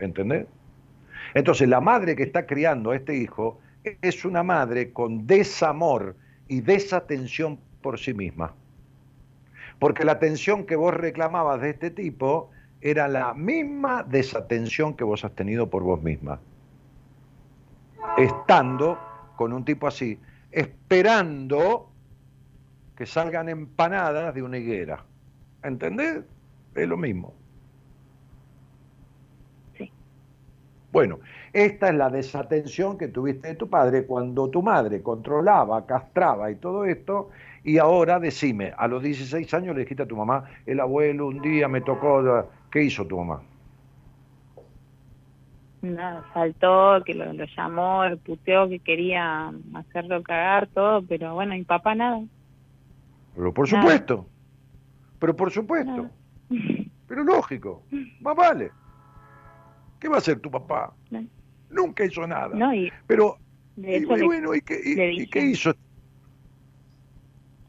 ¿Entendés? 0.00 0.46
Entonces, 1.34 1.68
la 1.68 1.80
madre 1.80 2.16
que 2.16 2.24
está 2.24 2.46
criando 2.46 2.90
a 2.90 2.96
este 2.96 3.16
hijo 3.16 3.60
es 3.84 4.24
una 4.24 4.42
madre 4.42 4.92
con 4.92 5.26
desamor 5.26 6.16
y 6.48 6.60
desatención 6.60 7.58
por 7.82 7.98
sí 7.98 8.14
misma. 8.14 8.54
Porque 9.78 10.04
la 10.04 10.12
atención 10.12 10.66
que 10.66 10.76
vos 10.76 10.92
reclamabas 10.92 11.60
de 11.60 11.70
este 11.70 11.90
tipo 11.90 12.50
era 12.80 13.08
la 13.08 13.34
misma 13.34 14.02
desatención 14.02 14.94
que 14.94 15.04
vos 15.04 15.24
has 15.24 15.34
tenido 15.34 15.70
por 15.70 15.82
vos 15.82 16.02
misma. 16.02 16.40
Estando 18.18 18.98
con 19.36 19.52
un 19.52 19.64
tipo 19.64 19.86
así, 19.86 20.18
esperando 20.50 21.90
que 22.96 23.06
salgan 23.06 23.48
empanadas 23.48 24.34
de 24.34 24.42
una 24.42 24.58
higuera. 24.58 25.04
¿Entendés? 25.62 26.22
Es 26.74 26.88
lo 26.88 26.96
mismo. 26.96 27.34
Bueno, 30.92 31.20
esta 31.52 31.88
es 31.88 31.94
la 31.94 32.10
desatención 32.10 32.98
que 32.98 33.08
tuviste 33.08 33.48
de 33.48 33.54
tu 33.54 33.68
padre 33.68 34.06
cuando 34.06 34.50
tu 34.50 34.62
madre 34.62 35.02
controlaba, 35.02 35.86
castraba 35.86 36.50
y 36.50 36.56
todo 36.56 36.84
esto, 36.84 37.30
y 37.62 37.78
ahora 37.78 38.18
decime, 38.18 38.72
a 38.76 38.88
los 38.88 39.02
16 39.02 39.52
años 39.54 39.76
le 39.76 39.82
dijiste 39.82 40.02
a 40.02 40.06
tu 40.06 40.16
mamá, 40.16 40.44
el 40.66 40.80
abuelo 40.80 41.28
un 41.28 41.40
día 41.40 41.68
me 41.68 41.80
tocó, 41.80 42.48
¿qué 42.70 42.82
hizo 42.82 43.06
tu 43.06 43.18
mamá? 43.18 43.42
Nada, 45.82 46.24
saltó, 46.34 47.02
que 47.04 47.14
lo, 47.14 47.32
llamó, 47.32 48.02
puteó 48.24 48.68
que 48.68 48.80
quería 48.80 49.52
hacerlo 49.74 50.22
cagar, 50.22 50.66
todo, 50.68 51.02
pero 51.02 51.34
bueno, 51.34 51.54
mi 51.54 51.64
papá 51.64 51.94
nada. 51.94 52.20
Pero 53.34 53.54
por 53.54 53.68
supuesto, 53.68 54.26
pero 55.20 55.36
por 55.36 55.50
supuesto, 55.50 56.10
pero 57.06 57.22
lógico, 57.22 57.82
más 58.20 58.36
vale. 58.36 58.72
¿Qué 60.00 60.08
va 60.08 60.16
a 60.16 60.18
hacer 60.18 60.40
tu 60.40 60.50
papá? 60.50 60.92
Nunca 61.68 62.04
hizo 62.04 62.26
nada. 62.26 62.56
Pero, 63.06 63.36
y, 63.76 64.04
bueno, 64.04 64.54
¿y 64.54 64.62
qué, 64.62 65.40
hizo? 65.44 65.74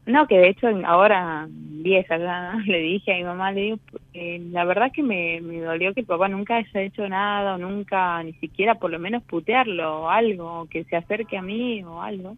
No, 0.06 0.26
que 0.26 0.38
de 0.38 0.48
hecho 0.48 0.66
ahora 0.84 1.46
vieja 1.48 2.16
ya 2.18 2.54
le 2.66 2.78
dije 2.78 3.12
a 3.12 3.16
mi 3.18 3.24
mamá, 3.24 3.52
le 3.52 3.60
digo, 3.60 3.78
eh, 4.14 4.40
la 4.50 4.64
verdad 4.64 4.90
que 4.92 5.02
me, 5.02 5.40
me 5.42 5.60
dolió 5.60 5.94
que 5.94 6.00
el 6.00 6.06
papá 6.06 6.28
nunca 6.28 6.56
haya 6.56 6.82
hecho 6.82 7.08
nada 7.08 7.54
o 7.54 7.58
nunca 7.58 8.22
ni 8.22 8.32
siquiera 8.34 8.76
por 8.76 8.90
lo 8.90 8.98
menos 8.98 9.22
putearlo 9.22 10.02
o 10.02 10.08
algo, 10.08 10.66
que 10.70 10.84
se 10.84 10.96
acerque 10.96 11.36
a 11.36 11.42
mí 11.42 11.84
o 11.84 12.02
algo. 12.02 12.36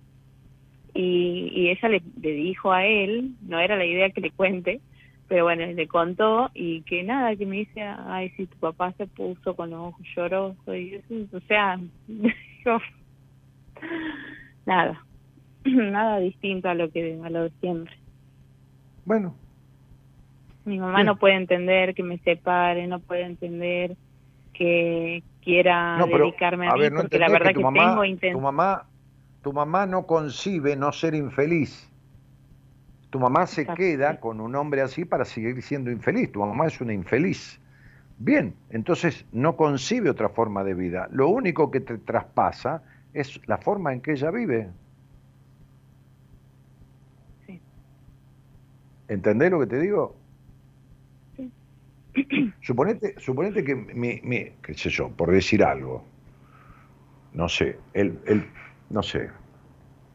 Y, 0.93 1.51
y 1.53 1.71
ella 1.71 1.89
le, 1.89 2.03
le 2.21 2.33
dijo 2.33 2.73
a 2.73 2.85
él, 2.85 3.31
no 3.43 3.59
era 3.59 3.77
la 3.77 3.87
idea 3.87 4.11
que 4.11 4.21
le 4.21 4.31
cuente, 4.31 4.81
pero 5.29 5.45
bueno, 5.45 5.65
le 5.65 5.89
contó 5.89 6.51
y 6.55 6.83
que 6.83 7.03
nada, 7.03 7.35
que 7.37 7.47
me 7.47 7.57
dice, 7.57 7.81
ay, 7.83 8.31
si 8.31 8.47
tu 8.47 8.57
papá 8.59 8.93
se 8.93 9.07
puso 9.07 9.55
con 9.55 9.71
los 9.71 9.81
ojos 9.81 10.07
llorosos 10.15 10.77
y 10.77 10.95
eso, 10.95 11.37
o 11.37 11.41
sea, 11.41 11.81
nada, 14.67 15.03
nada 15.65 16.19
distinto 16.21 16.69
a 16.69 16.75
lo 16.75 16.91
que 16.91 17.19
a 17.25 17.31
lo 17.31 17.45
de 17.45 17.51
siempre. 17.61 17.95
Bueno. 19.05 19.35
Mi 20.65 20.79
mamá 20.79 21.05
no 21.05 21.17
puede 21.17 21.35
entender 21.35 21.95
que 21.95 22.03
me 22.03 22.19
separe, 22.19 22.87
no 22.87 22.99
puede 22.99 23.25
entender 23.25 23.97
que 24.55 25.23
quiera 25.43 26.03
dedicarme 26.07 26.69
a, 26.69 26.75
mí, 26.75 26.91
porque 26.91 27.19
la 27.19 27.29
verdad 27.29 27.53
que, 27.53 27.63
tengo 27.63 28.03
Tu 28.33 28.41
mamá, 28.41 28.87
tu 29.43 29.53
mamá 29.53 29.85
no 29.85 30.07
concibe 30.07 30.75
no 30.75 30.91
ser 30.93 31.15
infeliz. 31.15 31.91
Tu 33.15 33.20
mamá 33.20 33.47
se 33.47 33.65
queda 33.65 34.19
con 34.19 34.41
un 34.41 34.57
hombre 34.57 34.82
así 34.82 35.05
para 35.05 35.24
seguir 35.24 35.62
siendo 35.62 35.89
infeliz. 35.89 36.32
Tu 36.32 36.41
mamá 36.41 36.66
es 36.66 36.81
una 36.81 36.93
infeliz. 36.93 37.61
Bien, 38.19 38.57
entonces 38.70 39.24
no 39.31 39.57
concibe 39.57 40.11
otra 40.11 40.31
forma 40.31 40.65
de 40.65 40.74
vida. 40.74 41.07
Lo 41.12 41.28
único 41.28 41.70
que 41.70 41.78
te 41.78 41.97
traspasa 41.99 42.82
es 43.12 43.41
la 43.47 43.59
forma 43.59 43.93
en 43.93 44.01
que 44.01 44.15
ella 44.15 44.32
vive. 44.32 44.69
Sí. 47.47 47.61
¿Entendés 49.07 49.53
lo 49.53 49.61
que 49.61 49.66
te 49.69 49.78
digo? 49.78 50.16
Sí. 51.36 51.53
Suponete, 52.62 53.15
suponete 53.20 53.62
que 53.62 53.77
mi, 53.77 54.23
mi, 54.24 54.47
qué 54.61 54.74
sé 54.74 54.91
yo, 54.91 55.09
por 55.11 55.31
decir 55.31 55.62
algo, 55.62 56.05
no 57.32 57.49
sé, 57.49 57.78
el, 57.93 58.19
el, 58.27 58.45
no 58.91 59.05
sé, 59.05 59.31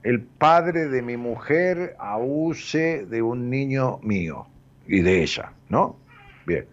el 0.03 0.21
padre 0.21 0.87
de 0.87 1.01
mi 1.01 1.17
mujer 1.17 1.95
abuse 1.99 3.05
de 3.05 3.21
un 3.21 3.49
niño 3.49 3.99
mío 4.01 4.47
y 4.87 5.01
de 5.01 5.23
ella, 5.23 5.53
¿no? 5.69 5.97
Bien. 6.45 6.65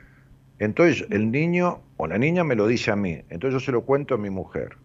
Entonces 0.58 1.06
el 1.10 1.30
niño 1.30 1.80
o 1.96 2.06
la 2.06 2.18
niña 2.18 2.44
me 2.44 2.54
lo 2.54 2.66
dice 2.66 2.90
a 2.90 2.96
mí, 2.96 3.20
entonces 3.28 3.60
yo 3.60 3.60
se 3.60 3.72
lo 3.72 3.82
cuento 3.82 4.14
a 4.14 4.18
mi 4.18 4.30
mujer. 4.30 4.76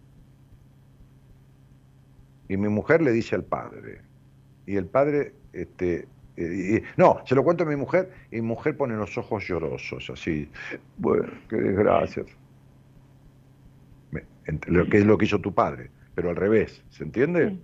Y 2.48 2.56
mi 2.56 2.68
mujer 2.68 3.00
le 3.00 3.12
dice 3.12 3.34
al 3.34 3.44
padre. 3.44 4.00
Y 4.66 4.76
el 4.76 4.86
padre, 4.86 5.34
este, 5.52 6.06
eh, 6.36 6.82
no, 6.96 7.20
se 7.24 7.34
lo 7.34 7.44
cuento 7.44 7.64
a 7.64 7.66
mi 7.66 7.76
mujer 7.76 8.10
y 8.30 8.36
mi 8.36 8.42
mujer 8.42 8.76
pone 8.76 8.94
los 8.94 9.16
ojos 9.16 9.46
llorosos, 9.46 10.10
así. 10.10 10.50
Bueno, 10.98 11.28
qué 11.48 11.56
desgracia. 11.56 12.24
Lo 14.66 14.88
que 14.88 14.98
es 14.98 15.06
lo 15.06 15.16
que 15.16 15.26
hizo 15.26 15.40
tu 15.40 15.54
padre, 15.54 15.90
pero 16.14 16.30
al 16.30 16.36
revés, 16.36 16.82
¿se 16.90 17.04
entiende? 17.04 17.56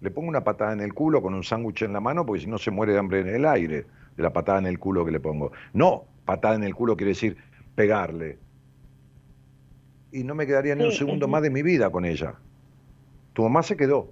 Le 0.00 0.10
pongo 0.10 0.28
una 0.28 0.44
patada 0.44 0.72
en 0.72 0.80
el 0.80 0.92
culo 0.92 1.22
con 1.22 1.34
un 1.34 1.42
sándwich 1.42 1.82
en 1.82 1.92
la 1.92 2.00
mano 2.00 2.26
porque 2.26 2.42
si 2.42 2.46
no 2.46 2.58
se 2.58 2.70
muere 2.70 2.92
de 2.92 2.98
hambre 2.98 3.20
en 3.20 3.28
el 3.28 3.46
aire 3.46 3.86
de 4.16 4.22
la 4.22 4.32
patada 4.32 4.58
en 4.58 4.66
el 4.66 4.78
culo 4.78 5.04
que 5.04 5.10
le 5.10 5.20
pongo. 5.20 5.52
No, 5.72 6.04
patada 6.24 6.54
en 6.54 6.64
el 6.64 6.74
culo 6.74 6.96
quiere 6.96 7.10
decir 7.10 7.36
pegarle. 7.74 8.38
Y 10.12 10.24
no 10.24 10.34
me 10.34 10.46
quedaría 10.46 10.74
ni 10.74 10.84
un 10.84 10.92
segundo 10.92 11.28
más 11.28 11.42
de 11.42 11.50
mi 11.50 11.62
vida 11.62 11.90
con 11.90 12.04
ella. 12.04 12.34
Tu 13.32 13.42
mamá 13.42 13.62
se 13.62 13.76
quedó. 13.76 14.10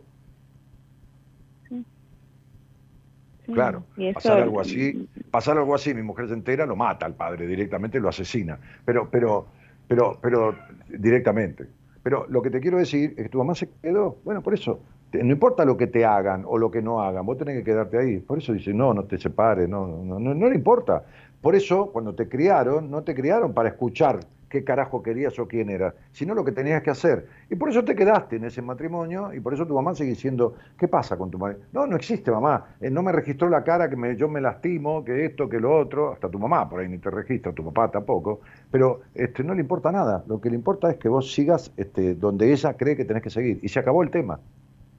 Claro, 3.52 3.84
pasar 4.14 4.40
algo 4.40 4.60
así, 4.60 5.06
pasar 5.30 5.58
algo 5.58 5.74
así, 5.74 5.92
mi 5.92 6.02
mujer 6.02 6.28
se 6.28 6.34
entera, 6.34 6.64
lo 6.64 6.76
mata 6.76 7.04
al 7.04 7.14
padre 7.14 7.46
directamente, 7.46 8.00
lo 8.00 8.08
asesina. 8.08 8.58
Pero, 8.86 9.10
pero, 9.10 9.46
pero, 9.86 10.18
pero 10.20 10.56
directamente. 10.88 11.68
Pero 12.04 12.26
lo 12.28 12.42
que 12.42 12.50
te 12.50 12.60
quiero 12.60 12.76
decir 12.76 13.14
es 13.16 13.24
que 13.24 13.28
tu 13.30 13.38
mamá 13.38 13.54
se 13.54 13.68
quedó. 13.82 14.18
Bueno, 14.24 14.42
por 14.42 14.52
eso, 14.52 14.78
no 15.12 15.32
importa 15.32 15.64
lo 15.64 15.78
que 15.78 15.86
te 15.86 16.04
hagan 16.04 16.44
o 16.46 16.58
lo 16.58 16.70
que 16.70 16.82
no 16.82 17.02
hagan, 17.02 17.24
vos 17.24 17.38
tenés 17.38 17.56
que 17.56 17.64
quedarte 17.64 17.98
ahí. 17.98 18.18
Por 18.18 18.38
eso 18.38 18.52
dice, 18.52 18.74
no, 18.74 18.92
no 18.92 19.04
te 19.04 19.16
separes, 19.16 19.68
no, 19.68 19.86
no, 19.86 20.20
no, 20.20 20.34
no 20.34 20.48
le 20.50 20.54
importa. 20.54 21.02
Por 21.40 21.54
eso, 21.54 21.90
cuando 21.92 22.14
te 22.14 22.28
criaron, 22.28 22.90
no 22.90 23.02
te 23.02 23.14
criaron 23.14 23.54
para 23.54 23.70
escuchar 23.70 24.20
qué 24.48 24.64
carajo 24.64 25.02
querías 25.02 25.38
o 25.38 25.46
quién 25.48 25.70
eras, 25.70 25.94
sino 26.12 26.34
lo 26.34 26.44
que 26.44 26.52
tenías 26.52 26.82
que 26.82 26.90
hacer. 26.90 27.26
Y 27.50 27.56
por 27.56 27.70
eso 27.70 27.84
te 27.84 27.94
quedaste 27.94 28.36
en 28.36 28.44
ese 28.44 28.62
matrimonio 28.62 29.32
y 29.32 29.40
por 29.40 29.54
eso 29.54 29.66
tu 29.66 29.74
mamá 29.74 29.94
sigue 29.94 30.10
diciendo, 30.10 30.54
¿qué 30.78 30.88
pasa 30.88 31.16
con 31.16 31.30
tu 31.30 31.38
madre? 31.38 31.58
No, 31.72 31.86
no 31.86 31.96
existe 31.96 32.30
mamá, 32.30 32.76
eh, 32.80 32.90
no 32.90 33.02
me 33.02 33.12
registró 33.12 33.48
la 33.48 33.64
cara 33.64 33.88
que 33.88 33.96
me, 33.96 34.16
yo 34.16 34.28
me 34.28 34.40
lastimo, 34.40 35.04
que 35.04 35.24
esto, 35.24 35.48
que 35.48 35.60
lo 35.60 35.76
otro, 35.76 36.12
hasta 36.12 36.28
tu 36.28 36.38
mamá 36.38 36.68
por 36.68 36.80
ahí 36.80 36.88
ni 36.88 36.98
te 36.98 37.10
registra, 37.10 37.52
tu 37.52 37.64
papá 37.64 37.90
tampoco, 37.90 38.40
pero 38.70 39.00
este, 39.14 39.42
no 39.44 39.54
le 39.54 39.60
importa 39.60 39.90
nada, 39.90 40.24
lo 40.26 40.40
que 40.40 40.50
le 40.50 40.56
importa 40.56 40.90
es 40.90 40.96
que 40.96 41.08
vos 41.08 41.32
sigas 41.32 41.72
este, 41.76 42.14
donde 42.14 42.52
ella 42.52 42.74
cree 42.74 42.96
que 42.96 43.04
tenés 43.04 43.22
que 43.22 43.30
seguir 43.30 43.60
y 43.62 43.68
se 43.68 43.78
acabó 43.78 44.02
el 44.02 44.10
tema. 44.10 44.40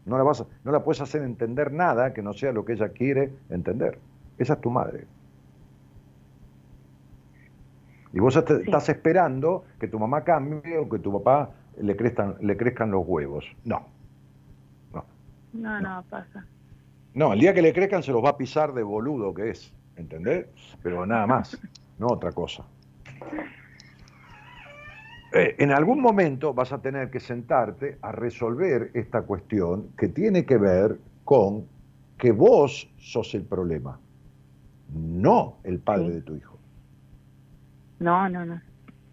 No 0.05 0.17
la, 0.17 0.23
vas 0.23 0.45
no 0.63 0.71
la 0.71 0.83
puedes 0.83 1.01
hacer 1.01 1.23
entender 1.23 1.71
nada 1.71 2.13
que 2.13 2.21
no 2.21 2.33
sea 2.33 2.51
lo 2.51 2.63
que 2.63 2.73
ella 2.73 2.89
quiere 2.89 3.31
entender. 3.49 3.97
Esa 4.37 4.53
es 4.53 4.61
tu 4.61 4.69
madre. 4.69 5.07
Y 8.15 8.19
vos 8.19 8.33
estás 8.37 8.87
esperando 8.87 9.65
que 9.77 9.89
tu 9.89 9.99
mamá 9.99 10.23
cambie 10.23 10.77
o 10.77 10.87
que 10.87 10.99
tu 10.99 11.11
papá 11.11 11.49
le 11.81 11.97
crezcan, 11.97 12.37
le 12.39 12.55
crezcan 12.55 12.89
los 12.89 13.05
huevos. 13.05 13.45
No. 13.65 13.85
No. 14.93 15.03
No, 15.51 15.81
no, 15.81 16.01
pasa. 16.09 16.45
No, 17.13 17.33
el 17.33 17.41
día 17.41 17.53
que 17.53 17.61
le 17.61 17.73
crezcan 17.73 18.03
se 18.03 18.13
los 18.13 18.23
va 18.23 18.29
a 18.29 18.37
pisar 18.37 18.73
de 18.73 18.83
boludo 18.83 19.33
que 19.33 19.49
es, 19.49 19.73
¿entendés? 19.97 20.47
Pero 20.81 21.05
nada 21.05 21.27
más, 21.27 21.59
no 21.99 22.07
otra 22.07 22.31
cosa. 22.31 22.63
Eh, 25.33 25.55
en 25.57 25.73
algún 25.73 25.99
momento 25.99 26.53
vas 26.53 26.71
a 26.71 26.81
tener 26.81 27.11
que 27.11 27.19
sentarte 27.19 27.97
a 28.01 28.13
resolver 28.13 28.91
esta 28.93 29.23
cuestión 29.23 29.89
que 29.97 30.07
tiene 30.07 30.45
que 30.45 30.55
ver 30.55 30.97
con 31.25 31.65
que 32.17 32.31
vos 32.31 32.89
sos 32.97 33.35
el 33.35 33.43
problema, 33.43 33.99
no 34.93 35.57
el 35.65 35.79
padre 35.79 36.11
de 36.11 36.21
tu 36.21 36.37
hijo. 36.37 36.54
No, 37.99 38.29
no, 38.29 38.45
no. 38.45 38.61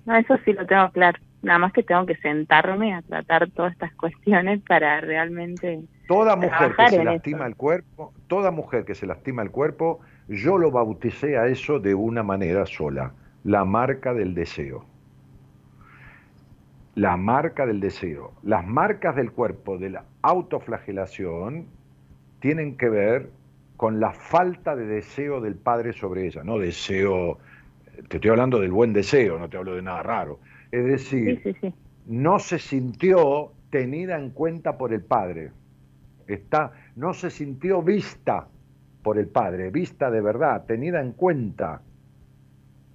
No, 0.04 0.16
eso 0.16 0.36
sí 0.44 0.52
lo 0.52 0.66
tengo 0.66 0.90
claro. 0.90 1.18
Nada 1.42 1.58
más 1.58 1.72
que 1.72 1.82
tengo 1.82 2.06
que 2.06 2.16
sentarme 2.16 2.94
a 2.94 3.02
tratar 3.02 3.50
todas 3.50 3.72
estas 3.72 3.92
cuestiones 3.94 4.60
para 4.62 5.00
realmente. 5.00 5.80
Toda 6.06 6.36
mujer 6.36 6.74
que 6.76 6.88
se 6.88 7.04
lastima 7.04 7.46
el 7.46 7.56
cuerpo, 7.56 8.12
toda 8.28 8.50
mujer 8.50 8.84
que 8.84 8.94
se 8.94 9.06
lastima 9.06 9.42
el 9.42 9.50
cuerpo, 9.50 10.00
yo 10.28 10.56
lo 10.58 10.70
bauticé 10.70 11.36
a 11.36 11.46
eso 11.46 11.80
de 11.80 11.94
una 11.94 12.22
manera 12.22 12.64
sola: 12.66 13.12
la 13.44 13.64
marca 13.64 14.14
del 14.14 14.34
deseo. 14.34 14.84
La 16.94 17.16
marca 17.16 17.66
del 17.66 17.80
deseo. 17.80 18.32
Las 18.42 18.66
marcas 18.66 19.16
del 19.16 19.32
cuerpo 19.32 19.78
de 19.78 19.90
la 19.90 20.04
autoflagelación 20.22 21.66
tienen 22.40 22.76
que 22.76 22.88
ver 22.88 23.30
con 23.76 23.98
la 23.98 24.12
falta 24.12 24.76
de 24.76 24.86
deseo 24.86 25.40
del 25.40 25.56
padre 25.56 25.92
sobre 25.92 26.26
ella, 26.26 26.44
no 26.44 26.58
deseo 26.58 27.38
te 28.08 28.16
estoy 28.16 28.30
hablando 28.30 28.60
del 28.60 28.72
buen 28.72 28.92
deseo, 28.92 29.38
no 29.38 29.48
te 29.48 29.56
hablo 29.56 29.74
de 29.74 29.82
nada 29.82 30.02
raro. 30.02 30.40
Es 30.70 30.84
decir, 30.84 31.74
no 32.06 32.38
se 32.38 32.58
sintió 32.58 33.52
tenida 33.70 34.18
en 34.18 34.30
cuenta 34.30 34.76
por 34.78 34.92
el 34.92 35.02
padre. 35.02 35.50
Está, 36.26 36.72
no 36.96 37.12
se 37.14 37.30
sintió 37.30 37.82
vista 37.82 38.48
por 39.02 39.18
el 39.18 39.28
padre, 39.28 39.70
vista 39.70 40.10
de 40.10 40.20
verdad, 40.20 40.64
tenida 40.66 41.00
en 41.00 41.12
cuenta. 41.12 41.82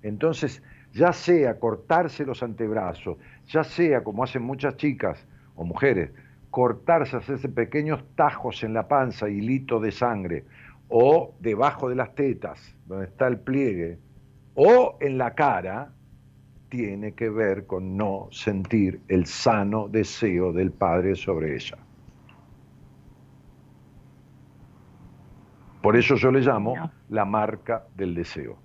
Entonces, 0.02 0.64
ya 0.94 1.14
sea 1.14 1.60
cortarse 1.60 2.26
los 2.26 2.41
antebrazos, 2.41 3.18
ya 3.48 3.64
sea 3.64 4.03
como 4.03 4.24
hacen 4.24 4.44
muchas 4.44 4.78
chicas 4.78 5.28
o 5.56 5.64
mujeres, 5.64 6.11
cortarse, 6.49 7.18
hacerse 7.18 7.49
pequeños 7.49 8.03
tajos 8.15 8.64
en 8.64 8.74
la 8.74 8.88
panza, 8.88 9.30
hilito 9.30 9.80
de 9.80 9.91
sangre, 9.91 10.45
o 10.90 11.36
debajo 11.40 11.90
de 11.90 11.95
las 11.95 12.15
tetas, 12.15 12.76
donde 12.88 13.06
está 13.06 13.28
el 13.28 13.40
pliegue, 13.40 13.99
o 14.60 14.98
en 15.00 15.20
la 15.20 15.36
cara, 15.36 15.94
tiene 16.70 17.14
que 17.14 17.30
ver 17.30 17.68
con 17.68 17.96
no 17.96 18.28
sentir 18.32 19.00
el 19.08 19.28
sano 19.28 19.88
deseo 19.88 20.52
del 20.52 20.72
Padre 20.72 21.16
sobre 21.16 21.56
ella. 21.56 21.78
Por 25.84 25.96
eso 25.96 26.16
yo 26.16 26.32
le 26.32 26.42
llamo 26.42 26.74
la 27.10 27.24
marca 27.24 27.86
del 27.96 28.16
deseo. 28.16 28.58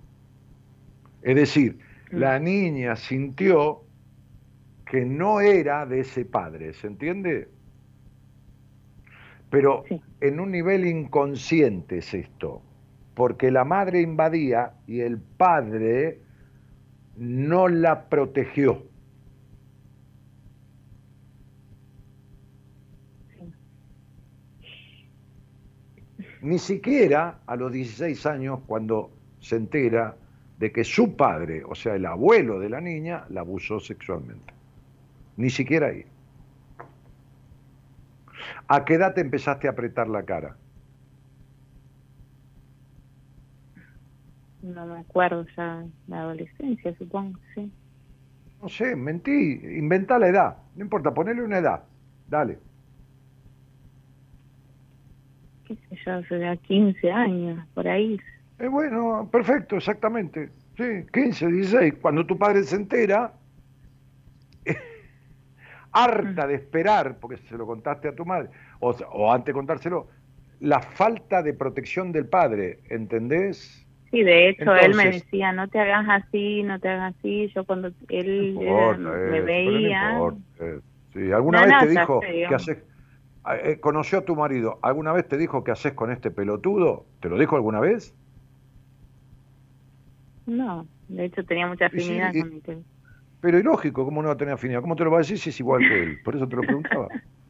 Es 1.21 1.35
decir, 1.35 1.77
mm. 2.11 2.17
la 2.17 2.39
niña 2.39 2.95
sintió 2.95 3.83
que 4.87 5.05
no 5.05 5.41
era 5.41 5.85
de 5.85 5.99
ese 5.99 6.25
padre, 6.25 6.73
¿se 6.73 6.87
entiende? 6.87 7.49
Pero 9.51 9.83
en 10.19 10.39
un 10.39 10.51
nivel 10.51 10.87
inconsciente 10.87 11.99
es 11.99 12.15
esto 12.15 12.63
porque 13.15 13.51
la 13.51 13.63
madre 13.63 14.01
invadía 14.01 14.73
y 14.87 15.01
el 15.01 15.19
padre 15.19 16.19
no 17.15 17.67
la 17.67 18.09
protegió. 18.09 18.83
Ni 26.41 26.59
siquiera 26.59 27.39
a 27.45 27.55
los 27.55 27.71
16 27.71 28.25
años, 28.25 28.59
cuando 28.65 29.11
se 29.39 29.55
entera 29.55 30.17
de 30.59 30.71
que 30.71 30.83
su 30.83 31.15
padre, 31.15 31.63
o 31.63 31.73
sea, 31.73 31.95
el 31.95 32.05
abuelo 32.05 32.59
de 32.59 32.69
la 32.69 32.81
niña, 32.81 33.25
la 33.29 33.41
abusó 33.41 33.79
sexualmente. 33.79 34.53
Ni 35.37 35.49
siquiera 35.49 35.87
ahí. 35.87 36.05
¿A 38.67 38.83
qué 38.83 38.95
edad 38.95 39.13
te 39.13 39.21
empezaste 39.21 39.67
a 39.67 39.71
apretar 39.71 40.09
la 40.09 40.23
cara? 40.23 40.57
No 44.63 44.85
me 44.85 44.99
acuerdo 44.99 45.45
ya, 45.55 45.83
la 46.07 46.21
adolescencia, 46.21 46.95
supongo, 46.97 47.37
sí. 47.53 47.71
No 48.61 48.69
sé, 48.69 48.95
mentí, 48.95 49.59
inventá 49.77 50.17
la 50.17 50.29
edad, 50.29 50.57
no 50.75 50.83
importa, 50.83 51.13
ponele 51.13 51.43
una 51.43 51.57
edad, 51.57 51.83
dale. 52.29 52.57
Qué 55.65 55.75
sé 55.75 55.97
yo, 56.05 56.13
hace 56.13 56.57
15 56.63 57.11
años, 57.11 57.67
por 57.73 57.87
ahí. 57.87 58.17
Eh, 58.59 58.67
bueno, 58.67 59.27
perfecto, 59.29 59.75
exactamente. 59.75 60.49
Sí, 60.77 61.05
15, 61.11 61.47
16. 61.47 61.95
Cuando 62.01 62.25
tu 62.25 62.37
padre 62.37 62.63
se 62.63 62.77
entera, 62.77 63.33
harta 65.91 66.47
de 66.47 66.55
esperar, 66.55 67.17
porque 67.19 67.37
se 67.37 67.57
lo 67.57 67.65
contaste 67.65 68.07
a 68.07 68.15
tu 68.15 68.25
madre, 68.25 68.49
o, 68.79 68.91
o 68.91 69.31
antes 69.31 69.47
de 69.47 69.53
contárselo, 69.53 70.07
la 70.61 70.79
falta 70.79 71.43
de 71.43 71.53
protección 71.53 72.13
del 72.13 72.27
padre, 72.27 72.79
¿entendés? 72.89 73.82
Sí, 74.13 74.21
de 74.21 74.49
hecho, 74.49 74.75
él 74.75 74.93
me 74.95 75.09
decía, 75.09 75.51
no 75.53 75.67
te 75.67 75.79
hagas 75.79 76.05
así, 76.07 76.61
no 76.61 76.79
te 76.79 76.87
hagas 76.87 77.15
así. 77.17 77.51
Yo 77.55 77.65
cuando 77.65 77.89
él 78.09 78.55
me 78.55 79.41
veía... 79.41 80.21
sí, 81.11 81.31
¿Alguna 81.31 81.65
vez 81.65 81.79
te 81.79 81.87
dijo 81.87 82.19
que 82.21 82.53
haces... 82.53 82.77
Eh, 83.63 83.79
conoció 83.81 84.19
a 84.19 84.21
tu 84.21 84.35
marido, 84.37 84.79
¿alguna 84.83 85.11
vez 85.11 85.27
te 85.27 85.37
dijo 85.37 85.63
que 85.65 85.71
haces 85.71 85.93
con 85.93 86.11
este 86.11 86.31
pelotudo? 86.31 87.07
¿Te 87.19 87.27
lo 87.27 87.37
dijo 87.37 87.57
alguna 87.57 87.81
vez? 87.81 88.15
No, 90.45 90.87
de 91.07 91.25
hecho 91.25 91.43
tenía 91.43 91.67
mucha 91.67 91.87
afinidad 91.87 92.33
con 92.37 92.49
mi 92.49 92.61
Pero 93.41 93.59
ilógico, 93.59 94.05
¿cómo 94.05 94.21
no 94.21 94.29
va 94.29 94.35
a 94.35 94.37
tener 94.37 94.53
afinidad? 94.53 94.81
¿Cómo 94.81 94.95
te 94.95 95.03
lo 95.03 95.11
va 95.11 95.17
a 95.17 95.21
decir 95.21 95.39
si 95.39 95.49
es 95.49 95.59
igual 95.59 95.81
que 95.81 96.03
él? 96.03 96.19
Por 96.23 96.35
eso 96.35 96.47
te 96.47 96.55
lo 96.55 96.61
preguntaba. 96.61 97.09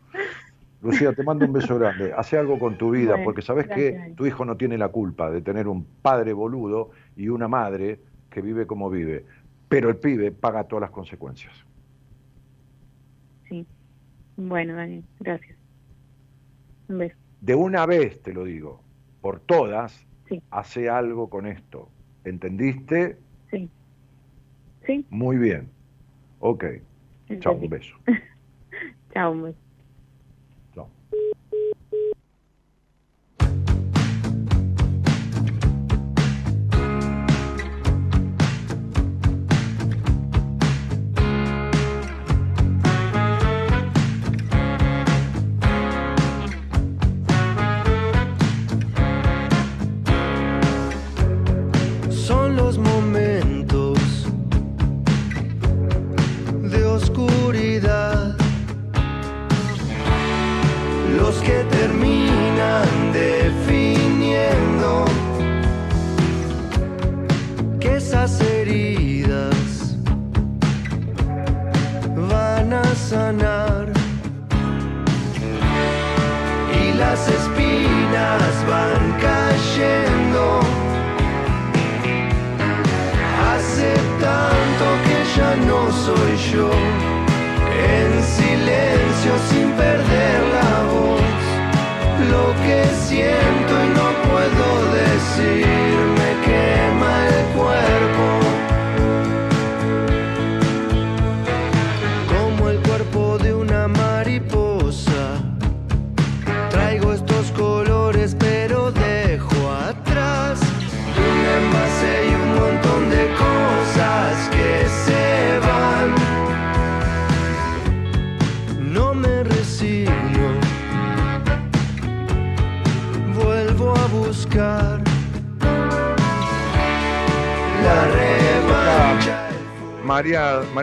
Lucía, 0.84 1.14
te 1.14 1.24
mando 1.24 1.46
un 1.46 1.54
beso 1.54 1.80
grande. 1.80 2.12
Hace 2.14 2.38
algo 2.38 2.60
con 2.60 2.78
tu 2.78 2.92
vida, 2.92 3.16
porque 3.24 3.42
sabes 3.42 3.68
que 3.68 4.14
tu 4.18 4.26
hijo 4.26 4.44
no 4.44 4.58
tiene 4.58 4.78
la 4.78 4.90
culpa 4.90 5.32
de 5.32 5.42
tener 5.42 5.70
un 5.70 5.86
padre 6.02 6.34
boludo 6.34 6.92
y 7.16 7.30
una 7.30 7.48
madre 7.48 8.00
que 8.30 8.42
vive 8.42 8.68
como 8.68 8.90
vive. 8.90 9.26
Pero 9.70 9.90
el 9.90 9.96
pibe 9.96 10.32
paga 10.34 10.66
todas 10.66 10.82
las 10.82 10.92
consecuencias. 10.92 11.54
Sí. 13.48 13.66
Bueno, 14.36 14.76
Daniel, 14.76 15.06
gracias. 15.22 15.58
Un 16.90 16.98
beso. 16.98 17.16
De 17.40 17.56
una 17.56 17.86
vez 17.86 18.22
te 18.22 18.34
lo 18.34 18.44
digo, 18.44 18.82
por 19.22 19.40
todas, 19.40 20.06
hace 20.52 20.90
algo 20.90 21.30
con 21.30 21.48
esto. 21.48 21.88
¿Entendiste? 22.26 23.18
Sí. 23.50 23.70
Sí. 24.86 25.06
Muy 25.10 25.38
bien. 25.38 25.70
Ok. 26.40 26.66
Chao, 27.40 27.54
un 27.54 27.70
beso. 27.70 27.96
Chao, 29.14 29.32
un 29.32 29.44
beso. 29.44 29.63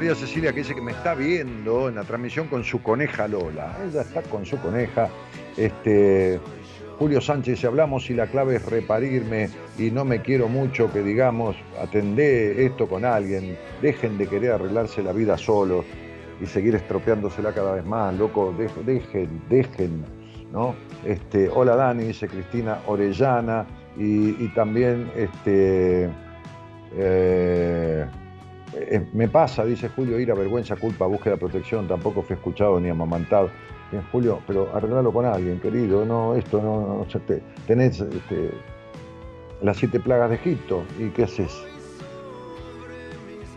María, 0.00 0.14
Cecilia 0.14 0.54
que 0.54 0.60
dice 0.60 0.74
que 0.74 0.80
me 0.80 0.92
está 0.92 1.14
viendo 1.14 1.90
en 1.90 1.96
la 1.96 2.04
transmisión 2.04 2.46
con 2.48 2.64
su 2.64 2.82
coneja 2.82 3.28
Lola. 3.28 3.76
Ella 3.86 4.00
está 4.00 4.22
con 4.22 4.46
su 4.46 4.58
coneja. 4.58 5.10
Este, 5.58 6.40
Julio 6.98 7.20
Sánchez, 7.20 7.60
si 7.60 7.66
hablamos 7.66 8.08
y 8.08 8.14
la 8.14 8.26
clave 8.26 8.56
es 8.56 8.64
reparirme 8.64 9.50
y 9.76 9.90
no 9.90 10.06
me 10.06 10.22
quiero 10.22 10.48
mucho, 10.48 10.90
que 10.90 11.02
digamos, 11.02 11.54
atendé 11.78 12.64
esto 12.64 12.88
con 12.88 13.04
alguien, 13.04 13.58
dejen 13.82 14.16
de 14.16 14.26
querer 14.26 14.52
arreglarse 14.52 15.02
la 15.02 15.12
vida 15.12 15.36
solos 15.36 15.84
y 16.40 16.46
seguir 16.46 16.74
estropeándosela 16.76 17.52
cada 17.52 17.74
vez 17.74 17.84
más, 17.84 18.14
loco, 18.14 18.54
dejen, 18.86 19.42
dejen, 19.50 20.02
¿no? 20.50 20.74
Este, 21.04 21.50
hola 21.50 21.76
Dani, 21.76 22.04
dice 22.04 22.26
Cristina 22.26 22.78
Orellana, 22.86 23.66
y, 23.98 24.48
también 24.54 25.10
este, 25.14 26.08
eh, 26.96 28.06
eh, 28.74 29.06
me 29.12 29.28
pasa, 29.28 29.64
dice 29.64 29.88
Julio, 29.88 30.18
ir 30.18 30.30
a 30.30 30.34
vergüenza, 30.34 30.76
culpa, 30.76 31.06
búsqueda, 31.06 31.36
protección, 31.36 31.88
tampoco 31.88 32.22
fui 32.22 32.36
escuchado 32.36 32.78
ni 32.80 32.88
amamantado. 32.88 33.50
Bien, 33.90 34.04
Julio, 34.12 34.40
pero 34.46 34.68
arreglalo 34.74 35.12
con 35.12 35.26
alguien, 35.26 35.60
querido, 35.60 36.04
no, 36.04 36.36
esto 36.36 36.62
no, 36.62 36.98
no 36.98 37.06
tenés 37.66 38.00
este, 38.00 38.50
las 39.62 39.76
siete 39.76 39.98
plagas 39.98 40.30
de 40.30 40.36
Egipto, 40.36 40.84
¿y 40.98 41.08
qué 41.08 41.24
haces? 41.24 41.64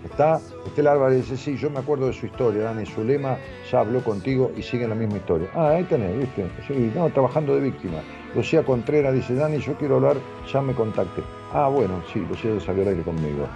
Está, 0.03 0.41
Estel 0.65 0.87
Álvarez 0.87 1.29
dice, 1.29 1.37
sí, 1.37 1.55
yo 1.55 1.69
me 1.69 1.79
acuerdo 1.79 2.07
de 2.07 2.13
su 2.13 2.25
historia, 2.25 2.63
Dani 2.63 2.85
Zulema 2.85 3.37
ya 3.71 3.79
habló 3.79 4.03
contigo 4.03 4.51
y 4.57 4.61
sigue 4.61 4.87
la 4.87 4.95
misma 4.95 5.17
historia. 5.17 5.49
Ah, 5.53 5.69
ahí 5.69 5.83
tenés, 5.85 6.17
viste, 6.17 6.45
sí, 6.67 6.91
no, 6.93 7.09
trabajando 7.09 7.55
de 7.55 7.61
víctima. 7.61 7.99
Lucía 8.35 8.63
Contreras 8.63 9.13
dice, 9.13 9.35
Dani, 9.35 9.59
yo 9.59 9.75
quiero 9.75 9.95
hablar, 9.95 10.17
ya 10.51 10.61
me 10.61 10.73
contacte. 10.73 11.21
Ah, 11.53 11.69
bueno, 11.69 12.01
sí, 12.11 12.19
Lucía 12.19 12.59
salió 12.59 12.81
al 12.81 12.89
aire 12.89 13.03
conmigo. 13.03 13.47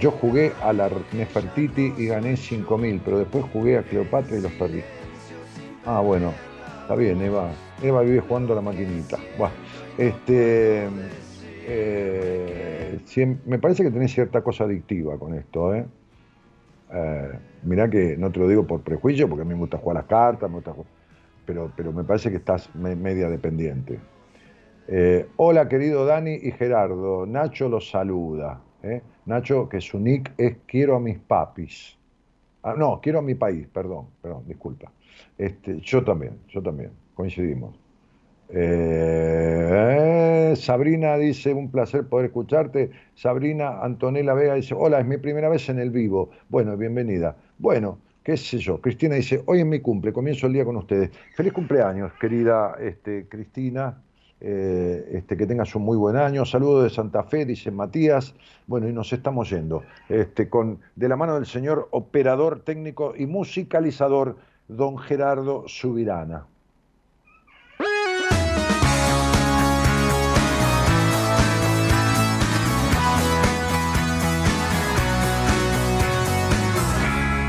Yo 0.00 0.10
jugué 0.10 0.52
a 0.62 0.72
la 0.72 0.90
Nefertiti 1.12 1.94
y 1.96 2.06
gané 2.06 2.34
5.000, 2.34 3.00
pero 3.04 3.18
después 3.18 3.44
jugué 3.52 3.78
a 3.78 3.82
Cleopatra 3.82 4.36
y 4.36 4.40
los 4.40 4.52
perdí. 4.52 4.82
Ah, 5.86 6.00
bueno, 6.00 6.32
está 6.82 6.94
bien, 6.96 7.20
Eva. 7.22 7.50
Eva 7.82 8.02
vive 8.02 8.20
jugando 8.20 8.52
a 8.52 8.56
la 8.56 8.62
maquinita. 8.62 9.18
Bueno, 9.38 9.54
este, 9.98 10.88
eh, 11.66 12.98
me 13.46 13.58
parece 13.58 13.84
que 13.84 13.90
tenés 13.90 14.12
cierta 14.12 14.42
cosa 14.42 14.64
adictiva 14.64 15.18
con 15.18 15.34
esto, 15.34 15.74
¿eh? 15.74 15.86
¿eh? 16.92 17.38
mirá 17.62 17.88
que 17.88 18.16
no 18.16 18.30
te 18.30 18.40
lo 18.40 18.48
digo 18.48 18.66
por 18.66 18.82
prejuicio, 18.82 19.28
porque 19.28 19.42
a 19.42 19.44
mí 19.44 19.54
me 19.54 19.60
gusta 19.60 19.78
jugar 19.78 19.96
las 19.96 20.06
cartas, 20.06 20.50
pero, 21.46 21.70
pero 21.76 21.92
me 21.92 22.04
parece 22.04 22.30
que 22.30 22.36
estás 22.36 22.74
media 22.74 23.28
dependiente. 23.28 23.98
Eh, 24.86 25.26
hola 25.36 25.66
querido 25.68 26.04
Dani 26.04 26.34
y 26.34 26.50
Gerardo, 26.52 27.24
Nacho 27.26 27.68
los 27.68 27.88
saluda. 27.90 28.60
¿eh? 28.82 29.02
Nacho, 29.26 29.68
que 29.68 29.80
su 29.80 29.98
nick 29.98 30.32
es 30.36 30.56
quiero 30.66 30.96
a 30.96 31.00
mis 31.00 31.18
papis. 31.18 31.96
Ah, 32.62 32.74
no, 32.76 33.00
quiero 33.02 33.18
a 33.18 33.22
mi 33.22 33.34
país, 33.34 33.66
perdón, 33.72 34.06
perdón, 34.22 34.44
disculpa. 34.46 34.90
Este, 35.38 35.80
yo 35.80 36.04
también, 36.04 36.38
yo 36.48 36.62
también, 36.62 36.90
coincidimos. 37.14 37.74
Eh, 38.50 40.54
Sabrina 40.56 41.16
dice, 41.16 41.54
un 41.54 41.70
placer 41.70 42.06
poder 42.06 42.26
escucharte. 42.26 42.90
Sabrina 43.14 43.80
Antonella 43.82 44.34
Vega 44.34 44.54
dice, 44.54 44.74
hola, 44.74 45.00
es 45.00 45.06
mi 45.06 45.16
primera 45.16 45.48
vez 45.48 45.68
en 45.68 45.78
el 45.78 45.90
vivo. 45.90 46.30
Bueno, 46.48 46.76
bienvenida. 46.76 47.36
Bueno, 47.58 47.98
qué 48.22 48.36
sé 48.36 48.58
yo. 48.58 48.80
Cristina 48.80 49.16
dice, 49.16 49.42
hoy 49.46 49.60
es 49.60 49.66
mi 49.66 49.80
cumple, 49.80 50.12
comienzo 50.12 50.46
el 50.46 50.52
día 50.52 50.64
con 50.64 50.76
ustedes. 50.76 51.10
Feliz 51.34 51.52
cumpleaños, 51.52 52.12
querida 52.20 52.76
este, 52.80 53.26
Cristina. 53.28 54.02
Eh, 54.40 55.10
este, 55.12 55.36
que 55.36 55.46
tengas 55.46 55.74
un 55.74 55.82
muy 55.82 55.96
buen 55.96 56.16
año. 56.16 56.44
Saludos 56.44 56.84
de 56.84 56.90
Santa 56.90 57.22
Fe, 57.22 57.46
dice 57.46 57.70
Matías. 57.70 58.34
Bueno, 58.66 58.88
y 58.88 58.92
nos 58.92 59.12
estamos 59.12 59.48
yendo. 59.50 59.82
Este, 60.08 60.48
con, 60.48 60.80
de 60.96 61.08
la 61.08 61.16
mano 61.16 61.34
del 61.34 61.46
señor 61.46 61.88
operador 61.92 62.60
técnico 62.60 63.14
y 63.16 63.26
musicalizador, 63.26 64.36
don 64.68 64.98
Gerardo 64.98 65.64
Subirana. 65.66 66.46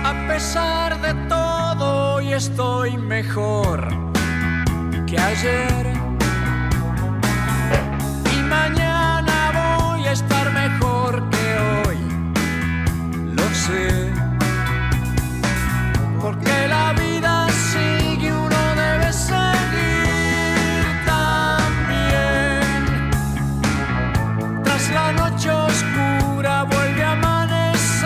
A 0.04 0.28
pesar 0.28 1.02
de 1.02 1.28
todo, 1.28 2.16
hoy 2.16 2.34
estoy 2.34 2.98
mejor 2.98 3.88
que 5.08 5.18
ayer 5.18 6.05
Porque 16.22 16.68
la 16.68 16.94
vida 16.94 17.48
sigue, 17.50 18.32
uno 18.32 18.76
debe 18.76 19.12
seguir 19.12 20.86
también. 21.06 22.62
Tras 24.64 24.92
la 24.92 25.12
noche 25.14 25.50
oscura 25.50 26.64
vuelve 26.64 27.04
a 27.04 27.12
amanecer. 27.14 28.06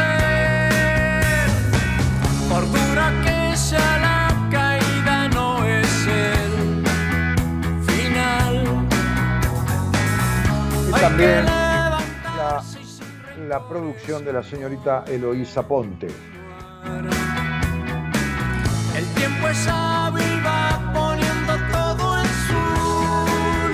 Por 2.48 2.64
dura 2.72 3.12
que 3.26 3.58
sea 3.58 3.98
la 3.98 4.20
también 11.02 11.59
la, 13.50 13.68
producción 13.68 14.24
de 14.24 14.32
la 14.32 14.44
señorita 14.44 15.04
Eloísa 15.08 15.68
Ponte. 15.68 16.08
El 18.96 19.06
tiempo 19.16 19.48
es 19.48 19.68
hábil, 19.68 20.46
va 20.46 20.92
poniendo 20.94 21.54
todo 21.72 22.20
en 22.20 22.28
su 22.48 22.54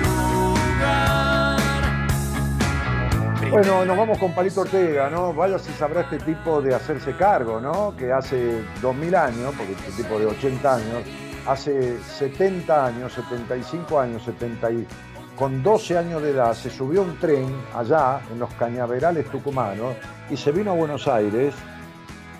lugar. 0.06 1.60
Bueno, 3.52 3.86
nos 3.86 3.98
vamos 3.98 4.18
con 4.18 4.34
Palito 4.34 4.62
Ortega, 4.62 5.10
¿no? 5.10 5.34
Vaya 5.34 5.60
si 5.60 5.74
sabrá 5.74 6.02
este 6.02 6.20
tipo 6.20 6.62
de 6.62 6.74
hacerse 6.74 7.14
cargo, 7.18 7.60
¿no? 7.60 7.96
Que 7.98 8.14
hace 8.14 8.64
2000 8.82 9.16
años, 9.16 9.54
porque 9.58 9.74
este 9.74 10.04
tipo 10.04 10.18
de 10.18 10.28
80 10.28 10.76
años, 10.76 11.04
hace 11.46 12.00
70 12.00 12.86
años, 12.86 13.12
75 13.14 14.00
años, 14.00 14.24
70 14.24 14.72
con 15.38 15.62
12 15.62 15.98
años 15.98 16.22
de 16.22 16.32
edad 16.32 16.54
se 16.54 16.70
subió 16.70 17.02
un 17.02 17.18
tren 17.20 17.54
allá 17.74 18.22
en 18.32 18.40
los 18.40 18.54
cañaverales 18.54 19.30
tucumanos 19.30 19.96
y 20.30 20.38
se 20.38 20.52
vino 20.52 20.72
a 20.72 20.76
Buenos 20.76 21.08
Aires 21.08 21.54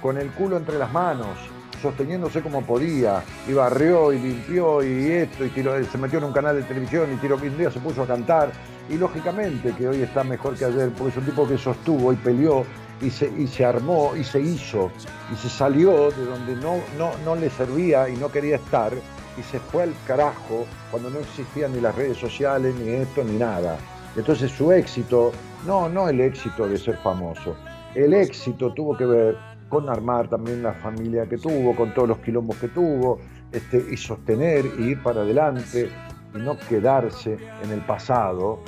con 0.02 0.18
el 0.18 0.30
culo 0.32 0.58
entre 0.58 0.78
las 0.78 0.92
manos, 0.94 1.36
sosteniéndose 1.82 2.42
como 2.42 2.62
podía, 2.62 3.24
y 3.48 3.54
barrió 3.54 4.14
y 4.14 4.20
limpió 4.20 4.84
y 4.84 5.12
esto, 5.12 5.46
y 5.46 5.50
se 5.50 5.98
metió 5.98 6.20
en 6.20 6.26
un 6.26 6.34
canal 6.34 6.56
de 6.56 6.64
televisión 6.64 7.12
y 7.12 7.18
tiró 7.18 7.38
que 7.38 7.50
un 7.50 7.58
día 7.58 7.72
se 7.72 7.80
puso 7.80 8.04
a 8.04 8.08
cantar, 8.08 8.52
y 8.88 8.98
lógicamente 8.98 9.74
que 9.74 9.88
hoy 9.88 10.04
está 10.04 10.24
mejor 10.24 10.56
que 10.56 10.66
ayer, 10.66 10.92
porque 10.92 11.12
es 11.12 11.18
un 11.18 11.26
tipo 11.26 11.48
que 11.48 11.58
sostuvo 11.58 12.14
y 12.14 12.16
peleó 12.18 12.66
y 13.02 13.10
se, 13.10 13.28
y 13.38 13.48
se 13.48 13.66
armó 13.66 14.16
y 14.16 14.24
se 14.24 14.40
hizo 14.40 14.90
y 15.34 15.36
se 15.36 15.50
salió 15.50 16.12
de 16.12 16.26
donde 16.26 16.56
no, 16.56 16.76
no, 16.98 17.12
no 17.26 17.36
le 17.36 17.50
servía 17.50 18.08
y 18.08 18.16
no 18.16 18.30
quería 18.30 18.56
estar 18.56 18.94
y 19.38 19.44
se 19.44 19.60
fue 19.60 19.84
al 19.84 19.94
carajo 20.08 20.66
cuando 20.92 21.10
no 21.10 21.20
existían 21.20 21.74
ni 21.74 21.82
las 21.82 21.96
redes 21.96 22.18
sociales, 22.18 22.76
ni 22.76 22.90
esto, 22.90 23.24
ni 23.24 23.38
nada. 23.38 23.78
Entonces 24.16 24.52
su 24.52 24.72
éxito, 24.72 25.32
no, 25.66 25.90
no 25.90 26.08
el 26.08 26.22
éxito 26.22 26.68
de 26.68 26.78
ser 26.78 26.98
famoso, 26.98 27.56
el 27.94 28.14
éxito 28.14 28.74
tuvo 28.74 28.96
que 28.96 29.06
ver 29.06 29.38
con 29.70 29.90
armar 29.90 30.30
también 30.30 30.64
la 30.64 30.74
familia 30.74 31.26
que 31.28 31.38
tuvo, 31.38 31.76
con 31.76 31.94
todos 31.94 32.10
los 32.10 32.18
quilombos 32.20 32.58
que 32.58 32.68
tuvo, 32.70 33.20
este, 33.52 33.86
y 33.92 33.98
sostener 33.98 34.66
y 34.78 34.92
ir 34.92 35.04
para 35.04 35.22
adelante 35.22 35.90
y 36.34 36.38
no 36.38 36.58
quedarse 36.58 37.38
en 37.64 37.72
el 37.72 37.82
pasado, 37.82 38.60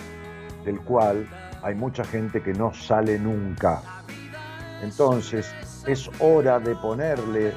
del 0.66 0.80
cual 0.82 1.28
hay 1.62 1.76
mucha 1.76 2.04
gente 2.04 2.42
que 2.42 2.54
no 2.54 2.74
sale 2.74 3.20
nunca. 3.20 3.82
Entonces 4.82 5.54
es 5.86 6.10
hora 6.20 6.60
de 6.60 6.76
ponerle 6.76 7.54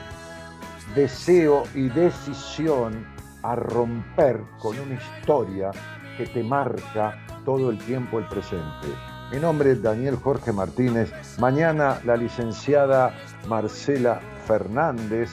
deseo 0.94 1.64
y 1.74 1.88
decisión 1.88 3.06
a 3.42 3.54
romper 3.54 4.40
con 4.58 4.78
una 4.78 4.94
historia 4.94 5.70
que 6.16 6.26
te 6.26 6.42
marca 6.42 7.16
todo 7.44 7.70
el 7.70 7.78
tiempo 7.78 8.18
el 8.18 8.26
presente. 8.26 8.88
Mi 9.32 9.38
nombre 9.38 9.72
es 9.72 9.82
Daniel 9.82 10.16
Jorge 10.16 10.52
Martínez. 10.52 11.12
Mañana 11.38 12.00
la 12.04 12.16
licenciada 12.16 13.14
Marcela 13.48 14.20
Fernández, 14.46 15.30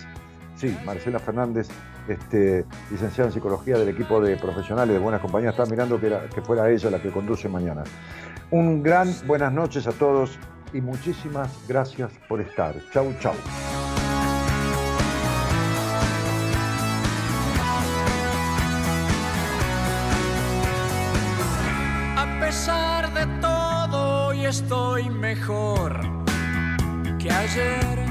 sí, 0.55 0.77
Marcela 0.85 1.19
Fernández, 1.19 1.67
este, 2.07 2.63
licenciada 2.91 3.29
en 3.29 3.33
psicología 3.33 3.77
del 3.77 3.89
equipo 3.89 4.21
de 4.21 4.37
profesionales 4.37 4.93
de 4.93 4.99
Buenas 4.99 5.21
Compañías, 5.21 5.57
está 5.57 5.65
mirando 5.65 5.99
que, 5.99 6.15
que 6.33 6.41
fuera 6.41 6.69
ella 6.69 6.91
la 6.91 7.01
que 7.01 7.11
conduce 7.11 7.49
mañana. 7.49 7.83
Un 8.51 8.81
gran 8.81 9.13
buenas 9.25 9.51
noches 9.51 9.87
a 9.87 9.91
todos 9.91 10.37
y 10.73 10.79
muchísimas 10.79 11.49
gracias 11.67 12.11
por 12.29 12.39
estar. 12.39 12.75
Chau, 12.93 13.13
chau. 13.19 13.33
Estoy 24.97 25.13
mejor 25.13 26.01
que 27.19 27.29
ayer. 27.29 28.06